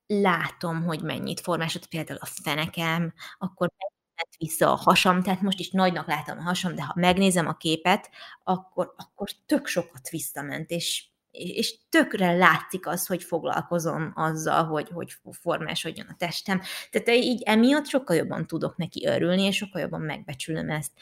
látom, 0.06 0.82
hogy 0.82 1.02
mennyit 1.02 1.40
formásod, 1.40 1.86
például 1.86 2.18
a 2.22 2.28
fenekem, 2.42 3.14
akkor 3.38 3.70
ment 4.18 4.36
vissza 4.38 4.72
a 4.72 4.76
hasam, 4.76 5.22
tehát 5.22 5.40
most 5.40 5.58
is 5.58 5.70
nagynak 5.70 6.06
látom 6.06 6.38
a 6.38 6.42
hasam, 6.42 6.74
de 6.74 6.82
ha 6.82 6.92
megnézem 6.96 7.46
a 7.46 7.56
képet, 7.56 8.10
akkor, 8.44 8.94
akkor 8.96 9.30
tök 9.46 9.66
sokat 9.66 10.08
visszament, 10.08 10.70
és 10.70 11.06
és 11.38 11.78
tökre 11.88 12.32
látszik 12.32 12.86
az, 12.86 13.06
hogy 13.06 13.22
foglalkozom 13.22 14.12
azzal, 14.14 14.64
hogy, 14.64 14.88
hogy 14.92 15.12
formásodjon 15.30 16.06
a 16.06 16.14
testem. 16.18 16.60
Tehát 16.90 17.08
így 17.08 17.42
emiatt 17.42 17.86
sokkal 17.86 18.16
jobban 18.16 18.46
tudok 18.46 18.76
neki 18.76 19.06
örülni, 19.06 19.42
és 19.42 19.56
sokkal 19.56 19.80
jobban 19.80 20.00
megbecsülöm 20.00 20.70
ezt 20.70 20.92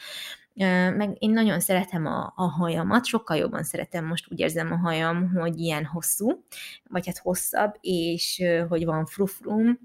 meg 0.95 1.15
én 1.19 1.29
nagyon 1.29 1.59
szeretem 1.59 2.05
a, 2.05 2.33
a 2.35 2.43
hajamat, 2.43 3.05
sokkal 3.05 3.37
jobban 3.37 3.63
szeretem, 3.63 4.05
most 4.05 4.31
úgy 4.31 4.39
érzem 4.39 4.71
a 4.71 4.77
hajam, 4.77 5.31
hogy 5.31 5.59
ilyen 5.59 5.85
hosszú, 5.85 6.43
vagy 6.89 7.05
hát 7.05 7.17
hosszabb, 7.17 7.75
és 7.81 8.43
hogy 8.69 8.85
van 8.85 9.05
frufrum, 9.05 9.79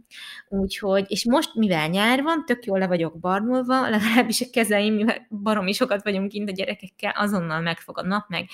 úgyhogy, 0.49 1.05
és 1.09 1.25
most 1.25 1.55
mivel 1.55 1.89
nyár 1.89 2.23
van, 2.23 2.45
tök 2.45 2.65
jól 2.65 2.79
le 2.79 2.87
vagyok 2.87 3.19
barnulva, 3.19 3.89
legalábbis 3.89 4.41
a 4.41 4.47
kezeim, 4.53 4.95
mivel 4.95 5.27
baromi 5.43 5.73
sokat 5.73 6.03
vagyunk 6.03 6.29
kint 6.29 6.49
a 6.49 6.53
gyerekekkel, 6.53 7.13
azonnal 7.17 7.61
megfog 7.61 7.99
a 7.99 8.07
nap, 8.07 8.29
meg 8.29 8.49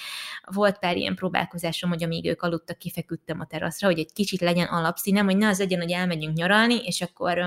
volt 0.44 0.78
pár 0.78 0.96
ilyen 0.96 1.14
próbálkozásom, 1.14 1.90
hogy 1.90 2.04
amíg 2.04 2.26
ők 2.26 2.42
aludtak, 2.42 2.78
kifeküdtem 2.78 3.40
a 3.40 3.46
teraszra, 3.46 3.86
hogy 3.86 3.98
egy 3.98 4.12
kicsit 4.12 4.40
legyen 4.40 4.66
alapszínem, 4.66 5.24
hogy 5.24 5.36
ne 5.36 5.48
az 5.48 5.58
legyen, 5.58 5.80
hogy 5.80 5.90
elmegyünk 5.90 6.36
nyaralni, 6.36 6.74
és 6.84 7.00
akkor 7.00 7.38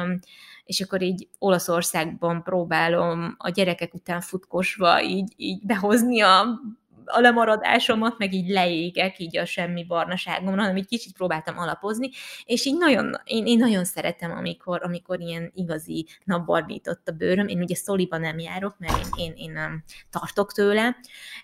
és 0.66 0.82
akkor 0.82 1.02
így 1.02 1.28
Olaszországban 1.40 2.44
próbálom 2.44 3.36
a 3.38 3.50
gyerekek 3.50 3.94
után 3.94 4.22
futkosva 4.22 5.02
így, 5.04 5.34
így 5.36 5.66
behozni 5.66 6.22
a 6.22 6.62
a 7.06 7.19
lemaradásomat, 7.19 8.18
meg 8.18 8.34
így 8.34 8.49
leégek 8.49 9.19
így 9.19 9.38
a 9.38 9.45
semmi 9.45 9.84
barnaságomra, 9.84 10.61
hanem 10.61 10.76
így 10.76 10.88
kicsit 10.88 11.14
próbáltam 11.14 11.57
alapozni, 11.57 12.10
és 12.45 12.65
így 12.65 12.78
nagyon, 12.78 13.15
én, 13.23 13.45
én 13.45 13.57
nagyon 13.57 13.86
szeretem, 13.86 14.32
amikor, 14.32 14.84
amikor 14.84 15.19
ilyen 15.19 15.52
igazi 15.56 16.07
napbarnított 16.23 17.07
a 17.07 17.11
bőröm. 17.11 17.48
Én 17.48 17.61
ugye 17.61 17.76
szoliban 17.76 18.22
nem 18.22 18.40
járok, 18.40 18.76
mert 18.78 18.98
én, 18.98 19.26
én, 19.26 19.34
én 19.36 19.52
nem 19.52 19.84
tartok 20.10 20.52
tőle, 20.52 20.95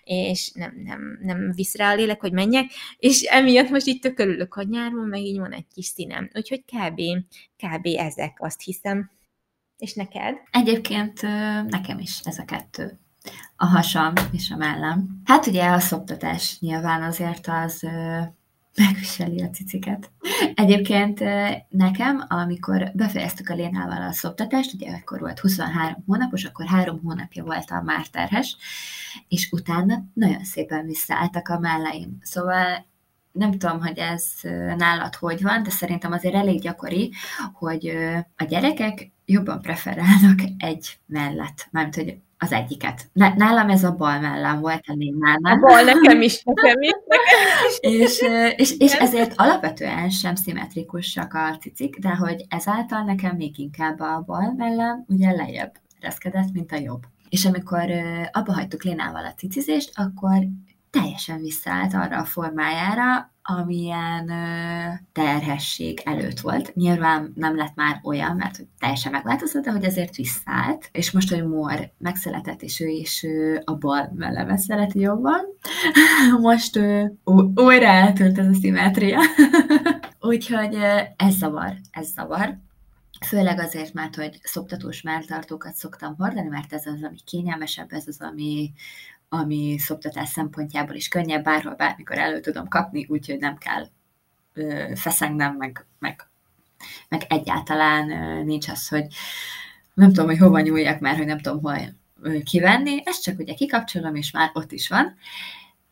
és 0.04 0.50
nem, 0.54 0.82
nem, 0.84 1.18
nem 1.22 1.52
visz 1.54 1.76
rá 1.76 1.92
a 1.92 1.94
lélek, 1.94 2.20
hogy 2.20 2.32
menjek, 2.32 2.70
és 2.98 3.22
emiatt 3.22 3.70
most 3.70 3.86
itt 3.86 4.02
tök 4.02 4.18
örülök, 4.18 4.54
hogy 4.54 4.68
nyáron 4.68 5.08
meg 5.08 5.20
így 5.20 5.38
van 5.38 5.52
egy 5.52 5.66
kis 5.74 5.86
színem. 5.86 6.30
Úgyhogy 6.34 6.64
kb. 6.64 7.00
kb. 7.56 7.86
ezek, 7.86 8.36
azt 8.40 8.62
hiszem. 8.62 9.10
És 9.78 9.94
neked? 9.94 10.36
Egyébként 10.50 11.22
nekem 11.66 11.98
is 11.98 12.20
ez 12.24 12.38
a 12.38 12.44
kettő. 12.44 12.98
A 13.56 13.66
hasam 13.66 14.12
és 14.30 14.50
a 14.50 14.56
mellem. 14.56 15.20
Hát 15.24 15.46
ugye 15.46 15.68
a 15.68 15.78
szoptatás 15.78 16.58
nyilván 16.60 17.02
azért 17.02 17.46
az 17.46 17.82
megviseli 18.84 19.42
a 19.42 19.50
ciciket. 19.50 20.10
Egyébként 20.54 21.24
nekem, 21.68 22.24
amikor 22.28 22.90
befejeztük 22.94 23.48
a 23.48 23.54
Lénával 23.54 24.02
a 24.02 24.12
szoptatást, 24.12 24.74
ugye 24.74 24.90
akkor 24.90 25.20
volt 25.20 25.38
23 25.38 26.04
hónapos, 26.06 26.44
akkor 26.44 26.66
három 26.66 27.00
hónapja 27.02 27.44
voltam 27.44 27.84
már 27.84 28.06
terhes, 28.06 28.56
és 29.28 29.48
utána 29.50 30.04
nagyon 30.12 30.44
szépen 30.44 30.86
visszaálltak 30.86 31.48
a 31.48 31.58
melleim. 31.58 32.18
Szóval 32.22 32.86
nem 33.32 33.50
tudom, 33.50 33.80
hogy 33.80 33.98
ez 33.98 34.24
nálad 34.76 35.14
hogy 35.14 35.42
van, 35.42 35.62
de 35.62 35.70
szerintem 35.70 36.12
azért 36.12 36.34
elég 36.34 36.60
gyakori, 36.60 37.12
hogy 37.52 37.96
a 38.36 38.44
gyerekek 38.44 39.10
jobban 39.24 39.60
preferálnak 39.60 40.40
egy 40.58 40.98
mellett, 41.06 41.68
mármint, 41.70 41.94
hogy 41.94 42.18
az 42.38 42.52
egyiket. 42.52 43.10
Nálam 43.12 43.68
ez 43.68 43.84
a 43.84 43.94
bal 43.94 44.20
mellem 44.20 44.60
volt, 44.60 44.84
a 44.86 44.94
nálam. 45.18 45.62
A 45.62 45.66
bal 45.66 45.82
nekem 45.82 46.22
is, 46.22 46.42
nekem 46.42 46.80
is. 46.80 46.92
Nekem 47.06 47.66
is. 47.68 47.78
és, 48.00 48.22
és, 48.56 48.78
és 48.78 48.92
ezért 48.92 49.32
alapvetően 49.36 50.10
sem 50.10 50.34
szimmetrikusak 50.34 51.34
a 51.34 51.56
cicik, 51.60 51.98
de 51.98 52.08
hogy 52.08 52.44
ezáltal 52.48 53.02
nekem 53.02 53.36
még 53.36 53.58
inkább 53.58 54.00
a 54.00 54.22
bal 54.26 54.54
mellem 54.56 55.04
ugye 55.08 55.30
lejjebb 55.30 55.72
reszkedett, 56.00 56.52
mint 56.52 56.72
a 56.72 56.76
jobb. 56.76 57.02
És 57.28 57.44
amikor 57.44 57.90
abba 58.32 58.52
hagytuk 58.52 58.82
Lénával 58.82 59.24
a 59.24 59.34
cicizést, 59.34 59.92
akkor 59.94 60.38
teljesen 60.90 61.40
visszaállt 61.40 61.94
arra 61.94 62.18
a 62.18 62.24
formájára, 62.24 63.32
amilyen 63.56 64.30
terhesség 65.12 66.00
előtt 66.04 66.40
volt. 66.40 66.74
Nyilván 66.74 67.32
nem 67.34 67.56
lett 67.56 67.74
már 67.74 68.00
olyan, 68.02 68.36
mert 68.36 68.66
teljesen 68.78 69.12
megváltozott, 69.12 69.64
de 69.64 69.70
hogy 69.70 69.84
azért 69.84 70.16
visszaállt. 70.16 70.88
És 70.92 71.10
most, 71.10 71.30
hogy 71.30 71.46
Mor 71.46 71.90
megszületett, 71.98 72.62
és 72.62 72.80
ő 72.80 72.86
is 72.86 73.26
a 73.64 73.74
bal 73.74 74.12
melleme 74.14 74.56
szereti 74.56 75.00
jobban, 75.00 75.40
most 76.40 76.76
ő, 76.76 77.14
újra 77.54 77.86
eltűnt 77.86 78.38
ez 78.38 78.46
a 78.46 78.54
szimetria. 78.54 79.20
Úgyhogy 80.20 80.74
ez 81.16 81.34
zavar, 81.34 81.74
ez 81.90 82.06
zavar. 82.06 82.58
Főleg 83.26 83.60
azért, 83.60 83.92
mert 83.92 84.16
hogy 84.16 84.38
szoptatós 84.42 85.02
melltartókat 85.02 85.74
szoktam 85.74 86.14
hordani, 86.18 86.48
mert 86.48 86.72
ez 86.72 86.86
az, 86.86 87.02
ami 87.02 87.16
kényelmesebb, 87.24 87.92
ez 87.92 88.04
az, 88.06 88.20
ami 88.20 88.72
ami 89.28 89.78
szoptatás 89.78 90.28
szempontjából 90.28 90.94
is 90.94 91.08
könnyebb, 91.08 91.44
bárhol, 91.44 91.74
bármikor 91.74 92.18
elő 92.18 92.40
tudom 92.40 92.68
kapni, 92.68 93.06
úgyhogy 93.08 93.38
nem 93.38 93.56
kell 93.56 93.86
ö, 94.52 94.92
feszengnem, 94.94 95.54
meg, 95.56 95.86
meg, 95.98 96.28
meg 97.08 97.22
egyáltalán 97.28 98.10
ö, 98.10 98.42
nincs 98.42 98.68
az, 98.68 98.88
hogy 98.88 99.06
nem 99.94 100.08
tudom, 100.08 100.26
hogy 100.26 100.38
hova 100.38 100.60
nyúljak 100.60 101.00
már, 101.00 101.16
hogy 101.16 101.26
nem 101.26 101.38
tudom, 101.38 101.60
hol 101.60 101.78
kivenni, 102.44 103.02
ezt 103.04 103.22
csak 103.22 103.38
ugye 103.38 103.54
kikapcsolom, 103.54 104.14
és 104.14 104.30
már 104.30 104.50
ott 104.52 104.72
is 104.72 104.88
van. 104.88 105.16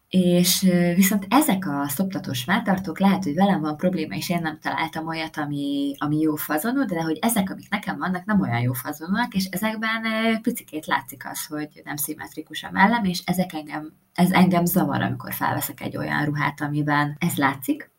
És 0.09 0.61
viszont 0.95 1.27
ezek 1.29 1.67
a 1.67 1.89
szoptatós 1.89 2.45
melltartók 2.45 2.99
lehet, 2.99 3.25
hogy 3.25 3.35
velem 3.35 3.61
van 3.61 3.77
probléma, 3.77 4.15
és 4.15 4.31
én 4.31 4.41
nem 4.43 4.59
találtam 4.59 5.07
olyat, 5.07 5.37
ami, 5.37 5.95
ami 5.99 6.19
jó 6.19 6.35
fazonú, 6.35 6.85
de 6.85 7.03
hogy 7.03 7.19
ezek, 7.21 7.51
amik 7.51 7.71
nekem 7.71 7.99
vannak, 7.99 8.25
nem 8.25 8.41
olyan 8.41 8.61
jó 8.61 8.73
fazonúak, 8.73 9.35
és 9.35 9.45
ezekben 9.45 10.03
picikét 10.43 10.87
látszik 10.87 11.27
az, 11.29 11.47
hogy 11.47 11.81
nem 11.85 11.97
szimmetrikus 11.97 12.63
a 12.63 12.71
mellem, 12.71 13.05
és 13.05 13.23
ezek 13.25 13.53
engem, 13.53 13.93
ez 14.15 14.31
engem 14.31 14.65
zavar, 14.65 15.03
amikor 15.03 15.33
felveszek 15.33 15.81
egy 15.81 15.97
olyan 15.97 16.25
ruhát, 16.25 16.61
amiben 16.61 17.17
ez 17.19 17.37
látszik. 17.37 17.95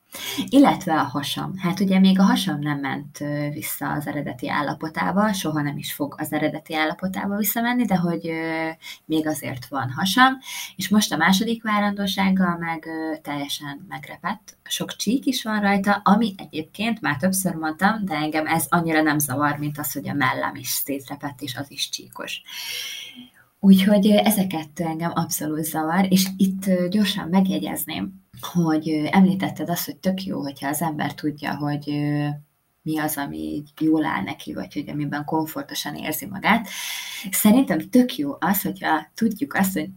Illetve 0.49 0.99
a 0.99 1.03
hasam. 1.03 1.57
Hát 1.57 1.79
ugye 1.79 1.99
még 1.99 2.19
a 2.19 2.23
hasam 2.23 2.59
nem 2.59 2.79
ment 2.79 3.17
vissza 3.53 3.91
az 3.91 4.07
eredeti 4.07 4.49
állapotába, 4.49 5.34
soha 5.34 5.61
nem 5.61 5.77
is 5.77 5.93
fog 5.93 6.15
az 6.17 6.34
eredeti 6.34 6.75
állapotába 6.75 7.38
visszamenni, 7.38 7.85
de 7.85 7.95
hogy 7.95 8.31
még 9.05 9.27
azért 9.27 9.67
van 9.67 9.91
hasam, 9.91 10.38
és 10.75 10.89
most 10.89 11.13
a 11.13 11.17
második 11.17 11.63
várandósággal 11.63 12.57
meg 12.57 12.88
teljesen 13.23 13.85
megrepett. 13.88 14.57
Sok 14.63 14.95
csík 14.95 15.25
is 15.25 15.43
van 15.43 15.61
rajta, 15.61 16.01
ami 16.03 16.34
egyébként 16.38 17.01
már 17.01 17.17
többször 17.17 17.53
mondtam, 17.53 18.05
de 18.05 18.15
engem 18.15 18.47
ez 18.47 18.65
annyira 18.69 19.01
nem 19.01 19.19
zavar, 19.19 19.57
mint 19.57 19.77
az, 19.77 19.93
hogy 19.93 20.09
a 20.09 20.13
mellem 20.13 20.55
is 20.55 20.67
szétrepett, 20.67 21.41
és 21.41 21.55
az 21.55 21.71
is 21.71 21.89
csíkos. 21.89 22.41
Úgyhogy 23.59 24.07
ezeket 24.07 24.79
engem 24.79 25.11
abszolút 25.13 25.63
zavar, 25.63 26.05
és 26.09 26.27
itt 26.38 26.89
gyorsan 26.89 27.27
megjegyezném, 27.29 28.27
hogy 28.41 28.89
említetted 29.11 29.69
azt, 29.69 29.85
hogy 29.85 29.97
tök 29.97 30.23
jó, 30.23 30.41
hogyha 30.41 30.68
az 30.68 30.81
ember 30.81 31.14
tudja, 31.14 31.55
hogy 31.55 31.85
mi 32.81 32.97
az, 32.99 33.18
ami 33.18 33.38
így 33.38 33.69
jól 33.80 34.05
áll 34.05 34.22
neki, 34.23 34.53
vagy 34.53 34.73
hogy 34.73 34.89
amiben 34.89 35.26
komfortosan 35.26 35.95
érzi 35.95 36.26
magát. 36.26 36.68
Szerintem 37.31 37.89
tök 37.89 38.15
jó 38.15 38.31
az, 38.39 38.61
hogyha 38.61 39.07
tudjuk 39.14 39.53
azt, 39.53 39.73
hogy 39.73 39.89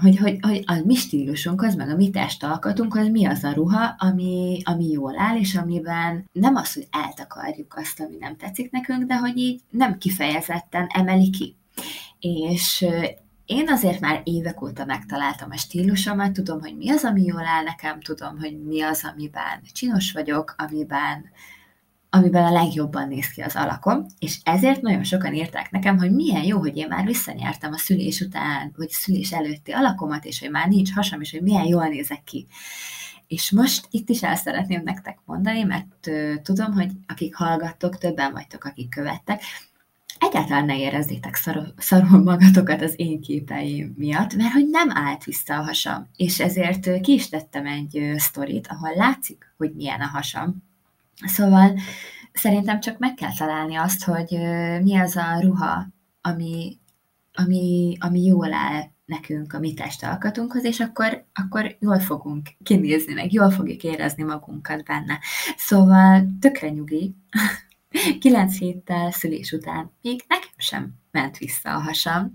hogy, 0.00 0.16
hogy, 0.16 0.38
hogy 0.40 0.62
a 0.66 0.80
mi 0.84 0.94
stílusunkhoz, 0.94 1.74
meg 1.74 1.88
a 1.88 1.96
mi 1.96 2.10
testalkatunkhoz 2.10 3.08
mi 3.08 3.26
az 3.26 3.44
a 3.44 3.52
ruha, 3.52 3.94
ami, 3.98 4.60
ami 4.64 4.90
jól 4.90 5.18
áll, 5.18 5.38
és 5.38 5.54
amiben 5.54 6.28
nem 6.32 6.56
az, 6.56 6.74
hogy 6.74 6.86
eltakarjuk 6.90 7.74
azt, 7.76 8.00
ami 8.00 8.16
nem 8.16 8.36
tetszik 8.36 8.70
nekünk, 8.70 9.04
de 9.04 9.16
hogy 9.16 9.36
így 9.36 9.60
nem 9.70 9.98
kifejezetten 9.98 10.86
emeli 10.88 11.30
ki. 11.30 11.56
És 12.18 12.86
én 13.46 13.68
azért 13.68 14.00
már 14.00 14.20
évek 14.24 14.62
óta 14.62 14.84
megtaláltam 14.84 15.50
a 15.50 15.56
stílusomat, 15.56 16.32
tudom, 16.32 16.60
hogy 16.60 16.76
mi 16.76 16.90
az, 16.90 17.04
ami 17.04 17.24
jól 17.24 17.46
áll 17.46 17.62
nekem, 17.62 18.00
tudom, 18.00 18.38
hogy 18.38 18.62
mi 18.62 18.82
az, 18.82 19.10
amiben 19.12 19.62
csinos 19.72 20.12
vagyok, 20.12 20.54
amiben, 20.58 21.24
amiben 22.10 22.44
a 22.44 22.52
legjobban 22.52 23.08
néz 23.08 23.26
ki 23.26 23.40
az 23.40 23.56
alakom, 23.56 24.06
és 24.18 24.38
ezért 24.44 24.80
nagyon 24.80 25.04
sokan 25.04 25.34
írták 25.34 25.70
nekem, 25.70 25.98
hogy 25.98 26.12
milyen 26.12 26.42
jó, 26.42 26.58
hogy 26.58 26.76
én 26.76 26.88
már 26.88 27.04
visszanyertem 27.04 27.72
a 27.72 27.78
szülés 27.78 28.20
után, 28.20 28.72
vagy 28.76 28.88
szülés 28.88 29.32
előtti 29.32 29.72
alakomat, 29.72 30.24
és 30.24 30.40
hogy 30.40 30.50
már 30.50 30.68
nincs 30.68 30.92
hasam, 30.92 31.20
és 31.20 31.30
hogy 31.30 31.42
milyen 31.42 31.66
jól 31.66 31.86
nézek 31.88 32.24
ki. 32.24 32.46
És 33.26 33.50
most 33.50 33.86
itt 33.90 34.08
is 34.08 34.22
el 34.22 34.36
szeretném 34.36 34.82
nektek 34.84 35.18
mondani, 35.24 35.62
mert 35.62 36.10
tudom, 36.42 36.72
hogy 36.72 36.90
akik 37.06 37.34
hallgattok, 37.34 37.98
többen 37.98 38.32
vagytok, 38.32 38.64
akik 38.64 38.88
követtek, 38.88 39.42
egyáltalán 40.24 40.64
ne 40.64 40.78
érezzétek 40.78 41.34
szarul 41.76 42.22
magatokat 42.22 42.82
az 42.82 42.94
én 42.96 43.20
képeim 43.20 43.94
miatt, 43.96 44.34
mert 44.34 44.52
hogy 44.52 44.66
nem 44.70 44.88
állt 44.92 45.24
vissza 45.24 45.54
a 45.54 45.62
hasam. 45.62 46.08
És 46.16 46.40
ezért 46.40 47.00
ki 47.00 47.12
is 47.12 47.28
tettem 47.28 47.66
egy 47.66 48.14
sztorit, 48.16 48.66
ahol 48.66 48.94
látszik, 48.96 49.54
hogy 49.56 49.72
milyen 49.74 50.00
a 50.00 50.06
hasam. 50.06 50.62
Szóval 51.24 51.78
szerintem 52.32 52.80
csak 52.80 52.98
meg 52.98 53.14
kell 53.14 53.34
találni 53.36 53.76
azt, 53.76 54.04
hogy 54.04 54.38
mi 54.82 54.96
az 54.96 55.16
a 55.16 55.40
ruha, 55.40 55.86
ami, 56.20 56.78
ami, 57.32 57.96
ami 58.00 58.24
jól 58.24 58.52
áll 58.52 58.82
nekünk 59.04 59.52
a 59.52 59.58
mi 59.58 59.74
testalkatunkhoz, 59.74 60.64
és 60.64 60.80
akkor, 60.80 61.24
akkor 61.32 61.76
jól 61.80 61.98
fogunk 61.98 62.48
kinézni, 62.62 63.12
meg 63.12 63.32
jól 63.32 63.50
fogjuk 63.50 63.82
érezni 63.82 64.22
magunkat 64.22 64.84
benne. 64.84 65.18
Szóval 65.56 66.26
tökre 66.40 66.68
nyugi, 66.68 67.14
Kilenc 68.20 68.58
héttel 68.58 69.10
szülés 69.10 69.52
után 69.52 69.92
még 70.02 70.24
nekem 70.28 70.54
sem 70.56 70.94
ment 71.10 71.38
vissza 71.38 71.74
a 71.74 71.80
hasam. 71.80 72.32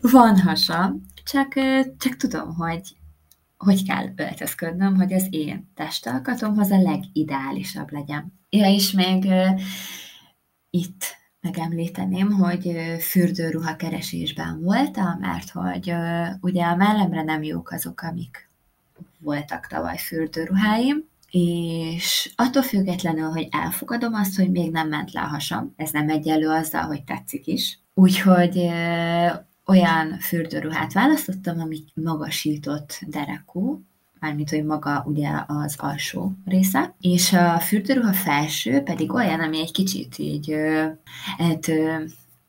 Van 0.00 0.40
hasam, 0.40 1.02
csak, 1.24 1.52
csak 1.98 2.16
tudom, 2.16 2.54
hogy 2.54 2.96
hogy 3.56 3.86
kell 3.86 4.12
öltözködnöm, 4.16 4.96
hogy 4.96 5.12
az 5.12 5.26
én 5.30 5.72
testalkatomhoz 5.74 6.70
a 6.70 6.82
legideálisabb 6.82 7.92
legyen. 7.92 8.32
Ja, 8.50 8.68
és 8.68 8.92
még 8.92 9.26
itt 10.70 11.04
megemlíteném, 11.40 12.30
hogy 12.30 12.66
uh, 12.66 12.96
fürdőruha 12.96 13.76
keresésben 13.76 14.60
voltam, 14.60 15.18
mert 15.18 15.50
hogy 15.50 15.92
ugye 16.40 16.64
a 16.64 16.76
mellemre 16.76 17.22
nem 17.22 17.42
jók 17.42 17.70
azok, 17.70 18.00
amik 18.00 18.48
voltak 19.18 19.66
tavaly 19.66 19.98
fürdőruháim, 19.98 21.08
és 21.30 22.32
attól 22.36 22.62
függetlenül, 22.62 23.30
hogy 23.30 23.48
elfogadom 23.50 24.14
azt, 24.14 24.36
hogy 24.36 24.50
még 24.50 24.70
nem 24.70 24.88
ment 24.88 25.12
le 25.12 25.20
a 25.20 25.26
hasam, 25.26 25.72
ez 25.76 25.90
nem 25.90 26.08
egyelő 26.08 26.48
azzal, 26.48 26.82
hogy 26.82 27.04
tetszik 27.04 27.46
is. 27.46 27.78
Úgyhogy 27.94 28.58
olyan 29.66 30.18
fürdőruhát 30.20 30.92
választottam, 30.92 31.60
ami 31.60 31.84
magasított 31.94 33.00
derekú, 33.06 33.82
mármint, 34.20 34.50
hogy 34.50 34.64
maga 34.64 35.04
ugye 35.06 35.30
az 35.46 35.74
alsó 35.78 36.32
része, 36.44 36.94
és 37.00 37.32
a 37.32 37.58
fürdőruha 37.58 38.12
felső 38.12 38.80
pedig 38.80 39.12
olyan, 39.12 39.40
ami 39.40 39.58
egy 39.58 39.72
kicsit 39.72 40.18
így 40.18 40.54
hát, 41.38 41.66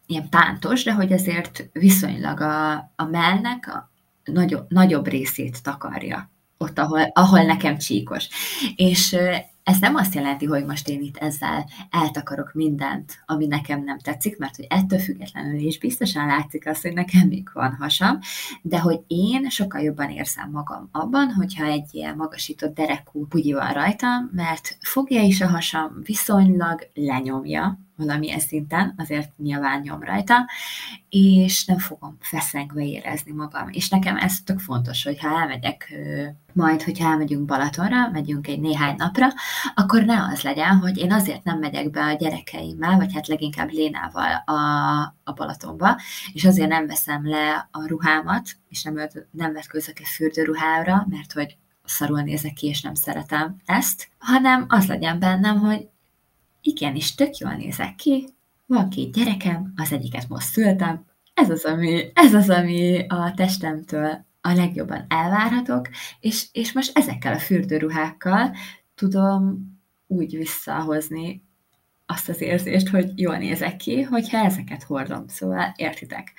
ilyen 0.06 0.30
pántos, 0.30 0.84
de 0.84 0.94
hogy 0.94 1.14
azért 1.14 1.70
viszonylag 1.74 2.42
a, 2.42 2.74
a 2.96 3.04
mellnek 3.12 3.68
a 3.68 3.90
nagyobb, 4.24 4.66
nagyobb 4.70 5.08
részét 5.08 5.64
takarja 5.64 6.30
ott, 6.64 6.80
ahol, 6.80 7.02
ahol 7.14 7.44
nekem 7.44 7.78
csíkos. 7.78 8.28
És 8.76 9.16
ez 9.64 9.80
nem 9.80 9.96
azt 9.96 10.16
jelenti, 10.16 10.46
hogy 10.46 10.66
most 10.66 10.88
én 10.88 11.02
itt 11.02 11.18
ezzel 11.18 11.70
eltakarok 11.90 12.54
mindent, 12.54 13.14
ami 13.26 13.46
nekem 13.46 13.84
nem 13.84 14.00
tetszik, 14.00 14.38
mert 14.38 14.56
hogy 14.56 14.66
ettől 14.70 15.00
függetlenül 15.00 15.60
is 15.60 15.80
biztosan 15.80 16.26
látszik 16.26 16.68
az, 16.68 16.82
hogy 16.82 16.94
nekem 16.94 17.28
még 17.28 17.50
van 17.54 17.76
hasam, 17.80 18.20
de 18.62 18.80
hogy 18.80 19.00
én 19.08 19.50
sokkal 19.50 19.82
jobban 19.82 20.10
érzem 20.10 20.50
magam 20.52 20.90
abban, 20.92 21.32
hogyha 21.32 21.66
egy 21.66 21.90
ilyen 21.92 22.16
magasított 22.16 22.76
derekú 22.76 23.26
bugyi 23.26 23.54
van 23.54 23.74
rajtam, 23.74 24.30
mert 24.34 24.78
fogja 24.82 25.22
is 25.22 25.42
a 25.42 25.48
hasam, 25.48 26.02
viszonylag 26.04 26.90
lenyomja, 26.94 27.80
valamilyen 28.00 28.40
szinten, 28.40 28.94
azért 28.98 29.38
nyilván 29.38 29.82
nyom 29.82 30.04
rajta, 30.04 30.50
és 31.10 31.66
nem 31.66 31.78
fogom 31.78 32.18
feszengve 32.20 32.84
érezni 32.84 33.32
magam. 33.32 33.70
És 33.70 33.90
nekem 33.90 34.18
ez 34.18 34.40
tök 34.44 34.60
fontos, 34.60 35.04
hogy 35.04 35.20
ha 35.20 35.40
elmegyek, 35.40 35.94
majd, 36.54 36.84
hogyha 36.84 37.10
elmegyünk 37.10 37.46
Balatonra, 37.46 38.10
megyünk 38.10 38.48
egy 38.48 38.60
néhány 38.60 38.96
napra, 38.98 39.28
akkor 39.76 40.04
ne 40.04 40.24
az 40.24 40.42
legyen, 40.42 40.78
hogy 40.78 40.98
én 40.98 41.14
azért 41.14 41.44
nem 41.44 41.60
megyek 41.60 41.90
be 41.90 42.04
a 42.04 42.14
gyerekeimmel, 42.14 42.98
vagy 42.98 43.14
hát 43.14 43.28
leginkább 43.28 43.72
Lénával 43.72 44.44
a, 44.46 44.54
a 45.24 45.34
Balatonba, 45.34 46.00
és 46.34 46.46
azért 46.46 46.70
nem 46.70 46.88
veszem 46.88 47.28
le 47.28 47.70
a 47.72 47.88
ruhámat, 47.88 48.50
és 48.70 48.84
nem, 48.84 48.96
nem 49.32 49.54
vetkőzök 49.54 50.00
egy 50.00 50.08
fürdőruhára, 50.08 51.06
mert 51.10 51.32
hogy 51.32 51.58
szarul 51.90 52.22
nézek 52.22 52.54
ki, 52.54 52.68
és 52.68 52.82
nem 52.82 52.94
szeretem 52.94 53.56
ezt, 53.66 54.08
hanem 54.18 54.66
az 54.68 54.88
legyen 54.88 55.20
bennem, 55.20 55.60
hogy 55.60 55.88
igenis 56.70 57.16
tök 57.16 57.38
jól 57.38 57.54
nézek 57.54 57.96
ki, 57.96 58.28
van 58.66 58.90
két 58.90 59.14
gyerekem, 59.14 59.74
az 59.76 59.92
egyiket 59.92 60.28
most 60.28 60.48
szültem, 60.48 61.06
ez 61.34 61.50
az, 61.50 61.66
ami, 61.66 62.12
ez 62.14 62.34
az, 62.34 62.50
ami 62.50 63.06
a 63.08 63.34
testemtől 63.36 64.26
a 64.42 64.54
legjobban 64.54 65.06
elvárhatok, 65.08 65.88
és, 66.20 66.46
és 66.52 66.74
most 66.74 66.98
ezekkel 66.98 67.34
a 67.34 67.40
fürdőruhákkal 67.40 68.56
tudom 68.96 69.60
úgy 70.08 70.38
visszahozni 70.38 71.44
azt 72.06 72.30
az 72.30 72.42
érzést, 72.42 72.88
hogy 72.88 73.20
jól 73.20 73.38
nézek 73.38 73.78
ki, 73.78 74.02
hogyha 74.02 74.38
ezeket 74.38 74.84
hordom. 74.84 75.28
Szóval 75.28 75.74
értitek. 75.76 76.34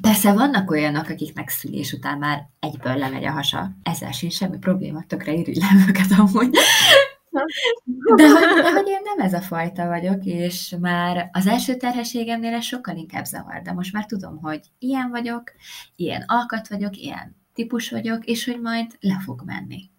Persze 0.00 0.32
vannak 0.32 0.70
olyanok, 0.70 1.08
akiknek 1.08 1.48
szülés 1.48 1.92
után 1.92 2.18
már 2.18 2.48
egyből 2.60 2.96
lemegy 2.96 3.24
a 3.24 3.30
hasa. 3.30 3.70
Ezzel 3.82 4.12
sincs 4.12 4.34
semmi 4.34 4.58
probléma, 4.58 5.04
tökre 5.06 5.32
irigylem 5.32 5.84
őket 5.88 6.10
amúgy. 6.18 6.56
De 8.16 8.28
hogy, 8.28 8.62
de 8.62 8.72
hogy 8.72 8.88
én 8.88 9.00
nem 9.04 9.26
ez 9.26 9.32
a 9.32 9.40
fajta 9.40 9.86
vagyok, 9.86 10.24
és 10.24 10.76
már 10.80 11.28
az 11.32 11.46
első 11.46 11.76
terhességemnél 11.76 12.54
ez 12.54 12.64
sokkal 12.64 12.96
inkább 12.96 13.24
zavar, 13.24 13.62
de 13.62 13.72
most 13.72 13.92
már 13.92 14.06
tudom, 14.06 14.38
hogy 14.38 14.60
ilyen 14.78 15.10
vagyok, 15.10 15.42
ilyen 15.96 16.24
alkat 16.26 16.68
vagyok, 16.68 16.96
ilyen 16.96 17.36
típus 17.54 17.90
vagyok, 17.90 18.24
és 18.24 18.44
hogy 18.44 18.60
majd 18.60 18.86
le 19.00 19.20
fog 19.24 19.42
menni. 19.44 19.90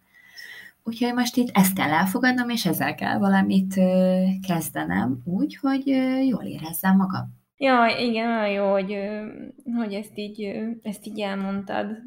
Úgyhogy 0.83 1.13
most 1.13 1.37
itt 1.37 1.49
ezt 1.57 1.75
kell 1.75 1.89
elfogadnom, 1.89 2.49
és 2.49 2.65
ezzel 2.65 2.95
kell 2.95 3.17
valamit 3.17 3.73
kezdenem 4.47 5.21
úgy, 5.25 5.55
hogy 5.55 5.87
jól 6.27 6.43
érezzem 6.43 6.95
magam. 6.95 7.41
Ja, 7.57 7.95
igen, 7.99 8.29
olyan 8.29 8.49
jó, 8.49 8.71
hogy, 8.71 8.97
hogy 9.75 9.93
ezt, 9.93 10.17
így, 10.17 10.41
ezt 10.81 11.05
így 11.05 11.19
elmondtad. 11.19 11.97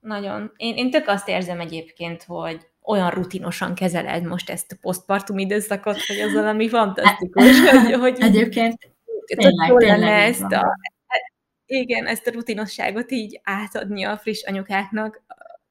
Nagyon. 0.00 0.52
Én, 0.56 0.76
én 0.76 0.90
tök 0.90 1.08
azt 1.08 1.28
érzem 1.28 1.60
egyébként, 1.60 2.22
hogy 2.22 2.71
olyan 2.84 3.10
rutinosan 3.10 3.74
kezeled 3.74 4.22
most 4.22 4.50
ezt 4.50 4.72
a 4.72 4.76
posztpartum 4.80 5.38
időszakot, 5.38 6.04
hogy 6.04 6.20
az 6.20 6.32
valami 6.32 6.68
fantasztikus. 6.68 7.60
hogy, 7.70 7.92
hogy 7.92 8.16
egyébként 8.20 8.78
tényleg, 9.26 9.76
tényleg 9.76 9.98
lenne 9.98 10.12
ezt 10.12 10.52
a, 10.52 10.76
igen, 11.66 12.06
ezt 12.06 12.26
a 12.26 12.32
rutinosságot 12.32 13.10
így 13.10 13.40
átadni 13.42 14.04
a 14.04 14.16
friss 14.16 14.42
anyukáknak, 14.42 15.22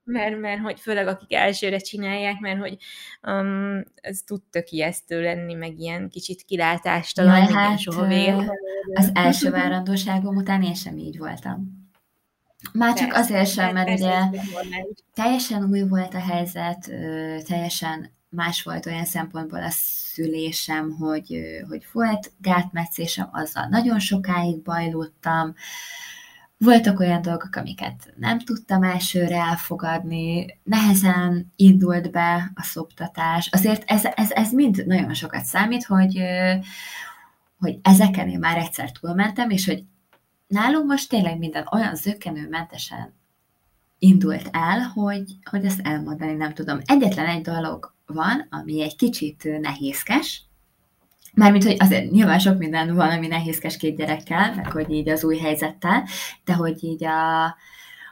mert, 0.04 0.40
mert 0.40 0.62
hogy 0.62 0.80
főleg 0.80 1.08
akik 1.08 1.34
elsőre 1.34 1.78
csinálják, 1.78 2.40
mert 2.40 2.60
hogy 2.60 2.78
um, 3.22 3.84
ez 3.96 4.20
tud 4.26 4.42
tök 4.50 4.70
ijesztő 4.70 5.22
lenni, 5.22 5.54
meg 5.54 5.80
ilyen 5.80 6.10
kicsit 6.10 6.42
kilátástalan, 6.42 7.38
Jaj, 7.38 7.54
hát, 7.54 7.80
soha 7.80 8.08
vége. 8.08 8.52
Az 8.94 9.12
első 9.14 9.50
várandóságom 9.60 10.36
után 10.36 10.64
én 10.64 10.74
sem 10.74 10.98
így 10.98 11.18
voltam. 11.18 11.81
Már 12.74 12.94
csak 12.94 13.14
azért 13.14 13.52
sem, 13.52 13.74
mert 13.74 14.00
ugye 14.00 14.20
teljesen 15.14 15.64
új 15.70 15.88
volt 15.88 16.14
a 16.14 16.20
helyzet, 16.20 16.92
teljesen 17.48 18.12
más 18.30 18.64
volt 18.64 18.86
olyan 18.86 19.06
szempontból 19.06 19.64
a 19.64 19.70
szülésem, 20.14 20.92
hogy, 20.92 21.42
hogy 21.70 21.88
volt 21.92 22.32
gátmetszésem, 22.38 23.30
azzal 23.32 23.68
nagyon 23.70 24.00
sokáig 24.00 24.62
bajlódtam, 24.62 25.56
voltak 26.58 27.00
olyan 27.00 27.22
dolgok, 27.22 27.56
amiket 27.56 28.14
nem 28.16 28.40
tudtam 28.40 28.84
elsőre 28.84 29.36
elfogadni, 29.36 30.46
nehezen 30.64 31.52
indult 31.56 32.12
be 32.12 32.52
a 32.56 32.64
szoptatás. 32.64 33.50
Azért 33.52 33.84
ez, 33.86 34.06
ez, 34.16 34.32
ez 34.32 34.52
mind 34.52 34.84
nagyon 34.86 35.14
sokat 35.14 35.44
számít, 35.44 35.84
hogy, 35.84 36.22
hogy 37.60 37.80
ezeken 37.82 38.30
én 38.30 38.40
már 38.40 38.58
egyszer 38.58 38.92
túlmentem, 38.92 39.50
és 39.50 39.66
hogy 39.66 39.84
nálunk 40.52 40.86
most 40.86 41.10
tényleg 41.10 41.38
minden 41.38 41.68
olyan 41.72 41.96
zökkenőmentesen 41.96 43.14
indult 44.00 44.50
el, 44.52 44.80
hogy, 44.80 45.24
hogy 45.50 45.66
ezt 45.66 45.80
elmondani 45.84 46.34
nem 46.34 46.54
tudom. 46.54 46.80
Egyetlen 46.86 47.26
egy 47.26 47.42
dolog 47.42 47.94
van, 48.06 48.48
ami 48.50 48.82
egy 48.82 48.96
kicsit 48.96 49.60
nehézkes, 49.62 50.44
Mármint, 51.34 51.64
hogy 51.64 51.76
azért 51.80 52.12
nyilván 52.12 52.40
sok 52.40 52.58
minden 52.58 52.96
van, 52.96 53.10
ami 53.10 53.28
nehézkes 53.28 53.78
két 53.78 53.96
gyerekkel, 53.98 54.56
meg 54.56 54.72
hogy 54.72 54.92
így 54.92 55.10
az 55.10 55.24
új 55.24 55.38
helyzettel, 55.38 56.04
de 56.46 56.54
hogy 56.54 56.84
így 56.84 57.04
a 57.04 57.56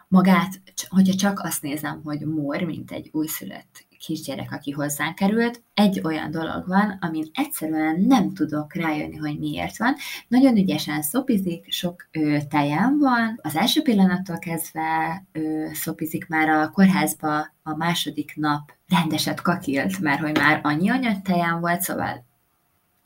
magát, 0.07 0.61
hogyha 0.89 1.15
csak 1.15 1.39
azt 1.39 1.61
nézem, 1.61 2.01
hogy 2.03 2.19
mor, 2.19 2.61
mint 2.61 2.91
egy 2.91 3.09
újszülött 3.11 3.87
kisgyerek, 3.99 4.51
aki 4.51 4.71
hozzánk 4.71 5.15
került, 5.15 5.61
egy 5.73 6.01
olyan 6.03 6.31
dolog 6.31 6.67
van, 6.67 6.97
amin 7.01 7.25
egyszerűen 7.33 8.01
nem 8.01 8.33
tudok 8.33 8.73
rájönni, 8.73 9.15
hogy 9.15 9.39
miért 9.39 9.77
van. 9.77 9.95
Nagyon 10.27 10.57
ügyesen 10.57 11.01
szopizik, 11.01 11.71
sok 11.71 12.07
ö, 12.11 12.37
tejem 12.49 12.99
van. 12.99 13.39
Az 13.41 13.55
első 13.55 13.81
pillanattól 13.81 14.37
kezdve 14.37 15.23
ö, 15.31 15.65
szopizik 15.73 16.27
már 16.27 16.49
a 16.49 16.69
kórházba 16.69 17.37
a 17.63 17.75
második 17.75 18.33
nap 18.35 18.71
rendeset 18.87 19.41
kakilt, 19.41 19.99
mert 19.99 20.19
hogy 20.19 20.37
már 20.37 20.59
annyi 20.63 20.89
anyagtejem 20.89 21.59
volt, 21.59 21.81
szóval 21.81 22.27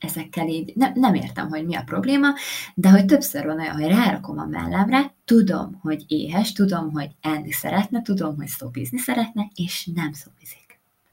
ezekkel 0.04 0.48
így 0.48 0.72
nem, 0.76 0.92
nem 0.96 1.14
értem, 1.14 1.50
hogy 1.50 1.66
mi 1.66 1.76
a 1.76 1.84
probléma, 1.84 2.28
de 2.76 2.90
hogy 2.90 3.06
többször 3.06 3.46
van 3.46 3.60
olyan, 3.60 3.76
hogy 3.76 3.88
rárakom 3.88 4.40
a 4.40 4.46
mellemre, 4.46 5.14
tudom, 5.26 5.80
hogy 5.82 6.04
éhes, 6.08 6.52
tudom, 6.52 6.92
hogy 6.92 7.10
enni 7.22 7.52
szeretne, 7.52 8.02
tudom, 8.02 8.36
hogy 8.36 8.48
szopizni 8.48 8.98
szeretne, 8.98 9.48
és 9.56 9.90
nem 9.94 10.14
szopizik. 10.14 10.63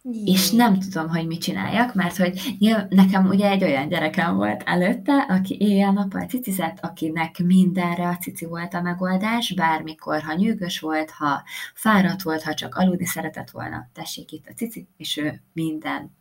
Jé. 0.02 0.22
És 0.24 0.50
nem 0.50 0.78
tudom, 0.78 1.08
hogy 1.08 1.26
mit 1.26 1.42
csináljak, 1.42 1.94
mert 1.94 2.16
hogy 2.16 2.56
nekem 2.88 3.26
ugye 3.26 3.48
egy 3.48 3.64
olyan 3.64 3.88
gyerekem 3.88 4.36
volt 4.36 4.62
előtte, 4.66 5.26
aki 5.28 5.56
éjjel-nappal 5.60 6.22
cicizett, 6.22 6.78
akinek 6.80 7.38
mindenre 7.38 8.08
a 8.08 8.16
cici 8.16 8.46
volt 8.46 8.74
a 8.74 8.80
megoldás, 8.80 9.54
bármikor, 9.54 10.22
ha 10.22 10.34
nyűgös 10.34 10.80
volt, 10.80 11.10
ha 11.10 11.42
fáradt 11.74 12.22
volt, 12.22 12.42
ha 12.42 12.54
csak 12.54 12.74
aludni 12.74 13.06
szeretett 13.06 13.50
volna, 13.50 13.88
tessék 13.92 14.32
itt 14.32 14.46
a 14.48 14.52
cici, 14.52 14.88
és 14.96 15.16
ő 15.16 15.42
minden 15.52 16.16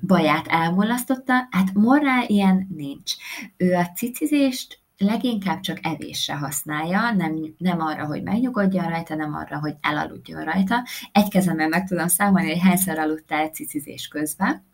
baját 0.00 0.46
elmulasztotta. 0.46 1.48
Hát 1.50 1.72
morrá 1.74 2.24
ilyen 2.26 2.68
nincs. 2.76 3.12
Ő 3.56 3.74
a 3.74 3.86
cicizést 3.86 4.81
leginkább 5.02 5.60
csak 5.60 5.78
evésre 5.82 6.34
használja, 6.34 7.10
nem, 7.10 7.54
nem 7.58 7.80
arra, 7.80 8.06
hogy 8.06 8.22
megnyugodjon 8.22 8.88
rajta, 8.88 9.14
nem 9.14 9.34
arra, 9.34 9.58
hogy 9.58 9.74
elaludjon 9.80 10.44
rajta. 10.44 10.84
Egy 11.12 11.28
kezemmel 11.28 11.68
meg 11.68 11.88
tudom 11.88 12.08
számolni, 12.08 12.50
hogy 12.50 12.60
hányszor 12.60 12.98
aludtál 12.98 13.48
cicizés 13.48 14.08
közben. 14.08 14.64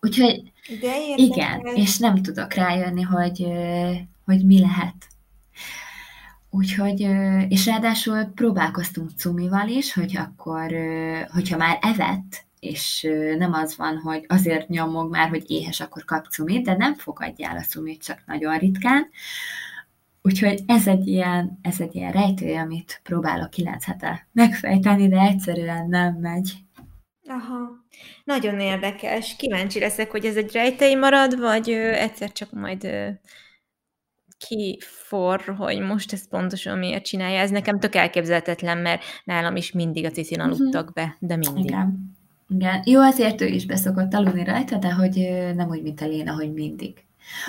Úgyhogy 0.00 0.52
De 0.80 0.94
igen, 1.16 1.60
és 1.60 1.98
nem 1.98 2.22
tudok 2.22 2.54
rájönni, 2.54 3.02
hogy, 3.02 3.46
hogy 4.24 4.46
mi 4.46 4.60
lehet. 4.60 5.06
Úgyhogy, 6.50 7.00
és 7.48 7.66
ráadásul 7.66 8.24
próbálkoztunk 8.24 9.10
cumival 9.16 9.68
is, 9.68 9.92
hogy 9.92 10.16
akkor, 10.16 10.72
hogyha 11.32 11.56
már 11.56 11.78
evett, 11.80 12.44
és 12.62 13.08
nem 13.38 13.52
az 13.52 13.76
van, 13.76 13.98
hogy 13.98 14.24
azért 14.28 14.68
nyomog 14.68 15.10
már, 15.10 15.28
hogy 15.28 15.50
éhes, 15.50 15.80
akkor 15.80 16.04
kap 16.04 16.26
cumit, 16.26 16.64
de 16.64 16.76
nem 16.76 16.94
fogadja 16.94 17.48
el 17.48 17.56
a 17.56 17.62
cumit, 17.62 18.04
csak 18.04 18.22
nagyon 18.26 18.58
ritkán. 18.58 19.08
Úgyhogy 20.22 20.62
ez 20.66 20.86
egy 20.86 21.06
ilyen, 21.06 21.58
ez 21.62 21.80
egy 21.80 21.94
ilyen 21.94 22.12
rejtő, 22.12 22.54
amit 22.54 23.00
próbálok 23.02 23.50
9 23.50 23.84
hete 23.84 24.28
megfejteni, 24.32 25.08
de 25.08 25.20
egyszerűen 25.20 25.88
nem 25.88 26.14
megy. 26.14 26.52
Aha. 27.28 27.84
Nagyon 28.24 28.60
érdekes. 28.60 29.36
Kíváncsi 29.36 29.78
leszek, 29.78 30.10
hogy 30.10 30.24
ez 30.24 30.36
egy 30.36 30.52
rejtély 30.52 30.94
marad, 30.94 31.38
vagy 31.38 31.70
egyszer 31.70 32.32
csak 32.32 32.52
majd 32.52 32.88
kifor, 34.38 35.54
hogy 35.56 35.80
most 35.80 36.12
ezt 36.12 36.28
pontosan 36.28 36.78
miért 36.78 37.04
csinálja. 37.04 37.40
Ez 37.40 37.50
nekem 37.50 37.78
tök 37.78 37.94
elképzelhetetlen, 37.94 38.78
mert 38.78 39.02
nálam 39.24 39.56
is 39.56 39.72
mindig 39.72 40.04
a 40.04 40.10
cicin 40.10 40.40
aludtak 40.40 40.92
be, 40.92 41.16
de 41.18 41.36
mindig. 41.36 41.64
Igen. 41.64 42.20
Igen. 42.48 42.82
Jó, 42.84 43.00
azért 43.00 43.40
ő 43.40 43.46
is 43.46 43.66
beszokott 43.66 44.14
aludni 44.14 44.44
rajta, 44.44 44.76
de 44.76 44.92
hogy 44.92 45.28
nem 45.54 45.68
úgy, 45.68 45.82
mint 45.82 46.00
a 46.00 46.06
Léna, 46.06 46.34
hogy 46.34 46.52
mindig. 46.52 47.04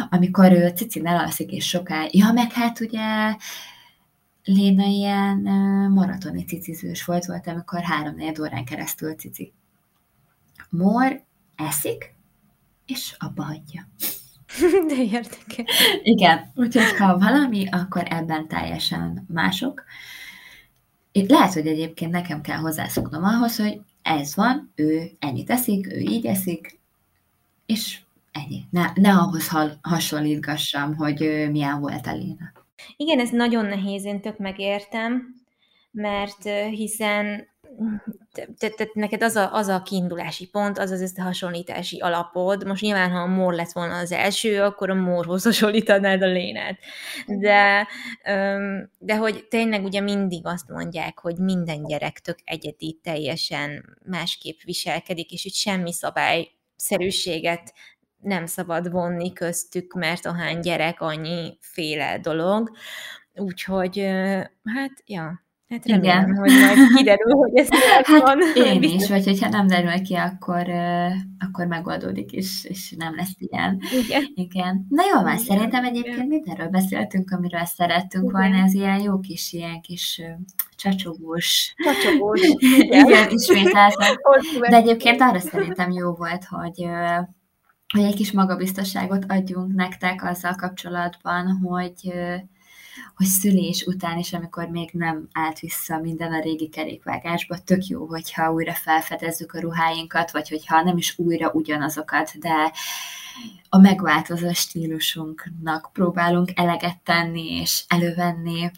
Amikor 0.09 0.51
ő 0.51 0.67
cicin 0.75 1.07
elalszik 1.07 1.51
és 1.51 1.67
sokáig, 1.67 2.15
ja, 2.15 2.31
meg 2.31 2.51
hát 2.51 2.79
ugye 2.79 3.35
Léna 4.43 4.85
ilyen 4.85 5.37
maratoni 5.91 6.43
cicizős 6.43 7.05
volt, 7.05 7.25
volt, 7.25 7.47
amikor 7.47 7.81
három 7.81 8.15
órán 8.41 8.65
keresztül 8.65 9.15
cici. 9.15 9.53
Mor 10.69 11.23
eszik, 11.55 12.15
és 12.85 13.15
abba 13.19 13.43
hagyja. 13.43 13.87
De 14.87 14.95
érdekes. 14.95 15.99
Igen, 16.03 16.51
úgyhogy 16.55 16.97
ha 16.97 17.17
valami, 17.17 17.67
akkor 17.69 18.03
ebben 18.09 18.47
teljesen 18.47 19.25
mások. 19.27 19.83
Itt 21.11 21.29
lehet, 21.29 21.53
hogy 21.53 21.67
egyébként 21.67 22.11
nekem 22.11 22.41
kell 22.41 22.57
hozzászoknom 22.57 23.23
ahhoz, 23.23 23.57
hogy 23.57 23.81
ez 24.03 24.35
van, 24.35 24.71
ő 24.75 25.11
ennyit 25.19 25.49
eszik, 25.49 25.93
ő 25.93 25.99
így 25.99 26.25
eszik, 26.25 26.79
és 27.65 27.99
ennyi. 28.31 28.63
Ne, 28.69 28.91
ne 28.95 29.13
ahhoz 29.13 29.49
hasonlítgassam, 29.81 30.95
hogy 30.95 31.47
milyen 31.51 31.79
volt 31.79 32.07
Eléna. 32.07 32.51
Igen, 32.97 33.19
ez 33.19 33.29
nagyon 33.29 33.65
nehéz, 33.65 34.05
én 34.05 34.21
tök 34.21 34.37
megértem, 34.37 35.35
mert 35.91 36.43
hiszen 36.69 37.47
tehát 38.57 38.93
neked 38.93 39.23
az 39.23 39.35
a, 39.35 39.53
az 39.53 39.67
a 39.67 39.81
kiindulási 39.81 40.47
pont, 40.47 40.77
az 40.77 40.91
az 40.91 41.01
összehasonlítási 41.01 41.99
alapod. 41.99 42.67
Most 42.67 42.81
nyilván, 42.81 43.11
ha 43.11 43.19
a 43.19 43.27
mor 43.27 43.53
lett 43.53 43.71
volna 43.71 43.97
az 43.97 44.11
első, 44.11 44.61
akkor 44.61 44.89
a 44.89 44.93
morhoz 44.93 45.43
hasonlítanád 45.43 46.21
a 46.21 46.27
lénet. 46.27 46.77
De, 47.27 47.87
de 48.97 49.17
hogy 49.17 49.47
tényleg 49.49 49.83
ugye 49.83 50.01
mindig 50.01 50.45
azt 50.45 50.69
mondják, 50.69 51.19
hogy 51.19 51.37
minden 51.37 51.83
gyerek 51.83 52.19
tök 52.19 52.37
egyedi, 52.43 52.99
teljesen 53.03 53.97
másképp 54.05 54.59
viselkedik, 54.63 55.31
és 55.31 55.45
itt 55.45 55.53
semmi 55.53 55.93
szabályszerűséget 55.93 57.73
nem 58.23 58.45
szabad 58.45 58.91
vonni 58.91 59.33
köztük, 59.33 59.93
mert 59.93 60.25
ahány 60.25 60.59
gyerek, 60.59 61.01
annyi 61.01 61.57
féle 61.59 62.19
dolog. 62.19 62.71
Úgyhogy, 63.35 63.99
hát, 64.63 64.91
ja, 65.05 65.42
Hát 65.73 65.85
remélem, 65.85 66.29
Igen. 66.29 66.37
hogy 66.37 66.51
majd 66.51 66.77
kiderül, 66.95 67.33
hogy 67.33 67.55
ez 67.55 67.67
hát 67.71 68.07
van. 68.07 68.39
Én 68.55 68.79
biztos. 68.79 69.01
is, 69.01 69.09
vagy 69.09 69.23
hogyha 69.23 69.49
nem 69.49 69.67
derül 69.67 70.01
ki, 70.01 70.13
akkor, 70.13 70.69
akkor 71.39 71.65
megoldódik, 71.65 72.31
és, 72.31 72.65
és 72.65 72.93
nem 72.97 73.15
lesz 73.15 73.35
ilyen. 73.37 73.79
Igen. 74.05 74.23
Igen. 74.35 74.85
Na 74.89 75.03
jó, 75.13 75.21
már 75.21 75.37
szerintem 75.37 75.83
egyébként 75.85 76.27
mindenről 76.27 76.67
beszéltünk, 76.67 77.31
amiről 77.31 77.65
szerettünk 77.65 78.29
Igen. 78.29 78.41
volna, 78.41 78.63
ez 78.63 78.73
ilyen 78.73 79.01
jó 79.01 79.19
kis, 79.19 79.53
ilyen 79.53 79.81
kis 79.81 80.21
csacsogós. 80.75 81.73
Csacsogós. 81.77 82.41
Igen, 82.79 83.07
Igen 83.07 83.29
ismételtem. 83.29 84.15
De 84.69 84.75
egyébként 84.75 85.21
arra 85.21 85.39
szerintem 85.39 85.91
jó 85.91 86.11
volt, 86.13 86.45
hogy 86.45 86.87
hogy 87.93 88.03
egy 88.03 88.15
kis 88.15 88.31
magabiztosságot 88.31 89.25
adjunk 89.27 89.73
nektek 89.73 90.23
azzal 90.23 90.55
kapcsolatban, 90.55 91.59
hogy 91.63 92.13
hogy 93.15 93.25
szülés 93.25 93.85
után 93.85 94.17
is, 94.17 94.33
amikor 94.33 94.67
még 94.67 94.89
nem 94.93 95.27
állt 95.31 95.59
vissza 95.59 95.97
minden 95.97 96.33
a 96.33 96.41
régi 96.41 96.69
kerékvágásba, 96.69 97.57
tök 97.57 97.85
jó, 97.85 98.05
hogyha 98.05 98.51
újra 98.51 98.73
felfedezzük 98.73 99.53
a 99.53 99.59
ruháinkat, 99.59 100.31
vagy 100.31 100.49
hogyha 100.49 100.83
nem 100.83 100.97
is 100.97 101.13
újra 101.17 101.51
ugyanazokat, 101.51 102.39
de 102.39 102.71
a 103.69 103.77
megváltozó 103.77 104.51
stílusunknak 104.53 105.89
próbálunk 105.93 106.51
eleget 106.55 106.99
tenni 107.03 107.51
és 107.51 107.83
elővenni 107.87 108.71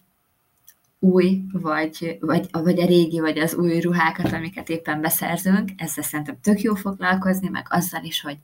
új, 1.06 1.41
vagy, 1.52 2.18
vagy, 2.19 2.48
vagy 2.52 2.80
a 2.80 2.86
régi, 2.86 3.19
vagy 3.19 3.38
az 3.38 3.56
új 3.56 3.80
ruhákat, 3.80 4.34
amiket 4.34 4.69
éppen 4.69 5.02
beszerzünk. 5.02 5.69
Ezzel 5.77 6.03
szerintem 6.03 6.38
tök 6.41 6.61
jó 6.61 6.73
foglalkozni, 6.73 7.48
meg 7.48 7.65
azzal 7.69 8.03
is, 8.03 8.22
hogy 8.22 8.38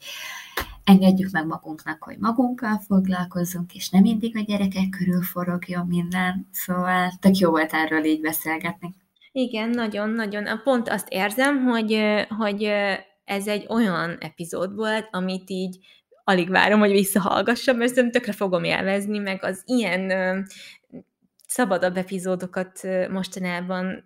engedjük 0.83 1.31
meg 1.31 1.45
magunknak, 1.45 2.03
hogy 2.03 2.17
magunkkal 2.19 2.81
foglalkozzunk, 2.87 3.73
és 3.73 3.89
nem 3.89 4.01
mindig 4.01 4.37
a 4.37 4.41
gyerekek 4.41 4.89
körül 4.89 5.21
forogjon 5.21 5.87
minden. 5.87 6.47
Szóval 6.51 7.11
tök 7.19 7.37
jó 7.37 7.49
volt 7.49 7.73
erről 7.73 8.03
így 8.03 8.21
beszélgetni. 8.21 8.95
Igen, 9.31 9.69
nagyon-nagyon. 9.69 10.61
Pont 10.63 10.89
azt 10.89 11.09
érzem, 11.09 11.63
hogy, 11.63 12.03
hogy 12.37 12.63
ez 13.23 13.47
egy 13.47 13.65
olyan 13.69 14.17
epizód 14.19 14.75
volt, 14.75 15.07
amit 15.11 15.49
így 15.49 15.77
alig 16.23 16.49
várom, 16.49 16.79
hogy 16.79 16.91
visszahallgassam, 16.91 17.77
mert 17.77 17.93
szerintem 17.93 18.21
tökre 18.21 18.37
fogom 18.37 18.63
élvezni, 18.63 19.17
meg 19.17 19.43
az 19.43 19.61
ilyen 19.65 20.11
szabadabb 21.51 21.97
epizódokat 21.97 22.81
mostanában 23.09 24.03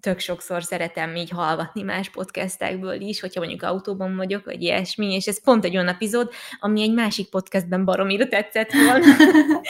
tök 0.00 0.18
sokszor 0.18 0.62
szeretem 0.62 1.16
így 1.16 1.30
hallgatni 1.30 1.82
más 1.82 2.10
podcastekből 2.10 3.00
is, 3.00 3.20
hogyha 3.20 3.40
mondjuk 3.40 3.62
autóban 3.62 4.16
vagyok, 4.16 4.44
vagy 4.44 4.62
ilyesmi, 4.62 5.14
és 5.14 5.26
ez 5.26 5.42
pont 5.42 5.64
egy 5.64 5.74
olyan 5.74 5.88
epizód, 5.88 6.30
ami 6.60 6.82
egy 6.82 6.92
másik 6.92 7.28
podcastben 7.28 7.84
baromira 7.84 8.28
tetszett 8.28 8.72
volna. 8.72 9.06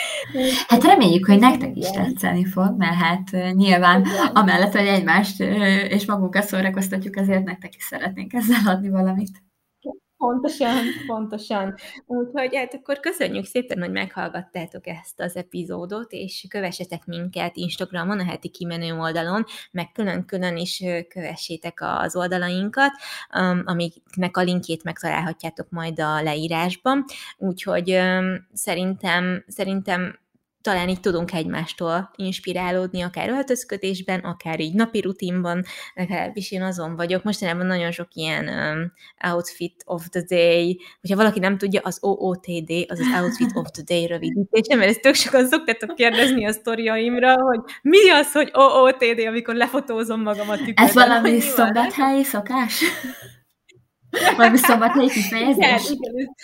hát 0.69 0.85
reméljük, 0.85 1.27
hogy 1.27 1.39
nektek 1.39 1.77
is 1.77 1.91
tetszeni 1.91 2.45
fog, 2.45 2.75
mert 2.77 2.97
hát 2.97 3.55
nyilván 3.55 4.07
amellett, 4.33 4.73
hogy 4.73 4.87
egymást 4.87 5.41
és 5.89 6.07
magunkat 6.07 6.45
szórakoztatjuk, 6.45 7.17
ezért 7.17 7.45
nektek 7.45 7.75
is 7.77 7.83
szeretnénk 7.83 8.33
ezzel 8.33 8.61
adni 8.67 8.89
valamit. 8.89 9.50
Pontosan, 10.21 10.85
pontosan. 11.07 11.75
Úgyhogy 12.07 12.57
hát 12.57 12.75
akkor 12.75 13.01
köszönjük 13.01 13.45
szépen, 13.45 13.79
hogy 13.79 13.91
meghallgattátok 13.91 14.87
ezt 14.87 15.21
az 15.21 15.37
epizódot, 15.37 16.13
és 16.13 16.47
kövessetek 16.49 17.07
minket 17.07 17.57
Instagramon, 17.57 18.19
a 18.19 18.25
heti 18.25 18.49
kimenő 18.49 18.99
oldalon, 18.99 19.45
meg 19.71 19.93
külön-külön 19.93 20.57
is 20.57 20.83
kövessétek 21.09 21.79
az 21.81 22.17
oldalainkat, 22.17 22.93
amiknek 23.65 24.37
a 24.37 24.43
linkjét 24.43 24.85
megtalálhatjátok 24.85 25.71
majd 25.71 26.01
a 26.01 26.23
leírásban. 26.23 27.05
Úgyhogy 27.39 27.99
szerintem, 28.53 29.45
szerintem 29.47 30.19
talán 30.63 30.89
így 30.89 31.01
tudunk 31.01 31.33
egymástól 31.33 32.11
inspirálódni, 32.17 33.01
akár 33.01 33.29
öltözködésben, 33.29 34.21
akár 34.21 34.61
így 34.61 34.75
napi 34.75 35.01
rutinban, 35.01 35.65
legalábbis 35.95 36.51
én 36.51 36.63
azon 36.63 36.97
vagyok. 36.97 37.23
Mostanában 37.23 37.67
nagyon 37.67 37.91
sok 37.91 38.09
ilyen 38.13 38.49
um, 38.49 38.93
outfit 39.33 39.83
of 39.85 40.09
the 40.09 40.23
day, 40.29 40.81
hogyha 41.01 41.17
valaki 41.17 41.39
nem 41.39 41.59
tudja, 41.59 41.81
az 41.85 41.99
OOTD, 42.01 42.71
az 42.89 43.01
az 43.01 43.23
outfit 43.23 43.51
of 43.55 43.71
the 43.71 43.83
day 43.87 44.07
rövidítése, 44.07 44.75
mert 44.75 44.91
ezt 44.91 45.01
tök 45.01 45.15
sokan 45.15 45.47
szoktátok 45.47 45.95
kérdezni 45.95 46.47
a 46.47 46.53
sztoriaimra, 46.53 47.35
hogy 47.43 47.61
mi 47.83 48.11
az, 48.11 48.33
hogy 48.33 48.51
OOTD, 48.53 49.27
amikor 49.27 49.55
lefotózom 49.55 50.23
magam 50.23 50.49
a 50.49 50.57
tükörben. 50.57 50.87
Ez 50.87 50.95
valami 50.95 51.41
szombathelyi 51.41 52.25
szokás? 52.25 52.83
Valami 54.37 54.57
szombathelyi 54.57 55.09
kifejezés? 55.09 55.91
Igen, 55.91 55.99
igen, 56.03 56.35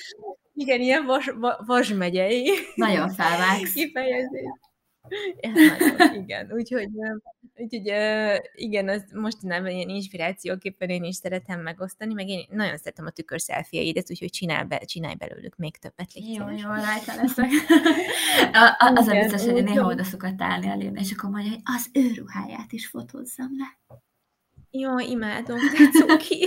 igen, 0.56 0.80
ilyen 0.80 1.04
vas, 1.04 1.30
vas 1.66 1.88
megyei. 1.88 2.50
Nagyon 2.74 3.10
felvágsz. 3.10 3.72
Kifejezés. 3.72 4.50
Ja, 5.40 5.50
nagyon, 5.50 6.14
igen, 6.22 6.52
úgyhogy, 6.52 6.88
úgyhogy 7.54 7.92
igen, 8.54 8.88
az 8.88 9.04
mostanában 9.14 9.70
ilyen 9.70 9.88
inspirációképpen 9.88 10.88
én 10.88 11.04
is 11.04 11.14
szeretem 11.14 11.60
megosztani, 11.60 12.14
meg 12.14 12.28
én 12.28 12.46
nagyon 12.50 12.76
szeretem 12.76 13.06
a 13.06 13.10
tükör 13.10 13.40
szelfiaidet, 13.40 14.10
úgyhogy 14.10 14.30
csinál 14.30 14.64
be, 14.64 14.78
csinálj 14.78 15.14
belőlük 15.14 15.56
még 15.56 15.76
többet. 15.76 16.12
Légy 16.12 16.34
jó, 16.34 16.50
jó, 16.50 16.68
rajta 16.68 17.14
leszek. 17.22 17.50
a, 18.52 18.92
az 18.94 19.08
a 19.08 19.12
biztos, 19.12 19.44
hogy 19.44 19.64
néha 19.64 19.86
oda 19.86 20.04
szokott 20.04 20.42
állni 20.42 20.66
elérni, 20.66 21.00
és 21.00 21.12
akkor 21.12 21.30
mondja, 21.30 21.50
hogy 21.50 21.60
az 21.64 21.90
ő 21.92 22.12
ruháját 22.14 22.72
is 22.72 22.86
fotózzam 22.86 23.50
le. 23.58 23.96
Jó, 24.70 24.98
imádom, 24.98 25.58
de 25.58 25.88
cuki. 25.88 26.46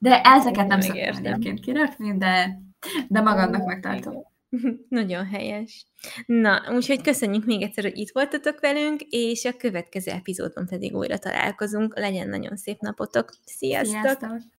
De 0.00 0.20
ezeket 0.20 0.66
nem 0.66 0.80
szoktam 0.80 1.24
egyébként 1.24 1.60
kirakni, 1.60 2.16
de 2.16 2.60
de 3.08 3.20
magadnak 3.20 3.64
megtartom. 3.64 4.14
Nagyon 4.88 5.26
helyes. 5.26 5.86
Na, 6.26 6.62
úgyhogy 6.74 7.02
köszönjük 7.02 7.44
még 7.44 7.62
egyszer, 7.62 7.84
hogy 7.84 7.98
itt 7.98 8.10
voltatok 8.12 8.60
velünk, 8.60 9.00
és 9.00 9.44
a 9.44 9.56
következő 9.56 10.10
epizódban 10.10 10.66
pedig 10.66 10.94
újra 10.94 11.18
találkozunk. 11.18 11.98
Legyen 11.98 12.28
nagyon 12.28 12.56
szép 12.56 12.80
napotok. 12.80 13.32
Sziasztok! 13.44 14.00
Sziasztok. 14.00 14.50